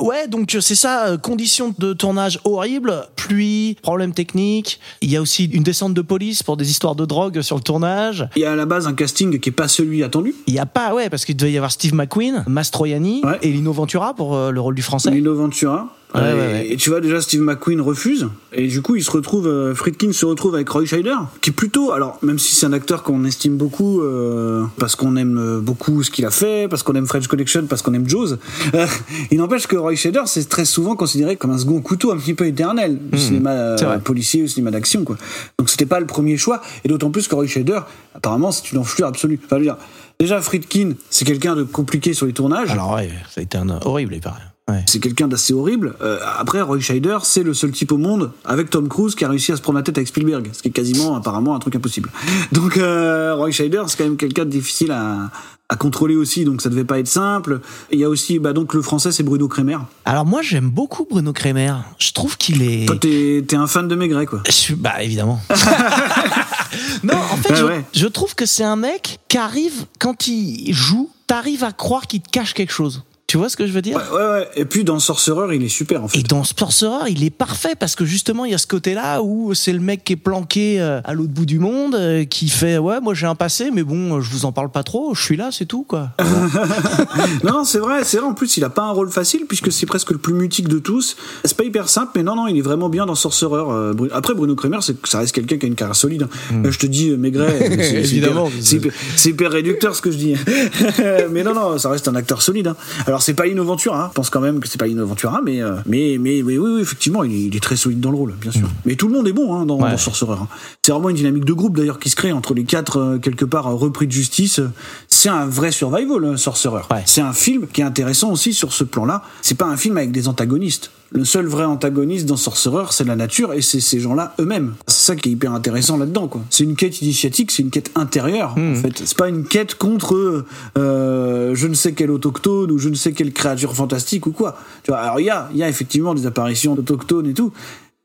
ouais, 0.00 0.28
donc 0.28 0.56
c'est 0.60 0.76
ça, 0.76 1.16
conditions 1.20 1.74
de 1.78 1.92
tournage 1.92 2.38
horribles, 2.56 3.06
pluie, 3.16 3.76
problèmes 3.82 4.12
techniques. 4.12 4.80
Il 5.00 5.10
y 5.10 5.16
a 5.16 5.22
aussi 5.22 5.44
une 5.46 5.62
descente 5.62 5.94
de 5.94 6.02
police 6.02 6.42
pour 6.42 6.56
des 6.56 6.70
histoires 6.70 6.94
de 6.94 7.04
drogue 7.04 7.40
sur 7.42 7.56
le 7.56 7.62
tournage. 7.62 8.28
il 8.36 8.42
y 8.42 8.44
a 8.44 8.52
à 8.52 8.56
la 8.56 8.66
base 8.66 8.86
un 8.86 8.94
casting 8.94 9.38
qui 9.40 9.48
est 9.48 9.52
pas 9.52 9.68
celui 9.68 10.02
attendu. 10.02 10.34
Il 10.46 10.54
y 10.54 10.58
a 10.58 10.66
pas, 10.66 10.94
ouais, 10.94 11.08
parce 11.10 11.24
qu'il 11.24 11.36
devait 11.36 11.52
y 11.52 11.56
avoir 11.56 11.72
Steve 11.72 11.94
McQueen, 11.94 12.44
Mastroianni 12.46 13.22
Ouais. 13.24 13.38
et 13.42 13.50
Lino 13.50 13.72
Ventura 13.72 14.14
pour 14.14 14.34
euh, 14.34 14.50
le 14.50 14.60
rôle 14.60 14.74
du 14.74 14.82
français. 14.82 15.10
Lino 15.10 15.34
Ventura. 15.34 15.88
Ouais, 16.14 16.20
Euh, 16.22 16.52
ouais. 16.52 16.72
Et 16.72 16.76
tu 16.76 16.90
vois 16.90 17.00
déjà 17.00 17.20
Steve 17.22 17.40
McQueen 17.40 17.80
refuse 17.80 18.28
et 18.52 18.66
du 18.68 18.82
coup 18.82 18.96
il 18.96 19.02
se 19.02 19.10
retrouve 19.10 19.46
euh, 19.46 19.74
Friedkin 19.74 20.12
se 20.12 20.26
retrouve 20.26 20.54
avec 20.54 20.68
Roy 20.68 20.84
Scheider 20.84 21.14
qui 21.40 21.50
est 21.50 21.52
plutôt 21.54 21.92
alors 21.92 22.18
même 22.22 22.38
si 22.38 22.54
c'est 22.54 22.66
un 22.66 22.72
acteur 22.74 23.02
qu'on 23.02 23.24
estime 23.24 23.56
beaucoup 23.56 24.02
euh, 24.02 24.64
parce 24.78 24.94
qu'on 24.94 25.16
aime 25.16 25.38
euh, 25.38 25.60
beaucoup 25.60 26.02
ce 26.02 26.10
qu'il 26.10 26.26
a 26.26 26.30
fait 26.30 26.68
parce 26.68 26.82
qu'on 26.82 26.94
aime 26.94 27.06
French 27.06 27.28
Connection 27.28 27.64
parce 27.66 27.80
qu'on 27.80 27.94
aime 27.94 28.06
Jaws 28.08 28.34
euh, 28.74 28.86
il 29.30 29.38
n'empêche 29.38 29.66
que 29.66 29.76
Roy 29.76 29.94
Scheider 29.94 30.22
c'est 30.26 30.46
très 30.50 30.66
souvent 30.66 30.96
considéré 30.96 31.36
comme 31.36 31.50
un 31.50 31.56
second 31.58 31.80
couteau 31.80 32.12
un 32.12 32.18
petit 32.18 32.34
peu 32.34 32.46
éternel 32.46 32.98
du 33.10 33.18
cinéma 33.18 33.52
Mmh. 33.72 33.78
c'est 33.78 33.84
vrai. 33.86 33.98
policier 34.00 34.42
ou 34.42 34.48
cinéma 34.48 34.70
d'action 34.70 35.04
quoi 35.04 35.16
donc 35.58 35.70
c'était 35.70 35.86
pas 35.86 35.98
le 36.00 36.06
premier 36.06 36.36
choix 36.36 36.60
et 36.84 36.88
d'autant 36.88 37.10
plus 37.10 37.26
que 37.26 37.34
Roy 37.34 37.46
Scheider 37.46 37.80
apparemment 38.14 38.52
c'est 38.52 38.70
une 38.72 38.78
enflure 38.78 39.06
absolue 39.06 39.40
enfin, 39.44 39.56
je 39.56 39.60
veux 39.60 39.64
dire 39.66 39.78
déjà 40.20 40.40
Friedkin 40.42 40.92
c'est 41.10 41.24
quelqu'un 41.24 41.56
de 41.56 41.62
compliqué 41.62 42.12
sur 42.12 42.26
les 42.26 42.32
tournages 42.34 42.70
Alors 42.70 42.92
ouais, 42.94 43.08
ça 43.34 43.40
a 43.40 43.44
été 43.44 43.56
un 43.56 43.70
horrible, 43.84 44.14
il 44.14 44.20
paraît. 44.20 44.42
Ouais. 44.72 44.84
c'est 44.86 44.98
quelqu'un 45.00 45.28
d'assez 45.28 45.52
horrible. 45.52 45.94
Euh, 46.02 46.18
après, 46.38 46.60
Roy 46.60 46.80
Scheider, 46.80 47.18
c'est 47.22 47.42
le 47.42 47.54
seul 47.54 47.70
type 47.72 47.92
au 47.92 47.98
monde, 47.98 48.32
avec 48.44 48.70
Tom 48.70 48.88
Cruise, 48.88 49.14
qui 49.14 49.24
a 49.24 49.28
réussi 49.28 49.52
à 49.52 49.56
se 49.56 49.62
prendre 49.62 49.78
la 49.78 49.82
tête 49.82 49.98
avec 49.98 50.08
Spielberg, 50.08 50.50
ce 50.52 50.62
qui 50.62 50.68
est 50.68 50.72
quasiment, 50.72 51.14
apparemment, 51.16 51.54
un 51.54 51.58
truc 51.58 51.76
impossible. 51.76 52.10
Donc, 52.52 52.76
euh, 52.76 53.34
Roy 53.34 53.50
Scheider, 53.50 53.82
c'est 53.86 53.96
quand 53.98 54.04
même 54.04 54.16
quelqu'un 54.16 54.44
de 54.44 54.50
difficile 54.50 54.90
à, 54.92 55.30
à 55.68 55.76
contrôler 55.76 56.16
aussi, 56.16 56.44
donc 56.44 56.60
ça 56.60 56.68
devait 56.68 56.84
pas 56.84 56.98
être 56.98 57.08
simple. 57.08 57.60
Il 57.90 57.98
y 57.98 58.04
a 58.04 58.08
aussi, 58.08 58.38
bah, 58.38 58.52
donc, 58.52 58.74
le 58.74 58.82
français, 58.82 59.10
c'est 59.12 59.22
Bruno 59.22 59.48
Kremer. 59.48 59.78
Alors 60.04 60.26
moi 60.26 60.42
j'aime 60.42 60.68
beaucoup 60.68 61.06
Bruno 61.08 61.32
Kremer. 61.32 61.74
Je 61.98 62.12
trouve 62.12 62.36
qu'il 62.36 62.62
est. 62.62 62.84
Toi, 62.86 62.96
t'es 63.00 63.42
t'es 63.46 63.56
un 63.56 63.66
fan 63.66 63.88
de 63.88 63.94
Maigret, 63.94 64.26
quoi. 64.26 64.42
Je 64.46 64.52
suis- 64.52 64.74
bah 64.74 65.02
évidemment. 65.02 65.40
non, 67.02 67.14
en 67.16 67.36
fait, 67.36 67.50
Ouais, 67.52 67.56
je, 67.56 67.64
ouais. 67.64 67.84
je 67.94 68.06
trouve 68.06 68.34
que 68.34 68.46
c'est 68.46 68.64
un 68.64 68.76
mec 68.76 69.18
qui 69.28 69.38
arrive 69.38 69.86
quand 69.98 70.26
il 70.28 70.72
joue, 70.74 71.10
t'arrives 71.26 71.64
à 71.64 71.72
croire 71.72 72.06
qu'il 72.06 72.20
te 72.20 72.28
cache 72.30 72.54
quelque 72.54 72.72
chose. 72.72 73.02
Tu 73.32 73.38
vois 73.38 73.48
ce 73.48 73.56
que 73.56 73.66
je 73.66 73.72
veux 73.72 73.80
dire 73.80 73.96
Ouais, 73.96 74.18
ouais, 74.18 74.30
ouais. 74.30 74.48
Et 74.56 74.66
puis, 74.66 74.84
dans 74.84 74.98
Sorcerer, 74.98 75.56
il 75.56 75.62
est 75.64 75.68
super, 75.70 76.04
en 76.04 76.08
fait. 76.08 76.18
Et 76.18 76.22
dans 76.22 76.44
Sorcerer, 76.44 77.08
il 77.10 77.24
est 77.24 77.30
parfait 77.30 77.74
parce 77.80 77.96
que 77.96 78.04
justement, 78.04 78.44
il 78.44 78.52
y 78.52 78.54
a 78.54 78.58
ce 78.58 78.66
côté-là 78.66 79.22
où 79.22 79.54
c'est 79.54 79.72
le 79.72 79.80
mec 79.80 80.04
qui 80.04 80.12
est 80.12 80.16
planqué 80.16 80.82
euh, 80.82 81.00
à 81.02 81.14
l'autre 81.14 81.32
bout 81.32 81.46
du 81.46 81.58
monde, 81.58 81.94
euh, 81.94 82.26
qui 82.26 82.50
fait 82.50 82.76
ouais, 82.76 83.00
moi 83.00 83.14
j'ai 83.14 83.24
un 83.24 83.34
passé, 83.34 83.70
mais 83.72 83.84
bon, 83.84 84.18
euh, 84.18 84.20
je 84.20 84.30
vous 84.30 84.44
en 84.44 84.52
parle 84.52 84.70
pas 84.70 84.82
trop, 84.82 85.14
je 85.14 85.22
suis 85.22 85.38
là, 85.38 85.48
c'est 85.50 85.64
tout 85.64 85.82
quoi. 85.82 86.10
non, 87.42 87.64
c'est 87.64 87.78
vrai, 87.78 88.04
c'est 88.04 88.18
vrai. 88.18 88.26
En 88.26 88.34
plus, 88.34 88.58
il 88.58 88.64
a 88.64 88.68
pas 88.68 88.82
un 88.82 88.90
rôle 88.90 89.10
facile 89.10 89.46
puisque 89.48 89.72
c'est 89.72 89.86
presque 89.86 90.10
le 90.10 90.18
plus 90.18 90.34
mutique 90.34 90.68
de 90.68 90.78
tous. 90.78 91.16
C'est 91.42 91.56
pas 91.56 91.64
hyper 91.64 91.88
simple, 91.88 92.12
mais 92.16 92.22
non, 92.22 92.36
non, 92.36 92.48
il 92.48 92.58
est 92.58 92.60
vraiment 92.60 92.90
bien 92.90 93.06
dans 93.06 93.14
Sorcerer. 93.14 93.94
Après, 94.12 94.34
Bruno 94.34 94.54
Kremer, 94.56 94.80
c'est, 94.82 95.06
ça 95.06 95.20
reste 95.20 95.34
quelqu'un 95.34 95.56
qui 95.56 95.64
a 95.64 95.68
une 95.68 95.74
carrière 95.74 95.96
solide. 95.96 96.24
hein. 96.24 96.60
Là, 96.64 96.70
je 96.70 96.78
te 96.78 96.86
dis, 96.86 97.08
Maigret, 97.12 97.70
Hmm. 97.92 97.96
Évidemment, 97.96 98.50
c'est 98.60 98.76
hyper, 98.76 98.92
hyper 99.24 99.50
réducteur 99.52 99.96
ce 99.96 100.02
que 100.02 100.10
je 100.10 100.18
dis. 100.18 100.34
mais 101.30 101.42
non, 101.42 101.54
non, 101.54 101.78
ça 101.78 101.88
reste 101.88 102.08
un 102.08 102.14
acteur 102.14 102.42
solide. 102.42 102.66
hein. 102.66 102.76
Alors, 103.22 103.26
c'est 103.26 103.34
pas 103.34 103.46
Lino 103.46 103.64
Ventura. 103.64 104.04
hein. 104.04 104.08
Je 104.10 104.14
pense 104.14 104.30
quand 104.30 104.40
même 104.40 104.58
que 104.58 104.66
c'est 104.66 104.78
pas 104.78 104.86
Lino 104.86 105.06
Ventura, 105.06 105.40
mais, 105.44 105.62
euh, 105.62 105.76
mais, 105.86 106.16
mais, 106.18 106.42
mais 106.44 106.58
oui, 106.58 106.74
oui, 106.74 106.80
effectivement, 106.80 107.22
il 107.22 107.32
est, 107.32 107.40
il 107.44 107.56
est 107.56 107.60
très 107.60 107.76
solide 107.76 108.00
dans 108.00 108.10
le 108.10 108.16
rôle, 108.16 108.34
bien 108.40 108.50
sûr. 108.50 108.68
Mais 108.84 108.96
tout 108.96 109.06
le 109.06 109.14
monde 109.14 109.28
est 109.28 109.32
bon 109.32 109.54
hein, 109.54 109.64
dans. 109.64 109.80
Ouais. 109.80 109.90
dans 109.92 109.96
Sorcerer. 109.96 110.32
hein. 110.32 110.48
C'est 110.82 110.90
vraiment 110.90 111.08
une 111.10 111.16
dynamique 111.16 111.44
de 111.44 111.52
groupe 111.52 111.76
d'ailleurs 111.76 112.00
qui 112.00 112.10
se 112.10 112.16
crée 112.16 112.32
entre 112.32 112.52
les 112.54 112.64
quatre 112.64 112.96
euh, 112.98 113.18
quelque 113.18 113.44
part 113.44 113.68
euh, 113.68 113.74
repris 113.74 114.08
de 114.08 114.12
justice. 114.12 114.60
C'est 115.06 115.28
un 115.28 115.46
vrai 115.46 115.70
survival, 115.70 116.24
euh, 116.24 116.36
Sorcerer. 116.36 116.82
Ouais. 116.90 117.02
C'est 117.06 117.20
un 117.20 117.32
film 117.32 117.66
qui 117.72 117.80
est 117.80 117.84
intéressant 117.84 118.32
aussi 118.32 118.52
sur 118.54 118.72
ce 118.72 118.82
plan-là. 118.82 119.22
C'est 119.40 119.56
pas 119.56 119.66
un 119.66 119.76
film 119.76 119.96
avec 119.98 120.10
des 120.10 120.26
antagonistes. 120.26 120.90
Le 121.14 121.26
seul 121.26 121.46
vrai 121.46 121.64
antagoniste 121.64 122.24
dans 122.26 122.36
Sorcerer, 122.36 122.86
c'est 122.90 123.04
la 123.04 123.16
nature 123.16 123.52
et 123.52 123.60
c'est 123.60 123.80
ces 123.80 124.00
gens-là 124.00 124.34
eux-mêmes. 124.40 124.74
C'est 124.86 125.04
ça 125.04 125.16
qui 125.16 125.28
est 125.28 125.32
hyper 125.32 125.52
intéressant 125.52 125.98
là-dedans, 125.98 126.26
quoi. 126.26 126.40
C'est 126.48 126.64
une 126.64 126.74
quête 126.74 127.02
initiatique, 127.02 127.50
c'est 127.50 127.62
une 127.62 127.70
quête 127.70 127.90
intérieure, 127.94 128.54
en 128.56 128.74
fait. 128.74 129.02
C'est 129.04 129.16
pas 129.16 129.28
une 129.28 129.44
quête 129.44 129.74
contre 129.74 130.46
euh, 130.78 131.54
je 131.54 131.66
ne 131.66 131.74
sais 131.74 131.92
quel 131.92 132.10
autochtone 132.10 132.70
ou 132.70 132.78
je 132.78 132.88
ne 132.88 132.94
sais 132.94 133.12
quelle 133.12 133.32
créature 133.32 133.74
fantastique 133.74 134.26
ou 134.26 134.32
quoi. 134.32 134.56
Tu 134.84 134.90
vois, 134.90 135.00
alors 135.00 135.20
il 135.20 135.26
y 135.26 135.30
a, 135.30 135.50
il 135.52 135.58
y 135.58 135.62
a 135.62 135.68
effectivement 135.68 136.14
des 136.14 136.26
apparitions 136.26 136.74
d'autochtones 136.74 137.26
et 137.26 137.34
tout. 137.34 137.52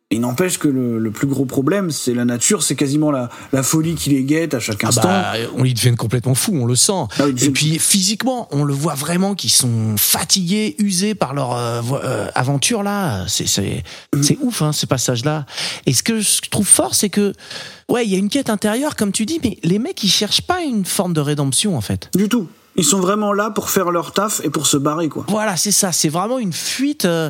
Il 0.10 0.22
n'empêche 0.22 0.58
que 0.58 0.70
le, 0.70 1.00
le 1.00 1.12
plus 1.12 1.28
gros 1.28 1.44
problème, 1.44 1.92
c'est 1.92 2.14
la 2.14 2.24
nature, 2.24 2.64
c'est 2.64 2.78
quasiment 2.78 3.12
la, 3.12 3.28
la 3.52 3.62
folie 3.62 3.96
qui 3.96 4.10
les 4.12 4.24
guette 4.24 4.54
à 4.54 4.60
chaque 4.62 4.82
Ah 4.86 4.88
instant. 4.88 5.02
bah, 5.10 5.34
on 5.58 5.66
ils 5.66 5.74
deviennent 5.74 5.98
complètement 5.98 6.34
fous, 6.34 6.54
on 6.56 6.66
le 6.66 6.76
sent. 6.76 6.94
Ah 7.20 7.24
Et 7.28 7.50
puis 7.50 7.78
physiquement, 7.78 8.48
on 8.52 8.64
le 8.64 8.74
voit 8.74 8.94
vraiment 8.94 9.36
qu'ils 9.36 9.50
sont 9.52 9.96
fatigués, 9.98 10.76
usés 10.80 11.14
par 11.14 11.34
leur 11.34 11.54
euh, 11.58 11.82
euh, 12.04 12.30
aventure 12.36 12.84
là. 12.84 13.26
C'est 13.28 13.48
c'est 13.48 13.84
Mm. 14.16 14.24
c'est 14.24 14.38
ouf 14.42 14.62
hein, 14.62 14.72
ces 14.72 14.88
passages 14.88 15.26
là. 15.26 15.46
Et 15.86 15.92
ce 15.94 16.04
que 16.04 16.22
je 16.22 16.40
trouve 16.50 16.66
fort, 16.68 16.96
c'est 16.96 17.10
que 17.10 17.34
ouais, 17.90 18.06
il 18.06 18.12
y 18.12 18.16
a 18.16 18.18
une 18.18 18.30
quête 18.30 18.50
intérieure 18.50 18.96
comme 18.96 19.12
tu 19.12 19.26
dis, 19.26 19.42
mais 19.44 19.58
les 19.64 19.78
mecs 19.78 20.02
ils 20.06 20.10
cherchent 20.10 20.42
pas 20.42 20.62
une 20.62 20.86
forme 20.86 21.12
de 21.12 21.20
rédemption 21.20 21.76
en 21.76 21.82
fait. 21.82 22.10
Du 22.16 22.30
tout. 22.30 22.48
Ils 22.78 22.86
sont 22.86 23.00
vraiment 23.02 23.34
là 23.34 23.50
pour 23.50 23.70
faire 23.72 23.92
leur 23.92 24.14
taf 24.14 24.40
et 24.46 24.50
pour 24.52 24.68
se 24.68 24.78
barrer, 24.78 25.10
quoi. 25.10 25.26
Voilà, 25.28 25.58
c'est 25.58 25.72
ça. 25.72 25.92
C'est 25.92 26.10
vraiment 26.10 26.38
une 26.40 26.54
fuite 26.54 27.04
euh, 27.06 27.30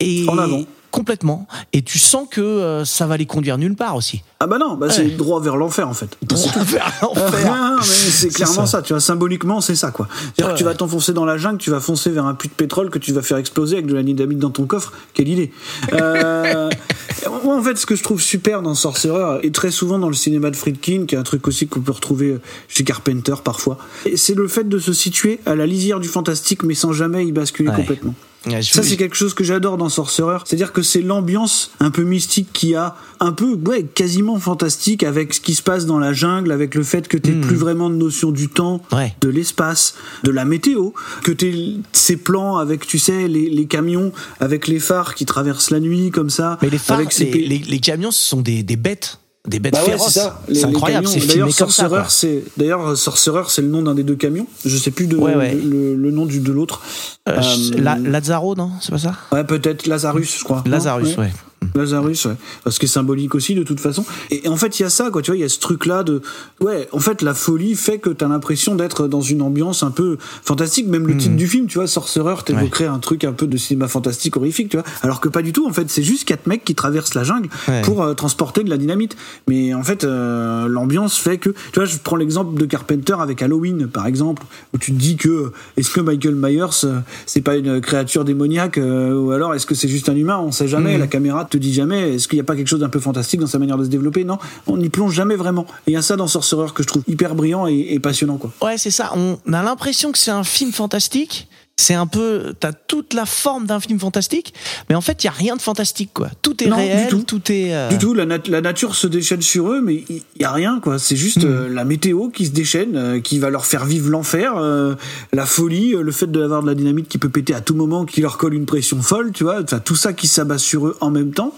et 0.00 0.24
En 0.28 0.38
avant. 0.38 0.62
Complètement. 0.94 1.48
Et 1.72 1.82
tu 1.82 1.98
sens 1.98 2.28
que 2.30 2.40
euh, 2.40 2.84
ça 2.84 3.06
va 3.08 3.16
les 3.16 3.26
conduire 3.26 3.58
nulle 3.58 3.74
part 3.74 3.96
aussi. 3.96 4.22
Ah 4.38 4.46
bah 4.46 4.58
non, 4.58 4.74
bah 4.76 4.88
c'est 4.90 5.16
droit 5.16 5.40
vers 5.40 5.56
l'enfer 5.56 5.88
en 5.88 5.92
fait. 5.94 6.16
Droit 6.22 6.62
vers 6.62 6.92
l'enfer. 7.02 7.78
C'est 7.82 8.28
clairement 8.28 8.66
ça. 8.66 8.78
ça. 8.78 8.82
tu 8.82 8.92
vois, 8.92 9.00
symboliquement 9.00 9.60
c'est 9.60 9.74
ça 9.74 9.90
quoi. 9.90 10.06
C'est-à-dire 10.12 10.46
Ouais. 10.46 10.52
que 10.52 10.58
tu 10.58 10.64
vas 10.64 10.74
t'enfoncer 10.74 11.12
dans 11.12 11.24
la 11.24 11.36
jungle, 11.36 11.58
tu 11.58 11.70
vas 11.70 11.80
foncer 11.80 12.10
vers 12.10 12.26
un 12.26 12.34
puits 12.34 12.48
de 12.48 12.54
pétrole 12.54 12.90
que 12.90 12.98
tu 13.00 13.12
vas 13.12 13.22
faire 13.22 13.38
exploser 13.38 13.74
avec 13.76 13.86
de 13.86 13.94
la 13.94 14.02
dynamite 14.04 14.38
dans 14.38 14.50
ton 14.50 14.66
coffre, 14.66 14.92
quelle 15.14 15.28
idée. 15.28 15.50
Euh, 15.92 16.70
moi 17.44 17.56
en 17.56 17.62
fait 17.62 17.76
ce 17.76 17.86
que 17.86 17.96
je 17.96 18.02
trouve 18.04 18.20
super 18.20 18.62
dans 18.62 18.74
Sorcerer, 18.74 19.40
et 19.42 19.50
très 19.50 19.70
souvent 19.72 19.98
dans 19.98 20.08
le 20.08 20.14
cinéma 20.14 20.50
de 20.50 20.56
Friedkin, 20.56 21.06
qui 21.06 21.14
est 21.16 21.18
un 21.18 21.22
truc 21.24 21.48
aussi 21.48 21.66
qu'on 21.66 21.80
peut 21.80 21.92
retrouver 21.92 22.38
chez 22.68 22.84
Carpenter 22.84 23.34
parfois, 23.42 23.78
c'est 24.14 24.34
le 24.34 24.46
fait 24.46 24.68
de 24.68 24.78
se 24.78 24.92
situer 24.92 25.40
à 25.46 25.54
la 25.56 25.66
lisière 25.66 25.98
du 26.00 26.08
fantastique 26.08 26.62
mais 26.62 26.74
sans 26.74 26.92
jamais 26.92 27.26
y 27.26 27.32
basculer 27.32 27.68
Ouais. 27.70 27.76
complètement. 27.76 28.14
Ça, 28.62 28.82
c'est 28.82 28.96
quelque 28.96 29.16
chose 29.16 29.34
que 29.34 29.44
j'adore 29.44 29.76
dans 29.76 29.88
Sorcerer. 29.88 30.38
C'est-à-dire 30.44 30.72
que 30.72 30.82
c'est 30.82 31.00
l'ambiance 31.02 31.70
un 31.80 31.90
peu 31.90 32.02
mystique 32.02 32.48
qu'il 32.52 32.70
y 32.70 32.74
a, 32.74 32.96
un 33.20 33.32
peu, 33.32 33.54
ouais, 33.66 33.84
quasiment 33.84 34.38
fantastique 34.38 35.02
avec 35.02 35.32
ce 35.34 35.40
qui 35.40 35.54
se 35.54 35.62
passe 35.62 35.86
dans 35.86 35.98
la 35.98 36.12
jungle, 36.12 36.52
avec 36.52 36.74
le 36.74 36.82
fait 36.82 37.08
que 37.08 37.16
t'aies 37.16 37.32
plus 37.32 37.56
vraiment 37.56 37.88
de 37.90 37.94
notion 37.96 38.30
du 38.32 38.48
temps, 38.48 38.82
Hmm. 38.92 38.96
Ouais. 38.96 39.14
de 39.20 39.28
l'espace, 39.28 39.94
de 40.24 40.30
la 40.30 40.44
météo, 40.44 40.90
que 41.22 41.32
t'aies 41.32 41.74
ces 41.92 42.16
plans 42.16 42.56
avec, 42.58 42.86
tu 42.86 42.98
sais, 42.98 43.28
les, 43.28 43.48
les 43.48 43.66
camions, 43.66 44.12
avec 44.40 44.66
les 44.68 44.78
phares 44.80 45.14
qui 45.14 45.24
traversent 45.26 45.70
la 45.70 45.80
nuit 45.80 46.10
comme 46.10 46.30
ça. 46.30 46.58
Mais 46.62 46.70
les 46.70 46.78
phares, 46.78 46.98
avec 46.98 47.12
ces 47.12 47.24
les, 47.24 47.30
pa- 47.30 47.38
les- 47.38 47.58
les 47.58 47.78
camions, 47.80 48.10
ce 48.10 48.26
sont 48.28 48.40
des, 48.42 48.62
des 48.62 48.76
bêtes. 48.76 49.18
Des 49.46 49.58
bêtes 49.58 49.74
Bah 49.74 49.80
ouais, 49.82 49.90
féroces. 49.90 50.18
c'est 50.52 50.64
incroyable, 50.64 51.06
c'est 51.06 51.20
filmé 51.20 51.34
D'ailleurs, 51.34 51.46
comme 51.48 51.68
ça. 51.68 51.82
Sorcerer, 51.82 52.02
c'est 52.08 52.44
d'ailleurs 52.56 52.96
Sorcerer, 52.96 53.42
c'est 53.48 53.60
le 53.60 53.68
nom 53.68 53.82
d'un 53.82 53.94
des 53.94 54.02
deux 54.02 54.14
camions. 54.16 54.46
Je 54.64 54.74
sais 54.78 54.90
plus 54.90 55.06
de, 55.06 55.16
Ouais, 55.18 55.34
ouais. 55.34 55.52
Le, 55.54 55.94
le 55.94 56.10
nom 56.10 56.24
du 56.24 56.40
de 56.40 56.50
l'autre. 56.50 56.80
Euh, 57.28 57.38
Euh, 57.38 57.42
La- 57.76 57.98
Lazzaro, 57.98 58.54
non? 58.54 58.70
C'est 58.80 58.90
pas 58.92 58.98
ça? 58.98 59.14
Ouais, 59.32 59.44
peut-être 59.44 59.86
Lazarus, 59.86 60.38
je 60.38 60.44
crois. 60.44 60.64
Lazarus, 60.66 61.16
ouais. 61.18 61.30
Lazarus, 61.74 62.24
ouais. 62.26 62.34
Parce 62.64 62.78
que 62.78 62.86
symbolique 62.86 63.34
aussi, 63.34 63.54
de 63.54 63.62
toute 63.62 63.80
façon. 63.80 64.04
Et, 64.30 64.46
et 64.46 64.48
en 64.48 64.56
fait, 64.56 64.78
il 64.78 64.82
y 64.82 64.86
a 64.86 64.90
ça, 64.90 65.10
quoi. 65.10 65.22
Tu 65.22 65.30
vois, 65.30 65.36
il 65.38 65.40
y 65.40 65.44
a 65.44 65.48
ce 65.48 65.58
truc-là 65.58 66.02
de. 66.02 66.22
Ouais, 66.60 66.88
en 66.92 66.98
fait, 67.00 67.22
la 67.22 67.34
folie 67.34 67.74
fait 67.74 67.98
que 67.98 68.10
t'as 68.10 68.28
l'impression 68.28 68.74
d'être 68.74 69.08
dans 69.08 69.20
une 69.20 69.42
ambiance 69.42 69.82
un 69.82 69.90
peu 69.90 70.16
fantastique. 70.44 70.86
Même 70.88 71.06
le 71.06 71.16
titre 71.16 71.36
du 71.36 71.46
film, 71.46 71.66
tu 71.66 71.78
vois, 71.78 71.86
Sorcerer, 71.86 72.34
t'évoquerait 72.44 72.86
un 72.86 72.98
truc 72.98 73.24
un 73.24 73.32
peu 73.32 73.46
de 73.46 73.56
cinéma 73.56 73.88
fantastique 73.88 74.36
horrifique, 74.36 74.68
tu 74.70 74.76
vois. 74.76 74.86
Alors 75.02 75.20
que 75.20 75.28
pas 75.28 75.42
du 75.42 75.52
tout, 75.52 75.66
en 75.66 75.72
fait. 75.72 75.88
C'est 75.90 76.02
juste 76.02 76.26
quatre 76.26 76.46
mecs 76.46 76.64
qui 76.64 76.74
traversent 76.74 77.14
la 77.14 77.24
jungle 77.24 77.48
Ouais. 77.68 77.82
pour 77.82 78.02
euh, 78.02 78.14
transporter 78.14 78.62
de 78.64 78.70
la 78.70 78.76
dynamite. 78.76 79.16
Mais 79.48 79.74
en 79.74 79.82
fait, 79.82 80.04
euh, 80.04 80.66
l'ambiance 80.68 81.18
fait 81.18 81.38
que. 81.38 81.50
Tu 81.50 81.56
vois, 81.76 81.84
je 81.84 81.96
prends 82.02 82.16
l'exemple 82.16 82.58
de 82.60 82.66
Carpenter 82.66 83.14
avec 83.18 83.42
Halloween, 83.42 83.86
par 83.86 84.06
exemple, 84.06 84.42
où 84.72 84.78
tu 84.78 84.92
te 84.92 84.98
dis 84.98 85.16
que. 85.16 85.52
Est-ce 85.76 85.90
que 85.90 86.00
Michael 86.00 86.34
Myers, 86.34 86.64
euh, 86.84 87.00
c'est 87.26 87.40
pas 87.40 87.56
une 87.56 87.80
créature 87.80 88.24
démoniaque, 88.24 88.78
euh, 88.78 89.14
ou 89.14 89.30
alors 89.32 89.54
est-ce 89.54 89.66
que 89.66 89.74
c'est 89.74 89.88
juste 89.88 90.08
un 90.08 90.16
humain? 90.16 90.38
On 90.38 90.52
sait 90.52 90.68
jamais. 90.68 90.98
La 90.98 91.06
caméra 91.06 91.44
te 91.54 91.58
dit 91.58 91.72
jamais. 91.72 92.14
Est-ce 92.14 92.28
qu'il 92.28 92.36
n'y 92.36 92.40
a 92.40 92.44
pas 92.44 92.56
quelque 92.56 92.68
chose 92.68 92.80
d'un 92.80 92.88
peu 92.88 93.00
fantastique 93.00 93.40
dans 93.40 93.46
sa 93.46 93.58
manière 93.58 93.78
de 93.78 93.84
se 93.84 93.88
développer? 93.88 94.24
Non, 94.24 94.38
on 94.66 94.76
n'y 94.76 94.88
plonge 94.88 95.14
jamais 95.14 95.36
vraiment. 95.36 95.66
Et 95.86 95.92
il 95.92 95.94
y 95.94 95.96
a 95.96 96.02
ça 96.02 96.16
dans 96.16 96.26
Sorcerer 96.26 96.72
que 96.74 96.82
je 96.82 96.88
trouve 96.88 97.02
hyper 97.06 97.34
brillant 97.34 97.66
et, 97.66 97.86
et 97.90 98.00
passionnant, 98.00 98.36
quoi. 98.36 98.52
Ouais, 98.62 98.78
c'est 98.78 98.90
ça. 98.90 99.12
On 99.14 99.38
a 99.52 99.62
l'impression 99.62 100.12
que 100.12 100.18
c'est 100.18 100.30
un 100.30 100.44
film 100.44 100.72
fantastique. 100.72 101.48
C'est 101.76 101.94
un 101.94 102.06
peu, 102.06 102.54
t'as 102.60 102.72
toute 102.72 103.14
la 103.14 103.26
forme 103.26 103.66
d'un 103.66 103.80
film 103.80 103.98
fantastique, 103.98 104.54
mais 104.88 104.94
en 104.94 105.00
fait, 105.00 105.24
il 105.24 105.26
y 105.26 105.28
a 105.28 105.32
rien 105.32 105.56
de 105.56 105.60
fantastique, 105.60 106.10
quoi. 106.14 106.28
Tout 106.40 106.62
est 106.62 106.68
Non, 106.68 106.76
réel, 106.76 107.08
tout. 107.08 107.24
tout. 107.24 107.42
est. 107.50 107.74
euh, 107.74 107.88
Du 107.88 107.98
tout, 107.98 108.14
la, 108.14 108.26
nat- 108.26 108.38
la 108.48 108.60
nature 108.60 108.94
se 108.94 109.08
déchaîne 109.08 109.42
sur 109.42 109.72
eux, 109.72 109.80
mais 109.80 110.04
il 110.08 110.22
y, 110.38 110.44
a 110.44 110.52
rien, 110.52 110.78
quoi. 110.80 111.00
C'est 111.00 111.16
juste 111.16 111.42
Hmm. 111.44 111.48
euh, 111.48 111.68
la 111.68 111.84
météo 111.84 112.28
qui 112.28 112.46
se 112.46 112.52
déchaîne, 112.52 112.96
euh, 112.96 113.20
qui 113.20 113.40
va 113.40 113.50
leur 113.50 113.66
faire 113.66 113.86
vivre 113.86 114.08
l'enfer, 114.08 114.56
euh, 114.56 114.94
la 115.32 115.46
folie, 115.46 115.94
le 116.00 116.12
fait 116.12 116.30
d'avoir 116.30 116.62
de 116.62 116.68
la 116.68 116.74
dynamite 116.76 117.08
qui 117.08 117.18
peut 117.18 117.28
péter 117.28 117.54
à 117.54 117.60
tout 117.60 117.74
moment, 117.74 118.04
qui 118.04 118.20
leur 118.20 118.38
colle 118.38 118.54
une 118.54 118.66
pression 118.66 119.02
folle, 119.02 119.32
tu 119.32 119.42
vois. 119.42 119.60
Enfin, 119.62 119.80
tout 119.80 119.96
ça 119.96 120.12
qui 120.12 120.28
s'abat 120.28 120.58
sur 120.58 120.86
eux 120.86 120.96
en 121.00 121.10
même 121.10 121.32
temps. 121.32 121.54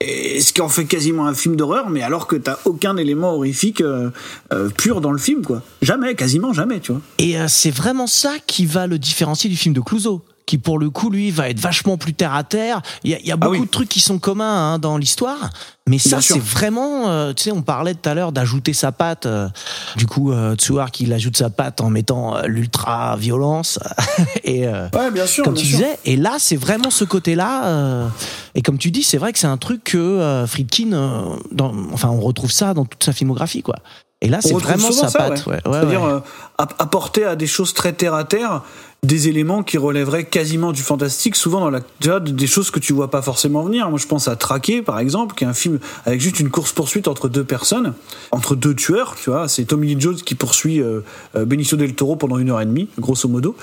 Et 0.00 0.40
ce 0.40 0.52
qui 0.52 0.60
en 0.60 0.68
fait 0.68 0.84
quasiment 0.84 1.26
un 1.26 1.34
film 1.34 1.56
d'horreur, 1.56 1.90
mais 1.90 2.02
alors 2.02 2.28
que 2.28 2.36
t'as 2.36 2.58
aucun 2.64 2.96
élément 2.96 3.34
horrifique 3.34 3.80
euh, 3.80 4.10
euh, 4.52 4.68
pur 4.68 5.00
dans 5.00 5.10
le 5.10 5.18
film, 5.18 5.44
quoi. 5.44 5.60
Jamais, 5.82 6.14
quasiment 6.14 6.52
jamais, 6.52 6.78
tu 6.78 6.92
vois. 6.92 7.00
Et 7.18 7.36
euh, 7.36 7.46
c'est 7.48 7.72
vraiment 7.72 8.06
ça 8.06 8.34
qui 8.46 8.64
va 8.64 8.86
le 8.86 9.00
différencier 9.00 9.50
du 9.50 9.56
film 9.56 9.74
de 9.74 9.80
Clouseau, 9.80 10.22
qui 10.48 10.58
pour 10.58 10.78
le 10.78 10.88
coup, 10.90 11.10
lui, 11.10 11.30
va 11.30 11.48
être 11.50 11.60
vachement 11.60 11.96
plus 11.98 12.14
terre 12.14 12.34
à 12.34 12.42
terre. 12.42 12.80
Il 13.04 13.10
y 13.10 13.14
a, 13.14 13.18
il 13.20 13.26
y 13.26 13.30
a 13.32 13.36
beaucoup 13.36 13.54
Ah 13.54 13.58
oui. 13.60 13.66
de 13.66 13.70
trucs 13.70 13.88
qui 13.88 14.00
sont 14.00 14.18
communs 14.18 14.72
hein, 14.74 14.78
dans 14.78 14.96
l'histoire, 14.96 15.50
mais 15.88 15.98
ça, 15.98 16.20
c'est 16.20 16.38
vraiment, 16.40 17.08
euh, 17.08 17.32
tu 17.34 17.44
sais, 17.44 17.52
on 17.52 17.62
parlait 17.62 17.94
tout 17.94 18.08
à 18.08 18.14
l'heure 18.14 18.32
d'ajouter 18.32 18.72
sa 18.72 18.90
patte. 18.90 19.26
euh, 19.26 19.48
du 19.96 20.06
coup, 20.06 20.32
euh, 20.32 20.54
Tsuar 20.56 20.90
qui 20.90 21.10
ajoute 21.12 21.36
sa 21.36 21.50
patte 21.50 21.80
en 21.80 21.90
mettant 21.90 22.36
euh, 22.36 22.42
l'ultra 22.46 23.16
violence 23.16 23.78
et 24.44 24.66
euh, 24.66 24.88
Ouais, 24.94 25.10
bien 25.10 25.26
sûr. 25.26 25.44
comme 25.44 25.54
bien 25.54 25.62
tu 25.62 25.68
sûr. 25.68 25.78
disais. 25.78 25.98
Et 26.04 26.16
là, 26.16 26.36
c'est 26.38 26.56
vraiment 26.56 26.90
ce 26.90 27.04
côté-là. 27.04 27.66
euh, 27.66 28.08
et 28.54 28.62
comme 28.62 28.78
tu 28.78 28.90
dis, 28.90 29.02
c'est 29.02 29.18
vrai 29.18 29.32
que 29.32 29.38
c'est 29.38 29.46
un 29.46 29.56
truc 29.58 29.84
que 29.84 29.98
euh, 29.98 30.46
Friedkin, 30.46 30.92
euh, 30.92 31.36
dans, 31.52 31.72
enfin, 31.92 32.08
on 32.08 32.20
retrouve 32.20 32.50
ça 32.52 32.74
dans 32.74 32.84
toute 32.84 33.04
sa 33.04 33.12
filmographie, 33.12 33.62
quoi. 33.62 33.76
Et 34.20 34.28
là, 34.28 34.38
c'est 34.40 34.52
vraiment 34.54 34.90
sa 34.90 35.08
ça, 35.08 35.18
patte. 35.18 35.46
ouais. 35.46 35.52
ouais. 35.54 35.60
C'est-à-dire 35.64 36.02
ouais. 36.02 36.10
euh, 36.14 36.20
app- 36.58 36.74
apporter 36.80 37.24
à 37.24 37.36
des 37.36 37.46
choses 37.46 37.72
très 37.72 37.92
terre 37.92 38.14
à 38.14 38.24
terre 38.24 38.62
des 39.04 39.28
éléments 39.28 39.62
qui 39.62 39.78
relèveraient 39.78 40.24
quasiment 40.24 40.72
du 40.72 40.82
fantastique, 40.82 41.36
souvent 41.36 41.60
dans 41.60 41.70
la 41.70 41.80
des 42.20 42.46
choses 42.46 42.70
que 42.70 42.80
tu 42.80 42.92
vois 42.92 43.10
pas 43.10 43.22
forcément 43.22 43.62
venir. 43.62 43.88
Moi, 43.90 43.98
je 43.98 44.06
pense 44.06 44.26
à 44.26 44.34
Traqué, 44.34 44.82
par 44.82 44.98
exemple, 44.98 45.36
qui 45.36 45.44
est 45.44 45.46
un 45.46 45.54
film 45.54 45.78
avec 46.04 46.20
juste 46.20 46.40
une 46.40 46.50
course 46.50 46.72
poursuite 46.72 47.06
entre 47.06 47.28
deux 47.28 47.44
personnes, 47.44 47.94
entre 48.32 48.56
deux 48.56 48.74
tueurs. 48.74 49.14
Tu 49.22 49.30
vois, 49.30 49.46
c'est 49.46 49.64
Tommy 49.64 49.94
Lee 49.94 50.00
Jones 50.00 50.16
qui 50.16 50.34
poursuit 50.34 50.80
euh, 50.80 51.00
euh, 51.36 51.44
Benicio 51.44 51.76
del 51.76 51.94
Toro 51.94 52.16
pendant 52.16 52.38
une 52.38 52.50
heure 52.50 52.60
et 52.60 52.66
demie, 52.66 52.88
grosso 52.98 53.28
modo. 53.28 53.56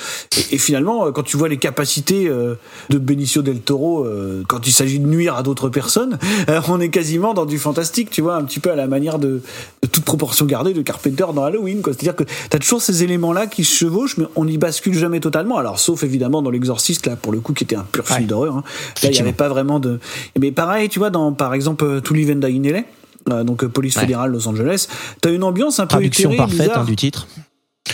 Et, 0.51 0.57
finalement, 0.57 1.07
euh, 1.07 1.11
quand 1.11 1.23
tu 1.23 1.36
vois 1.36 1.49
les 1.49 1.57
capacités 1.57 2.29
de 2.29 2.97
Benicio 2.97 3.41
del 3.41 3.59
Toro 3.59 4.07
quand 4.47 4.65
il 4.67 4.71
s'agit 4.71 4.99
de 4.99 5.07
nuire 5.07 5.36
à 5.36 5.43
d'autres 5.43 5.69
personnes, 5.69 6.17
on 6.67 6.79
est 6.79 6.89
quasiment 6.89 7.33
dans 7.33 7.45
du 7.45 7.57
fantastique. 7.57 8.09
Tu 8.09 8.21
vois, 8.21 8.36
un 8.36 8.43
petit 8.43 8.59
peu 8.59 8.71
à 8.71 8.75
la 8.75 8.88
manière 8.88 9.19
de, 9.19 9.41
de 9.81 9.88
toute 9.88 10.05
proportion 10.05 10.45
gardée 10.45 10.73
de 10.73 10.81
Carpenter 10.81 11.25
dans 11.33 11.43
Halloween. 11.43 11.81
quoi. 11.81 11.93
C'est-à-dire 11.93 12.15
que 12.15 12.23
tu 12.23 12.55
as 12.55 12.59
toujours 12.59 12.81
ces 12.81 13.03
éléments-là 13.03 13.47
qui 13.47 13.63
se 13.63 13.75
chevauchent, 13.75 14.17
mais 14.17 14.25
on 14.36 14.45
n'y 14.45 14.57
bascule 14.57 14.93
jamais 14.93 15.19
totalement. 15.26 15.57
Alors, 15.57 15.80
sauf 15.80 16.03
évidemment 16.03 16.41
dans 16.41 16.49
L'Exorciste, 16.51 17.07
là, 17.07 17.15
pour 17.15 17.32
le 17.32 17.39
coup, 17.39 17.53
qui 17.53 17.63
était 17.63 17.76
un 17.76 17.84
pur 17.91 18.05
film 18.05 18.19
Ouais. 18.19 18.26
d'horreur. 18.26 18.55
hein. 18.57 18.63
Là, 19.03 19.09
il 19.09 19.13
n'y 19.13 19.19
avait 19.19 19.34
pas 19.34 19.49
vraiment 19.49 19.80
de. 19.80 19.99
Mais 20.39 20.51
pareil, 20.51 20.88
tu 20.89 20.99
vois, 20.99 21.09
dans 21.09 21.34
par 21.34 21.53
exemple 21.53 22.01
To 22.01 22.13
Live 22.13 22.32
and 22.32 22.47
Die 22.47 22.57
in 22.57 22.71
LA, 22.71 22.82
euh, 23.34 23.43
donc 23.43 23.63
euh, 23.63 23.67
police 23.67 23.95
Ouais. 23.95 24.01
fédérale 24.01 24.32
Los 24.32 24.47
Angeles, 24.47 24.88
t'as 25.21 25.32
une 25.32 25.43
ambiance 25.43 25.80
un 25.80 25.86
peu 25.88 25.95
Traduction 25.95 26.36
parfaite 26.36 26.71
hein, 26.76 26.84
du 26.84 26.95
titre. 26.95 27.28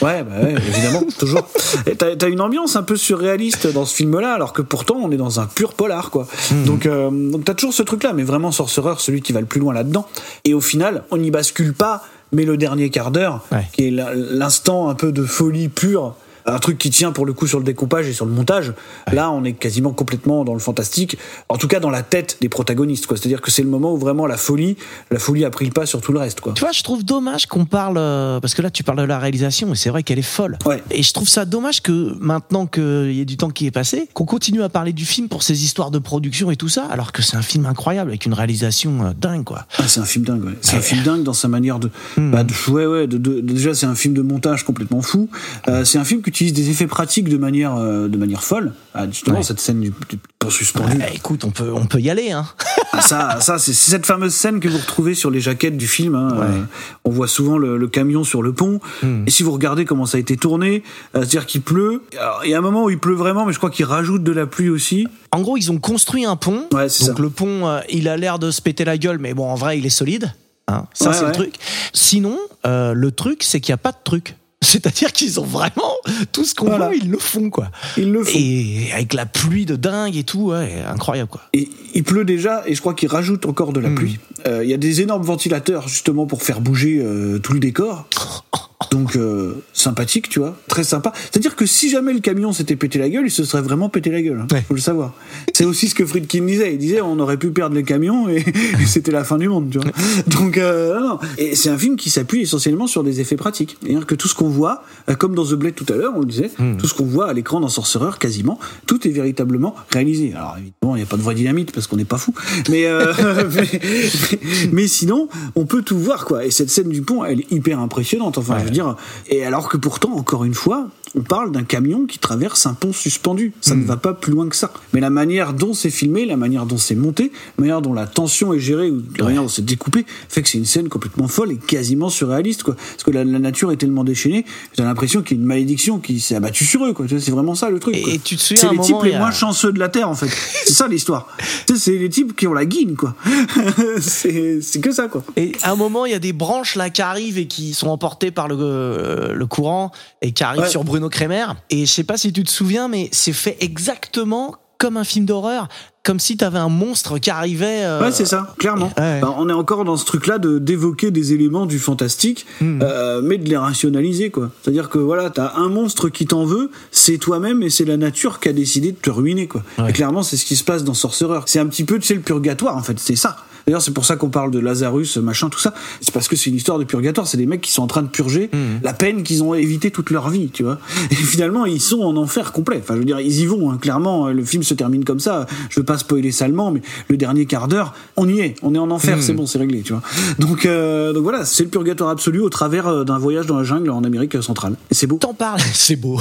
Ouais, 0.02 0.24
bah 0.24 0.32
ouais, 0.44 0.56
évidemment, 0.56 1.04
toujours. 1.20 1.48
Et 1.86 1.96
T'as 1.96 2.30
une 2.30 2.40
ambiance 2.42 2.76
un 2.78 2.84
peu 2.84 2.96
surréaliste 2.96 3.68
dans 3.74 3.86
ce 3.86 3.94
film-là, 3.96 4.34
alors 4.34 4.54
que 4.54 4.62
pourtant 4.62 4.96
on 4.96 5.12
est 5.12 5.18
dans 5.18 5.40
un 5.40 5.46
pur 5.48 5.74
polar, 5.74 6.12
quoi. 6.12 6.28
Mhm. 6.52 6.66
Donc, 6.66 6.86
euh, 6.86 7.10
donc 7.12 7.44
t'as 7.46 7.54
toujours 7.54 7.74
ce 7.74 7.84
truc-là, 7.84 8.14
mais 8.14 8.24
vraiment 8.24 8.52
Sorcerer, 8.52 8.94
celui 9.00 9.22
qui 9.22 9.32
va 9.34 9.42
le 9.42 9.46
plus 9.48 9.60
loin 9.60 9.74
là-dedans. 9.74 10.08
Et 10.46 10.54
au 10.54 10.62
final, 10.62 11.04
on 11.12 11.18
n'y 11.18 11.30
bascule 11.30 11.74
pas, 11.74 12.04
mais 12.32 12.46
le 12.46 12.56
dernier 12.56 12.90
quart 12.90 13.12
d'heure, 13.12 13.42
Ouais. 13.52 13.68
qui 13.74 13.88
est 13.88 13.92
l'instant 13.92 14.88
un 14.90 14.96
peu 14.96 15.12
de 15.12 15.24
folie 15.26 15.68
pure. 15.68 16.16
Un 16.46 16.60
truc 16.60 16.78
qui 16.78 16.90
tient 16.90 17.12
pour 17.12 17.26
le 17.26 17.34
coup 17.34 17.48
sur 17.48 17.60
le 17.60 17.66
découpage 17.66 18.08
et 18.08 18.14
sur 18.14 18.26
le 18.26 18.32
montage. 18.32 18.74
Là, 19.12 19.32
on 19.32 19.44
est 19.44 19.54
quasiment 19.54 19.92
complètement 19.92 20.44
dans 20.44 20.54
le 20.54 20.60
fantastique. 20.60 21.18
En 21.50 21.58
tout 21.58 21.68
cas, 21.68 21.80
dans 21.80 21.90
la 21.90 22.04
tête 22.04 22.38
des 22.42 22.50
protagonistes, 22.50 23.06
quoi. 23.06 23.18
C'est-à-dire 23.18 23.42
que 23.42 23.52
c'est 23.52 23.64
le 23.64 23.70
moment 23.70 23.94
où 23.94 23.98
vraiment 23.98 24.26
la 24.26 24.38
folie, 24.38 24.78
la 25.12 25.20
folie 25.20 25.46
a 25.46 25.50
pris 25.50 25.66
le 25.66 25.72
pas 25.72 25.86
sur 25.86 26.02
tout 26.02 26.12
le 26.14 26.20
reste, 26.20 26.42
quoi. 26.42 26.54
Tu 26.54 26.62
vois, 26.62 26.72
je 26.72 26.84
trouve 26.84 27.04
dommage 27.04 27.46
qu'on 27.46 27.66
parle 27.66 27.98
euh, 27.98 28.40
parce 28.40 28.54
que 28.54 28.62
là 28.62 28.70
tu 28.70 28.84
parles 28.84 29.00
de 29.00 29.04
la 29.04 29.20
réalisation 29.20 29.72
et 29.74 29.76
c'est 29.76 29.90
vrai 29.90 30.04
qu'elle 30.04 30.20
est 30.20 30.22
folle. 30.24 30.58
Ouais. 30.66 30.84
Et 30.92 31.04
je 31.04 31.14
trouve 31.14 31.28
ça 31.30 31.46
dommage 31.46 31.82
que 31.82 32.16
maintenant 32.20 32.66
qu'il 32.68 33.12
y 33.14 33.22
ait 33.22 33.26
du 33.26 33.38
temps 33.38 33.50
qui 33.50 33.66
est 33.68 33.72
passé, 33.72 34.08
qu'on 34.14 34.26
continue 34.26 34.64
à 34.64 34.70
parler 34.70 34.94
du 34.94 35.06
film 35.06 35.28
pour 35.30 35.44
ses 35.44 35.64
histoires 35.64 35.92
de 35.92 36.00
production 36.00 36.52
et 36.52 36.56
tout 36.56 36.70
ça, 36.70 36.86
alors 36.92 37.12
que 37.12 37.22
c'est 37.22 37.38
un 37.38 37.42
film 37.42 37.66
incroyable 37.66 38.10
avec 38.12 38.26
une 38.26 38.34
réalisation 38.34 39.06
euh, 39.06 39.12
dingue 39.20 39.44
quoi. 39.44 39.66
Ah, 39.78 39.88
c'est 39.88 40.00
un 40.00 40.06
film 40.06 40.26
dingue, 40.26 40.44
ouais. 40.46 40.58
C'est 40.62 40.78
un 40.78 40.82
film 40.82 41.04
dingue 41.04 41.24
dans 41.24 41.34
sa 41.34 41.48
manière 41.48 41.80
de. 41.80 41.90
Hmm. 42.18 42.32
Bah, 42.32 42.44
de 42.44 42.54
ouais, 42.72 42.86
ouais. 42.86 43.08
De, 43.08 43.18
de- 43.18 43.40
déjà, 43.42 43.74
c'est 43.74 43.86
un 43.86 43.96
film 43.96 44.14
de 44.14 44.22
montage 44.22 44.64
complètement 44.66 45.02
fou. 45.02 45.30
Euh, 45.68 45.84
c'est 45.86 45.98
un 45.98 46.04
film 46.04 46.22
qui 46.22 46.31
utilise 46.32 46.54
des 46.54 46.70
effets 46.70 46.88
pratiques 46.88 47.30
de 47.30 47.38
manière, 47.38 47.76
euh, 47.76 48.08
de 48.08 48.18
manière 48.18 48.44
folle. 48.44 48.74
Ah, 48.94 49.06
justement, 49.08 49.38
Ouais. 49.38 49.44
cette 49.44 49.60
scène 49.60 49.80
du, 49.80 49.90
du 50.10 50.18
pont 50.40 50.50
suspendu. 50.50 50.98
Eh, 51.12 51.16
écoute, 51.16 51.44
on 51.44 51.52
peut 51.52 51.72
on 51.74 51.86
peut 51.86 52.00
y 52.00 52.10
aller 52.10 52.32
hein. 52.32 52.46
Ah, 52.94 53.02
ça, 53.02 53.40
ça 53.42 53.58
c'est 53.60 53.74
cette 53.74 54.06
fameuse 54.06 54.34
scène 54.34 54.60
que 54.60 54.68
vous 54.68 54.78
retrouvez 54.78 55.14
sur 55.14 55.30
les 55.32 55.40
jaquettes 55.40 55.78
du 55.78 55.88
film. 55.88 56.16
hein. 56.16 56.30
Ouais. 56.38 56.46
Euh, 56.46 56.64
on 57.06 57.10
voit 57.12 57.28
souvent 57.28 57.58
le, 57.58 57.78
le 57.78 57.88
camion 57.88 58.24
sur 58.24 58.42
le 58.42 58.54
pont. 58.54 58.80
Hmm. 59.04 59.24
Et 59.28 59.32
si 59.32 59.44
vous 59.44 59.52
regardez 59.52 59.86
comment 59.86 60.06
ça 60.06 60.18
a 60.18 60.20
été 60.20 60.36
tourné, 60.38 60.84
euh, 61.16 61.20
c'est-à-dire 61.20 61.46
qu'il 61.46 61.62
pleut. 61.62 62.02
Alors, 62.20 62.42
il 62.44 62.50
y 62.52 62.54
a 62.54 62.58
un 62.58 62.62
moment 62.62 62.86
où 62.86 62.90
il 62.90 62.98
pleut 63.00 63.16
vraiment, 63.16 63.46
mais 63.46 63.54
je 63.54 63.58
crois 63.60 63.70
qu'il 63.70 63.86
rajoute 63.86 64.24
de 64.24 64.32
la 64.32 64.46
pluie 64.48 64.70
aussi. 64.70 65.08
En 65.32 65.42
gros, 65.42 65.58
ils 65.58 65.72
ont 65.72 65.78
construit 65.80 66.26
un 66.26 66.36
pont. 66.36 66.66
Ouais, 66.74 66.84
donc 66.84 66.90
ça. 66.92 67.14
le 67.18 67.30
pont, 67.30 67.80
il 67.90 68.08
a 68.10 68.18
l'air 68.18 68.40
de 68.40 68.52
se 68.52 68.62
péter 68.62 68.84
la 68.86 68.98
gueule, 68.98 69.20
mais 69.20 69.34
bon, 69.34 69.48
en 69.50 69.56
vrai, 69.56 69.78
il 69.78 69.86
est 69.86 69.90
solide. 69.90 70.34
Hein. 70.68 70.86
Ça, 70.94 71.14
c'est 71.14 71.26
le 71.26 71.32
truc. 71.32 71.56
Sinon, 71.94 72.38
le 72.66 73.10
truc, 73.12 73.44
c'est 73.44 73.60
qu'il 73.60 73.72
n'y 73.72 73.76
a 73.76 73.78
pas 73.78 73.92
de 73.92 73.98
truc. 74.04 74.36
C'est-à-dire 74.64 75.12
qu'ils 75.12 75.40
ont 75.40 75.44
vraiment 75.46 75.96
tout 76.32 76.46
ce 76.46 76.54
qu'on 76.56 76.68
Voilà. 76.68 76.90
veut, 76.90 76.96
ils 76.98 77.10
le 77.10 77.18
font 77.18 77.50
quoi. 77.50 77.72
Il 77.98 78.12
le 78.12 78.24
fait. 78.24 78.40
Et 78.40 78.92
avec 78.94 79.14
la 79.14 79.26
pluie 79.26 79.66
de 79.66 79.76
dingue 79.76 80.16
et 80.16 80.24
tout, 80.24 80.52
ouais, 80.52 80.84
incroyable 80.88 81.30
quoi. 81.30 81.42
Et 81.54 81.68
il 81.96 82.04
pleut 82.04 82.26
déjà, 82.26 82.64
et 82.68 82.76
je 82.76 82.80
crois 82.80 82.94
qu'il 82.94 83.10
rajoute 83.10 83.46
encore 83.46 83.74
de 83.74 83.80
la 83.80 83.90
Hmm. 83.90 83.96
pluie. 83.96 84.20
Euh, 84.48 84.64
Il 84.64 84.70
y 84.70 84.74
a 84.74 84.78
des 84.78 85.02
énormes 85.02 85.24
ventilateurs 85.24 85.88
justement 85.88 86.26
pour 86.28 86.44
faire 86.44 86.62
bouger 86.62 87.00
euh, 87.04 87.40
tout 87.40 87.54
le 87.54 87.60
décor. 87.60 88.06
Donc 88.92 89.16
euh, 89.16 89.54
sympathique, 89.74 90.28
tu 90.28 90.40
vois, 90.40 90.56
très 90.68 90.84
sympa. 90.84 91.14
C'est-à-dire 91.16 91.56
que 91.56 91.66
si 91.66 91.90
jamais 91.90 92.12
le 92.14 92.20
camion 92.20 92.52
s'était 92.52 92.76
pété 92.76 93.00
la 93.00 93.10
gueule, 93.10 93.24
il 93.26 93.32
se 93.32 93.46
serait 93.46 93.62
vraiment 93.62 93.88
pété 93.88 94.10
la 94.12 94.22
gueule. 94.22 94.40
hein. 94.42 94.48
Ouais. 94.52 94.64
Faut 94.68 94.74
le 94.74 94.82
savoir. 94.82 95.14
C'est 95.54 95.64
aussi 95.64 95.88
ce 95.88 95.96
que 95.96 96.06
Friedkin 96.06 96.44
disait. 96.44 96.74
Il 96.74 96.78
disait 96.78 97.00
on 97.02 97.18
aurait 97.20 97.38
pu 97.38 97.52
perdre 97.52 97.76
le 97.76 97.84
camion 97.84 98.28
et, 98.28 98.44
et 98.82 98.86
c'était 98.86 99.12
la 99.12 99.24
fin 99.24 99.38
du 99.38 99.48
monde, 99.48 99.70
tu 99.72 99.80
vois. 99.80 99.92
Donc 100.28 100.58
euh, 100.58 101.00
non, 101.00 101.08
non. 101.10 101.20
Et 101.38 101.56
c'est 101.56 101.70
un 101.70 101.78
film 101.78 101.96
qui 101.96 102.10
s'appuie 102.10 102.42
essentiellement 102.42 102.86
sur 102.86 103.04
des 103.04 103.22
effets 103.22 103.38
pratiques. 103.38 103.78
C'est-à-dire 103.82 104.06
que 104.06 104.16
tout 104.16 104.28
ce 104.28 104.36
qu'on 104.36 104.50
voit, 104.50 104.84
euh, 105.10 105.16
comme 105.16 105.36
dans 105.36 105.46
The 105.46 105.54
Blade 105.54 105.76
tout 105.76 105.86
à 105.92 105.96
l'heure, 105.96 106.12
on 106.16 106.20
le 106.20 106.26
disait, 106.26 106.52
tout 106.78 106.88
ce 106.88 106.94
qu'on 106.94 107.06
voit 107.06 107.30
à 107.30 107.34
l'écran 107.34 107.60
dans 107.62 107.70
Sorcerer, 107.70 108.18
quasiment, 108.20 108.60
tout 108.88 109.08
est 109.08 109.12
véritablement 109.12 109.74
réalisé. 109.90 110.34
Alors 110.36 110.58
évidemment, 110.58 110.96
il 110.96 111.00
n'y 111.00 111.04
a 111.04 111.10
pas 111.10 111.18
de 111.18 111.22
vraie 111.22 111.36
dynamite 111.36 111.72
parce 111.72 111.88
qu'on 111.88 111.96
n'est 111.98 112.04
pas 112.06 112.18
fou. 112.18 112.34
Mais, 112.70 112.86
euh, 112.88 113.14
mais, 113.56 113.62
mais- 113.72 114.40
mais 114.74 114.88
sinon, 114.88 115.30
on 115.56 115.66
peut 115.66 115.82
tout 115.82 115.98
voir, 115.98 116.26
quoi. 116.26 116.46
Et 116.46 116.52
cette 116.52 116.70
scène 116.70 116.90
du 116.90 117.02
pont, 117.02 117.24
elle 117.24 117.40
est 117.42 117.52
hyper 117.52 117.80
impressionnante. 117.80 118.38
Enfin, 118.38 118.58
je 118.60 118.66
veux 118.66 118.70
dire. 118.70 118.81
Et 119.28 119.46
alors 119.46 119.70
que 119.70 119.78
pourtant, 119.78 120.12
encore 120.14 120.44
une 120.44 120.54
fois, 120.54 120.88
on 121.16 121.22
parle 121.22 121.52
d'un 121.52 121.64
camion 121.64 122.06
qui 122.06 122.20
traverse 122.20 122.66
un 122.66 122.74
pont 122.74 122.94
suspendu. 122.94 123.54
Ça 123.62 123.76
ne 123.76 123.84
va 123.84 123.98
pas 123.98 124.14
plus 124.14 124.32
loin 124.32 124.48
que 124.48 124.56
ça. 124.56 124.72
Mais 124.94 125.00
la 125.02 125.10
manière 125.10 125.54
dont 125.54 125.74
c'est 125.74 125.90
filmé, 125.90 126.26
la 126.26 126.38
manière 126.38 126.66
dont 126.66 126.78
c'est 126.78 126.96
monté, 126.96 127.32
la 127.58 127.62
manière 127.64 127.82
dont 127.82 127.94
la 127.94 128.08
tension 128.08 128.54
est 128.54 128.60
gérée, 128.60 128.90
ou 128.90 129.02
la 129.18 129.26
manière 129.26 129.42
dont 129.44 129.50
c'est 129.50 129.66
découpé, 129.66 130.06
fait 130.30 130.42
que 130.42 130.48
c'est 130.50 130.58
une 130.58 130.66
scène 130.66 130.88
complètement 130.90 131.28
folle 131.28 131.52
et 131.52 131.58
quasiment 131.58 132.10
surréaliste, 132.10 132.64
quoi. 132.64 132.76
Parce 132.76 133.04
que 133.04 133.12
la, 133.12 133.24
la 133.26 133.40
nature 133.40 133.72
est 133.72 133.78
tellement 133.78 134.04
déchaînée, 134.04 134.46
j'ai 134.78 134.84
l'impression 134.84 135.22
qu'il 135.22 135.38
y 135.38 135.40
a 135.40 135.42
une 135.42 135.48
malédiction 135.48 136.00
qui 136.00 136.20
s'est 136.20 136.36
abattue 136.36 136.66
sur 136.66 136.86
eux, 136.86 136.94
quoi. 136.94 137.06
C'est 137.10 137.32
vraiment 137.32 137.56
ça 137.56 137.70
le 137.70 137.80
truc. 137.80 138.02
quoi. 138.02 138.14
Et 138.14 138.20
tu 138.20 138.38
te 138.38 138.42
souviens 138.42 138.70
C'est 138.70 138.76
les 138.76 138.80
types 138.82 138.92
moment, 138.94 139.04
les 139.04 139.14
a- 139.16 139.20
moins 139.20 139.32
chanceux 139.32 139.74
de 139.74 139.80
la 139.80 139.90
Terre, 139.90 140.08
en 140.10 140.16
fait. 140.16 140.30
c'est 140.66 140.74
ça 140.74 140.88
l'histoire. 140.88 141.28
C'est 141.76 141.98
les 141.98 142.10
types 142.10 142.36
qui 142.36 142.48
ont 142.48 142.54
la 142.54 142.66
guine, 142.66 142.96
quoi. 142.96 143.16
c'est 144.00 144.62
c'est 144.62 144.80
que 144.80 144.92
ça, 144.92 145.08
quoi. 145.08 145.24
Et 145.36 145.52
à 145.64 145.72
un 145.72 145.76
moment, 145.76 146.06
il 146.06 146.12
y 146.12 146.16
a 146.16 146.20
des 146.20 146.34
branches 146.34 146.76
là 146.76 146.90
qui 146.90 147.02
arrivent 147.02 147.38
et 147.38 147.48
qui 147.48 147.74
sont 147.74 147.88
emportées 147.88 148.32
par 148.32 148.48
le, 148.48 148.56
euh, 148.60 149.34
le 149.34 149.46
courant 149.46 149.92
et 150.22 150.32
qui 150.32 150.44
arrivent 150.44 150.62
Ouais. 150.62 150.70
sur 150.70 150.84
Bruno 150.84 151.01
Kremer. 151.10 151.46
Et 151.70 151.86
je 151.86 151.92
sais 151.92 152.04
pas 152.04 152.18
si 152.18 152.32
tu 152.34 152.44
te 152.44 152.50
souviens, 152.52 152.88
mais 152.88 153.10
c'est 153.12 153.34
fait 153.34 153.58
exactement 153.60 154.56
comme 154.78 154.98
un 154.98 155.04
film 155.04 155.26
d'horreur, 155.26 155.68
comme 156.04 156.20
si 156.20 156.38
t'avais 156.38 156.58
un 156.58 156.68
monstre 156.68 157.20
qui 157.20 157.30
arrivait. 157.30 157.84
euh, 157.86 158.02
Ouais, 158.02 158.12
c'est 158.12 158.26
ça, 158.26 158.56
clairement. 158.58 158.92
Ouais. 158.98 159.20
Ben, 159.22 159.32
on 159.38 159.48
est 159.48 159.54
encore 159.54 159.86
dans 159.86 159.96
ce 159.96 160.06
truc-là 160.06 160.40
de 160.40 160.58
d'évoquer 160.58 161.12
des 161.12 161.34
éléments 161.34 161.68
du 161.68 161.78
fantastique, 161.78 162.48
Hmm. 162.60 162.80
euh, 162.82 163.22
mais 163.24 163.38
de 163.38 163.48
les 163.48 163.58
rationaliser, 163.58 164.32
quoi. 164.32 164.50
C'est-à-dire 164.64 164.90
que 164.90 164.98
voilà, 164.98 165.30
t'as 165.30 165.54
un 165.56 165.70
monstre 165.70 166.10
qui 166.10 166.26
t'en 166.26 166.46
veut, 166.46 166.72
c'est 166.90 167.20
toi-même 167.20 167.62
et 167.62 167.70
c'est 167.70 167.86
la 167.86 167.98
nature 167.98 168.40
qui 168.40 168.50
a 168.50 168.54
décidé 168.54 168.92
de 168.92 168.98
te 168.98 169.12
ruiner, 169.12 169.48
quoi. 169.48 169.62
Ouais. 169.78 169.92
Et 169.92 169.94
clairement, 169.94 170.24
c'est 170.24 170.36
ce 170.36 170.46
qui 170.46 170.56
se 170.56 170.64
passe 170.64 170.84
dans 170.84 170.96
Sorcerer. 170.96 171.42
C'est 171.46 171.60
un 171.60 171.68
petit 171.68 171.84
peu, 171.84 172.00
tu 172.00 172.08
sais, 172.08 172.16
le 172.16 172.22
purgatoire, 172.22 172.76
en 172.76 172.82
fait, 172.82 172.98
c'est 173.00 173.16
ça. 173.16 173.38
D'ailleurs, 173.66 173.82
c'est 173.82 173.92
pour 173.94 174.06
ça 174.06 174.16
qu'on 174.16 174.30
parle 174.30 174.52
de 174.52 174.60
Lazarus, 174.60 175.18
machin, 175.18 175.50
tout 175.50 175.60
ça. 175.60 175.74
C'est 176.02 176.14
parce 176.14 176.28
que 176.28 176.36
c'est 176.36 176.50
une 176.50 176.56
histoire 176.56 176.80
de 176.80 176.84
purgatoire. 176.84 177.28
C'est 177.28 177.38
des 177.38 177.46
mecs 177.46 177.62
qui 177.62 177.72
sont 177.72 177.84
en 177.84 177.88
train 177.88 178.02
de 178.02 178.08
purger 178.08 178.50
Hmm. 178.54 178.80
la 178.84 178.94
peine 178.94 179.24
qu'ils 179.24 179.44
ont 179.44 179.54
évité 179.54 179.92
toute 179.92 180.10
leur 180.10 180.30
vie, 180.30 180.50
tu 180.50 180.64
vois. 180.64 180.80
Et 181.12 181.16
finalement, 181.16 181.66
ils 181.66 181.82
sont 181.82 182.00
en 182.02 182.16
enfer 182.18 182.52
complet. 182.52 182.80
Enfin, 182.82 182.94
je 182.96 183.00
veux 183.00 183.06
dire, 183.06 183.20
ils 183.20 183.40
y 183.42 183.46
vont, 183.46 183.72
hein, 183.72 183.78
clairement. 183.80 184.30
Le 184.30 184.44
film 184.44 184.64
se 184.64 184.74
termine 184.74 185.04
comme 185.06 185.20
ça. 185.20 185.46
Je 185.70 185.80
veux 185.80 185.86
pas 185.86 185.98
spoiler 185.98 186.32
salement, 186.32 186.72
mais 186.72 186.82
le 187.08 187.18
dernier 187.18 187.46
quart 187.46 187.68
d'heure, 187.68 187.94
on 188.18 188.28
y 188.28 188.40
est. 188.40 188.56
On 188.62 188.74
est 188.76 188.80
en 188.80 188.90
enfer, 188.92 189.18
Hmm. 189.18 189.22
c'est 189.22 189.34
bon, 189.34 189.46
c'est 189.46 189.58
réglé, 189.60 189.82
tu 189.82 189.94
vois. 189.94 190.02
Donc, 190.40 190.66
euh, 190.66 191.14
donc 191.14 191.24
voilà, 191.24 191.46
c'est 191.46 191.64
le 191.64 191.70
purgatoire 191.70 192.10
absolu 192.10 192.40
au 192.42 192.50
travers 192.50 192.88
euh, 192.88 193.04
d'un 193.04 193.18
voyage 193.18 193.46
dans 193.46 193.58
la 193.58 193.64
jungle 193.64 193.90
en 193.92 194.04
Amérique 194.04 194.42
centrale. 194.42 194.76
Et 194.90 194.94
c'est 194.96 195.08
beau. 195.08 195.18
T'en 195.18 195.34
parles, 195.34 195.60
c'est 195.74 195.96
beau. 195.96 196.20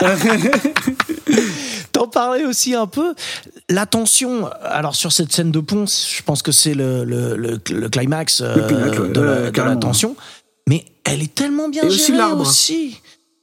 T'en 1.92 2.06
parlais 2.06 2.44
aussi 2.44 2.74
un 2.74 2.86
peu. 2.86 3.14
La 3.68 3.84
tension, 3.86 4.48
alors 4.62 4.94
sur 4.94 5.12
cette 5.12 5.32
scène 5.32 5.50
de 5.50 5.60
pont, 5.60 5.84
je 5.86 6.22
pense 6.22 6.42
que 6.42 6.52
c'est 6.60 6.74
le, 6.74 7.04
le, 7.04 7.36
le, 7.36 7.58
le 7.70 7.88
climax 7.88 8.40
euh, 8.42 8.66
pinacle, 8.68 9.12
de, 9.12 9.20
la, 9.20 9.50
de 9.50 9.80
tension. 9.80 10.16
Mais 10.68 10.84
elle 11.04 11.22
est 11.22 11.34
tellement 11.34 11.68
bien 11.68 11.82
Et 11.82 11.86
aussi 11.86 12.06
gérée 12.06 12.18
l'arbre. 12.18 12.42
aussi. 12.42 13.00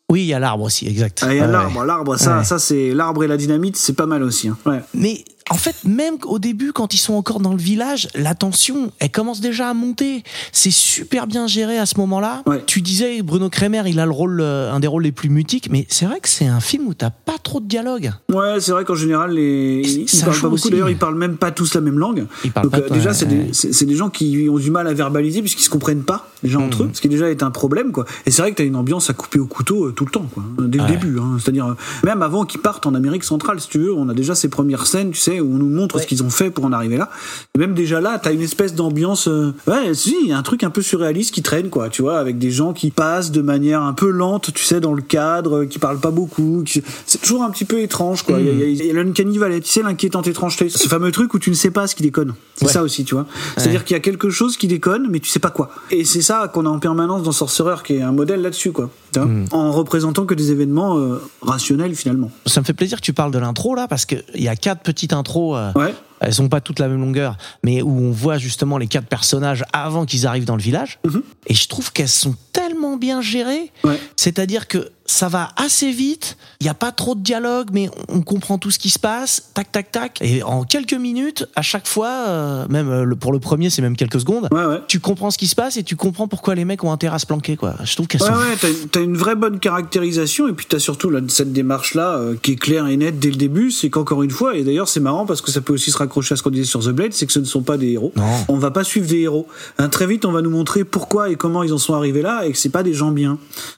Oui, 0.09 0.21
il 0.21 0.27
y 0.27 0.33
a 0.33 0.39
l'arbre 0.39 0.63
aussi, 0.63 0.87
exact. 0.87 1.21
Ah, 1.25 1.33
Il 1.33 1.37
y 1.37 1.39
a 1.41 1.45
Ouais, 1.45 1.51
l'arbre, 1.51 1.83
l'arbre, 1.83 2.17
ça, 2.17 2.37
Ouais. 2.37 2.43
ça 2.45 2.59
c'est 2.59 2.93
l'arbre 2.93 3.23
et 3.25 3.27
la 3.27 3.35
dynamite, 3.35 3.75
c'est 3.75 3.93
pas 3.93 4.05
mal 4.05 4.23
aussi. 4.23 4.47
hein. 4.47 4.57
Ouais. 4.65 4.81
Mais 4.93 5.25
en 5.49 5.55
fait, 5.55 5.75
même 5.85 6.15
au 6.25 6.39
début, 6.39 6.73
quand 6.73 6.93
ils 6.93 6.97
sont 6.99 7.13
encore 7.13 7.39
dans 7.39 7.51
le 7.53 7.57
village, 7.61 8.07
la 8.15 8.35
tension, 8.35 8.91
elle 8.99 9.11
commence 9.11 9.39
déjà 9.41 9.69
à 9.69 9.73
monter. 9.73 10.23
C'est 10.51 10.71
super 10.71 11.27
bien 11.27 11.47
géré 11.47 11.77
à 11.77 11.85
ce 11.85 11.97
moment-là. 11.99 12.43
Ouais. 12.45 12.63
Tu 12.65 12.81
disais, 12.81 13.21
Bruno 13.21 13.49
Kremer, 13.49 13.83
il 13.87 13.99
a 13.99 14.05
le 14.05 14.11
rôle, 14.11 14.39
euh, 14.41 14.71
un 14.71 14.79
des 14.79 14.87
rôles 14.87 15.03
les 15.03 15.11
plus 15.11 15.29
mutiques, 15.29 15.69
mais 15.71 15.85
c'est 15.89 16.05
vrai 16.05 16.19
que 16.19 16.29
c'est 16.29 16.47
un 16.47 16.59
film 16.59 16.87
où 16.87 16.93
t'as 16.93 17.09
pas 17.09 17.37
trop 17.41 17.59
de 17.59 17.65
dialogue. 17.67 18.11
Ouais, 18.31 18.59
c'est 18.59 18.71
vrai 18.71 18.83
qu'en 18.85 18.95
général, 18.95 19.31
les... 19.31 19.81
Ils 19.85 20.09
ça 20.09 20.25
parlent 20.27 20.41
pas 20.41 20.49
beaucoup. 20.49 20.69
D'ailleurs, 20.69 20.89
ils 20.89 20.97
parlent 20.97 21.17
même 21.17 21.37
pas 21.37 21.51
tous 21.51 21.73
la 21.75 21.81
même 21.81 21.97
langue. 21.99 22.25
Ils 22.43 22.51
parlent 22.51 22.65
Donc, 22.69 22.71
pas 22.79 22.85
euh, 22.85 22.89
déjà, 22.89 23.11
ouais, 23.11 23.49
c'est 23.53 23.85
des, 23.85 23.95
gens 23.95 24.09
qui 24.09 24.47
ont 24.49 24.57
du 24.57 24.71
mal 24.71 24.87
à 24.87 24.93
verbaliser 24.93 25.41
puisqu'ils 25.41 25.63
se 25.63 25.69
comprennent 25.69 26.03
pas 26.03 26.29
déjà 26.43 26.59
entre 26.59 26.83
Mhm. 26.83 26.89
eux, 26.89 26.91
ce 26.93 27.01
qui 27.01 27.09
déjà 27.09 27.29
est 27.29 27.41
un 27.43 27.51
problème, 27.51 27.91
quoi. 27.91 28.05
Et 28.25 28.31
c'est 28.31 28.41
vrai 28.41 28.51
que 28.51 28.57
t'as 28.57 28.63
une 28.65 28.75
ambiance 28.75 29.09
à 29.09 29.13
couper 29.13 29.39
au 29.39 29.47
couteau 29.47 29.85
euh, 29.87 29.91
tout 29.91 30.05
le 30.05 30.11
temps, 30.11 30.25
quoi. 30.33 30.43
Dès 30.59 30.79
Ouais. 30.79 30.87
le 30.87 30.91
début, 30.93 31.19
hein. 31.19 31.37
C'est-à-dire, 31.41 31.75
même 32.03 32.21
avant 32.21 32.45
qu'ils 32.45 32.61
partent 32.61 32.85
en 32.85 32.93
Amérique 32.93 33.23
centrale, 33.23 33.59
si 33.59 33.69
tu 33.69 33.79
veux, 33.79 33.93
on 33.93 34.07
a 34.09 34.13
déjà 34.13 34.35
ces 34.35 34.49
premières 34.49 34.85
scènes, 34.85 35.11
tu 35.11 35.19
sais, 35.19 35.36
où 35.41 35.53
on 35.53 35.57
nous 35.57 35.69
montre 35.69 35.95
Ouais. 35.95 36.01
ce 36.01 36.07
qu'ils 36.07 36.23
ont 36.23 36.29
fait 36.29 36.49
pour 36.51 36.65
en 36.65 36.71
arriver 36.71 36.97
là. 36.97 37.09
Et 37.55 37.59
même 37.59 37.73
déjà 37.73 38.01
là, 38.01 38.19
t'as 38.21 38.33
une 38.33 38.41
espèce 38.41 38.73
d'ambiance, 38.75 39.27
euh, 39.27 39.53
ouais, 39.67 39.93
si, 39.93 40.15
il 40.23 40.29
y 40.29 40.33
a 40.33 40.37
un 40.37 40.43
truc 40.43 40.63
un 40.63 40.69
peu 40.69 40.81
surréaliste 40.81 41.33
qui 41.33 41.41
traîne, 41.41 41.69
quoi, 41.69 41.89
tu 41.89 42.01
vois, 42.01 42.19
avec 42.19 42.37
des 42.37 42.51
gens 42.51 42.73
qui 42.73 42.91
passent 42.91 43.31
de 43.31 43.41
manière 43.41 43.81
un 43.81 43.93
peu 43.93 44.09
lente, 44.09 44.53
tu 44.53 44.63
sais, 44.63 44.79
dans 44.79 44.93
le 44.93 45.01
cadre, 45.01 45.59
euh, 45.59 45.65
qui 45.65 45.79
parlent 45.79 45.99
pas 45.99 46.11
beaucoup. 46.11 46.63
qui- 46.65 46.81
C'est 47.05 47.21
toujours 47.21 47.43
un 47.43 47.49
petit 47.49 47.65
peu 47.65 47.79
étrange, 47.79 48.23
quoi. 48.23 48.39
Il 48.39 48.45
y 48.45 48.49
a- 48.49 48.51
il 48.67 48.75
y 48.75 48.81
a- 48.81 48.85
y 48.85 48.89
a 48.89 48.93
l'uncanny 48.93 49.37
valley, 49.37 49.61
tu 49.61 49.69
sais, 49.71 49.81
l'inquiétante 49.81 50.27
étrangeté. 50.27 50.69
Ce 50.69 50.87
fameux 50.87 51.11
truc 51.11 51.33
où 51.33 51.39
tu 51.39 51.49
ne 51.49 51.55
sais 51.55 51.71
pas 51.71 51.87
ce 51.87 51.95
qui 51.95 52.03
déconne. 52.03 52.33
C'est 52.55 52.65
Ouais. 52.65 52.71
ça 52.71 52.83
aussi, 52.83 53.03
tu 53.05 53.15
vois. 53.15 53.25
C'est-à-dire 53.57 53.83
qu'il 53.85 53.95
y 53.95 53.97
a 53.97 54.01
quelque 54.01 54.29
chose 54.29 54.57
qui 54.57 54.67
déconne, 54.67 55.07
mais 55.09 55.19
tu 55.19 55.29
sais 55.29 55.39
pas 55.39 55.49
quoi. 55.51 55.69
Et 55.91 56.03
c'est 56.05 56.21
ça 56.21 56.49
qu'on 56.53 56.65
a 56.65 56.69
en 56.69 56.79
permanence 56.79 57.23
dans 57.23 57.31
Sorcerer, 57.31 57.75
qui 57.83 57.95
est 57.95 58.01
un 58.01 58.11
modèle 58.11 58.41
là-dessus, 58.41 58.71
quoi. 58.71 58.89
Tu 59.23 59.27
vois 59.49 59.59
En 59.59 59.71
représentant 59.71 60.25
que 60.25 60.33
des 60.33 60.51
événements 60.51 60.97
euh, 60.97 61.21
rationnels, 61.41 61.95
finalement. 61.95 62.31
Ça 62.45 62.61
me 62.61 62.65
fait 62.65 62.73
plaisir 62.73 62.97
que 62.99 63.05
tu 63.05 63.13
parles 63.13 63.31
de 63.31 63.39
l'intro 63.39 63.75
là, 63.75 63.87
parce 63.87 64.05
qu'il 64.05 64.23
y 64.35 64.47
a 64.47 64.55
quatre 64.55 64.81
petites 64.81 65.13
intros. 65.13 65.57
euh, 65.57 65.71
Ouais. 65.75 65.93
Elles 66.19 66.33
sont 66.33 66.49
pas 66.49 66.61
toutes 66.61 66.79
la 66.79 66.87
même 66.87 66.99
longueur, 66.99 67.37
mais 67.63 67.83
où 67.83 67.91
on 67.91 68.09
voit 68.11 68.39
justement 68.39 68.79
les 68.79 68.87
quatre 68.87 69.05
personnages 69.05 69.63
avant 69.71 70.05
qu'ils 70.05 70.25
arrivent 70.25 70.45
dans 70.45 70.55
le 70.55 70.61
village. 70.63 70.97
Mhm. 71.05 71.21
Et 71.45 71.53
je 71.53 71.67
trouve 71.67 71.91
qu'elles 71.93 72.07
sont 72.07 72.33
tellement 72.53 72.97
bien 72.97 73.21
gérées. 73.21 73.71
Ouais. 73.83 73.99
C'est-à-dire 74.15 74.67
que 74.67 74.89
ça 75.09 75.29
va 75.29 75.49
assez 75.55 75.91
vite, 75.91 76.37
il 76.59 76.65
n'y 76.65 76.69
a 76.69 76.73
pas 76.73 76.91
trop 76.91 77.15
de 77.15 77.21
dialogue, 77.21 77.69
mais 77.71 77.89
on 78.09 78.21
comprend 78.21 78.57
tout 78.57 78.71
ce 78.71 78.77
qui 78.77 78.89
se 78.89 78.99
passe, 78.99 79.51
tac, 79.53 79.71
tac, 79.71 79.91
tac. 79.91 80.17
Et 80.21 80.43
en 80.43 80.63
quelques 80.63 80.93
minutes, 80.93 81.47
à 81.55 81.61
chaque 81.61 81.87
fois, 81.87 82.09
euh, 82.27 82.65
même 82.69 82.89
euh, 82.89 83.15
pour 83.15 83.31
le 83.31 83.39
premier, 83.39 83.69
c'est 83.69 83.81
même 83.81 83.95
quelques 83.95 84.19
secondes, 84.19 84.47
Ouais, 84.51 84.65
ouais. 84.65 84.81
tu 84.87 84.99
comprends 84.99 85.31
ce 85.31 85.37
qui 85.37 85.47
se 85.47 85.55
passe 85.55 85.77
et 85.77 85.83
tu 85.83 85.95
comprends 85.95 86.27
pourquoi 86.27 86.55
les 86.55 86.65
mecs 86.65 86.83
ont 86.83 86.91
intérêt 86.91 87.15
à 87.15 87.19
se 87.19 87.25
planquer, 87.25 87.55
quoi. 87.55 87.75
Je 87.85 87.95
trouve 87.95 88.07
qu'elles 88.07 88.21
Ouais, 88.21 88.27
sont. 88.27 88.33
ouais, 88.33 88.55
t'as, 88.59 88.67
t'as 88.91 89.01
une 89.01 89.15
vraie 89.17 89.35
bonne 89.35 89.59
caractérisation, 89.59 90.47
et 90.49 90.53
puis 90.53 90.65
t'as 90.67 90.79
surtout 90.79 91.09
là, 91.09 91.21
cette 91.29 91.53
démarche-là 91.53 92.17
euh, 92.17 92.35
qui 92.41 92.51
est 92.51 92.55
claire 92.57 92.87
et 92.87 92.97
nette 92.97 93.17
dès 93.19 93.29
le 93.29 93.37
début, 93.37 93.71
c'est 93.71 93.89
qu'encore 93.89 94.23
une 94.23 94.31
fois, 94.31 94.55
et 94.57 94.63
d'ailleurs 94.63 94.89
c'est 94.89 94.99
marrant 94.99 95.25
parce 95.25 95.41
que 95.41 95.51
ça 95.51 95.61
peut 95.61 95.73
aussi 95.73 95.89
se 95.91 95.97
raccrocher 95.97 96.33
à 96.33 96.35
ce 96.35 96.43
qu'on 96.43 96.49
disait 96.49 96.65
sur 96.65 96.81
The 96.83 96.89
Blade, 96.89 97.13
c'est 97.13 97.25
que 97.25 97.31
ce 97.33 97.39
ne 97.39 97.45
sont 97.45 97.61
pas 97.61 97.77
des 97.77 97.91
héros. 97.93 98.11
Non. 98.17 98.23
On 98.49 98.57
va 98.57 98.71
pas 98.71 98.83
suivre 98.83 99.07
des 99.07 99.19
héros. 99.21 99.47
Hein, 99.77 99.87
très 99.89 100.05
vite, 100.05 100.25
on 100.25 100.31
va 100.31 100.41
nous 100.41 100.49
montrer 100.49 100.83
pourquoi 100.83 101.29
et 101.29 101.35
comment 101.37 101.63
ils 101.63 101.71
en 101.73 101.77
sont 101.77 101.93
arrivés 101.93 102.21
là, 102.21 102.45
et 102.45 102.51
que 102.51 102.57
c'est 102.57 102.69
pas 102.69 102.83
des 102.83 102.93
gens 102.93 103.11
bien. 103.11 103.37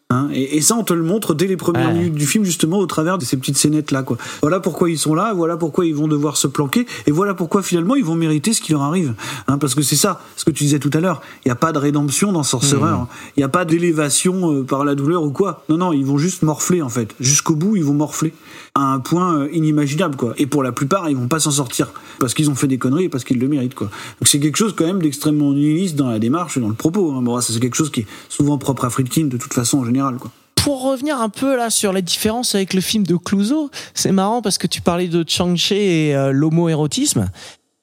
Hein, 0.10 0.30
et, 0.34 0.58
et 0.58 0.62
ça, 0.62 0.76
on 0.76 0.84
te 0.84 0.94
le 0.94 1.04
montre 1.04 1.19
dès 1.34 1.48
les 1.48 1.58
premières 1.58 1.88
Ouais. 1.90 1.94
minutes 1.94 2.16
du 2.16 2.26
film, 2.28 2.44
justement, 2.44 2.78
au 2.80 2.86
travers 2.86 3.18
de 3.18 3.26
ces 3.26 3.38
petites 3.38 3.58
scénettes 3.58 3.92
là, 3.92 4.04
quoi. 4.04 4.18
Voilà 4.42 4.60
pourquoi 4.60 4.90
ils 4.90 4.98
sont 4.98 5.16
là, 5.16 5.34
voilà 5.34 5.58
pourquoi 5.58 5.86
ils 5.86 5.96
vont 5.96 6.08
devoir 6.08 6.38
se 6.38 6.48
planquer, 6.48 6.86
et 7.08 7.12
voilà 7.12 7.34
pourquoi 7.34 7.62
finalement 7.62 7.96
ils 7.96 8.04
vont 8.04 8.16
mériter 8.16 8.54
ce 8.54 8.62
qui 8.62 8.72
leur 8.72 8.82
arrive. 8.82 9.14
Hein, 9.48 9.58
parce 9.58 9.76
que 9.76 9.82
c'est 9.82 9.96
ça, 9.96 10.22
ce 10.36 10.46
que 10.46 10.52
tu 10.52 10.64
disais 10.64 10.80
tout 10.80 10.92
à 10.94 11.00
l'heure. 11.00 11.22
Il 11.46 11.48
n'y 11.48 11.52
a 11.52 11.56
pas 11.56 11.72
de 11.72 11.78
rédemption 11.78 12.32
dans 12.32 12.44
Sorcerer. 12.44 12.90
Hein. 12.90 13.08
Il 13.38 13.40
n'y 13.40 13.44
a 13.44 13.50
pas 13.50 13.66
d'élévation 13.66 14.54
euh, 14.54 14.64
par 14.64 14.86
la 14.86 14.96
douleur 14.96 15.24
ou 15.24 15.32
quoi. 15.32 15.64
Non, 15.70 15.78
non, 15.78 15.94
ils 15.94 16.06
vont 16.06 16.18
juste 16.18 16.42
morfler 16.44 16.82
en 16.82 16.90
fait. 16.90 17.16
Jusqu'au 17.20 17.56
bout, 17.56 17.76
ils 17.76 17.84
vont 17.84 17.94
morfler 17.94 18.34
à 18.76 18.82
un 18.94 19.00
point 19.00 19.36
euh, 19.40 19.50
inimaginable 19.52 20.16
quoi. 20.16 20.34
Et 20.38 20.46
pour 20.46 20.64
la 20.64 20.72
plupart, 20.72 21.10
ils 21.10 21.16
vont 21.16 21.28
pas 21.28 21.40
s'en 21.40 21.52
sortir 21.52 21.92
parce 22.20 22.34
qu'ils 22.34 22.50
ont 22.50 22.56
fait 22.56 22.68
des 22.68 22.78
conneries 22.78 23.06
et 23.06 23.10
parce 23.10 23.24
qu'ils 23.24 23.40
le 23.40 23.48
méritent 23.48 23.76
quoi. 23.76 23.88
Donc 23.88 24.28
c'est 24.28 24.40
quelque 24.40 24.58
chose 24.58 24.74
quand 24.78 24.86
même 24.86 25.02
d'extrêmement 25.02 25.52
nihiliste 25.54 25.96
dans 25.96 26.10
la 26.10 26.20
démarche 26.20 26.58
et 26.58 26.60
dans 26.60 26.70
le 26.70 26.74
propos. 26.76 27.12
Hein. 27.12 27.22
Bon, 27.22 27.40
c'est 27.42 27.60
quelque 27.60 27.76
chose 27.76 27.90
qui 27.92 28.02
est 28.02 28.08
souvent 28.30 28.58
propre 28.58 28.86
à 28.86 28.90
Friedkin 28.90 29.26
de 29.26 29.38
toute 29.38 29.54
façon 29.54 29.80
en 29.80 29.86
général 29.86 30.16
quoi. 30.18 30.32
Pour 30.64 30.84
revenir 30.84 31.22
un 31.22 31.30
peu 31.30 31.56
là 31.56 31.70
sur 31.70 31.94
les 31.94 32.02
différences 32.02 32.54
avec 32.54 32.74
le 32.74 32.82
film 32.82 33.06
de 33.06 33.16
Clouseau, 33.16 33.70
c'est 33.94 34.12
marrant 34.12 34.42
parce 34.42 34.58
que 34.58 34.68
tu 34.68 34.82
parlais 34.82 35.08
de 35.08 35.24
Chang-Chi 35.26 35.76
et 35.76 36.16
euh, 36.16 36.32
l'homo-érotisme. 36.32 37.30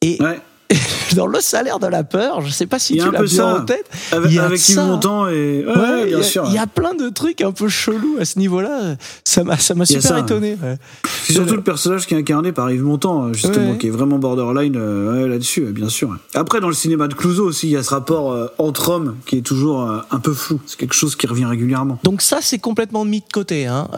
Et 0.03 0.22
Ouais. 0.22 0.39
dans 1.16 1.26
le 1.26 1.40
salaire 1.40 1.78
de 1.78 1.86
la 1.86 2.02
peur, 2.04 2.40
je 2.40 2.50
sais 2.50 2.66
pas 2.66 2.78
si 2.78 2.94
tu 2.94 3.00
un 3.02 3.10
l'as 3.12 3.18
peu 3.20 3.24
bien 3.26 3.36
ça. 3.36 3.56
en 3.56 3.64
tête. 3.64 3.86
Avec, 4.12 4.30
il 4.30 4.36
y 4.36 4.38
a 4.38 4.44
avec 4.44 4.58
Yves 4.68 4.74
ça. 4.76 4.84
Montand 4.84 5.28
et 5.28 5.64
ouais, 5.64 5.72
Ouais, 5.76 6.00
il 6.02 6.06
y 6.08 6.10
bien 6.10 6.18
a- 6.18 6.22
sûr. 6.22 6.44
Il 6.48 6.52
y 6.54 6.58
a 6.58 6.66
plein 6.66 6.94
de 6.94 7.08
trucs 7.08 7.40
un 7.40 7.52
peu 7.52 7.68
chelous 7.68 8.16
à 8.20 8.24
ce 8.24 8.38
niveau-là. 8.38 8.96
Ça 9.24 9.44
m'a, 9.44 9.56
ça 9.58 9.74
m'a 9.74 9.86
super 9.86 10.02
ça, 10.02 10.18
étonné. 10.18 10.56
ouais. 10.62 10.76
C'est 11.24 11.34
surtout 11.34 11.54
le 11.54 11.62
personnage 11.62 12.06
qui 12.06 12.14
est 12.14 12.18
incarné 12.18 12.52
par 12.52 12.70
Yves 12.70 12.82
Montand, 12.82 13.32
justement, 13.32 13.70
Ouais. 13.72 13.78
qui 13.78 13.86
est 13.88 13.90
vraiment 13.90 14.18
borderline 14.18 14.76
euh, 14.76 15.26
là-dessus, 15.28 15.62
bien 15.66 15.88
sûr. 15.88 16.16
Après, 16.34 16.60
dans 16.60 16.68
le 16.68 16.74
cinéma 16.74 17.08
de 17.08 17.14
Clouseau 17.14 17.46
aussi, 17.46 17.68
il 17.68 17.72
y 17.72 17.76
a 17.76 17.82
ce 17.82 17.90
rapport 17.90 18.32
euh, 18.32 18.46
entre 18.58 18.88
hommes 18.90 19.16
qui 19.26 19.38
est 19.38 19.42
toujours 19.42 19.82
euh, 19.88 19.98
un 20.10 20.18
peu 20.18 20.32
flou. 20.32 20.60
C'est 20.66 20.78
quelque 20.78 20.94
chose 20.94 21.16
qui 21.16 21.26
revient 21.26 21.44
régulièrement. 21.46 21.98
Donc 22.04 22.22
ça, 22.22 22.38
c'est 22.40 22.58
complètement 22.58 23.04
mis 23.04 23.20
de 23.20 23.32
côté. 23.32 23.66
Hein, 23.66 23.88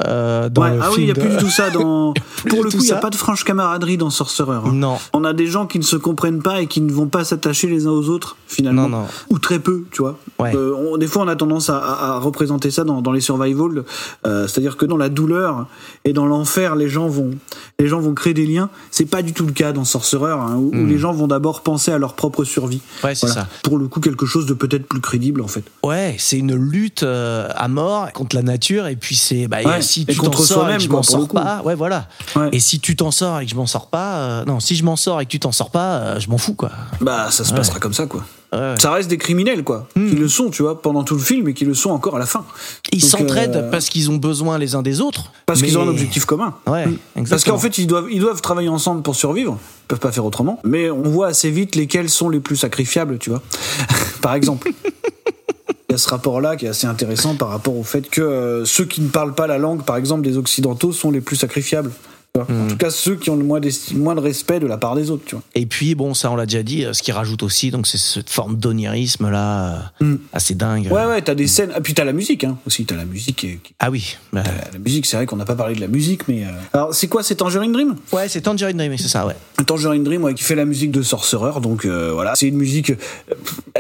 dans 0.50 0.62
Ouais, 0.62 0.74
le 0.76 0.80
ah 0.82 0.88
oui, 0.90 0.96
il 0.98 1.04
n'y 1.06 1.10
a 1.10 1.14
de- 1.14 1.20
plus 1.20 1.30
du 1.30 1.36
tout 1.36 1.50
ça 1.50 1.70
dans. 1.70 2.12
Pour 2.48 2.62
le 2.64 2.70
coup, 2.70 2.78
il 2.78 2.84
n'y 2.84 2.92
a 2.92 2.96
pas 2.96 3.10
de 3.10 3.16
franche 3.16 3.44
camaraderie 3.44 3.96
dans 3.96 4.10
Sorcerer. 4.10 4.56
hein. 4.56 4.72
Non. 4.72 4.96
On 5.12 5.24
a 5.24 5.32
des 5.32 5.46
gens 5.46 5.66
qui 5.66 5.78
ne 5.78 5.84
se 5.84 5.96
comprennent 5.96 6.42
pas 6.42 6.57
et 6.61 6.66
qui 6.66 6.80
ne 6.80 6.92
vont 6.92 7.06
pas 7.09 7.24
s'attacher 7.24 7.66
les 7.68 7.86
uns 7.86 7.90
aux 7.90 8.09
autres, 8.09 8.36
finalement. 8.46 8.88
Non, 8.88 9.00
non. 9.00 9.06
Ou 9.30 9.38
très 9.38 9.59
peu, 9.59 9.84
tu 9.90 10.02
vois. 10.02 10.18
Ouais. 10.38 10.54
Euh, 10.54 10.74
on- 10.76 10.96
des 10.96 11.06
fois, 11.06 11.22
on 11.22 11.28
a 11.28 11.36
tendance 11.36 11.70
à, 11.70 11.78
à- 11.78 12.14
à 12.14 12.18
représenter 12.18 12.70
ça 12.70 12.84
dans, 12.84 13.02
dans 13.02 13.12
les 13.12 13.20
survival. 13.20 13.84
euh, 14.26 14.46
C'est-à-dire 14.46 14.76
que 14.76 14.86
dans 14.86 14.96
la 14.96 15.09
douleur 15.09 15.66
et 16.04 16.12
dans 16.12 16.26
l'enfer, 16.26 16.76
les 16.76 16.88
gens 16.88 17.09
vont, 17.09 17.30
les 17.78 17.86
gens 17.88 18.00
vont 18.00 18.14
créer 18.14 18.34
des 18.34 18.46
liens. 18.46 18.70
C'est 18.90 19.06
pas 19.06 19.22
du 19.22 19.32
tout 19.32 19.46
le 19.46 19.52
cas 19.52 19.72
dans 19.72 19.84
Sorcerer, 19.84 20.32
hein, 20.32 20.54
où, 20.56 20.70
où 20.74 20.86
les 20.86 20.98
gens 20.98 21.12
vont 21.12 21.26
d'abord 21.28 21.62
penser 21.62 21.90
à 21.92 21.98
leur 21.98 22.14
propre 22.14 22.44
survie. 22.44 22.80
Hmm. 23.02 23.06
Ouais, 23.06 23.14
c'est 23.14 23.26
Voilà. 23.26 23.42
ça. 23.42 23.48
Pour 23.62 23.78
le 23.78 23.88
coup, 23.88 24.00
quelque 24.00 24.26
chose 24.26 24.46
de 24.46 24.54
peut-être 24.54 24.86
plus 24.86 25.00
crédible, 25.00 25.40
en 25.40 25.48
fait. 25.48 25.64
Ouais, 25.84 26.16
c'est 26.18 26.38
une 26.38 26.54
lutte 26.54 27.02
euh, 27.02 27.48
à 27.54 27.68
mort 27.68 28.12
contre 28.12 28.36
la 28.36 28.42
nature 28.42 28.86
et 28.86 28.96
puis 28.96 29.16
c'est 29.16 29.48
bah, 29.48 29.59
Ouais, 29.64 29.82
si 29.82 30.02
et 30.02 30.12
tu 30.14 30.18
t'en 30.20 30.32
sors 30.32 30.68
et 30.70 30.76
que 30.76 30.82
je 30.82 30.88
m'en 30.88 31.02
sors 31.02 31.28
pas, 31.28 31.62
ouais 31.64 31.74
voilà. 31.74 32.09
Et 32.52 32.61
si 32.61 32.80
tu 32.80 32.96
t'en 32.96 33.11
sors 33.11 33.40
et 33.40 33.44
que 33.44 33.50
je 33.50 33.56
m'en 33.56 33.66
sors 33.66 33.88
pas, 33.88 34.44
non, 34.46 34.61
si 34.61 34.76
je 34.76 34.84
m'en 34.84 34.96
sors 34.96 35.20
et 35.20 35.24
que 35.26 35.30
tu 35.30 35.40
t'en 35.40 35.52
sors 35.52 35.70
pas, 35.70 36.18
je 36.18 36.28
m'en 36.30 36.38
fous 36.38 36.47
quoi. 36.55 36.70
Bah, 37.01 37.30
ça 37.30 37.44
se 37.44 37.51
Ouais. 37.51 37.57
passera 37.57 37.78
comme 37.80 37.94
ça, 37.94 38.07
quoi. 38.07 38.24
Ouais. 38.53 38.74
Ça 38.78 38.90
reste 38.92 39.09
des 39.11 39.18
criminels, 39.18 39.62
quoi. 39.62 39.86
Hmm. 39.94 40.09
Qui 40.09 40.16
le 40.16 40.26
sont, 40.28 40.49
tu 40.51 40.62
vois, 40.62 40.80
pendant 40.80 41.05
tout 41.05 41.14
le 41.14 41.20
film 41.20 41.49
et 41.49 41.55
qui 41.55 41.64
le 41.66 41.74
sont 41.74 41.90
encore 41.90 42.16
à 42.16 42.18
la 42.18 42.24
fin. 42.26 42.44
Ils 42.92 43.03
s'entraident 43.05 43.57
euh, 43.57 43.70
parce 43.70 43.88
qu'ils 43.90 44.11
ont 44.11 44.16
besoin 44.16 44.57
les 44.59 44.74
uns 44.74 44.80
des 44.82 45.01
autres. 45.03 45.32
Parce 45.46 45.61
qu'ils 45.62 45.76
ont 45.76 45.82
un 45.82 45.88
objectif 45.88 46.24
commun. 46.24 46.55
Ouais, 46.66 46.86
Mm. 46.86 46.96
exactement. 47.16 47.24
Parce 47.28 47.44
qu'en 47.44 47.59
fait, 47.59 47.76
ils 47.78 47.86
doivent, 47.86 48.07
ils 48.11 48.20
doivent 48.20 48.40
travailler 48.40 48.68
ensemble 48.70 49.03
pour 49.03 49.16
survivre. 49.16 49.59
Ils 49.84 49.86
peuvent 49.88 49.99
pas 50.01 50.12
faire 50.12 50.24
autrement. 50.24 50.61
Mais 50.64 50.90
on 50.90 51.03
voit 51.03 51.26
assez 51.28 51.51
vite 51.51 51.74
lesquels 51.74 52.09
sont 52.09 52.30
les 52.30 52.40
plus 52.40 52.57
sacrifiables, 52.57 53.18
tu 53.18 53.28
vois. 53.30 53.42
Par 54.22 54.34
exemple. 54.34 54.70
Il 55.90 55.92
y 55.92 55.94
a 55.94 55.99
ce 55.99 56.09
rapport-là 56.11 56.57
qui 56.57 56.66
est 56.66 56.68
assez 56.68 56.86
intéressant 56.86 57.34
par 57.34 57.49
rapport 57.49 57.74
au 57.76 57.82
fait 57.82 58.11
que 58.11 58.20
euh, 58.20 58.64
ceux 58.66 58.84
qui 58.84 59.01
ne 59.01 59.09
parlent 59.09 59.34
pas 59.34 59.46
la 59.46 59.57
langue, 59.57 59.82
par 59.84 59.96
exemple 59.96 60.20
des 60.22 60.36
Occidentaux, 60.36 60.92
sont 60.92 61.11
les 61.11 61.22
plus 61.22 61.36
sacrifiables. 61.36 61.90
En 62.37 62.43
Mm. 62.53 62.68
tout 62.68 62.76
cas, 62.76 62.91
ceux 62.91 63.16
qui 63.16 63.31
ont 63.31 63.37
le 63.37 63.43
moins, 63.43 63.61
moins 63.95 64.14
de 64.14 64.20
respect 64.20 64.61
de 64.61 64.66
la 64.68 64.76
part 64.76 64.95
des 64.95 65.11
autres, 65.11 65.24
tu 65.26 65.35
vois. 65.35 65.43
Et 65.57 65.66
puis, 65.66 65.97
bon, 65.97 66.14
ça, 66.14 66.31
on 66.31 66.37
l'a 66.37 66.47
déjà 66.47 66.62
dit, 66.62 66.85
euh, 66.85 66.93
ce 66.93 67.03
qui 67.03 67.11
rajoute 67.11 67.43
aussi, 67.43 67.72
donc, 67.72 67.89
c'est 67.89 67.99
cette 67.99 68.31
forme 68.31 68.57
d'onirisme, 68.59 69.29
là, 69.29 69.91
euh, 70.01 70.05
Mm. 70.05 70.16
assez 70.33 70.55
dingue. 70.55 70.87
Ouais, 70.93 71.05
ouais, 71.07 71.20
t'as 71.22 71.35
des 71.35 71.49
scènes. 71.49 71.72
Et 71.76 71.81
puis 71.81 71.95
t'as 71.95 72.05
la 72.05 72.12
musique, 72.12 72.45
hein, 72.45 72.57
aussi. 72.64 72.85
T'as 72.85 72.95
la 72.97 73.07
musique 73.07 73.37
qui 73.37 73.59
Ah 73.81 73.91
oui. 73.91 74.16
bah, 74.33 74.45
La 74.72 74.79
musique, 74.79 75.07
c'est 75.07 75.16
vrai 75.16 75.26
qu'on 75.26 75.35
n'a 75.37 75.45
pas 75.47 75.57
parlé 75.57 75.74
de 75.74 75.81
la 75.81 75.89
musique, 75.89 76.29
mais. 76.29 76.45
euh, 76.45 76.51
Alors, 76.72 76.95
c'est 76.95 77.09
quoi 77.09 77.24
C'est 77.24 77.35
Tangerine 77.35 77.72
Dream? 77.72 77.97
Ouais, 78.12 78.29
c'est 78.29 78.43
Tangerine 78.43 78.76
Dream, 78.76 78.97
c'est 78.99 79.09
ça, 79.09 79.26
ouais. 79.26 79.35
Tangerine 79.66 80.05
Dream 80.05 80.22
ouais, 80.22 80.35
qui 80.35 80.45
fait 80.45 80.55
la 80.55 80.64
musique 80.64 80.93
de 80.93 81.03
Sorcerer 81.03 81.61
donc 81.61 81.85
euh, 81.85 82.12
voilà 82.12 82.35
c'est 82.37 82.47
une 82.47 82.57
musique 82.57 82.93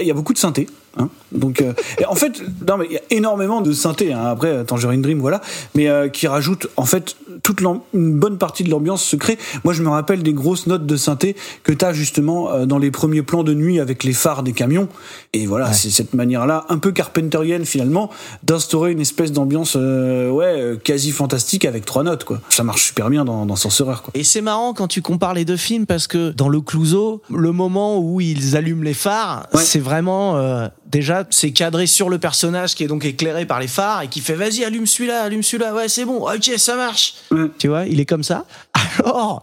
il 0.00 0.06
y 0.06 0.10
a 0.10 0.14
beaucoup 0.14 0.32
de 0.32 0.38
synthé 0.38 0.66
hein, 0.98 1.08
donc 1.32 1.60
euh, 1.62 1.72
en 2.08 2.14
fait 2.14 2.42
non 2.66 2.76
mais 2.78 2.86
il 2.86 2.92
y 2.92 2.96
a 2.96 3.02
énormément 3.10 3.60
de 3.60 3.72
synthé 3.72 4.12
hein, 4.12 4.24
après 4.26 4.64
Tangerine 4.64 5.02
Dream 5.02 5.18
voilà. 5.20 5.40
Mais 5.74 5.88
euh, 5.88 6.08
qui 6.08 6.26
rajoute 6.26 6.68
en 6.76 6.84
fait 6.84 7.16
toute 7.42 7.60
une 7.94 8.14
bonne 8.18 8.38
partie 8.38 8.64
de 8.64 8.70
l'ambiance 8.70 9.02
se 9.04 9.16
crée 9.16 9.38
moi 9.64 9.72
je 9.74 9.82
me 9.82 9.88
rappelle 9.88 10.22
des 10.22 10.32
grosses 10.32 10.66
notes 10.66 10.86
de 10.86 10.96
synthé 10.96 11.36
que 11.62 11.72
tu 11.72 11.84
as 11.84 11.92
justement 11.92 12.50
euh, 12.50 12.66
dans 12.66 12.78
les 12.78 12.90
premiers 12.90 13.22
plans 13.22 13.42
de 13.44 13.54
nuit 13.54 13.80
avec 13.80 14.04
les 14.04 14.12
phares 14.12 14.42
des 14.42 14.52
camions. 14.52 14.88
Et 15.32 15.46
voilà 15.46 15.72
c'est 15.72 15.90
cette 15.90 16.14
manière 16.14 16.46
là 16.46 16.64
un 16.68 16.78
peu 16.78 16.92
carpenterienne 16.92 17.64
finalement 17.64 18.10
d'instaurer 18.42 18.92
une 18.92 19.00
espèce 19.00 19.32
d'ambiance 19.32 19.74
ouais 19.76 20.78
quasi 20.82 21.12
fantastique 21.12 21.64
avec 21.64 21.84
trois 21.84 22.02
notes 22.02 22.24
quoi. 22.24 22.40
Ça 22.48 22.64
marche 22.64 22.84
super 22.84 23.10
bien 23.10 23.24
dans, 23.24 23.46
dans 23.46 23.56
Sorcerer 23.56 23.96
quoi. 24.02 24.10
Et 24.14 24.24
c'est 24.24 24.40
marrant 24.40 24.74
quand 24.74 24.88
tu 24.88 25.02
compares 25.02 25.34
les 25.34 25.44
deux 25.44 25.56
films 25.56 25.86
parce 25.86 26.06
que 26.06 26.30
dans 26.30 26.48
le 26.48 26.60
Clouseau, 26.60 27.22
le 27.30 27.52
moment 27.52 27.98
où 27.98 28.20
ils 28.20 28.56
allument 28.56 28.82
les 28.82 28.94
phares, 28.94 29.46
Ouais. 29.52 29.62
c'est 29.62 29.78
vraiment 29.78 30.36
déjà 30.90 31.24
c'est 31.30 31.50
cadré 31.52 31.86
sur 31.86 32.08
le 32.08 32.18
personnage 32.18 32.74
qui 32.74 32.84
est 32.84 32.88
donc 32.88 33.04
éclairé 33.04 33.46
par 33.46 33.60
les 33.60 33.68
phares 33.68 34.02
et 34.02 34.08
qui 34.08 34.20
fait 34.20 34.34
vas-y 34.34 34.64
allume 34.64 34.86
celui-là, 34.86 35.22
allume 35.22 35.42
celui-là, 35.42 35.74
ouais 35.74 35.88
c'est 35.88 36.04
bon, 36.04 36.26
ok 36.28 36.50
ça 36.56 36.76
marche. 36.76 37.14
Tu 37.58 37.68
vois, 37.68 37.84
il 37.86 38.00
est 38.00 38.06
comme 38.06 38.22
ça. 38.24 38.44
Alors 39.04 39.40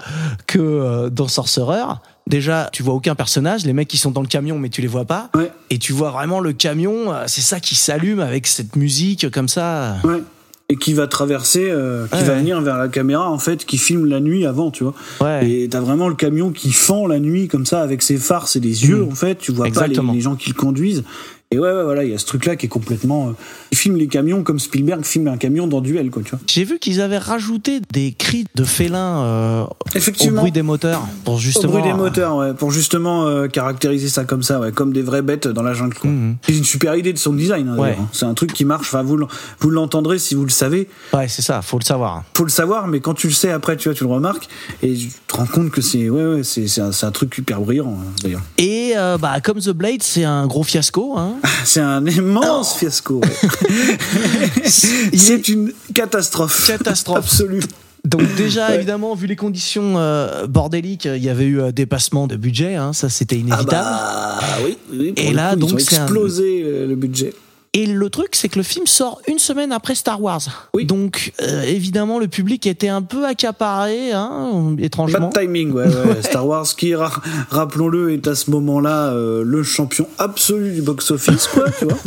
que 0.47 0.59
euh, 0.59 1.09
dans 1.09 1.27
Sorcerer, 1.27 1.83
déjà 2.27 2.69
tu 2.73 2.83
vois 2.83 2.93
aucun 2.93 3.15
personnage, 3.15 3.65
les 3.65 3.73
mecs 3.73 3.87
qui 3.87 3.97
sont 3.97 4.11
dans 4.11 4.21
le 4.21 4.27
camion 4.27 4.57
mais 4.59 4.69
tu 4.69 4.81
les 4.81 4.87
vois 4.87 5.05
pas, 5.05 5.29
Ouais. 5.35 5.51
et 5.69 5.77
tu 5.79 5.93
vois 5.93 6.11
vraiment 6.11 6.39
le 6.39 6.53
camion, 6.53 7.13
euh, 7.13 7.23
c'est 7.27 7.41
ça 7.41 7.59
qui 7.59 7.75
s'allume 7.75 8.19
avec 8.19 8.47
cette 8.47 8.75
musique 8.75 9.29
comme 9.31 9.47
ça. 9.47 9.97
Ouais. 10.03 10.21
Et 10.67 10.77
qui 10.77 10.93
va 10.95 11.05
traverser, 11.05 11.69
euh, 11.69 12.07
qui 12.07 12.15
Ouais, 12.17 12.23
va 12.23 12.33
venir 12.37 12.59
vers 12.59 12.79
la 12.79 12.87
caméra 12.87 13.29
en 13.29 13.37
fait, 13.37 13.65
qui 13.65 13.77
filme 13.77 14.07
la 14.07 14.19
nuit 14.19 14.47
avant, 14.47 14.71
tu 14.71 14.83
vois. 14.83 14.95
Ouais. 15.21 15.47
Et 15.47 15.69
t'as 15.69 15.79
vraiment 15.79 16.07
le 16.09 16.15
camion 16.15 16.49
qui 16.51 16.71
fend 16.71 17.05
la 17.05 17.19
nuit 17.19 17.47
comme 17.47 17.67
ça 17.67 17.83
avec 17.83 18.01
ses 18.01 18.17
phares, 18.17 18.47
c'est 18.47 18.61
des 18.61 18.87
yeux 18.87 19.03
Mm. 19.05 19.11
en 19.11 19.15
fait. 19.15 19.35
Tu 19.35 19.51
vois 19.51 19.67
Exactement. 19.67 20.07
pas 20.07 20.11
les, 20.13 20.17
les 20.17 20.21
gens 20.23 20.35
qui 20.35 20.49
le 20.49 20.55
conduisent. 20.55 21.03
Et 21.51 21.59
ouais, 21.59 21.71
ouais, 21.71 21.83
voilà, 21.83 22.03
il 22.03 22.09
y 22.09 22.13
a 22.13 22.17
ce 22.17 22.25
truc-là 22.25 22.55
qui 22.55 22.65
est 22.65 22.69
complètement. 22.69 23.29
euh, 23.29 23.31
il 23.71 23.77
filme 23.77 23.97
les 23.97 24.07
camions 24.07 24.41
comme 24.43 24.59
Spielberg 24.59 25.05
filme 25.05 25.27
un 25.27 25.37
camion 25.37 25.67
dans 25.67 25.79
Duel, 25.79 26.09
quoi, 26.09 26.23
tu 26.23 26.31
vois. 26.31 26.39
J'ai 26.47 26.63
vu 26.63 26.79
qu'ils 26.79 27.01
avaient 27.01 27.19
rajouté 27.19 27.81
des 27.93 28.13
cris 28.13 28.45
de 28.55 28.63
félins 28.63 29.23
euh, 29.23 29.63
au 29.63 30.31
bruit 30.31 30.51
des 30.51 30.63
moteurs 30.63 31.03
pour 31.23 31.35
Au 31.35 31.37
justement. 31.37 31.73
bruit 31.73 31.83
des 31.83 31.93
moteurs, 31.93 32.35
ouais, 32.37 32.53
pour 32.55 32.71
justement 32.71 33.27
euh, 33.27 33.47
caractériser 33.47 34.09
ça 34.09 34.25
comme 34.25 34.41
ça, 34.41 34.59
ouais, 34.59 34.71
comme 34.71 34.91
des 34.91 35.03
vraies 35.03 35.21
bêtes 35.21 35.47
dans 35.47 35.61
la 35.61 35.73
jungle. 35.75 35.93
quoi. 35.93 36.09
Mhm. 36.09 36.37
C'est 36.41 36.57
une 36.57 36.63
super 36.63 36.95
idée 36.95 37.13
de 37.13 37.17
son 37.19 37.33
design. 37.33 37.69
hein, 37.69 37.77
Ouais. 37.77 37.95
hein. 37.99 38.07
C'est 38.11 38.25
un 38.25 38.33
truc 38.33 38.51
qui 38.51 38.65
marche. 38.65 38.87
Enfin, 38.87 39.03
vous, 39.03 39.69
l'entendrez 39.69 40.17
si 40.17 40.33
vous 40.33 40.45
le 40.45 40.49
savez. 40.51 40.89
Ouais, 41.13 41.27
c'est 41.27 41.43
ça, 41.43 41.61
faut 41.61 41.77
le 41.77 41.85
savoir. 41.85 42.23
faut 42.35 42.43
le 42.43 42.49
savoir, 42.49 42.87
mais 42.87 43.01
quand 43.01 43.13
tu 43.13 43.27
le 43.27 43.33
sais 43.33 43.51
après, 43.51 43.77
tu 43.77 43.87
vois, 43.87 43.95
tu 43.95 44.03
le 44.03 44.09
remarques 44.09 44.47
et 44.81 44.95
tu 44.95 45.09
te 45.27 45.35
rends 45.35 45.45
compte 45.45 45.69
que 45.69 45.81
c'est 45.81 46.09
ouais, 46.09 46.25
ouais, 46.25 46.43
c'est 46.43 46.67
c'est 46.67 46.81
un, 46.81 47.11
truc 47.11 47.37
hyper 47.37 47.61
brillant 47.61 47.97
hein, 48.01 48.11
d'ailleurs. 48.23 48.41
Et 48.57 48.93
euh, 48.97 49.17
bah, 49.19 49.39
comme 49.41 49.59
The 49.59 49.69
Blade, 49.69 50.01
c'est 50.01 50.23
un 50.23 50.47
gros 50.47 50.63
fiasco. 50.63 51.13
Hein. 51.17 51.33
C'est 51.63 51.79
un 51.81 52.05
immense 52.05 52.75
fiasco. 52.77 53.21
c'est 54.63 55.47
une 55.47 55.71
catastrophe. 55.93 56.67
Catastrophe. 56.67 57.17
absolue. 57.17 57.61
Donc 58.03 58.21
déjà, 58.35 58.75
évidemment, 58.75 59.15
vu 59.15 59.25
les 59.25 59.35
conditions 59.35 59.95
euh, 59.97 60.45
bordéliques, 60.45 61.05
il 61.05 61.23
y 61.23 61.29
avait 61.29 61.45
eu 61.45 61.59
un 61.61 61.71
dépassement 61.71 62.27
de 62.27 62.35
budget, 62.35 62.75
hein, 62.75 62.93
ça 62.93 63.09
c'était 63.09 63.35
Ah 63.37 63.39
inévitable. 63.39 63.71
bah 63.71 64.39
oui. 64.63 64.77
oui, 64.93 65.11
pour 65.13 65.25
Et 65.25 65.29
le 65.31 65.35
là, 65.35 65.49
coup, 65.49 65.55
ils 65.55 65.59
donc, 65.61 65.73
ont 65.73 65.77
c'est 65.79 65.97
un- 65.97 66.03
explosé 66.03 66.61
euh, 66.63 66.85
le 66.87 66.95
budget. 66.95 67.33
Et 67.77 67.85
le 67.87 68.09
truc, 68.09 68.29
c'est 68.37 68.47
que 68.47 68.57
le 68.57 68.63
film 68.63 68.87
sort 68.87 69.21
une 69.27 69.37
semaine 69.37 69.73
après 69.73 69.95
Star 69.95 70.21
Wars. 70.21 70.41
Oui. 70.73 70.85
Donc 70.85 71.33
euh, 71.41 71.61
évidemment, 71.63 72.19
le 72.19 72.29
public 72.29 72.65
était 72.67 72.87
un 72.87 73.01
peu 73.01 73.25
accaparé, 73.25 74.13
hein, 74.13 74.75
étrangement. 74.79 75.29
Bad 75.29 75.33
timing, 75.41 75.71
ouais, 75.73 75.83
ouais. 75.85 76.21
Star 76.23 76.47
Wars, 76.47 76.65
qui, 76.77 76.95
ra- 76.95 77.21
rappelons-le, 77.49 78.13
est 78.13 78.27
à 78.27 78.35
ce 78.35 78.49
moment-là 78.51 79.09
euh, 79.09 79.43
le 79.43 79.61
champion 79.63 80.07
absolu 80.17 80.71
du 80.71 80.81
box-office, 80.81 81.47
quoi, 81.47 81.65
tu 81.77 81.83
vois. 81.85 81.97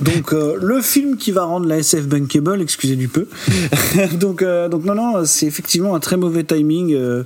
Donc, 0.00 0.32
euh, 0.32 0.56
le 0.60 0.80
film 0.80 1.16
qui 1.16 1.32
va 1.32 1.42
rendre 1.42 1.66
la 1.66 1.78
SF 1.78 2.06
bankable, 2.06 2.60
excusez 2.62 2.94
du 2.94 3.08
peu. 3.08 3.26
donc, 4.20 4.42
euh, 4.42 4.68
donc, 4.68 4.84
non, 4.84 4.94
non, 4.94 5.24
c'est 5.24 5.46
effectivement 5.46 5.94
un 5.96 6.00
très 6.00 6.16
mauvais 6.16 6.44
timing. 6.44 6.94
euh, 6.94 7.24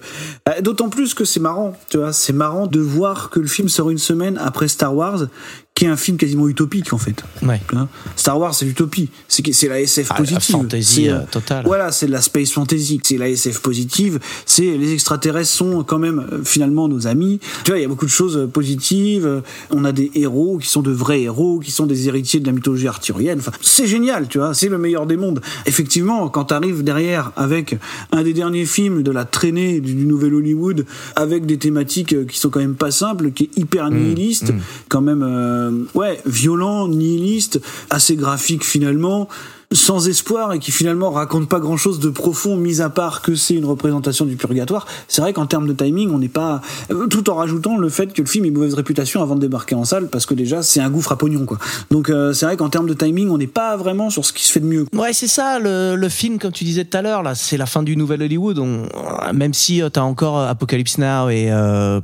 euh, 0.48 0.60
D'autant 0.62 0.88
plus 0.88 1.12
que 1.12 1.24
c'est 1.26 1.40
marrant, 1.40 1.74
tu 1.90 1.98
vois. 1.98 2.12
C'est 2.14 2.32
marrant 2.32 2.66
de 2.66 2.80
voir 2.80 3.28
que 3.30 3.40
le 3.40 3.46
film 3.46 3.68
sort 3.68 3.90
une 3.90 3.98
semaine 3.98 4.38
après 4.42 4.68
Star 4.68 4.94
Wars, 4.96 5.26
qui 5.74 5.86
est 5.86 5.88
un 5.88 5.96
film 5.96 6.16
quasiment 6.16 6.46
utopique, 6.48 6.92
en 6.92 6.98
fait. 6.98 7.24
Ouais. 7.42 7.60
Hein. 7.74 7.88
Star 8.14 8.38
Wars, 8.38 8.54
c'est 8.54 8.64
l'utopie. 8.64 9.08
C'est 9.26 9.66
la 9.66 9.80
SF 9.80 10.06
Ah, 10.10 10.14
la 10.14 10.18
positive. 10.20 10.40
fantasy, 10.56 10.94
C'est, 11.06 11.08
euh, 11.10 11.18
totale. 11.28 11.64
Voilà, 11.66 11.90
c'est 11.90 12.06
de 12.06 12.12
la 12.12 12.20
space 12.20 12.52
fantasy. 12.52 13.00
C'est 13.02 13.18
la 13.18 13.28
SF 13.28 13.58
positive. 13.60 14.20
C'est 14.46 14.76
les 14.78 14.92
extraterrestres 14.92 15.50
sont 15.50 15.82
quand 15.82 15.98
même 15.98 16.24
euh, 16.32 16.44
finalement 16.44 16.86
nos 16.86 17.08
amis. 17.08 17.40
Tu 17.64 17.72
vois, 17.72 17.78
il 17.80 17.82
y 17.82 17.84
a 17.84 17.88
beaucoup 17.88 18.04
de 18.04 18.10
choses 18.10 18.36
euh, 18.36 18.46
positives. 18.46 19.26
Euh, 19.26 19.40
On 19.70 19.84
a 19.84 19.90
des 19.90 20.12
héros 20.14 20.58
qui 20.58 20.68
sont 20.68 20.80
de 20.80 20.92
vrais 20.92 21.22
héros, 21.22 21.58
qui 21.58 21.72
sont 21.72 21.86
des 21.86 22.06
héritiers 22.06 22.38
de 22.38 22.46
la 22.46 22.52
mythologie 22.52 22.86
arthurienne. 22.86 23.40
Enfin, 23.40 23.50
c'est 23.60 23.88
génial, 23.88 24.28
tu 24.28 24.38
vois. 24.38 24.54
C'est 24.54 24.68
le 24.68 24.78
meilleur 24.78 25.06
des 25.06 25.16
mondes. 25.16 25.40
Effectivement, 25.66 26.28
quand 26.28 26.44
t'arrives 26.44 26.84
derrière 26.84 27.32
avec 27.34 27.76
un 28.12 28.22
des 28.22 28.32
derniers 28.32 28.66
films 28.66 29.02
de 29.02 29.10
la 29.10 29.24
traînée 29.24 29.80
du, 29.80 29.94
du 29.94 30.06
nouvel 30.06 30.34
Hollywood, 30.34 30.86
avec 31.16 31.46
des 31.46 31.58
thématiques 31.58 32.12
euh, 32.12 32.24
qui 32.26 32.38
sont 32.38 32.50
quand 32.50 32.60
même 32.60 32.76
pas 32.76 32.92
simples, 32.92 33.32
qui 33.32 33.44
est 33.44 33.58
hyper 33.58 33.90
nihiliste, 33.90 34.52
quand 34.88 35.00
même, 35.00 35.24
euh, 35.24 35.62
ouais, 35.94 36.20
violent, 36.26 36.88
nihiliste, 36.88 37.60
assez 37.90 38.16
graphique 38.16 38.64
finalement, 38.64 39.28
sans 39.74 40.08
espoir 40.08 40.52
et 40.54 40.58
qui 40.58 40.70
finalement 40.70 41.10
raconte 41.10 41.48
pas 41.48 41.60
grand 41.60 41.76
chose 41.76 41.98
de 42.00 42.08
profond, 42.08 42.56
mis 42.56 42.80
à 42.80 42.88
part 42.88 43.20
que 43.20 43.34
c'est 43.34 43.54
une 43.54 43.64
représentation 43.66 44.24
du 44.24 44.36
purgatoire. 44.36 44.86
C'est 45.08 45.20
vrai 45.20 45.32
qu'en 45.32 45.46
termes 45.46 45.66
de 45.66 45.72
timing, 45.72 46.10
on 46.10 46.18
n'est 46.18 46.28
pas, 46.28 46.62
euh, 46.90 47.06
tout 47.08 47.28
en 47.28 47.34
rajoutant 47.34 47.76
le 47.76 47.88
fait 47.88 48.12
que 48.12 48.22
le 48.22 48.28
film 48.28 48.44
ait 48.46 48.50
mauvaise 48.50 48.74
réputation 48.74 49.20
avant 49.22 49.34
de 49.34 49.40
débarquer 49.40 49.74
en 49.74 49.84
salle, 49.84 50.08
parce 50.08 50.24
que 50.26 50.34
déjà 50.34 50.62
c'est 50.62 50.80
un 50.80 50.88
gouffre 50.90 51.12
à 51.12 51.18
pognon 51.18 51.44
quoi. 51.44 51.58
Donc 51.90 52.08
euh, 52.08 52.32
c'est 52.32 52.46
vrai 52.46 52.56
qu'en 52.56 52.68
termes 52.68 52.86
de 52.86 52.94
timing, 52.94 53.28
on 53.30 53.38
n'est 53.38 53.46
pas 53.46 53.76
vraiment 53.76 54.08
sur 54.10 54.24
ce 54.24 54.32
qui 54.32 54.44
se 54.44 54.52
fait 54.52 54.60
de 54.60 54.66
mieux. 54.66 54.86
Ouais, 54.94 55.12
c'est 55.12 55.26
ça, 55.28 55.58
le, 55.58 55.96
le 55.96 56.08
film, 56.08 56.38
comme 56.38 56.52
tu 56.52 56.64
disais 56.64 56.84
tout 56.84 56.96
à 56.96 57.02
l'heure, 57.02 57.22
là, 57.22 57.34
c'est 57.34 57.56
la 57.56 57.66
fin 57.66 57.82
du 57.82 57.96
nouvel 57.96 58.22
Hollywood. 58.22 58.58
On, 58.58 58.86
même 59.34 59.52
si 59.54 59.80
tu 59.84 59.90
t'as 59.90 60.02
encore 60.02 60.38
euh, 60.38 60.48
Apocalypse 60.48 60.98
Now 60.98 61.28
et 61.30 61.48
euh, 61.50 62.00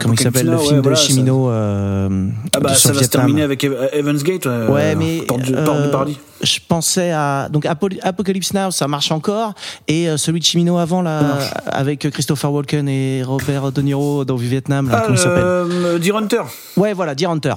comment 0.00 0.14
il 0.14 0.20
s'appelle 0.20 0.46
le 0.46 0.56
film 0.58 0.70
ouais, 0.70 0.76
de 0.76 0.82
voilà, 0.82 0.96
ça- 0.96 1.02
Chimino 1.04 1.50
euh, 1.50 2.26
Ah 2.52 2.60
bah 2.60 2.70
de- 2.70 2.74
ça 2.76 2.92
va 2.92 3.02
se 3.02 3.08
terminer 3.08 3.42
avec 3.42 3.64
Ev- 3.64 3.88
Evans 3.92 4.16
Gate. 4.18 4.46
euh, 4.46 4.68
Ouais, 4.68 4.94
mais 4.94 5.22
porte 5.26 5.42
du, 5.42 5.54
euh, 5.54 5.64
porte 5.64 5.90
paradis. 5.90 6.18
Je 6.42 6.58
pensais 6.66 7.10
à 7.10 7.48
donc 7.50 7.64
Apo- 7.64 7.98
Apocalypse 8.02 8.52
Now, 8.54 8.70
ça 8.70 8.86
marche 8.88 9.10
encore, 9.12 9.54
et 9.88 10.08
euh, 10.08 10.16
celui 10.16 10.40
de 10.40 10.44
Chimino 10.44 10.78
avant 10.78 11.02
là, 11.02 11.38
avec 11.66 12.08
Christopher 12.10 12.52
Walken 12.52 12.88
et 12.88 13.22
Robert 13.22 13.72
De 13.72 13.82
Niro 13.82 14.24
dans 14.24 14.36
Vietnam, 14.36 14.88
là, 14.88 14.98
Ah, 15.00 15.02
comment 15.06 15.16
s'appelle 15.16 15.42
euh, 15.44 15.98
Deer 15.98 16.16
Hunter. 16.16 16.42
Ouais, 16.76 16.92
voilà, 16.92 17.14
Deer 17.14 17.30
Hunter. 17.30 17.54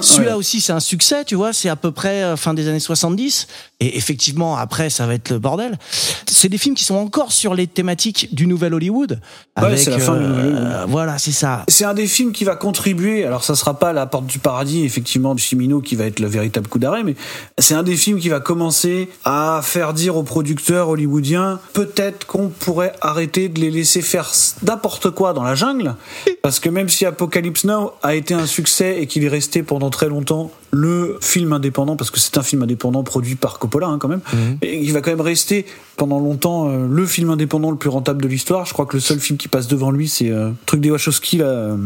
Celui-là 0.00 0.32
Ouais. 0.32 0.36
aussi, 0.38 0.60
c'est 0.60 0.72
un 0.72 0.80
succès, 0.80 1.24
tu 1.24 1.34
vois, 1.34 1.52
c'est 1.52 1.68
à 1.68 1.76
peu 1.76 1.92
près 1.92 2.22
euh, 2.22 2.36
fin 2.36 2.54
des 2.54 2.68
années 2.68 2.80
70. 2.80 3.46
Et 3.80 3.96
effectivement, 3.96 4.56
après, 4.56 4.90
ça 4.90 5.06
va 5.06 5.14
être 5.14 5.30
le 5.30 5.38
bordel. 5.38 5.78
C'est 6.26 6.48
des 6.48 6.58
films 6.58 6.74
qui 6.74 6.84
sont 6.84 6.94
encore 6.94 7.32
sur 7.32 7.54
les 7.54 7.66
thématiques 7.66 8.32
du 8.34 8.46
nouvel 8.46 8.74
Hollywood. 8.74 9.20
Ouais, 9.58 9.64
avec, 9.66 9.78
c'est 9.78 9.90
la 9.90 9.98
fin 9.98 10.14
euh, 10.14 10.84
Voilà, 10.88 11.18
c'est 11.18 11.32
ça. 11.32 11.64
C'est 11.68 11.84
un 11.84 11.94
des 11.94 12.06
films 12.06 12.32
qui 12.32 12.44
va 12.44 12.54
contribuer. 12.56 13.24
Alors, 13.24 13.42
ça 13.44 13.54
sera 13.54 13.78
pas 13.78 13.92
la 13.92 14.06
porte 14.06 14.26
du 14.26 14.38
paradis, 14.38 14.84
effectivement, 14.84 15.34
de 15.34 15.40
Chimino 15.40 15.80
qui 15.80 15.96
va 15.96 16.04
être 16.04 16.20
le 16.20 16.28
véritable 16.28 16.68
coup 16.68 16.78
d'arrêt, 16.78 17.02
mais 17.02 17.14
c'est 17.58 17.74
un 17.74 17.82
des 17.82 17.96
films 17.96 18.18
qui 18.22 18.28
va 18.28 18.40
commencer 18.40 19.08
à 19.24 19.60
faire 19.62 19.92
dire 19.92 20.16
aux 20.16 20.22
producteurs 20.22 20.88
hollywoodiens 20.88 21.58
peut-être 21.72 22.24
qu'on 22.26 22.48
pourrait 22.48 22.94
arrêter 23.00 23.48
de 23.48 23.60
les 23.60 23.70
laisser 23.70 24.00
faire 24.00 24.30
n'importe 24.62 25.10
quoi 25.10 25.32
dans 25.32 25.42
la 25.42 25.54
jungle. 25.54 25.96
Parce 26.40 26.60
que 26.60 26.68
même 26.68 26.88
si 26.88 27.04
Apocalypse 27.04 27.64
Now 27.64 27.92
a 28.02 28.14
été 28.14 28.32
un 28.32 28.46
succès 28.46 29.02
et 29.02 29.06
qu'il 29.06 29.24
est 29.24 29.28
resté 29.28 29.62
pendant 29.62 29.90
très 29.90 30.08
longtemps 30.08 30.52
le 30.74 31.18
film 31.20 31.52
indépendant, 31.52 31.96
parce 31.96 32.10
que 32.10 32.18
c'est 32.18 32.38
un 32.38 32.42
film 32.42 32.62
indépendant 32.62 33.02
produit 33.02 33.34
par 33.34 33.58
Coppola 33.58 33.86
hein, 33.88 33.98
quand 34.00 34.08
même, 34.08 34.22
et 34.62 34.78
il 34.82 34.92
va 34.92 35.02
quand 35.02 35.10
même 35.10 35.20
rester 35.20 35.66
pendant 35.98 36.18
longtemps 36.18 36.68
euh, 36.68 36.86
le 36.90 37.04
film 37.06 37.28
indépendant 37.30 37.70
le 37.70 37.76
plus 37.76 37.90
rentable 37.90 38.22
de 38.22 38.28
l'histoire. 38.28 38.64
Je 38.64 38.72
crois 38.72 38.86
que 38.86 38.96
le 38.96 39.00
seul 39.00 39.20
film 39.20 39.36
qui 39.38 39.48
passe 39.48 39.68
devant 39.68 39.90
lui, 39.90 40.08
c'est 40.08 40.30
euh, 40.30 40.50
truc 40.66 40.80
des 40.80 40.90
Wachowski, 40.90 41.36
là, 41.36 41.44
euh, 41.44 41.76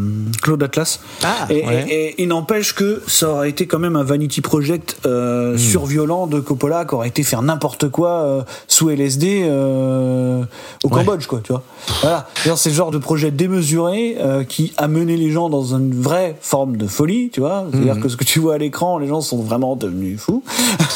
Claude 0.42 0.62
Atlas. 0.62 1.00
Ah, 1.24 1.46
et, 1.50 1.66
ouais. 1.66 1.86
et- 1.88 2.04
et 2.10 2.22
il 2.22 2.28
n'empêche 2.28 2.74
que 2.74 3.02
ça 3.08 3.28
aurait 3.30 3.50
été 3.50 3.66
quand 3.66 3.80
même 3.80 3.96
un 3.96 4.04
vanity 4.04 4.40
project 4.40 4.98
euh, 5.04 5.58
surviolent 5.58 6.28
de 6.28 6.38
Coppola 6.40 6.84
qui 6.84 6.94
aurait 6.94 7.08
été 7.08 7.24
faire 7.24 7.42
n'importe 7.42 7.88
quoi 7.88 8.10
euh, 8.22 8.42
sous 8.68 8.88
LSD 8.90 9.42
euh, 9.44 10.42
au 10.84 10.88
Ouais. 10.88 11.04
Cambodge, 11.04 11.26
quoi, 11.26 11.40
tu 11.42 11.52
vois. 11.52 11.62
Voilà. 12.02 12.28
C'est 12.56 12.70
le 12.70 12.74
genre 12.76 12.90
de 12.92 12.98
projet 12.98 13.30
démesuré 13.32 14.16
euh, 14.20 14.44
qui 14.44 14.72
a 14.76 14.86
mené 14.88 15.16
les 15.16 15.30
gens 15.32 15.50
dans 15.50 15.74
une 15.74 15.92
vraie 16.00 16.36
forme 16.40 16.76
de 16.76 16.86
folie, 16.86 17.30
tu 17.32 17.40
vois. 17.40 17.66
C'est-à-dire 17.72 18.00
que 18.00 18.08
ce 18.08 18.16
que 18.16 18.24
tu 18.24 18.38
vois 18.38 18.54
à 18.54 18.58
l'écran, 18.58 18.75
les 19.00 19.06
gens 19.06 19.20
sont 19.20 19.42
vraiment 19.42 19.76
devenus 19.76 20.20
fous. 20.20 20.42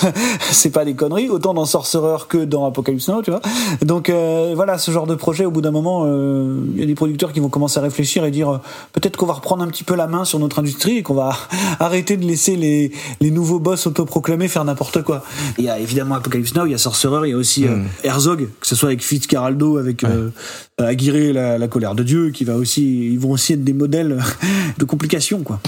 c'est 0.50 0.70
pas 0.70 0.84
des 0.84 0.94
conneries, 0.94 1.28
autant 1.28 1.54
dans 1.54 1.64
Sorcerer 1.64 2.26
que 2.28 2.44
dans 2.44 2.66
Apocalypse 2.66 3.08
Now, 3.08 3.22
tu 3.22 3.30
vois. 3.30 3.40
Donc 3.82 4.08
euh, 4.08 4.52
voilà, 4.54 4.78
ce 4.78 4.90
genre 4.90 5.06
de 5.06 5.14
projet, 5.14 5.44
au 5.44 5.50
bout 5.50 5.60
d'un 5.60 5.70
moment, 5.70 6.02
euh, 6.04 6.60
il 6.74 6.80
y 6.80 6.82
a 6.82 6.86
des 6.86 6.94
producteurs 6.94 7.32
qui 7.32 7.40
vont 7.40 7.48
commencer 7.48 7.78
à 7.78 7.82
réfléchir 7.82 8.24
et 8.24 8.30
dire 8.30 8.50
euh, 8.50 8.58
peut-être 8.92 9.16
qu'on 9.16 9.26
va 9.26 9.34
reprendre 9.34 9.62
un 9.62 9.68
petit 9.68 9.84
peu 9.84 9.94
la 9.94 10.06
main 10.06 10.24
sur 10.24 10.38
notre 10.38 10.58
industrie 10.58 10.98
et 10.98 11.02
qu'on 11.02 11.14
va 11.14 11.36
arrêter 11.80 12.16
de 12.16 12.24
laisser 12.24 12.56
les, 12.56 12.92
les 13.20 13.30
nouveaux 13.30 13.58
boss 13.58 13.86
autoproclamés 13.86 14.48
faire 14.48 14.64
n'importe 14.64 15.02
quoi. 15.02 15.22
Il 15.58 15.64
y 15.64 15.70
a 15.70 15.78
évidemment 15.78 16.16
Apocalypse 16.16 16.54
Now, 16.54 16.66
il 16.66 16.72
y 16.72 16.74
a 16.74 16.78
Sorcerer, 16.78 17.28
il 17.28 17.30
y 17.30 17.34
a 17.34 17.36
aussi 17.36 17.66
euh, 17.66 17.76
Herzog, 18.04 18.48
que 18.60 18.66
ce 18.66 18.74
soit 18.74 18.88
avec 18.88 19.02
Fitzcarraldo, 19.02 19.78
avec 19.78 20.04
euh, 20.04 20.30
Aguirre, 20.78 21.34
la, 21.34 21.58
la 21.58 21.68
colère 21.68 21.94
de 21.94 22.02
Dieu, 22.02 22.30
qui 22.30 22.44
va 22.44 22.56
aussi, 22.56 23.12
ils 23.12 23.18
vont 23.18 23.30
aussi 23.30 23.54
être 23.54 23.64
des 23.64 23.72
modèles 23.72 24.22
de 24.78 24.84
complications, 24.84 25.40
quoi. 25.40 25.60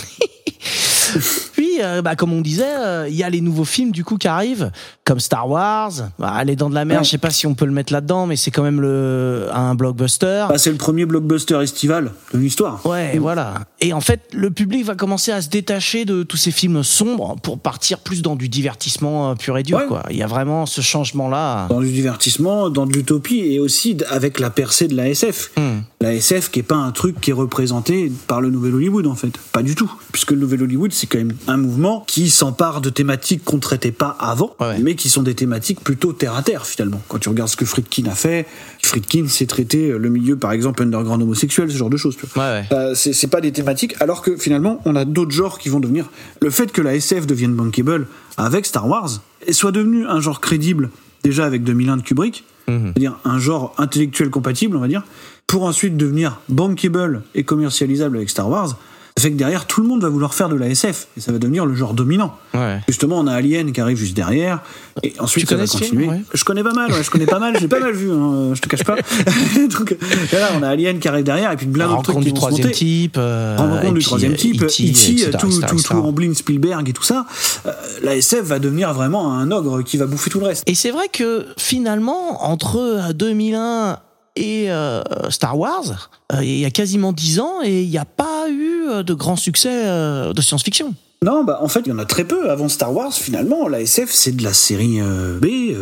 Euh, 1.80 2.02
bah, 2.02 2.16
comme 2.16 2.32
on 2.32 2.40
disait, 2.40 2.64
euh, 2.66 3.08
il 3.08 3.14
y 3.14 3.22
a 3.22 3.30
les 3.30 3.40
nouveaux 3.40 3.64
films 3.64 3.90
du 3.92 4.04
coup 4.04 4.16
qui 4.18 4.28
arrivent, 4.28 4.70
comme 5.04 5.20
Star 5.20 5.48
Wars. 5.48 5.92
Bah, 6.18 6.42
les 6.44 6.56
Dents 6.56 6.70
de 6.70 6.74
la 6.74 6.84
Mer, 6.84 6.98
Ouais. 6.98 7.04
je 7.04 7.10
sais 7.10 7.18
pas 7.18 7.30
si 7.30 7.46
on 7.46 7.54
peut 7.54 7.64
le 7.64 7.72
mettre 7.72 7.92
là-dedans, 7.92 8.26
mais 8.26 8.36
c'est 8.36 8.50
quand 8.50 8.62
même 8.62 8.80
le 8.80 9.48
un 9.52 9.74
blockbuster. 9.74 10.46
Bah, 10.48 10.58
c'est 10.58 10.70
le 10.70 10.76
premier 10.76 11.06
blockbuster 11.06 11.60
estival 11.62 12.12
de 12.34 12.38
l'histoire. 12.38 12.84
Ouais, 12.86 13.18
voilà. 13.18 13.54
Et 13.80 13.92
en 13.92 14.00
fait, 14.00 14.20
le 14.32 14.50
public 14.50 14.84
va 14.84 14.94
commencer 14.94 15.32
à 15.32 15.40
se 15.42 15.48
détacher 15.48 16.04
de 16.04 16.22
tous 16.22 16.36
ces 16.36 16.50
films 16.50 16.82
sombres 16.82 17.36
pour 17.42 17.58
partir 17.58 17.98
plus 18.00 18.22
dans 18.22 18.36
du 18.36 18.48
divertissement 18.48 19.30
euh, 19.30 19.34
pur 19.34 19.56
et 19.58 19.62
dur. 19.62 19.78
Ouais. 19.78 19.86
Quoi. 19.86 20.02
Il 20.10 20.16
y 20.16 20.22
a 20.22 20.26
vraiment 20.26 20.66
ce 20.66 20.80
changement-là. 20.80 21.66
Dans 21.68 21.80
du 21.80 21.90
divertissement, 21.92 22.70
dans 22.70 22.86
de 22.86 22.92
l'utopie 22.92 23.40
et 23.40 23.58
aussi 23.60 23.96
avec 24.10 24.38
la 24.40 24.50
percée 24.50 24.88
de 24.88 24.94
la 24.96 25.08
SF. 25.08 25.50
Hmm. 25.56 25.80
La 26.02 26.12
SF 26.14 26.50
qui 26.50 26.58
est 26.58 26.64
pas 26.64 26.74
un 26.74 26.90
truc 26.90 27.20
qui 27.20 27.30
est 27.30 27.32
représenté 27.32 28.10
par 28.26 28.40
le 28.40 28.50
Nouvel 28.50 28.74
Hollywood 28.74 29.06
en 29.06 29.14
fait. 29.14 29.32
Pas 29.52 29.62
du 29.62 29.76
tout. 29.76 29.88
Puisque 30.10 30.32
le 30.32 30.38
Nouvel 30.38 30.64
Hollywood 30.64 30.92
c'est 30.92 31.06
quand 31.06 31.18
même 31.18 31.32
un 31.46 31.56
mouvement 31.56 32.02
qui 32.08 32.28
s'empare 32.28 32.80
de 32.80 32.90
thématiques 32.90 33.44
qu'on 33.44 33.60
traitait 33.60 33.92
pas 33.92 34.16
avant, 34.18 34.56
Ouais. 34.58 34.80
mais 34.80 34.96
qui 34.96 35.08
sont 35.08 35.22
des 35.22 35.36
thématiques 35.36 35.78
plutôt 35.80 36.12
terre 36.12 36.34
à 36.34 36.42
terre 36.42 36.66
finalement. 36.66 37.00
Quand 37.06 37.18
tu 37.20 37.28
regardes 37.28 37.50
ce 37.50 37.56
que 37.56 37.64
Friedkin 37.64 38.06
a 38.06 38.16
fait, 38.16 38.46
Friedkin 38.82 39.28
s'est 39.28 39.46
traité 39.46 39.92
le 39.96 40.08
milieu 40.08 40.34
par 40.36 40.50
exemple 40.50 40.82
underground 40.82 41.22
homosexuel, 41.22 41.70
ce 41.70 41.76
genre 41.76 41.88
de 41.90 41.96
choses. 41.96 42.16
Ouais, 42.34 42.40
ouais. 42.42 42.64
Euh, 42.72 42.94
c'est 42.96 43.12
c'est 43.12 43.28
pas 43.28 43.40
des 43.40 43.52
thématiques, 43.52 43.94
alors 44.00 44.22
que 44.22 44.36
finalement, 44.36 44.80
on 44.84 44.96
a 44.96 45.04
d'autres 45.04 45.30
genres 45.30 45.60
qui 45.60 45.68
vont 45.68 45.78
devenir. 45.78 46.10
Le 46.40 46.50
fait 46.50 46.72
que 46.72 46.82
la 46.82 46.96
SF 46.96 47.28
devienne 47.28 47.54
bankable 47.54 48.08
avec 48.36 48.66
Star 48.66 48.88
Wars 48.88 49.20
et 49.46 49.52
soit 49.52 49.70
devenu 49.70 50.04
un 50.06 50.20
genre 50.20 50.40
crédible 50.40 50.90
déjà 51.22 51.44
avec 51.46 51.62
2001 51.62 51.98
de 51.98 52.02
Kubrick, 52.02 52.42
c'est-à-dire 52.66 53.18
un 53.24 53.38
genre 53.38 53.74
intellectuel 53.78 54.30
compatible, 54.30 54.76
on 54.76 54.80
va 54.80 54.88
dire, 54.88 55.02
pour 55.46 55.64
ensuite 55.64 55.96
devenir 55.96 56.40
bankable 56.48 57.22
et 57.34 57.44
commercialisable 57.44 58.16
avec 58.16 58.30
Star 58.30 58.48
Wars, 58.48 58.78
ça 59.16 59.24
fait 59.24 59.30
que 59.32 59.36
derrière, 59.36 59.66
tout 59.66 59.82
le 59.82 59.88
monde 59.88 60.02
va 60.02 60.08
vouloir 60.08 60.32
faire 60.34 60.48
de 60.48 60.56
la 60.56 60.68
SF 60.68 61.06
et 61.16 61.20
ça 61.20 61.32
va 61.32 61.38
devenir 61.38 61.66
le 61.66 61.74
genre 61.74 61.92
dominant. 61.94 62.34
Ouais. 62.54 62.80
Justement, 62.88 63.18
on 63.18 63.26
a 63.26 63.34
Alien 63.34 63.70
qui 63.72 63.80
arrive 63.80 63.96
juste 63.98 64.14
derrière, 64.16 64.60
et 65.02 65.12
ensuite 65.18 65.48
ça 65.48 65.56
va 65.56 65.66
film, 65.66 65.80
continuer. 65.80 66.08
ouais 66.08 66.22
Je 66.32 66.44
connais 66.44 66.62
pas 66.62 66.72
mal, 66.72 66.90
ouais, 66.90 67.02
je 67.02 67.10
connais 67.10 67.26
pas 67.26 67.38
mal, 67.38 67.56
j'ai 67.60 67.68
pas 67.68 67.78
mal 67.80 67.92
vu, 67.92 68.10
hein, 68.10 68.52
je 68.54 68.60
te 68.60 68.68
cache 68.68 68.84
pas. 68.84 68.96
Donc 69.78 69.96
là, 70.32 70.50
on 70.58 70.62
a 70.62 70.68
Alien 70.68 70.98
qui 70.98 71.08
arrive 71.08 71.24
derrière, 71.24 71.52
et 71.52 71.56
puis 71.56 71.66
plein 71.66 71.88
d'autres 71.88 72.12
trucs 72.12 72.24
qui 72.24 72.30
vont 72.30 72.56
se 72.56 72.68
type. 72.68 73.16
euh, 73.18 73.56
Rencontre 73.58 73.94
du 73.94 74.02
troisième 74.04 74.34
type, 74.34 74.62
E.T., 74.62 75.30
tout, 75.32 75.38
tout, 75.38 75.60
etc. 75.62 75.76
tout 75.88 75.96
Amblin, 75.96 76.32
Spielberg 76.34 76.88
et 76.88 76.92
tout 76.92 77.02
ça, 77.02 77.26
euh, 77.66 77.72
la 78.02 78.16
SF 78.16 78.44
va 78.44 78.58
devenir 78.58 78.92
vraiment 78.94 79.32
un 79.32 79.50
ogre 79.50 79.82
qui 79.82 79.98
va 79.98 80.06
bouffer 80.06 80.30
tout 80.30 80.40
le 80.40 80.46
reste. 80.46 80.64
Et 80.66 80.74
c'est 80.74 80.90
vrai 80.90 81.08
que 81.12 81.46
finalement, 81.58 82.44
entre 82.50 83.12
2001 83.12 83.98
et 84.36 84.70
euh, 84.70 85.02
Star 85.30 85.58
Wars, 85.58 86.10
euh, 86.32 86.42
il 86.42 86.58
y 86.58 86.64
a 86.64 86.70
quasiment 86.70 87.12
10 87.12 87.40
ans 87.40 87.62
et 87.62 87.82
il 87.82 87.90
n'y 87.90 87.98
a 87.98 88.04
pas 88.04 88.48
eu 88.48 88.88
euh, 88.88 89.02
de 89.02 89.14
grand 89.14 89.36
succès 89.36 89.84
de 90.32 90.40
science-fiction. 90.40 90.94
Non, 91.22 91.44
bah 91.44 91.58
en 91.62 91.68
fait, 91.68 91.82
il 91.86 91.90
y 91.90 91.92
en 91.92 92.00
a 92.00 92.04
très 92.04 92.24
peu. 92.24 92.50
Avant 92.50 92.68
Star 92.68 92.92
Wars, 92.92 93.12
finalement, 93.12 93.68
la 93.68 93.80
SF, 93.80 94.10
c'est 94.10 94.34
de 94.34 94.42
la 94.42 94.52
série 94.52 95.00
B, 95.00 95.72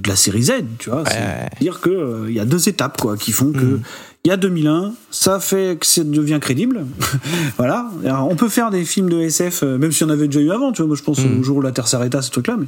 de 0.00 0.08
la 0.08 0.16
série 0.16 0.42
Z, 0.42 0.52
tu 0.78 0.90
vois. 0.90 1.04
C'est-à-dire 1.06 1.80
que 1.80 1.90
euh, 1.90 2.26
il 2.28 2.34
y 2.34 2.40
a 2.40 2.44
deux 2.44 2.68
étapes, 2.68 3.00
quoi, 3.00 3.16
qui 3.16 3.32
font 3.32 3.52
que 3.52 3.80
il 4.24 4.28
y 4.28 4.30
a 4.32 4.36
2001, 4.36 4.92
ça 5.10 5.40
fait 5.40 5.78
que 5.80 5.86
ça 5.86 6.04
devient 6.04 6.38
crédible. 6.40 6.84
voilà. 7.56 7.90
Alors, 8.04 8.28
on 8.28 8.36
peut 8.36 8.50
faire 8.50 8.70
des 8.70 8.84
films 8.84 9.08
de 9.08 9.18
SF, 9.18 9.62
euh, 9.62 9.78
même 9.78 9.92
si 9.92 10.04
on 10.04 10.10
avait 10.10 10.26
déjà 10.26 10.40
eu 10.40 10.50
avant, 10.50 10.72
tu 10.72 10.82
vois. 10.82 10.88
Moi, 10.88 10.96
je 10.96 11.02
pense 11.02 11.20
au 11.20 11.42
jour 11.42 11.56
où 11.56 11.62
la 11.62 11.72
Terre 11.72 11.88
s'arrêta, 11.88 12.20
ce 12.20 12.30
truc-là. 12.30 12.56
Mais 12.58 12.66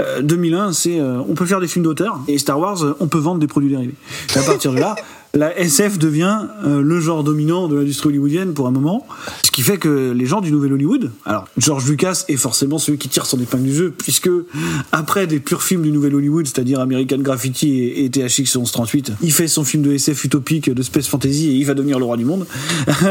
euh, 0.00 0.22
2001, 0.22 0.72
c'est, 0.72 0.98
euh, 0.98 1.18
on 1.28 1.34
peut 1.34 1.44
faire 1.44 1.60
des 1.60 1.68
films 1.68 1.84
d'auteur. 1.84 2.20
Et 2.26 2.38
Star 2.38 2.58
Wars, 2.58 2.82
euh, 2.82 2.96
on 3.00 3.06
peut 3.06 3.18
vendre 3.18 3.38
des 3.38 3.46
produits 3.46 3.68
dérivés. 3.68 3.94
Et 4.34 4.38
à 4.38 4.42
partir 4.42 4.72
de 4.72 4.78
là, 4.78 4.96
la 5.34 5.58
SF 5.58 5.98
devient 5.98 6.38
euh, 6.64 6.80
le 6.80 7.00
genre 7.00 7.24
dominant 7.24 7.66
de 7.68 7.76
l'industrie 7.76 8.08
hollywoodienne 8.10 8.54
pour 8.54 8.66
un 8.66 8.70
moment. 8.70 9.06
Ce 9.42 9.50
qui 9.50 9.62
fait 9.62 9.78
que 9.78 10.12
les 10.12 10.26
gens 10.26 10.40
du 10.40 10.50
nouvel 10.52 10.72
Hollywood, 10.72 11.10
alors 11.26 11.46
George 11.58 11.86
Lucas 11.88 12.24
est 12.28 12.36
forcément 12.36 12.78
celui 12.78 12.98
qui 12.98 13.08
tire 13.08 13.26
son 13.26 13.38
épingle 13.40 13.64
du 13.64 13.74
jeu, 13.74 13.94
puisque 13.96 14.30
après 14.92 15.26
des 15.26 15.40
purs 15.40 15.62
films 15.62 15.82
du 15.82 15.90
nouvel 15.92 16.14
Hollywood, 16.14 16.46
c'est-à-dire 16.46 16.80
American 16.80 17.18
Graffiti 17.18 17.78
et, 17.80 18.04
et 18.04 18.10
THX 18.10 18.56
1138, 18.56 19.12
il 19.22 19.32
fait 19.32 19.48
son 19.48 19.64
film 19.64 19.82
de 19.82 19.92
SF 19.92 20.24
utopique, 20.24 20.70
de 20.70 20.82
space 20.82 21.08
fantasy, 21.08 21.50
et 21.50 21.54
il 21.54 21.64
va 21.64 21.74
devenir 21.74 21.98
le 21.98 22.04
roi 22.04 22.16
du 22.16 22.24
monde. 22.24 22.46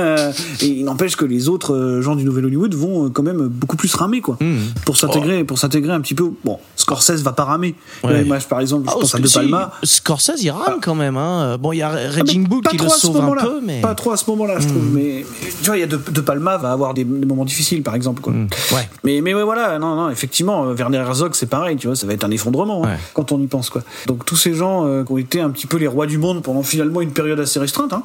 et 0.62 0.66
il 0.66 0.86
n'empêche 0.86 1.16
que 1.16 1.26
les 1.26 1.50
autres 1.50 1.74
euh, 1.74 2.02
gens 2.02 2.16
du 2.16 2.24
nouvel 2.24 2.46
Hollywood 2.46 2.74
vont 2.74 3.06
euh, 3.06 3.10
quand 3.10 3.24
même 3.24 3.48
beaucoup 3.48 3.78
plus 3.78 3.94
ramer, 3.96 4.22
quoi, 4.22 4.38
pour 4.86 4.98
s'intégrer, 4.98 5.44
pour 5.44 5.60
s'intégrer 5.60 5.92
un 5.92 6.02
petit 6.02 6.16
peu. 6.16 6.32
Bon, 6.46 6.60
Scorsese 6.76 7.22
va 7.22 7.34
pas 7.34 7.44
ramer. 7.46 7.76
Ouais. 8.04 8.24
Moi, 8.24 8.38
par 8.50 8.60
exemple, 8.60 8.86
je 8.88 8.92
Ah, 8.94 9.00
pense 9.00 9.16
à 9.16 9.20
De 9.20 9.28
Palma. 9.28 9.74
Scorsese, 9.84 10.42
il 10.42 10.52
rame 10.52 10.80
quand 10.82 10.96
même. 10.96 11.18
Hein. 11.18 11.58
Bon, 11.58 11.72
il 11.72 11.78
y 11.78 11.82
a 11.82 11.92
Ah, 11.94 12.13
Raging 12.14 12.44
mais 12.44 12.48
Bull 12.48 12.62
pas 12.62 12.70
qui 12.70 12.78
le 12.78 12.84
trop 12.84 12.94
à 12.94 12.96
ce 12.96 13.02
sauve 13.02 13.18
un 13.18 13.22
moment-là. 13.22 13.44
peu, 13.44 13.60
mais. 13.64 13.82
Pas 13.82 13.96
trop 13.96 14.12
à 14.12 14.18
ce 14.18 14.30
moment-là, 14.30 14.60
je 14.60 14.68
trouve. 14.68 14.84
Mais, 14.94 15.26
mais, 15.42 15.50
tu 15.62 15.66
vois, 15.66 15.78
il 15.78 15.82
y 15.82 15.84
a 15.84 15.88
de, 15.88 15.98
de 15.98 16.22
Palma 16.22 16.58
va 16.58 16.72
avoir 16.72 16.94
des, 16.94 17.04
des 17.04 17.26
moments 17.26 17.46
difficiles, 17.46 17.84
par 17.84 17.96
exemple. 17.96 18.22
Quoi. 18.22 18.34
Ouais. 18.34 18.90
Mais, 19.04 19.22
mais 19.22 19.34
ouais, 19.34 19.44
voilà, 19.44 19.80
non, 19.80 19.96
non, 19.96 20.10
effectivement, 20.10 20.66
euh, 20.66 20.74
Werner 20.74 20.98
Herzog, 20.98 21.34
c'est 21.36 21.50
pareil, 21.50 21.78
tu 21.78 21.88
vois, 21.88 21.96
ça 21.96 22.08
va 22.08 22.14
être 22.14 22.24
un 22.24 22.32
effondrement 22.32 22.86
hein, 22.86 22.98
quand 23.14 23.32
on 23.32 23.40
y 23.40 23.48
pense, 23.48 23.70
quoi. 23.70 23.82
Donc 24.08 24.26
tous 24.26 24.36
ces 24.36 24.54
gens 24.54 24.86
euh, 24.86 25.04
qui 25.04 25.12
ont 25.12 25.18
été 25.18 25.42
un 25.42 25.50
petit 25.50 25.68
peu 25.68 25.78
les 25.78 25.88
rois 25.88 26.06
du 26.08 26.18
monde 26.18 26.42
pendant 26.44 26.64
finalement 26.64 27.02
une 27.02 27.12
période 27.12 27.40
assez 27.40 27.60
restreinte, 27.60 27.94
hein, 27.94 28.04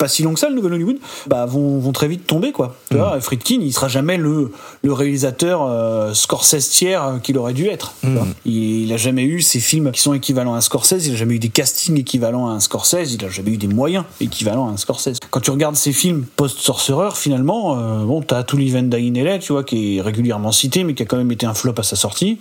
pas 0.00 0.08
si 0.08 0.22
long 0.22 0.32
que 0.34 0.40
ça, 0.40 0.48
le 0.48 0.54
Nouvel 0.56 0.72
Hollywood, 0.72 0.96
bah, 1.26 1.44
vont, 1.46 1.78
vont 1.78 1.92
très 1.92 2.08
vite 2.08 2.26
tomber, 2.26 2.52
quoi. 2.52 2.74
Tu 2.90 2.96
vois, 2.96 3.20
Friedkin, 3.20 3.58
il 3.60 3.72
sera 3.72 3.86
jamais 3.86 4.16
le, 4.16 4.50
le 4.82 4.92
réalisateur 4.92 5.62
euh, 5.62 6.14
Scorsese 6.14 6.70
tiers 6.70 7.04
euh, 7.04 7.18
qu'il 7.18 7.36
aurait 7.38 7.52
dû 7.52 7.66
être. 7.66 7.92
tu 8.00 8.08
vois. 8.08 8.26
Il, 8.46 8.84
il 8.86 8.92
a 8.92 8.96
jamais 8.96 9.24
eu 9.24 9.42
ces 9.42 9.60
films 9.60 9.92
qui 9.92 10.00
sont 10.00 10.14
équivalents 10.14 10.54
à 10.54 10.56
un 10.56 10.60
Scorsese, 10.62 11.06
il 11.06 11.12
a 11.12 11.16
jamais 11.16 11.34
eu 11.34 11.38
des 11.38 11.50
castings 11.50 11.98
équivalents 12.00 12.48
à 12.48 12.52
un 12.52 12.60
Scorsese, 12.60 13.12
il 13.12 13.24
a 13.24 13.28
jamais 13.28 13.50
eu 13.50 13.56
des 13.58 13.68
moyens 13.68 14.04
équivalents 14.20 14.68
à 14.68 14.72
un 14.72 14.76
Scorsese. 14.78 15.18
Quand 15.30 15.40
tu 15.40 15.50
regardes 15.50 15.76
ces 15.76 15.92
films 15.92 16.24
post-Sorcerer, 16.36 17.10
finalement, 17.14 17.78
euh, 17.78 18.04
bon, 18.04 18.22
t'as 18.22 18.42
To 18.42 18.56
Live 18.56 18.76
and 18.76 18.84
Die 18.84 19.12
in 19.14 19.22
LA, 19.22 19.38
tu 19.38 19.52
vois, 19.52 19.64
qui 19.64 19.98
est 19.98 20.00
régulièrement 20.00 20.50
cité, 20.52 20.82
mais 20.82 20.94
qui 20.94 21.02
a 21.02 21.06
quand 21.06 21.18
même 21.18 21.30
été 21.30 21.44
un 21.44 21.54
flop 21.54 21.74
à 21.76 21.82
sa 21.82 21.96
sortie. 21.96 22.38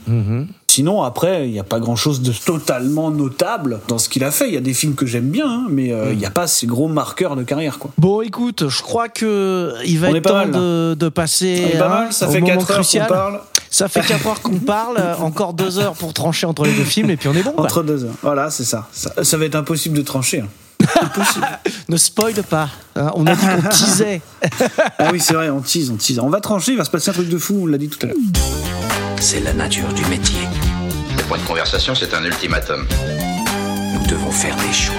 Sinon, 0.79 1.03
après, 1.03 1.45
il 1.45 1.51
n'y 1.51 1.59
a 1.59 1.65
pas 1.65 1.81
grand 1.81 1.97
chose 1.97 2.21
de 2.21 2.31
totalement 2.31 3.11
notable 3.11 3.81
dans 3.89 3.97
ce 3.97 4.07
qu'il 4.07 4.23
a 4.23 4.31
fait. 4.31 4.47
Il 4.47 4.53
y 4.53 4.57
a 4.57 4.61
des 4.61 4.73
films 4.73 4.95
que 4.95 5.05
j'aime 5.05 5.27
bien, 5.29 5.45
hein, 5.45 5.65
mais 5.69 5.91
euh, 5.91 6.13
il 6.13 6.17
n'y 6.17 6.25
a 6.25 6.29
pas 6.29 6.47
ces 6.47 6.67
gros 6.67 6.87
marqueurs 6.87 7.35
de 7.35 7.43
carrière, 7.43 7.79
quoi. 7.79 7.91
Bon, 7.97 8.21
écoute, 8.21 8.69
je 8.69 8.81
crois 8.81 9.09
que 9.09 9.73
il 9.83 9.99
va 9.99 10.07
On 10.07 10.15
être 10.15 10.23
pas 10.23 10.29
temps 10.29 10.35
mal, 10.37 10.51
de, 10.51 10.95
de 10.97 11.09
passer 11.09 11.65
On 11.65 11.75
est 11.75 11.79
pas 11.79 11.85
hein, 11.87 11.89
mal, 12.03 12.13
ça 12.13 12.29
fait 12.29 12.39
moment 12.39 12.55
4 12.65 12.71
heures 12.71 12.87
qu'on 12.87 13.13
parle. 13.13 13.41
Ça 13.69 13.89
fait 13.89 13.99
4 14.07 14.25
heures 14.27 14.41
qu'on 14.41 14.59
parle, 14.59 14.95
euh, 14.99 15.15
encore 15.17 15.53
2 15.53 15.79
heures 15.79 15.95
pour 15.95 16.13
trancher 16.13 16.45
entre 16.47 16.63
les 16.63 16.71
deux 16.71 16.85
films, 16.85 17.09
et 17.09 17.17
puis 17.17 17.27
on 17.27 17.33
est 17.33 17.43
bon. 17.43 17.55
Entre 17.57 17.83
deux 17.83 18.05
heures. 18.05 18.15
Voilà, 18.21 18.49
c'est 18.49 18.63
ça. 18.63 18.87
ça. 18.93 19.11
ça 19.21 19.35
va 19.37 19.43
être 19.43 19.55
impossible 19.55 19.97
de 19.97 20.01
trancher. 20.01 20.39
hein. 20.39 20.85
Impossible. 21.01 21.45
Ne 21.89 21.97
spoil 21.97 22.35
pas. 22.49 22.69
hein, 22.95 23.11
on 23.15 23.27
a 23.27 23.35
dit 23.35 23.45
qu'on 23.45 23.67
teasait. 23.67 24.21
ah 24.97 25.09
oui, 25.11 25.19
c'est 25.19 25.33
vrai, 25.33 25.49
on 25.49 25.59
tease, 25.59 25.91
on 25.91 25.97
tease. 25.97 26.19
On 26.19 26.29
va 26.29 26.39
trancher, 26.39 26.71
il 26.71 26.77
va 26.77 26.85
se 26.85 26.89
passer 26.89 27.09
un 27.09 27.13
truc 27.13 27.27
de 27.27 27.37
fou, 27.37 27.63
on 27.63 27.65
l'a 27.65 27.77
dit 27.77 27.89
tout 27.89 27.99
à 28.03 28.05
l'heure. 28.05 28.15
C'est 29.19 29.41
la 29.41 29.51
nature 29.51 29.91
du 29.93 30.05
métier. 30.05 30.37
Le 31.29 31.35
point 31.35 31.43
de 31.43 31.47
conversation, 31.47 31.93
c'est 31.93 32.15
un 32.15 32.23
ultimatum. 32.23 32.87
Nous 33.93 34.07
devons 34.07 34.31
faire 34.31 34.55
des 34.55 34.73
choix. 34.73 34.95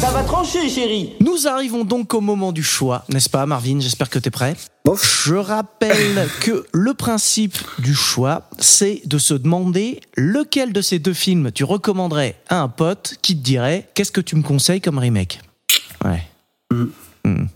Ça 0.00 0.10
va 0.12 0.22
trancher, 0.22 0.68
chérie. 0.68 1.14
Nous 1.18 1.48
arrivons 1.48 1.84
donc 1.84 2.14
au 2.14 2.20
moment 2.20 2.52
du 2.52 2.62
choix, 2.62 3.04
n'est-ce 3.08 3.28
pas, 3.28 3.44
Marvin? 3.46 3.80
J'espère 3.80 4.10
que 4.10 4.20
tu 4.20 4.28
es 4.28 4.30
prêt. 4.30 4.54
Bof. 4.84 5.24
Je 5.26 5.34
rappelle 5.34 6.28
que 6.40 6.68
le 6.72 6.94
principe 6.94 7.58
du 7.80 7.96
choix, 7.96 8.48
c'est 8.60 9.02
de 9.06 9.18
se 9.18 9.34
demander 9.34 10.02
lequel 10.14 10.72
de 10.72 10.80
ces 10.80 11.00
deux 11.00 11.12
films 11.12 11.50
tu 11.50 11.64
recommanderais 11.64 12.36
à 12.48 12.60
un 12.60 12.68
pote 12.68 13.16
qui 13.22 13.36
te 13.36 13.42
dirait 13.42 13.88
qu'est-ce 13.94 14.12
que 14.12 14.20
tu 14.20 14.36
me 14.36 14.42
conseilles 14.42 14.80
comme 14.80 14.98
remake? 14.98 15.40
Ouais. 16.04 16.22
Mm. 16.70 17.46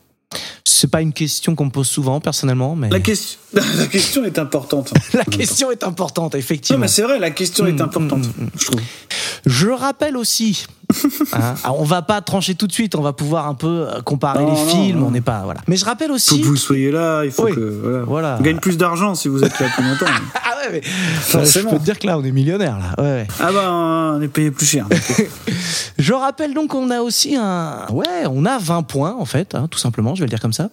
C'est 0.62 0.62
c'est 0.65 0.91
pas 0.91 1.01
une 1.03 1.13
question 1.13 1.55
qu'on 1.55 1.67
me 1.67 1.71
pose 1.71 1.89
souvent 1.89 2.21
personnellement, 2.21 2.75
mais 2.77 2.89
La 2.91 3.01
question, 3.01 3.39
la 3.53 3.87
question 3.87 4.25
est 4.25 4.39
importante. 4.39 4.93
la 5.15 5.25
question 5.25 5.71
est 5.71 5.83
importante 5.85 6.35
Non, 6.35 6.39
effectivement. 6.39 6.81
mais 6.81 6.89
c'est 6.89 7.03
vrai, 7.03 7.19
la 7.19 7.31
question 7.31 7.67
est 7.67 7.73
Mm, 7.73 7.83
importante, 7.83 8.27
mm, 8.27 8.45
mm. 8.45 8.49
je 8.59 8.65
trouve. 8.67 8.81
Je 9.45 9.69
rappelle 9.69 10.17
aussi, 10.17 10.67
hein, 11.33 11.55
alors 11.65 11.81
on 11.81 11.85
va 11.85 12.03
pas 12.03 12.21
trancher 12.21 12.55
tout 12.55 12.67
de 12.69 12.73
suite, 12.73 12.95
on 12.95 13.01
va 13.03 13.13
pouvoir 13.13 13.49
un 13.49 13.55
peu 13.55 13.89
euh, 13.89 14.01
comparer 14.03 14.45
Non, 14.45 14.53
les 14.55 14.61
non, 14.61 14.67
films, 14.67 14.99
non. 15.01 15.07
on 15.07 15.11
n'est 15.11 15.21
pas 15.21 15.43
voilà. 15.45 15.61
Mais 15.67 15.77
je 15.77 15.85
rappelle 15.85 16.09
faut 16.09 16.15
aussi. 16.15 16.41
que 16.41 16.47
vous 16.47 16.57
soyez 16.57 16.93
là, 16.93 17.25
il 17.25 17.33
faut 17.33 17.45
Oui. 17.47 17.55
que 17.55 17.81
voilà. 17.83 18.05
Voilà. 18.05 18.37
On 18.39 18.43
gagne 18.43 18.59
plus 18.59 18.77
d'argent 18.77 19.15
si 19.17 19.27
vous 19.29 19.43
êtes 19.43 19.59
là 19.59 19.67
plus 19.75 19.83
longtemps. 19.85 20.07
Ah 20.35 20.69
ouais, 20.71 20.71
mais 20.73 20.83
je 21.45 21.61
peux 21.61 21.79
te 21.79 21.83
dire 21.83 21.99
que 21.99 22.07
là 22.07 22.19
on 22.19 22.25
est 22.25 22.31
millionnaire 22.31 22.79
là. 22.79 23.03
Ouais, 23.03 23.11
ouais. 23.23 23.29
ah 23.41 23.51
bah 23.53 23.71
on 24.17 24.23
est 24.23 24.29
payé 24.29 24.51
plus 24.53 24.67
cher. 24.67 24.87
Je 25.99 26.13
rappelle 26.13 26.55
donc 26.55 26.71
qu'on 26.71 26.91
a 26.91 27.01
aussi 27.01 27.37
un. 27.37 27.87
Ouais, 27.91 28.07
on 28.31 28.45
a 28.45 28.59
20 28.59 28.83
points 28.85 29.17
en 29.19 29.25
fait, 29.25 29.55
hein, 29.55 29.67
tout 29.71 29.79
simplement, 29.79 30.15
je 30.15 30.21
vais 30.21 30.27
le 30.27 30.31
dire 30.31 30.41
comme 30.41 30.52
ça. 30.53 30.70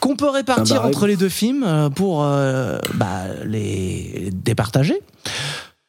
Qu'on 0.00 0.16
peut 0.16 0.28
répartir 0.28 0.84
entre 0.84 1.06
les 1.06 1.16
deux 1.16 1.28
films 1.30 1.64
euh, 1.66 1.88
pour 1.90 2.22
euh, 2.24 2.78
bah, 2.94 3.22
les 3.46 4.30
départager. 4.32 5.00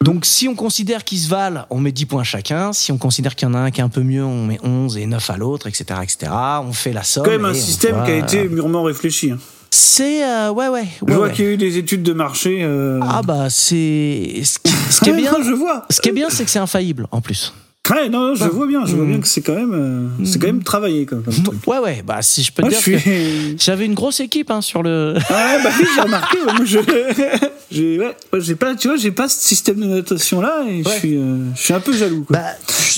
Donc 0.03 0.26
si 0.26 0.47
on 0.47 0.56
considère 0.56 1.03
qu'ils 1.03 1.19
se 1.19 1.30
valent, 1.30 1.65
on 1.69 1.80
met 1.80 1.91
10 1.91 2.06
points 2.06 2.23
chacun. 2.23 2.72
Si 2.73 2.91
on 2.91 2.97
considère 2.97 3.35
qu'il 3.35 3.47
y 3.47 3.52
en 3.52 3.56
a 3.56 3.60
un 3.60 3.72
qui 3.72 3.81
est 3.81 3.84
un 3.84 3.89
peu 3.89 4.02
mieux, 4.03 4.23
on 4.23 4.45
met 4.45 4.60
11 4.64 4.97
et 4.97 5.06
9 5.07 5.30
à 5.30 5.38
l'autre, 5.38 5.68
etc., 5.68 5.85
etc. 6.03 6.31
On 6.64 6.73
fait 6.73 6.93
la 6.93 7.03
somme. 7.03 7.23
quand 7.26 7.31
même 7.31 7.45
un 7.45 7.53
système 7.53 7.95
voit- 7.95 8.06
qui 8.06 8.11
a 8.11 8.18
été 8.18 8.47
mûrement 8.47 8.84
réfléchi. 8.84 9.31
hein. 9.31 9.38
C'est... 9.72 10.23
euh, 10.23 10.52
ouais, 10.52 10.68
ouais. 10.69 10.85
Je 11.02 11.06
ouais, 11.06 11.15
vois 11.15 11.27
ouais. 11.27 11.34
qu'il 11.34 11.45
y 11.45 11.47
a 11.49 11.52
eu 11.52 11.57
des 11.57 11.77
études 11.77 12.03
de 12.03 12.14
marché. 12.14 12.60
euh, 12.61 12.99
Ah 13.03 13.22
bah 13.23 13.49
c'est... 13.49 14.41
Ce 14.43 14.60
qui, 14.60 14.72
ce 14.91 15.02
qui 15.02 15.10
est 15.10 15.14
bien... 15.18 15.34
je 15.43 15.52
vois. 15.52 15.85
Ce 15.89 15.99
qui 15.99 16.10
est 16.10 16.14
bien, 16.14 16.30
c'est 16.30 16.45
que 16.45 16.52
c'est 16.52 16.60
infaillible 16.60 17.07
en 17.11 17.19
plus. 17.19 17.53
Ouais, 17.91 18.10
non, 18.10 18.34
je 18.36 18.45
vois 18.45 18.66
bien, 18.68 18.86
je 18.86 18.95
vois 18.95 19.06
Mm. 19.06 19.10
bien 19.10 19.20
que 19.20 19.28
c'est 19.28 19.41
quand 19.41 19.53
même, 19.56 19.74
euh, 19.74 20.26
c'est 20.26 20.40
quand 20.40 20.48
même 20.48 20.64
travaillé 20.64 21.06
comme, 21.06 21.22
comme 21.24 21.34
truc. 21.36 21.68
Ouais, 21.68 21.78
ouais, 21.80 22.03
bah 22.06 22.22
si 22.22 22.41
je 22.44 22.52
peux 22.52 22.64
te 22.64 22.70
dire 22.70 22.82
que 22.84 23.56
j'avais 23.64 23.86
une 23.86 23.94
grosse 23.94 24.20
équipe 24.22 24.49
hein, 24.49 24.62
sur 24.62 24.82
le... 24.82 25.14
Ah 25.30 25.56
ouais, 25.57 25.64
bah 25.64 25.70
oui, 25.80 25.86
j'ai 25.94 26.02
remarqué. 26.02 26.38
Moi, 26.44 26.66
je, 26.66 26.80
j'ai, 27.72 27.99
ouais, 27.99 28.16
j'ai 28.40 28.56
pas, 28.56 28.74
tu 28.76 28.88
vois, 28.88 28.98
j'ai 28.98 29.12
pas 29.12 29.28
ce 29.30 29.40
système 29.40 29.80
de 29.80 29.86
notation 29.86 30.41
là, 30.41 30.64
et 30.68 30.84
je 30.84 30.90
suis, 30.90 31.16
euh, 31.16 31.38
je 31.56 31.62
suis 31.62 31.74
un 31.74 31.80
peu 31.80 31.94
jaloux. 31.94 32.24
Quoi. 32.28 32.38
Bah, 32.38 32.45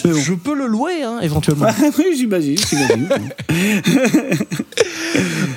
bon. 0.06 0.14
je 0.14 0.34
peux 0.34 0.56
le 0.56 0.68
louer, 0.68 1.04
hein, 1.04 1.20
éventuellement. 1.22 1.68
Ah 1.70 1.74
oui, 1.98 2.06
j'imagine, 2.16 2.56
j'imagine. 2.58 3.10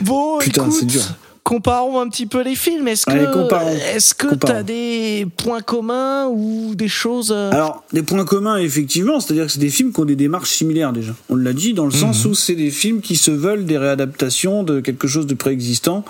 Bon, 0.02 0.38
Putain, 0.38 0.70
c'est 0.70 0.86
dur. 0.86 1.02
Comparons 1.42 2.00
un 2.00 2.08
petit 2.08 2.26
peu 2.26 2.42
les 2.42 2.54
films. 2.54 2.88
Est-ce 2.88 3.06
que 3.06 3.10
Allez, 3.12 3.78
est-ce 3.94 4.14
que 4.14 4.34
t'as 4.34 4.62
des 4.62 5.26
points 5.36 5.62
communs 5.62 6.26
ou 6.28 6.74
des 6.74 6.88
choses 6.88 7.32
euh, 7.34 7.50
Alors, 7.50 7.84
des 7.92 8.02
points 8.02 8.24
communs, 8.24 8.58
effectivement, 8.58 9.20
c'est-à-dire 9.20 9.46
que 9.46 9.52
c'est 9.52 9.60
des 9.60 9.70
films 9.70 9.92
qui 9.92 10.00
ont 10.00 10.04
des 10.04 10.16
démarches 10.16 10.50
similaires 10.50 10.92
déjà. 10.92 11.12
On 11.28 11.36
l'a 11.36 11.52
dit, 11.52 11.74
dans 11.74 11.84
le 11.86 11.90
sens 11.90 12.24
où 12.24 12.34
c'est 12.34 12.54
des 12.54 12.70
films 12.70 13.00
qui 13.00 13.16
se 13.16 13.30
veulent 13.30 13.64
des 13.64 13.78
réadaptations 13.78 14.62
de 14.62 14.80
quelque 14.80 15.08
chose 15.08 15.26
de 15.26 15.34
préexistant. 15.34 16.04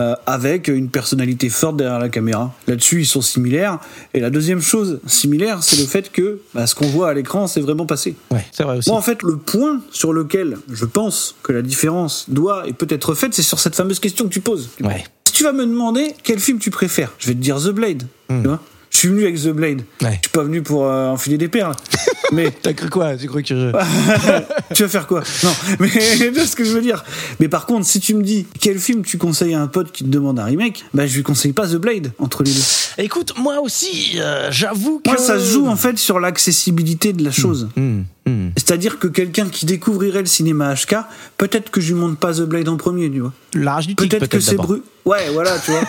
Euh, 0.00 0.14
avec 0.26 0.68
une 0.68 0.88
personnalité 0.88 1.48
forte 1.50 1.76
derrière 1.76 1.98
la 1.98 2.08
caméra. 2.08 2.54
Là-dessus, 2.66 3.00
ils 3.00 3.06
sont 3.06 3.20
similaires. 3.20 3.78
Et 4.14 4.20
la 4.20 4.30
deuxième 4.30 4.60
chose 4.62 5.00
similaire, 5.06 5.62
c'est 5.62 5.76
le 5.76 5.86
fait 5.86 6.10
que 6.10 6.40
bah, 6.54 6.66
ce 6.66 6.74
qu'on 6.74 6.88
voit 6.88 7.10
à 7.10 7.14
l'écran, 7.14 7.46
c'est 7.46 7.60
vraiment 7.60 7.86
passé. 7.86 8.14
Ouais, 8.30 8.44
c'est 8.50 8.62
vrai 8.62 8.78
aussi. 8.78 8.88
Moi, 8.88 8.98
en 8.98 9.02
fait, 9.02 9.22
le 9.22 9.36
point 9.36 9.80
sur 9.90 10.12
lequel 10.12 10.56
je 10.72 10.84
pense 10.86 11.36
que 11.42 11.52
la 11.52 11.62
différence 11.62 12.30
doit 12.30 12.66
et 12.66 12.72
peut 12.72 12.86
être 12.88 13.14
faite, 13.14 13.34
c'est 13.34 13.42
sur 13.42 13.58
cette 13.58 13.76
fameuse 13.76 14.00
question 14.00 14.24
que 14.24 14.32
tu 14.32 14.40
poses. 14.40 14.70
Ouais. 14.80 15.04
Si 15.26 15.34
tu 15.34 15.44
vas 15.44 15.52
me 15.52 15.66
demander 15.66 16.14
quel 16.22 16.40
film 16.40 16.58
tu 16.58 16.70
préfères, 16.70 17.12
je 17.18 17.28
vais 17.28 17.34
te 17.34 17.40
dire 17.40 17.58
The 17.58 17.70
Blade. 17.70 18.04
Hmm. 18.28 18.42
Tu 18.42 18.48
vois 18.48 18.60
je 18.90 18.98
suis 18.98 19.08
venu 19.08 19.22
avec 19.22 19.40
The 19.40 19.48
Blade. 19.48 19.82
Ouais. 20.02 20.10
Je 20.22 20.28
suis 20.28 20.32
pas 20.32 20.42
venu 20.42 20.62
pour 20.62 20.84
euh, 20.84 21.08
enfiler 21.08 21.38
des 21.38 21.48
perles. 21.48 21.74
Mais 22.32 22.50
T'as 22.50 22.72
cru 22.72 22.90
quoi? 22.90 23.16
Tu 23.16 23.26
cru 23.28 23.42
que 23.42 23.48
je... 23.48 23.72
tu 24.74 24.82
vas 24.82 24.88
faire 24.88 25.06
quoi? 25.06 25.22
Non, 25.42 25.50
mais 25.80 25.88
tu 25.88 26.30
vois 26.30 26.46
ce 26.46 26.54
que 26.54 26.64
je 26.64 26.70
veux 26.70 26.80
dire. 26.80 27.04
Mais 27.40 27.48
par 27.48 27.66
contre, 27.66 27.86
si 27.86 27.98
tu 27.98 28.14
me 28.14 28.22
dis 28.22 28.46
quel 28.60 28.78
film 28.78 29.02
tu 29.02 29.18
conseilles 29.18 29.54
à 29.54 29.60
un 29.60 29.66
pote 29.66 29.90
qui 29.90 30.04
te 30.04 30.08
demande 30.08 30.38
un 30.38 30.44
remake, 30.44 30.84
bah 30.94 31.08
je 31.08 31.16
lui 31.16 31.24
conseille 31.24 31.52
pas 31.52 31.66
The 31.66 31.76
Blade 31.76 32.12
entre 32.20 32.44
les 32.44 32.52
deux. 32.52 32.60
Écoute, 32.98 33.34
moi 33.36 33.60
aussi, 33.60 34.12
euh, 34.16 34.48
j'avoue 34.52 35.00
que... 35.00 35.10
Moi, 35.10 35.18
ça 35.18 35.40
se 35.40 35.52
joue 35.52 35.66
en 35.66 35.74
fait 35.74 35.98
sur 35.98 36.20
l'accessibilité 36.20 37.12
de 37.12 37.24
la 37.24 37.32
chose. 37.32 37.68
Hmm, 37.74 38.02
hmm. 38.26 38.50
C'est-à-dire 38.56 39.00
que 39.00 39.08
quelqu'un 39.08 39.48
qui 39.48 39.66
découvrirait 39.66 40.20
le 40.20 40.26
cinéma 40.26 40.74
HK, 40.74 40.96
peut-être 41.36 41.70
que 41.70 41.80
je 41.80 41.94
lui 41.94 42.00
montre 42.00 42.16
pas 42.16 42.34
The 42.34 42.42
Blade 42.42 42.68
en 42.68 42.76
premier, 42.76 43.10
tu 43.10 43.20
vois. 43.20 43.32
La 43.54 43.74
rage 43.74 43.88
du 43.88 43.96
tigre, 43.96 44.18
Peut-être 44.18 44.30
que 44.30 44.40
c'est 44.40 44.56
bru... 44.56 44.82
Ouais, 45.04 45.30
voilà, 45.32 45.58
tu 45.58 45.72
vois. 45.72 45.82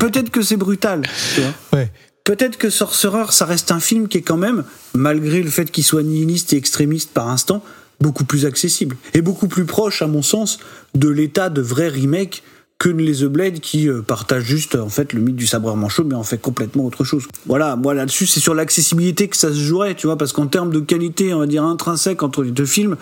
peut-être 0.00 0.30
que 0.30 0.40
c'est 0.40 0.56
brutal, 0.56 1.02
tu 1.34 1.42
vois. 1.42 1.80
Ouais. 1.80 1.90
Peut-être 2.24 2.56
que 2.56 2.70
Sorcerer, 2.70 3.30
ça 3.30 3.46
reste 3.46 3.72
un 3.72 3.80
film 3.80 4.06
qui 4.06 4.18
est 4.18 4.22
quand 4.22 4.36
même, 4.36 4.64
malgré 4.94 5.42
le 5.42 5.50
fait 5.50 5.70
qu'il 5.70 5.84
soit 5.84 6.04
nihiliste 6.04 6.52
et 6.52 6.56
extrémiste 6.56 7.10
par 7.10 7.28
instant, 7.28 7.64
beaucoup 8.00 8.24
plus 8.24 8.46
accessible. 8.46 8.96
Et 9.14 9.22
beaucoup 9.22 9.48
plus 9.48 9.64
proche, 9.64 10.02
à 10.02 10.06
mon 10.06 10.22
sens, 10.22 10.58
de 10.94 11.08
l'état 11.08 11.48
de 11.50 11.60
vrai 11.60 11.88
remake 11.88 12.42
que 12.82 12.88
les 12.88 13.18
The 13.18 13.26
Blade 13.26 13.60
qui 13.60 13.88
euh, 13.88 14.02
partagent 14.02 14.42
juste 14.42 14.74
en 14.74 14.88
fait 14.88 15.12
le 15.12 15.20
mythe 15.20 15.36
du 15.36 15.46
sabreur 15.46 15.76
manchot 15.76 16.02
mais 16.02 16.16
en 16.16 16.24
fait 16.24 16.38
complètement 16.38 16.84
autre 16.84 17.04
chose. 17.04 17.28
Voilà, 17.46 17.76
moi 17.76 17.94
là-dessus 17.94 18.26
c'est 18.26 18.40
sur 18.40 18.54
l'accessibilité 18.54 19.28
que 19.28 19.36
ça 19.36 19.50
se 19.50 19.58
jouerait, 19.58 19.94
tu 19.94 20.08
vois, 20.08 20.18
parce 20.18 20.32
qu'en 20.32 20.48
termes 20.48 20.72
de 20.72 20.80
qualité, 20.80 21.32
on 21.32 21.38
va 21.38 21.46
dire 21.46 21.62
intrinsèque 21.62 22.24
entre 22.24 22.42
les 22.42 22.50
deux 22.50 22.66
films, 22.66 22.96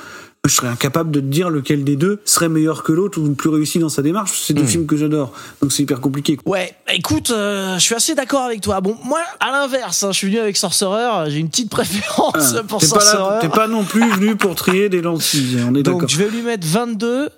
je 0.46 0.54
serais 0.54 0.68
incapable 0.68 1.10
de 1.10 1.20
te 1.20 1.26
dire 1.26 1.50
lequel 1.50 1.84
des 1.84 1.96
deux 1.96 2.20
serait 2.24 2.48
meilleur 2.48 2.82
que 2.82 2.92
l'autre 2.92 3.20
ou 3.20 3.34
plus 3.34 3.50
réussi 3.50 3.78
dans 3.78 3.90
sa 3.90 4.00
démarche. 4.00 4.40
C'est 4.42 4.54
deux 4.54 4.64
films 4.64 4.86
que 4.86 4.96
j'adore, 4.96 5.32
donc 5.60 5.70
c'est 5.70 5.82
hyper 5.82 6.00
compliqué. 6.00 6.38
Ouais, 6.46 6.74
écoute, 6.92 7.30
euh, 7.30 7.74
je 7.74 7.80
suis 7.80 7.94
assez 7.94 8.14
d'accord 8.14 8.42
avec 8.42 8.62
toi. 8.62 8.80
Bon, 8.80 8.96
moi, 9.04 9.20
à 9.38 9.50
l'inverse, 9.50 10.02
hein, 10.02 10.12
je 10.12 10.16
suis 10.16 10.28
venu 10.28 10.38
avec 10.38 10.56
Sorcerer, 10.56 11.30
j'ai 11.30 11.38
une 11.38 11.50
petite 11.50 11.68
préférence 11.70 12.54
Ah, 12.56 12.62
pour 12.66 12.82
Sorcerer. 12.82 13.40
t'es 13.42 13.48
pas 13.48 13.68
non 13.68 13.84
plus 13.84 14.08
venu 14.12 14.34
pour 14.34 14.54
trier 14.54 14.88
des 14.88 15.02
lentilles, 15.02 15.58
on 15.68 15.74
est 15.74 15.82
d'accord. 15.82 16.00
Donc 16.00 16.10
je 16.10 16.16
vais 16.16 16.30
lui 16.30 16.40
mettre 16.42 16.66
22. 16.66 17.28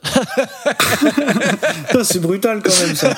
Putain, 1.88 2.04
C'est 2.04 2.20
brutal 2.20 2.62
quand 2.62 2.86
même 2.86 2.94
ça. 2.94 3.14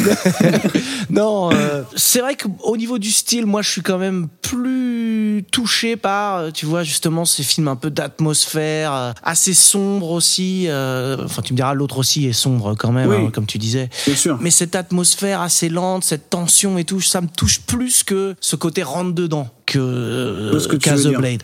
non, 1.10 1.50
euh, 1.52 1.82
c'est 1.94 2.20
vrai 2.20 2.36
qu'au 2.36 2.76
niveau 2.76 2.98
du 2.98 3.10
style, 3.10 3.44
moi 3.44 3.60
je 3.60 3.70
suis 3.70 3.82
quand 3.82 3.98
même 3.98 4.28
plus 4.40 5.44
touché 5.50 5.96
par, 5.96 6.36
euh, 6.38 6.50
tu 6.50 6.66
vois, 6.66 6.82
justement 6.84 7.24
ces 7.24 7.42
films 7.42 7.68
un 7.68 7.76
peu 7.76 7.90
d'atmosphère, 7.90 8.61
euh, 8.62 9.12
assez 9.22 9.54
sombre 9.54 10.10
aussi. 10.10 10.66
euh, 10.68 11.16
Enfin, 11.24 11.42
tu 11.42 11.52
me 11.52 11.56
diras, 11.56 11.74
l'autre 11.74 11.98
aussi 11.98 12.26
est 12.26 12.32
sombre 12.32 12.74
quand 12.78 12.92
même, 12.92 13.08
Oui. 13.10 13.16
hein, 13.26 13.30
comme 13.32 13.46
tu 13.46 13.58
disais. 13.58 13.88
Bien 14.06 14.16
sûr. 14.16 14.38
Mais 14.40 14.50
cette 14.50 14.74
atmosphère 14.74 15.40
assez 15.40 15.68
lente, 15.68 16.04
cette 16.04 16.30
tension 16.30 16.78
et 16.78 16.84
tout, 16.84 17.00
ça 17.00 17.20
me 17.20 17.28
touche 17.28 17.60
plus 17.60 18.02
que 18.04 18.34
ce 18.40 18.56
côté 18.56 18.82
rentre 18.82 19.12
dedans 19.12 19.48
que 19.66 20.58
ce 20.60 20.68
que 20.68 20.76
euh, 20.76 20.78
The 20.78 20.96
dire. 20.98 21.18
Mm. 21.18 21.20
Blade. 21.22 21.42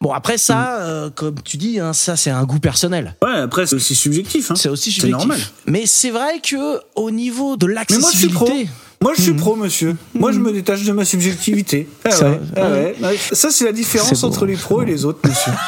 Bon 0.00 0.12
après 0.12 0.38
ça, 0.38 0.78
euh, 0.80 1.10
comme 1.10 1.42
tu 1.42 1.56
dis, 1.56 1.78
hein, 1.80 1.92
ça 1.92 2.16
c'est 2.16 2.30
un 2.30 2.44
goût 2.44 2.60
personnel. 2.60 3.16
Ouais, 3.22 3.32
après 3.40 3.66
c'est 3.66 3.76
aussi 3.76 3.94
subjectif. 3.94 4.50
Hein. 4.50 4.54
C'est 4.56 4.68
aussi 4.68 4.90
C'est 4.92 5.00
subjectif. 5.00 5.28
normal. 5.28 5.40
Mais 5.66 5.84
c'est 5.86 6.10
vrai 6.10 6.40
que 6.40 6.80
au 6.94 7.10
niveau 7.10 7.56
de 7.56 7.66
Mais 7.66 7.74
moi 7.98 8.10
je 8.12 8.18
suis 8.18 8.28
pro. 8.28 8.46
l'accessibilité, 8.46 8.70
Moi 9.00 9.12
je 9.16 9.22
suis 9.22 9.32
pro, 9.32 9.54
monsieur. 9.54 9.96
Moi 10.14 10.32
je 10.32 10.38
me 10.40 10.52
détache 10.52 10.84
de 10.84 10.92
ma 10.92 11.04
subjectivité. 11.04 11.88
Ah 12.04 12.10
Ça 12.12 12.30
ouais, 12.30 12.40
va. 12.56 12.62
ah 12.64 12.70
ouais. 12.72 12.94
Ouais, 13.00 13.16
Ça 13.32 13.50
c'est 13.50 13.64
la 13.64 13.72
différence 13.72 14.24
entre 14.24 14.44
les 14.44 14.56
pros 14.56 14.82
et 14.82 14.86
les 14.86 15.04
autres, 15.04 15.20
monsieur. 15.26 15.52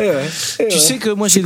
ouais, 0.02 0.24
eh 0.60 0.68
tu 0.68 0.74
ouais. 0.74 0.80
sais 0.80 0.96
que 0.98 1.10
moi 1.10 1.26
j'ai 1.26 1.42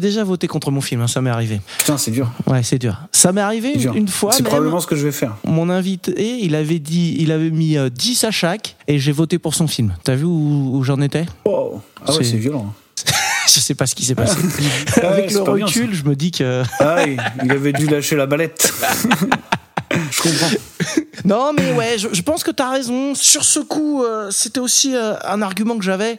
déjà, 0.00 0.24
voté 0.24 0.48
contre 0.48 0.72
mon 0.72 0.80
film, 0.80 1.02
hein, 1.02 1.06
ça 1.06 1.20
m'est 1.20 1.30
arrivé. 1.30 1.60
Putain, 1.78 1.96
c'est 1.96 2.10
dur. 2.10 2.28
Ouais, 2.48 2.64
c'est 2.64 2.78
dur. 2.78 2.98
Ça 3.12 3.30
m'est 3.30 3.40
arrivé 3.40 3.72
une, 3.94 4.08
fois 4.08 4.32
C'est 4.32 4.42
probablement 4.42 4.80
ce 4.80 4.88
que 4.88 4.96
je 4.96 5.04
vais 5.04 5.12
faire. 5.12 5.36
Mon 5.44 5.70
invité, 5.70 6.38
il 6.40 6.56
avait 6.56 6.80
dit, 6.80 7.14
il 7.20 7.30
avait 7.30 7.50
mis 7.50 7.76
euh, 7.76 7.90
10 7.90 8.24
à 8.24 8.32
chaque 8.32 8.74
et 8.88 8.98
j'ai 8.98 9.12
voté 9.12 9.38
pour 9.38 9.54
son 9.54 9.68
film. 9.68 9.94
T'as 10.02 10.16
vu 10.16 10.24
où, 10.24 10.70
où 10.76 10.82
j'en 10.82 11.00
étais? 11.02 11.24
Oh. 11.44 11.80
Ah 12.04 12.16
ouais, 12.16 12.24
C'est- 12.24 12.36
violent. 12.36 12.74
Je 13.46 13.60
sais 13.60 13.74
pas 13.74 13.86
ce 13.86 13.94
qui 13.94 14.04
s'est 14.04 14.14
passé. 14.16 14.36
Ah 14.96 15.00
ouais, 15.00 15.06
Avec 15.06 15.30
le 15.32 15.42
bien, 15.42 15.66
recul, 15.66 15.94
je 15.94 16.02
me 16.04 16.16
dis 16.16 16.32
que 16.32 16.62
Ah 16.80 17.04
il 17.44 17.52
avait 17.52 17.72
dû 17.72 17.86
lâcher 17.86 18.16
la 18.16 18.26
balette. 18.26 18.72
Je 20.10 20.22
comprends. 20.22 20.50
Non, 21.24 21.52
mais 21.54 21.72
ouais, 21.72 21.96
je, 21.96 22.08
je 22.12 22.20
pense 22.20 22.44
que 22.44 22.50
tu 22.50 22.62
as 22.62 22.68
raison. 22.68 23.14
Sur 23.14 23.44
ce 23.44 23.58
coup, 23.60 24.02
euh, 24.02 24.30
c'était 24.30 24.60
aussi 24.60 24.94
euh, 24.94 25.14
un 25.24 25.40
argument 25.40 25.78
que 25.78 25.84
j'avais. 25.84 26.18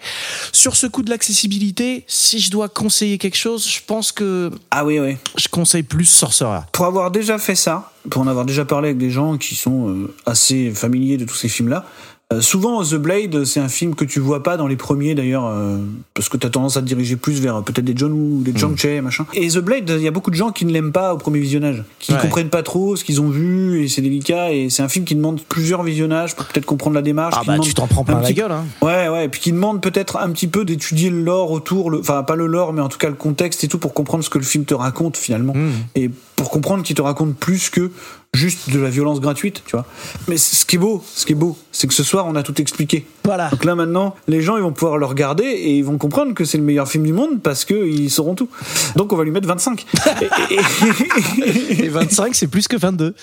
Sur 0.51 0.75
ce 0.75 0.87
coup 0.87 1.03
de 1.03 1.11
l'accessibilité, 1.11 2.05
si 2.07 2.39
je 2.39 2.49
dois 2.49 2.69
conseiller 2.69 3.19
quelque 3.19 3.37
chose, 3.37 3.67
je 3.69 3.81
pense 3.85 4.11
que 4.11 4.49
Ah 4.71 4.83
oui, 4.83 4.99
oui. 4.99 5.17
je 5.37 5.47
conseille 5.47 5.83
plus 5.83 6.05
Sorcerer. 6.05 6.61
Pour 6.71 6.85
avoir 6.87 7.11
déjà 7.11 7.37
fait 7.37 7.53
ça, 7.55 7.91
pour 8.09 8.21
en 8.23 8.27
avoir 8.27 8.45
déjà 8.45 8.65
parlé 8.65 8.89
avec 8.89 8.97
des 8.97 9.11
gens 9.11 9.37
qui 9.37 9.53
sont 9.53 9.89
euh, 9.89 10.13
assez 10.25 10.71
familiers 10.71 11.17
de 11.17 11.25
tous 11.25 11.35
ces 11.35 11.49
films-là, 11.49 11.85
euh, 12.33 12.41
souvent 12.41 12.83
The 12.83 12.95
Blade, 12.95 13.45
c'est 13.45 13.59
un 13.59 13.67
film 13.69 13.93
que 13.93 14.03
tu 14.03 14.19
vois 14.19 14.41
pas 14.41 14.57
dans 14.57 14.65
les 14.65 14.75
premiers 14.75 15.13
d'ailleurs, 15.13 15.45
euh, 15.45 15.77
parce 16.15 16.27
que 16.27 16.37
tu 16.37 16.47
as 16.47 16.49
tendance 16.49 16.75
à 16.75 16.81
te 16.81 16.85
diriger 16.87 17.15
plus 17.17 17.39
vers 17.39 17.57
euh, 17.57 17.61
peut-être 17.61 17.85
des 17.85 17.93
John 17.95 18.11
Woo, 18.13 18.41
des 18.41 18.57
Chang 18.57 18.75
Che, 18.75 18.99
machin. 19.01 19.27
Et 19.35 19.47
The 19.49 19.59
Blade, 19.59 19.89
il 19.95 20.01
y 20.01 20.07
a 20.07 20.11
beaucoup 20.11 20.31
de 20.31 20.35
gens 20.35 20.51
qui 20.51 20.65
ne 20.65 20.71
l'aiment 20.71 20.91
pas 20.91 21.13
au 21.13 21.17
premier 21.17 21.39
visionnage, 21.39 21.83
qui 21.99 22.13
Ouais. 22.13 22.19
comprennent 22.19 22.49
pas 22.49 22.63
trop 22.63 22.95
ce 22.95 23.03
qu'ils 23.03 23.21
ont 23.21 23.29
vu, 23.29 23.83
et 23.83 23.87
c'est 23.87 24.01
délicat, 24.01 24.51
et 24.51 24.71
c'est 24.71 24.81
un 24.81 24.89
film 24.89 25.05
qui 25.05 25.13
demande 25.13 25.39
plusieurs 25.47 25.83
visionnages 25.83 26.35
pour 26.35 26.45
peut-être 26.47 26.65
comprendre 26.65 26.95
la 26.95 27.03
démarche. 27.03 27.35
Ah 27.37 27.43
bah 27.45 27.53
demande 27.53 27.67
tu 27.67 27.75
t'en 27.75 27.85
prends 27.85 28.03
plein 28.03 28.15
un 28.17 28.21
la 28.21 28.27
petit- 28.27 28.33
gueule. 28.33 28.51
Hein. 28.51 28.65
Ouais, 28.81 29.07
ouais, 29.07 29.25
et 29.25 29.29
puis 29.29 29.39
qui 29.41 29.51
demande 29.51 29.79
peut-être 29.81 30.17
un 30.17 30.31
petit 30.31 30.47
peu 30.47 30.65
d'étudier 30.65 31.11
le 31.11 31.21
lore 31.21 31.51
autour, 31.51 31.91
le... 31.91 31.99
enfin 31.99 32.23
pas 32.23 32.35
le 32.35 32.47
lore, 32.47 32.73
mais 32.73 32.81
en 32.81 32.89
tout 32.89 32.97
cas 32.97 33.09
le 33.09 33.15
contexte 33.15 33.63
et 33.63 33.67
tout 33.67 33.77
pour 33.77 33.93
comprendre 33.93 34.23
ce 34.23 34.31
que 34.31 34.39
le 34.39 34.43
film 34.45 34.65
te 34.65 34.73
raconte 34.73 35.15
finalement, 35.17 35.53
Mm. 35.53 35.71
et 35.93 36.09
pour 36.35 36.49
comprendre 36.49 36.81
qu'il 36.83 36.95
te 36.95 37.01
raconte 37.03 37.35
plus 37.35 37.69
que 37.69 37.91
juste 38.35 38.69
de 38.69 38.79
la 38.79 38.89
violence 38.89 39.19
gratuite, 39.19 39.63
tu 39.65 39.71
vois. 39.71 39.85
Mais 40.27 40.37
ce 40.37 40.65
qui 40.65 40.75
est 40.75 40.79
beau, 40.79 41.03
ce 41.13 41.25
qui 41.25 41.33
est 41.33 41.35
beau, 41.35 41.57
c'est 41.71 41.87
que 41.87 41.93
ce 41.93 42.03
soir 42.03 42.25
on 42.27 42.35
a 42.35 42.43
tout 42.43 42.59
expliqué. 42.61 43.05
Voilà. 43.25 43.49
Donc 43.49 43.65
là 43.65 43.75
maintenant, 43.75 44.15
les 44.27 44.41
gens 44.41 44.55
ils 44.57 44.63
vont 44.63 44.71
pouvoir 44.71 44.97
le 44.97 45.05
regarder 45.05 45.43
et 45.45 45.75
ils 45.77 45.83
vont 45.83 45.97
comprendre 45.97 46.33
que 46.33 46.45
c'est 46.45 46.57
le 46.57 46.63
meilleur 46.63 46.87
film 46.87 47.03
du 47.03 47.11
monde 47.13 47.41
parce 47.41 47.65
qu'ils 47.65 48.09
sauront 48.09 48.35
tout. 48.35 48.49
Donc 48.95 49.11
on 49.11 49.15
va 49.17 49.23
lui 49.23 49.31
mettre 49.31 49.47
25. 49.47 49.85
Et, 50.51 50.55
et- 50.55 51.85
Et 51.85 51.89
25, 51.89 52.35
c'est 52.35 52.47
plus 52.47 52.67
que 52.67 52.77
22. 52.77 53.13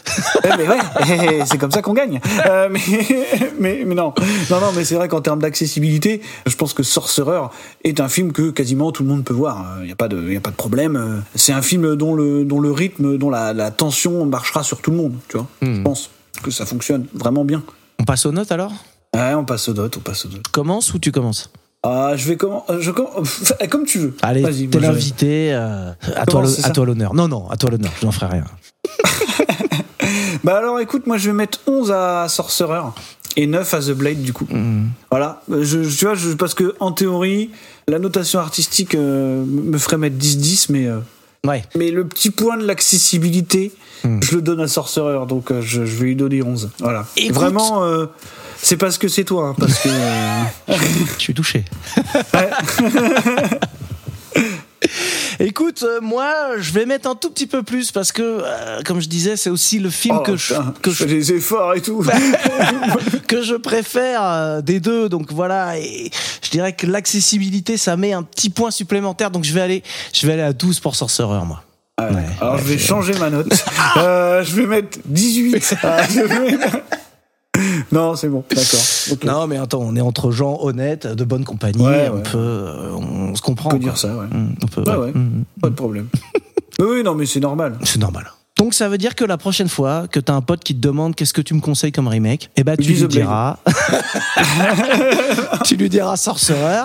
Eh, 0.44 0.48
mais 0.58 0.68
ouais, 0.68 1.40
c'est 1.46 1.58
comme 1.58 1.70
ça 1.70 1.82
qu'on 1.82 1.94
gagne. 1.94 2.20
Euh, 2.46 2.68
mais, 2.70 2.80
mais, 3.58 3.82
mais 3.86 3.94
non, 3.94 4.12
non, 4.50 4.60
non, 4.60 4.72
mais 4.76 4.84
c'est 4.84 4.94
vrai 4.94 5.08
qu'en 5.08 5.20
termes 5.20 5.40
d'accessibilité, 5.40 6.20
je 6.46 6.54
pense 6.56 6.74
que 6.74 6.82
Sorcerer 6.82 7.42
est 7.84 8.00
un 8.00 8.08
film 8.08 8.32
que 8.32 8.50
quasiment 8.50 8.92
tout 8.92 9.02
le 9.02 9.08
monde 9.08 9.24
peut 9.24 9.34
voir. 9.34 9.64
Il 9.80 9.86
n'y 9.86 9.92
a 9.92 9.96
pas 9.96 10.08
de, 10.08 10.22
il 10.26 10.32
y 10.34 10.36
a 10.36 10.40
pas 10.40 10.50
de 10.50 10.56
problème. 10.56 11.22
C'est 11.34 11.52
un 11.52 11.62
film 11.62 11.96
dont 11.96 12.14
le, 12.14 12.44
dont 12.44 12.60
le 12.60 12.70
rythme, 12.72 13.16
dont 13.18 13.30
la, 13.30 13.52
la 13.52 13.70
tension 13.70 14.24
marchera 14.26 14.62
sur 14.62 14.80
tout 14.80 14.90
le 14.90 14.96
monde. 14.96 15.14
Tu 15.28 15.36
vois, 15.36 15.46
je 15.62 15.80
pense 15.82 16.10
que 16.42 16.50
ça 16.50 16.66
fonctionne 16.66 17.06
vraiment 17.14 17.44
bien. 17.44 17.62
On 18.00 18.04
passe 18.04 18.26
aux 18.26 18.32
notes 18.32 18.52
alors? 18.52 18.72
Ouais, 19.28 19.34
on 19.34 19.44
passe 19.44 19.68
aux 19.68 19.74
notes, 19.74 19.96
on 19.96 20.00
passe 20.00 20.24
aux 20.26 20.28
notes. 20.28 20.42
Tu 20.44 20.50
commences 20.50 20.92
ou 20.94 20.98
tu 20.98 21.12
commences? 21.12 21.50
Ah, 21.84 22.12
je 22.16 22.28
vais 22.28 22.36
comment, 22.36 22.64
je 22.78 22.90
comm- 22.92 23.22
pff, 23.22 23.52
comme 23.68 23.84
tu 23.84 23.98
veux. 23.98 24.14
Allez, 24.22 24.42
t'es 24.42 24.52
je- 24.52 24.78
l'invité. 24.78 25.52
euh, 25.52 25.90
à 26.16 26.26
toi, 26.26 26.44
à 26.62 26.70
toi 26.70 26.86
l'honneur. 26.86 27.12
Non, 27.14 27.26
non, 27.28 27.48
à 27.50 27.56
toi 27.56 27.70
l'honneur. 27.70 27.90
Je 28.00 28.06
n'en 28.06 28.12
ferai 28.12 28.26
rien. 28.26 28.44
Bah 30.44 30.56
alors 30.58 30.80
écoute, 30.80 31.06
moi 31.06 31.18
je 31.18 31.28
vais 31.30 31.36
mettre 31.36 31.60
11 31.68 31.92
à 31.92 32.26
Sorcerer 32.28 32.80
et 33.36 33.46
9 33.46 33.74
à 33.74 33.78
The 33.80 33.90
Blade 33.92 34.22
du 34.22 34.32
coup. 34.32 34.46
Voilà, 35.10 35.40
je, 35.48 35.84
je- 35.84 35.96
tu 35.98 36.04
vois, 36.04 36.14
je, 36.14 36.30
parce 36.32 36.54
que 36.54 36.74
en 36.80 36.90
théorie, 36.90 37.50
la 37.86 37.98
notation 38.00 38.40
artistique 38.40 38.94
euh, 38.96 39.44
me 39.46 39.78
ferait 39.78 39.98
mettre 39.98 40.16
10-10, 40.16 40.66
mais, 40.70 40.86
euh, 40.88 40.98
Ouais. 41.46 41.62
mais 41.76 41.90
le 41.92 42.06
petit 42.08 42.30
point 42.30 42.56
de 42.56 42.64
l'accessibilité, 42.66 43.72
je 44.04 44.34
le 44.34 44.42
donne 44.42 44.60
à 44.60 44.66
Sorcerer, 44.68 45.24
donc 45.26 45.50
euh, 45.52 45.60
je, 45.62 45.84
je 45.84 45.96
vais 45.96 46.06
lui 46.06 46.16
donner 46.16 46.42
11. 46.42 46.70
Voilà. 46.80 47.06
Écoute- 47.16 47.34
Vraiment, 47.36 47.84
euh, 47.84 48.06
c'est 48.62 48.76
parce 48.76 48.97
que 48.97 49.09
c'est 49.09 49.24
toi, 49.24 49.48
hein, 49.48 49.55
parce 49.59 49.80
que... 49.80 49.89
euh, 49.89 50.43
Je 51.18 51.22
suis 51.22 51.34
touché. 51.34 51.64
Écoute, 55.40 55.82
euh, 55.82 56.01
moi, 56.01 56.32
je 56.59 56.72
vais 56.72 56.86
mettre 56.86 57.09
un 57.09 57.14
tout 57.16 57.30
petit 57.30 57.48
peu 57.48 57.64
plus 57.64 57.90
parce 57.90 58.12
que, 58.12 58.22
euh, 58.22 58.80
comme 58.84 59.01
je 59.01 59.09
disais, 59.09 59.36
c'est 59.36 59.51
aussi 59.51 59.80
le 59.80 59.90
film 59.90 60.18
oh, 60.20 60.22
que, 60.22 60.36
je, 60.36 60.55
que, 60.80 60.93
je 60.93 61.05
des 61.05 61.32
efforts 61.32 61.74
et 61.74 61.80
tout. 61.80 62.05
que 63.28 63.43
je 63.43 63.55
préfère 63.55 64.22
euh, 64.22 64.60
des 64.60 64.78
deux. 64.78 65.09
Donc 65.09 65.32
voilà, 65.32 65.78
et 65.78 66.10
je 66.43 66.51
dirais 66.51 66.72
que 66.74 66.86
l'accessibilité, 66.86 67.76
ça 67.76 67.97
met 67.97 68.12
un 68.12 68.22
petit 68.22 68.51
point 68.51 68.70
supplémentaire. 68.70 69.32
Donc 69.32 69.43
je 69.43 69.52
vais 69.52 69.60
aller, 69.62 69.82
je 70.12 70.26
vais 70.26 70.34
aller 70.34 70.43
à 70.43 70.52
12 70.52 70.78
pour 70.80 70.94
Sorcerer, 70.94 71.44
moi. 71.44 71.64
Ah 71.98 72.09
ouais. 72.10 72.24
Alors 72.40 72.55
ouais, 72.55 72.60
je 72.60 72.68
vais 72.68 72.78
changer 72.78 73.14
ma 73.18 73.30
note. 73.30 73.52
Euh, 73.97 74.44
je 74.44 74.55
vais 74.55 74.66
mettre 74.66 74.98
18. 75.06 75.74
Non, 77.93 78.16
c'est 78.16 78.28
bon, 78.28 78.43
d'accord. 78.48 78.81
Non, 79.24 79.47
mais 79.47 79.59
attends, 79.59 79.81
on 79.82 79.94
est 79.94 80.01
entre 80.01 80.31
gens 80.31 80.59
honnêtes, 80.62 81.06
de 81.06 81.24
bonne 81.24 81.44
compagnie. 81.44 81.85
Ouais, 81.85 82.09
on 82.10 82.16
ouais. 82.16 82.23
peut, 82.23 82.39
euh, 82.39 82.90
on, 82.93 83.35
se 83.35 83.43
comprend. 83.43 83.69
On 83.69 83.73
peut 83.73 83.78
quoi. 83.78 83.85
dire 83.90 83.98
ça, 83.98 84.16
ouais. 84.16 84.27
Mm, 84.27 84.55
On 84.62 84.66
peut, 84.66 84.82
Ouais, 84.82 84.97
ouais. 84.97 85.05
ouais. 85.06 85.12
Mm, 85.12 85.44
Pas 85.60 85.70
de 85.70 85.74
problème. 85.74 86.09
oui, 86.81 87.02
non, 87.05 87.14
mais 87.14 87.27
c'est 87.27 87.40
normal. 87.40 87.78
C'est 87.85 88.01
normal. 88.01 88.32
Donc 88.62 88.74
ça 88.74 88.89
veut 88.89 88.97
dire 88.97 89.16
que 89.16 89.24
la 89.24 89.39
prochaine 89.39 89.68
fois 89.68 90.06
que 90.09 90.20
t'as 90.20 90.34
un 90.34 90.40
pote 90.40 90.62
qui 90.62 90.72
te 90.72 90.80
demande 90.80 91.16
qu'est-ce 91.16 91.32
que 91.32 91.40
tu 91.40 91.52
me 91.52 91.60
conseilles 91.60 91.90
comme 91.90 92.06
remake, 92.06 92.48
eh 92.55 92.62
ben 92.62 92.76
tu 92.80 92.93
lui 92.93 93.09
diras, 93.09 93.56
tu 95.64 95.74
lui 95.74 95.89
diras 95.89 96.16
Sorcerer, 96.16 96.84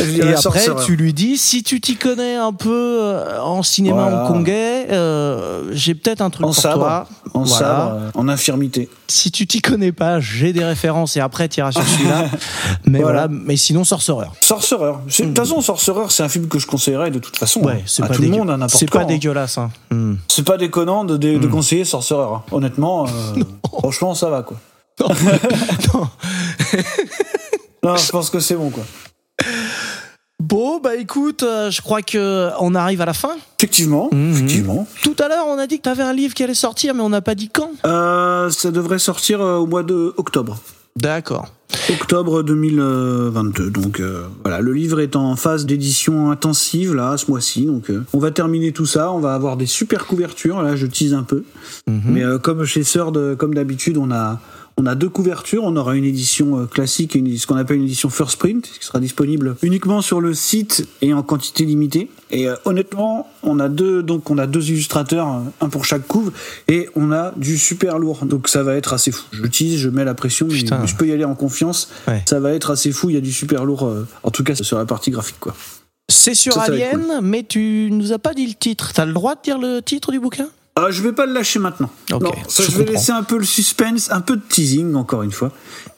et 0.00 0.22
après 0.22 0.36
Sorcerer. 0.36 0.84
tu 0.86 0.96
lui 0.96 1.12
dis 1.12 1.36
si 1.36 1.62
tu 1.62 1.82
t'y 1.82 1.96
connais 1.96 2.36
un 2.36 2.54
peu 2.54 3.00
euh, 3.02 3.42
en 3.42 3.62
cinéma 3.62 4.04
Voilà. 4.08 4.24
hongkongais, 4.24 4.86
euh, 4.90 5.64
j'ai 5.72 5.94
peut-être 5.94 6.22
un 6.22 6.30
truc 6.30 6.46
En 6.46 6.48
pour 6.48 6.56
sabre, 6.56 6.78
toi. 6.78 7.06
en 7.34 7.42
Voilà. 7.42 7.58
sabre, 7.66 7.92
euh, 7.92 8.10
en 8.14 8.26
infirmité. 8.28 8.88
Si 9.06 9.30
tu 9.30 9.46
t'y 9.46 9.60
connais 9.60 9.92
pas, 9.92 10.20
j'ai 10.20 10.54
des 10.54 10.64
références 10.64 11.16
et 11.18 11.20
après 11.20 11.48
tu 11.50 11.60
iras 11.60 11.72
sur 11.72 11.82
celui-là. 11.86 12.24
Mais 12.86 13.00
Voilà. 13.00 13.26
voilà. 13.26 13.28
mais 13.28 13.56
sinon 13.56 13.84
Sorcerer. 13.84 14.28
Sorcerer. 14.40 14.92
De 15.06 15.24
toute 15.26 15.36
façon, 15.36 15.60
Sorcerer, 15.60 16.06
c'est 16.08 16.22
un 16.22 16.28
film 16.30 16.48
que 16.48 16.58
je 16.58 16.66
conseillerais 16.66 17.10
de 17.10 17.18
toute 17.18 17.36
façon. 17.36 17.60
Ouais, 17.60 17.84
hein, 17.86 18.02
à 18.04 18.06
pas 18.08 18.14
tout 18.14 18.22
le 18.22 18.28
monde, 18.28 18.48
à 18.50 18.56
n'importe 18.56 18.78
C'est 18.78 18.90
pas 18.90 19.00
hein. 19.02 19.06
dégueulasse. 19.06 19.58
Hein. 19.58 19.70
Hmm. 19.90 20.14
C'est 20.28 20.44
pas 20.46 20.56
déconnant 20.56 21.04
de, 21.04 21.17
de, 21.18 21.38
de 21.38 21.46
conseiller 21.46 21.84
Sorcerer. 21.84 22.22
hein. 22.22 22.42
Honnêtement, 22.52 23.06
euh, 23.06 23.42
franchement, 23.78 24.14
ça 24.14 24.30
va 24.30 24.42
quoi. 24.42 24.56
Non. 25.94 26.08
Non, 27.84 27.96
je 27.96 28.10
pense 28.10 28.28
que 28.30 28.40
c'est 28.40 28.56
bon 28.56 28.70
quoi. 28.70 28.82
Bon, 30.40 30.78
bah 30.80 30.96
écoute, 30.96 31.42
euh, 31.42 31.70
je 31.70 31.80
crois 31.82 32.00
que 32.02 32.50
on 32.60 32.74
arrive 32.74 33.00
à 33.00 33.04
la 33.06 33.12
fin. 33.12 33.36
Effectivement, 33.58 34.08
Mhm. 34.12 34.32
effectivement. 34.32 34.86
Tout 35.02 35.16
à 35.18 35.28
l'heure, 35.28 35.46
on 35.48 35.58
a 35.58 35.66
dit 35.66 35.78
que 35.78 35.82
tu 35.84 35.88
avais 35.88 36.02
un 36.02 36.12
livre 36.12 36.34
qui 36.34 36.42
allait 36.44 36.54
sortir, 36.54 36.94
mais 36.94 37.02
on 37.02 37.08
n'a 37.08 37.20
pas 37.20 37.34
dit 37.34 37.48
quand. 37.48 37.70
Euh, 37.86 38.50
ça 38.50 38.70
devrait 38.70 38.98
sortir 38.98 39.40
euh, 39.40 39.58
au 39.58 39.66
mois 39.66 39.82
de 39.82 40.14
octobre. 40.16 40.56
D'accord. 41.00 41.48
Octobre 41.90 42.42
2022. 42.42 43.70
Donc 43.70 44.00
euh, 44.00 44.22
voilà, 44.42 44.60
le 44.60 44.72
livre 44.72 45.00
est 45.00 45.16
en 45.16 45.36
phase 45.36 45.64
d'édition 45.66 46.30
intensive 46.30 46.94
là 46.94 47.16
ce 47.16 47.30
mois-ci. 47.30 47.66
Donc 47.66 47.90
euh, 47.90 48.04
on 48.12 48.18
va 48.18 48.30
terminer 48.30 48.72
tout 48.72 48.86
ça. 48.86 49.12
On 49.12 49.18
va 49.20 49.34
avoir 49.34 49.56
des 49.56 49.66
super 49.66 50.06
couvertures. 50.06 50.62
Là, 50.62 50.76
je 50.76 50.86
tease 50.86 51.14
un 51.14 51.22
peu. 51.22 51.44
Mais 51.86 52.22
euh, 52.24 52.38
comme 52.38 52.64
chez 52.64 52.84
Sœur, 52.84 53.12
de- 53.12 53.34
comme 53.34 53.54
d'habitude, 53.54 53.96
on 53.98 54.10
a 54.10 54.40
on 54.78 54.86
a 54.86 54.94
deux 54.94 55.08
couvertures. 55.08 55.64
On 55.64 55.76
aura 55.76 55.96
une 55.96 56.04
édition 56.04 56.60
euh, 56.60 56.66
classique 56.66 57.16
et 57.16 57.18
une, 57.18 57.36
ce 57.36 57.46
qu'on 57.46 57.56
appelle 57.56 57.76
une 57.76 57.84
édition 57.84 58.08
first 58.08 58.38
print, 58.38 58.62
qui 58.62 58.84
sera 58.84 59.00
disponible 59.00 59.56
uniquement 59.62 60.00
sur 60.00 60.20
le 60.20 60.32
site 60.32 60.88
et 61.02 61.12
en 61.12 61.22
quantité 61.22 61.64
limitée. 61.64 62.08
Et 62.30 62.48
euh, 62.48 62.54
honnêtement, 62.64 63.28
on 63.42 63.58
a 63.58 63.68
deux 63.68 64.02
donc 64.02 64.30
on 64.30 64.38
a 64.38 64.46
deux 64.46 64.70
illustrateurs, 64.70 65.28
euh, 65.28 65.40
un 65.64 65.68
pour 65.68 65.84
chaque 65.84 66.06
couve, 66.06 66.32
et 66.68 66.88
on 66.94 67.12
a 67.12 67.32
du 67.36 67.58
super 67.58 67.98
lourd. 67.98 68.24
Donc 68.24 68.48
ça 68.48 68.62
va 68.62 68.76
être 68.76 68.92
assez 68.92 69.10
fou. 69.10 69.24
Je 69.32 69.44
tease, 69.46 69.78
je 69.78 69.88
mets 69.88 70.04
la 70.04 70.14
pression, 70.14 70.46
mais 70.48 70.56
je 70.56 70.96
peux 70.96 71.06
y 71.06 71.12
aller 71.12 71.24
en 71.24 71.34
confiance. 71.34 71.90
Ouais. 72.06 72.22
Ça 72.26 72.40
va 72.40 72.52
être 72.52 72.70
assez 72.70 72.92
fou. 72.92 73.10
Il 73.10 73.14
y 73.14 73.18
a 73.18 73.22
du 73.22 73.32
super 73.32 73.64
lourd, 73.64 73.86
euh, 73.86 74.06
en 74.22 74.30
tout 74.30 74.44
cas 74.44 74.54
sur 74.54 74.78
la 74.78 74.86
partie 74.86 75.10
graphique 75.10 75.40
quoi. 75.40 75.54
C'est 76.10 76.34
sur 76.34 76.54
Ça, 76.54 76.62
Alien, 76.62 77.20
mais 77.22 77.42
tu 77.42 77.90
nous 77.92 78.12
as 78.12 78.18
pas 78.18 78.32
dit 78.32 78.46
le 78.46 78.54
titre. 78.54 78.92
T'as 78.94 79.04
le 79.04 79.12
droit 79.12 79.34
de 79.34 79.42
dire 79.42 79.58
le 79.58 79.80
titre 79.80 80.10
du 80.10 80.18
bouquin? 80.18 80.48
Ah, 80.80 80.90
je 80.90 81.02
vais 81.02 81.12
pas 81.12 81.26
le 81.26 81.32
lâcher 81.32 81.58
maintenant. 81.58 81.90
Non, 82.10 82.20
ça, 82.48 82.62
je 82.62 82.70
je, 82.70 82.78
vais 82.78 82.84
laisser 82.84 83.10
un 83.12 83.22
peu 83.24 83.36
le 83.36 83.44
suspense, 83.44 84.10
un 84.12 84.20
peu 84.20 84.36
de 84.36 84.42
teasing 84.48 84.94
encore 84.94 85.22
une 85.24 85.32
fois. 85.32 85.50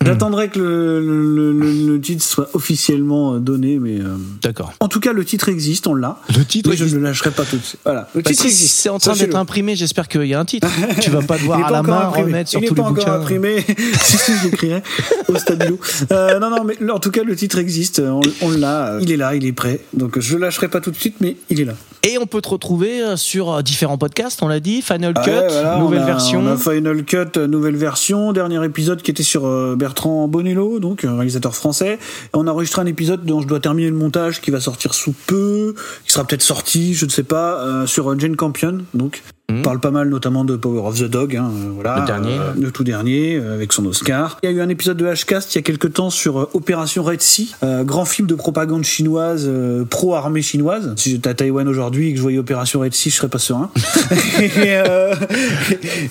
J'attendrai 0.03 0.49
que 0.49 0.59
le, 0.59 1.01
le- 1.01 1.53
le- 1.53 1.93
le 1.93 2.01
titre 2.01 2.25
soit 2.25 2.49
officiellement 2.55 3.35
euh, 3.35 3.39
donné, 3.39 3.79
mais 3.79 4.01
euh, 4.01 4.17
D'accord. 4.43 4.73
en 4.81 4.89
tout 4.89 5.01
cas 5.01 5.13
le 5.13 5.25
titre 5.27 5.51
existe, 5.51 5.87
on 5.87 5.95
l'a. 5.95 6.19
Le 6.37 6.45
titre 6.45 6.71
Mais 6.71 6.77
je 6.77 6.85
existe. 6.85 6.95
ne 6.97 7.03
le 7.03 7.09
lâcherai 7.09 7.31
pas 7.33 7.45
tout 7.45 7.59
de 7.59 7.63
suite. 7.63 7.81
Voilà, 7.85 8.09
le 8.15 8.23
Bah, 8.23 8.31
titre 8.31 8.47
existe. 8.47 8.77
c'est 8.77 8.89
en 8.89 8.99
train 8.99 9.13
d'être 9.15 9.35
imprimé, 9.35 9.77
j'espère 9.77 10.09
qu'il 10.09 10.25
y 10.25 10.33
a 10.33 10.41
un 10.41 10.45
titre. 10.47 10.67
tu 11.03 11.11
vas 11.11 11.21
pas 11.21 11.37
Il 11.37 11.41
devoir 11.43 11.67
à 11.67 11.71
la 11.71 11.83
main 11.83 12.07
imprimé. 12.09 12.27
remettre 12.29 12.49
sur 12.51 12.61
Il 12.63 12.69
tous 12.69 12.75
les 12.75 12.81
pas 12.83 12.89
encore 12.89 13.05
bouquins. 13.05 13.21
imprimé. 13.21 13.61
si, 14.01 14.17
si, 14.17 14.33
je 14.39 14.45
l'écrirai 14.45 14.83
au 15.29 15.37
stabilo. 15.37 15.79
Euh, 16.13 16.39
non, 16.39 16.49
non, 16.49 16.65
mais 16.65 16.91
en 16.91 16.99
tout 16.99 17.11
cas, 17.11 17.23
le 17.23 17.37
titre 17.37 17.59
existe. 17.59 18.01
On, 18.01 18.21
on 18.41 18.51
l'a. 18.53 18.97
Il 19.03 19.13
est 19.13 19.17
là, 19.19 19.35
il 19.35 19.45
est 19.45 19.53
prêt. 19.53 19.81
Donc, 19.93 20.19
je 20.19 20.35
le 20.37 20.41
lâcherai 20.41 20.69
pas 20.69 20.81
tout 20.81 20.91
de 20.91 20.97
suite, 20.97 21.17
mais 21.21 21.37
il 21.51 21.61
est 21.61 21.65
là. 21.67 21.75
Et 22.03 22.17
on 22.19 22.25
peut 22.27 22.41
te 22.41 22.49
retrouver 22.49 23.03
euh, 23.03 23.17
sur 23.17 23.53
euh, 23.53 23.63
différents 23.63 23.99
podcasts, 23.99 24.43
on 24.43 24.49
l'a 24.49 24.59
dit, 24.61 24.81
Final 24.81 25.13
Cut, 25.13 25.31
Ouais, 25.31 25.49
voilà, 25.51 25.79
nouvelle 25.79 25.99
on 25.99 26.03
a- 26.03 26.07
version. 26.07 26.41
On 26.41 26.47
a 26.47 26.57
Final 26.57 27.05
Cut, 27.05 27.17
euh, 27.37 27.47
nouvelle 27.47 27.77
version, 27.77 28.33
dernier 28.33 28.65
épisode 28.65 29.03
qui 29.03 29.11
était 29.11 29.23
sur 29.23 29.43
Bertrand 29.77 30.27
Bonello, 30.27 30.81
donc 30.81 31.05
un 31.05 31.15
réalisateur 31.17 31.55
français. 31.55 31.95
Et 31.95 31.99
on 32.33 32.47
a 32.47 32.51
enregistré 32.53 32.81
un 32.81 32.87
épisode 32.87 33.25
dont 33.27 33.43
je 33.43 33.47
dois 33.47 33.61
terminer 33.61 33.91
le 33.91 33.97
montage, 33.97 34.41
qui 34.41 34.51
va 34.51 34.61
sortir 34.61 34.95
sous 34.95 35.13
peu, 35.27 35.75
qui 36.07 36.13
sera 36.13 36.25
peut-être 36.25 36.43
sorti, 36.43 36.95
je 36.95 37.05
ne 37.05 37.11
sais 37.11 37.23
pas, 37.23 37.61
euh, 37.65 37.87
sur 37.87 38.19
Jane 38.19 38.37
Campion, 38.37 38.79
donc. 38.95 39.23
On 39.59 39.63
parle 39.63 39.81
pas 39.81 39.91
mal 39.91 40.09
notamment 40.09 40.45
de 40.45 40.57
Power 40.57 40.87
of 40.87 40.99
the 40.99 41.05
Dog, 41.11 41.37
hein, 41.37 41.51
euh, 41.55 41.71
voilà, 41.75 42.01
Le 42.01 42.07
dernier. 42.07 42.33
euh, 42.39 42.53
le 42.59 42.71
tout 42.71 42.85
dernier 42.85 43.37
euh, 43.37 43.55
avec 43.55 43.73
son 43.73 43.85
Oscar. 43.87 44.39
Il 44.43 44.47
y 44.51 44.53
a 44.53 44.57
eu 44.57 44.61
un 44.61 44.69
épisode 44.69 44.97
de 44.97 45.07
Hcast 45.07 45.55
il 45.55 45.59
y 45.59 45.61
a 45.61 45.63
quelques 45.63 45.93
temps 45.93 46.11
sur 46.11 46.39
euh, 46.41 46.51
Opération 46.55 47.03
Red 47.03 47.21
Sea, 47.23 47.55
grand 47.83 48.05
film 48.05 48.27
de 48.29 48.35
propagande 48.35 48.85
chinoise 48.85 49.45
euh, 49.47 49.85
pro 49.85 50.15
armée 50.15 50.43
chinoise. 50.43 50.93
Si 50.97 51.11
j'étais 51.11 51.29
à 51.31 51.35
Taïwan 51.35 51.67
aujourd'hui 51.69 52.09
et 52.09 52.13
que 52.13 52.17
je 52.17 52.23
voyais 52.23 52.39
Opération 52.39 52.81
Red 52.81 52.95
Sea, 52.95 53.11
je 53.11 53.17
serais 53.17 53.29
pas 53.29 53.39
serein. 53.39 53.71
et, 54.41 54.79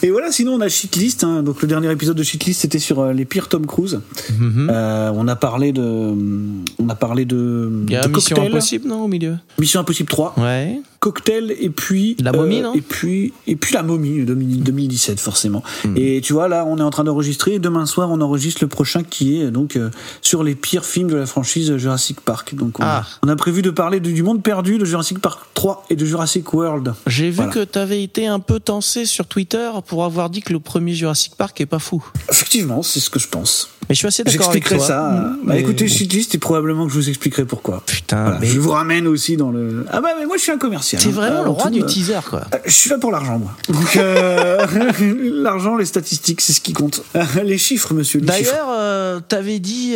et 0.04 0.12
voilà, 0.12 0.32
sinon 0.32 0.54
on 0.54 0.62
a 0.62 0.68
Shitlist. 0.70 1.24
Hein, 1.24 1.44
donc 1.44 1.62
le 1.62 1.68
dernier 1.68 1.92
épisode 1.92 2.18
de 2.18 2.24
Shitlist 2.24 2.62
c'était 2.62 2.80
sur 2.80 3.06
les 3.14 3.26
pires 3.26 3.48
Tom 3.48 3.66
Cruise. 3.66 4.00
Mhm. 4.38 4.70
Euh, 4.72 5.12
on 5.16 5.28
a 5.28 5.36
parlé 5.36 5.72
de, 5.72 5.82
on 5.82 6.90
a 6.90 6.96
parlé 6.96 7.26
de, 7.26 7.70
Il 7.88 7.94
y 7.94 7.96
a 7.96 8.02
de 8.02 8.08
Mission 8.10 8.36
Cocktail. 8.36 8.52
Impossible, 8.54 8.88
non, 8.88 9.04
au 9.04 9.08
milieu? 9.08 9.36
Mission 9.60 9.82
Impossible 9.82 10.10
3 10.10 10.36
Ouais. 10.38 10.82
Cocktail 11.00 11.56
et 11.60 11.70
puis 11.70 12.16
La 12.20 12.32
momie, 12.32 12.62
non 12.62 12.74
et 12.74 12.82
puis 12.82 13.34
et 13.48 13.56
puis 13.56 13.74
la 13.74 13.84
momie 13.84 14.24
2000 14.26 14.64
2017 14.64 15.20
forcément 15.20 15.64
et 15.96 16.20
tu 16.22 16.34
vois 16.34 16.48
là 16.48 16.66
on 16.68 16.78
est 16.78 16.82
en 16.82 16.90
train 16.90 17.04
d'enregistrer 17.04 17.54
et 17.56 17.60
demain 17.60 17.86
soir 17.86 18.10
on 18.12 18.20
enregistre 18.22 18.64
le 18.64 18.68
prochain 18.68 19.04
qui 19.04 19.40
est 19.40 19.50
donc 19.52 19.76
euh, 19.76 19.90
sur 20.22 20.44
les 20.44 20.56
pires 20.56 20.86
films 20.86 21.10
de 21.10 21.16
la 21.16 21.26
franchise 21.26 21.76
Jurassic 21.78 22.20
Park 22.22 22.56
donc 22.56 22.80
on, 22.80 22.84
Ah. 22.84 23.06
on 23.24 23.28
a 23.30 23.36
prévu 23.36 23.62
de 23.62 23.70
parler 23.70 24.00
de- 24.00 24.12
du 24.12 24.24
monde 24.24 24.44
perdu 24.44 24.78
de 24.78 24.86
Jurassic 24.86 25.20
Park 25.20 25.40
3 25.54 25.86
et 25.90 25.96
de 25.96 26.06
Jurassic 26.06 26.54
World 26.54 26.94
J'ai 27.08 27.30
vu 27.30 27.38
Voilà. 27.38 27.52
que 27.54 27.64
t'avais 27.64 28.04
été 28.04 28.28
un 28.28 28.40
peu 28.40 28.60
tensé 28.60 29.06
sur 29.06 29.26
Twitter 29.26 29.70
pour 29.88 30.04
avoir 30.04 30.30
dit 30.30 30.42
que 30.42 30.52
le 30.54 30.60
premier 30.60 30.94
Jurassic 30.94 31.36
Park 31.36 31.60
est 31.62 31.66
pas 31.66 31.80
fou. 31.80 32.04
effectivement 32.30 32.84
c'est 32.84 33.00
ce 33.00 33.10
que 33.10 33.20
je 33.20 33.28
pense 33.30 33.70
Mais 33.90 33.96
je 33.96 34.00
suis 34.00 34.08
assez 34.08 34.24
d'accord 34.24 34.50
avec 34.52 34.64
toi. 34.66 34.78
J'expliquerai 34.78 34.88
ça. 34.88 35.10
Mm, 35.10 35.38
Bah, 35.44 35.54
mais 35.56 35.60
écoutez, 35.62 35.88
shitlist, 35.88 36.36
et 36.36 36.38
probablement 36.38 36.86
que 36.86 36.92
je 36.92 36.98
vous 36.98 37.10
expliquerai 37.10 37.46
pourquoi. 37.46 37.82
Putain, 37.88 38.24
Voilà, 38.24 38.40
mais 38.40 38.46
Je 38.48 38.60
vous 38.60 38.70
ramène 38.70 39.08
aussi 39.08 39.36
dans 39.36 39.50
le. 39.50 39.86
Ah 39.92 40.00
bah 40.00 40.10
mais 40.20 40.28
moi 40.28 40.38
je 40.38 40.44
suis 40.44 40.52
un 40.52 40.58
commercial. 40.60 41.02
t'es 41.02 41.08
hein. 41.08 41.12
vraiment 41.12 41.40
Euh, 41.42 41.44
le 41.46 41.50
roi 41.50 41.64
tout, 41.66 41.70
du 41.72 41.82
euh, 41.82 41.86
teaser, 41.88 42.20
quoi. 42.30 42.42
euh, 42.54 42.58
Je 42.66 42.72
suis 42.72 42.90
là 42.92 43.00
pour 43.00 43.12
l'argent, 43.12 43.40
moi. 43.40 43.52
Donc, 43.68 43.96
euh, 43.98 44.64
l'argent, 45.42 45.76
les 45.76 45.86
statistiques, 45.86 46.42
c'est 46.42 46.54
ce 46.54 46.62
qui 46.62 46.74
compte. 46.74 47.04
les 47.44 47.58
chiffres, 47.58 47.94
monsieur. 47.96 48.22
D'ailleurs, 48.22 48.68
euh, 48.70 49.20
t'avais 49.28 49.58
dit 49.60 49.96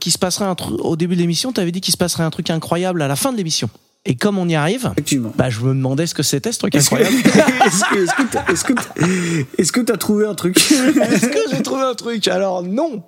qu'il 0.00 0.12
se 0.12 0.18
passerait 0.18 0.44
un 0.44 0.54
truc 0.54 0.76
au 0.80 0.96
début 0.96 1.14
de 1.16 1.20
l'émission. 1.20 1.50
T'avais 1.52 1.72
dit 1.72 1.80
qu'il 1.80 1.92
se 1.92 1.98
passerait 1.98 2.24
un 2.24 2.30
truc 2.30 2.50
incroyable 2.50 3.00
à 3.00 3.08
la 3.08 3.16
fin 3.16 3.32
de 3.32 3.38
l'émission. 3.38 3.70
Et 4.06 4.16
comme 4.16 4.38
on 4.38 4.48
y 4.48 4.54
arrive, 4.54 4.92
bah 5.36 5.50
je 5.50 5.60
me 5.60 5.74
demandais 5.74 6.06
ce 6.06 6.14
que 6.14 6.22
c'était 6.22 6.52
ce 6.52 6.58
truc 6.58 6.74
Est-ce 6.74 6.86
incroyable. 6.94 7.16
est-ce 8.48 8.64
que- 8.64 9.80
que 9.80 9.80
t'as 9.82 9.96
trouvé 9.98 10.26
un 10.26 10.34
truc? 10.34 10.56
Est-ce 10.58 11.26
que 11.26 11.38
j'ai 11.54 11.62
trouvé 11.62 11.82
un 11.82 11.92
truc? 11.94 12.26
Alors 12.28 12.62
non. 12.62 13.02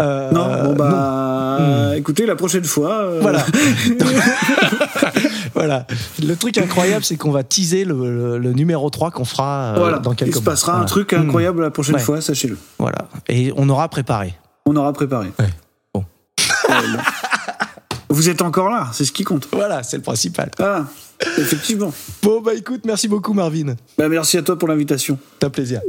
Euh, 0.00 0.30
Non, 0.30 0.46
bon 0.62 0.68
non. 0.70 0.74
bah, 0.76 1.96
écoutez, 1.96 2.26
la 2.26 2.36
prochaine 2.36 2.62
fois. 2.62 2.92
euh, 2.92 3.18
Voilà. 3.20 3.44
voilà. 5.54 5.86
Le 6.24 6.34
truc 6.36 6.58
incroyable, 6.58 7.04
c'est 7.04 7.16
qu'on 7.16 7.32
va 7.32 7.42
teaser 7.42 7.84
le, 7.84 7.94
le- 7.94 8.38
le 8.38 8.52
numéro 8.52 8.88
3 8.90 9.10
qu'on 9.10 9.24
fera 9.24 9.74
euh, 9.74 9.78
Voilà. 9.78 9.98
dans 9.98 10.14
quelques 10.14 10.30
Il 10.30 10.34
se 10.34 10.40
mois. 10.44 10.52
passera 10.52 10.72
un 10.72 10.74
Voilà. 10.76 10.88
truc 10.88 11.12
Mm. 11.12 11.16
incroyable 11.22 11.62
la 11.62 11.70
prochaine 11.70 11.96
Ouais. 11.96 12.00
fois, 12.00 12.20
sachez-le. 12.20 12.56
Voilà. 12.78 13.08
Et 13.28 13.52
on 13.56 13.68
aura 13.68 13.88
préparé. 13.88 14.34
On 14.64 14.76
aura 14.76 14.92
préparé. 14.92 15.28
Ouais. 15.38 15.48
Bon. 15.94 16.04
Ouais, 16.68 16.74
bon. 16.92 16.98
Vous 18.16 18.30
êtes 18.30 18.40
encore 18.40 18.70
là, 18.70 18.88
c'est 18.94 19.04
ce 19.04 19.12
qui 19.12 19.24
compte. 19.24 19.46
Voilà, 19.52 19.82
c'est 19.82 19.98
le 19.98 20.02
principal. 20.02 20.50
Ah, 20.58 20.86
effectivement. 21.36 21.92
Bon, 22.22 22.40
bah 22.40 22.54
écoute, 22.54 22.80
merci 22.86 23.08
beaucoup 23.08 23.34
Marvin. 23.34 23.74
Bah, 23.98 24.08
merci 24.08 24.38
à 24.38 24.42
toi 24.42 24.58
pour 24.58 24.68
l'invitation. 24.68 25.18
T'as 25.38 25.50
plaisir. 25.50 25.82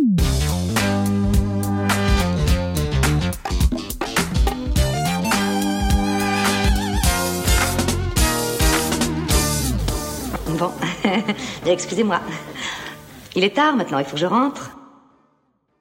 Bon, 10.59 10.71
excusez-moi. 11.65 12.19
Il 13.37 13.45
est 13.45 13.55
tard 13.55 13.77
maintenant, 13.77 13.99
il 13.99 14.03
faut 14.05 14.15
que 14.15 14.17
je 14.17 14.25
rentre. 14.25 14.76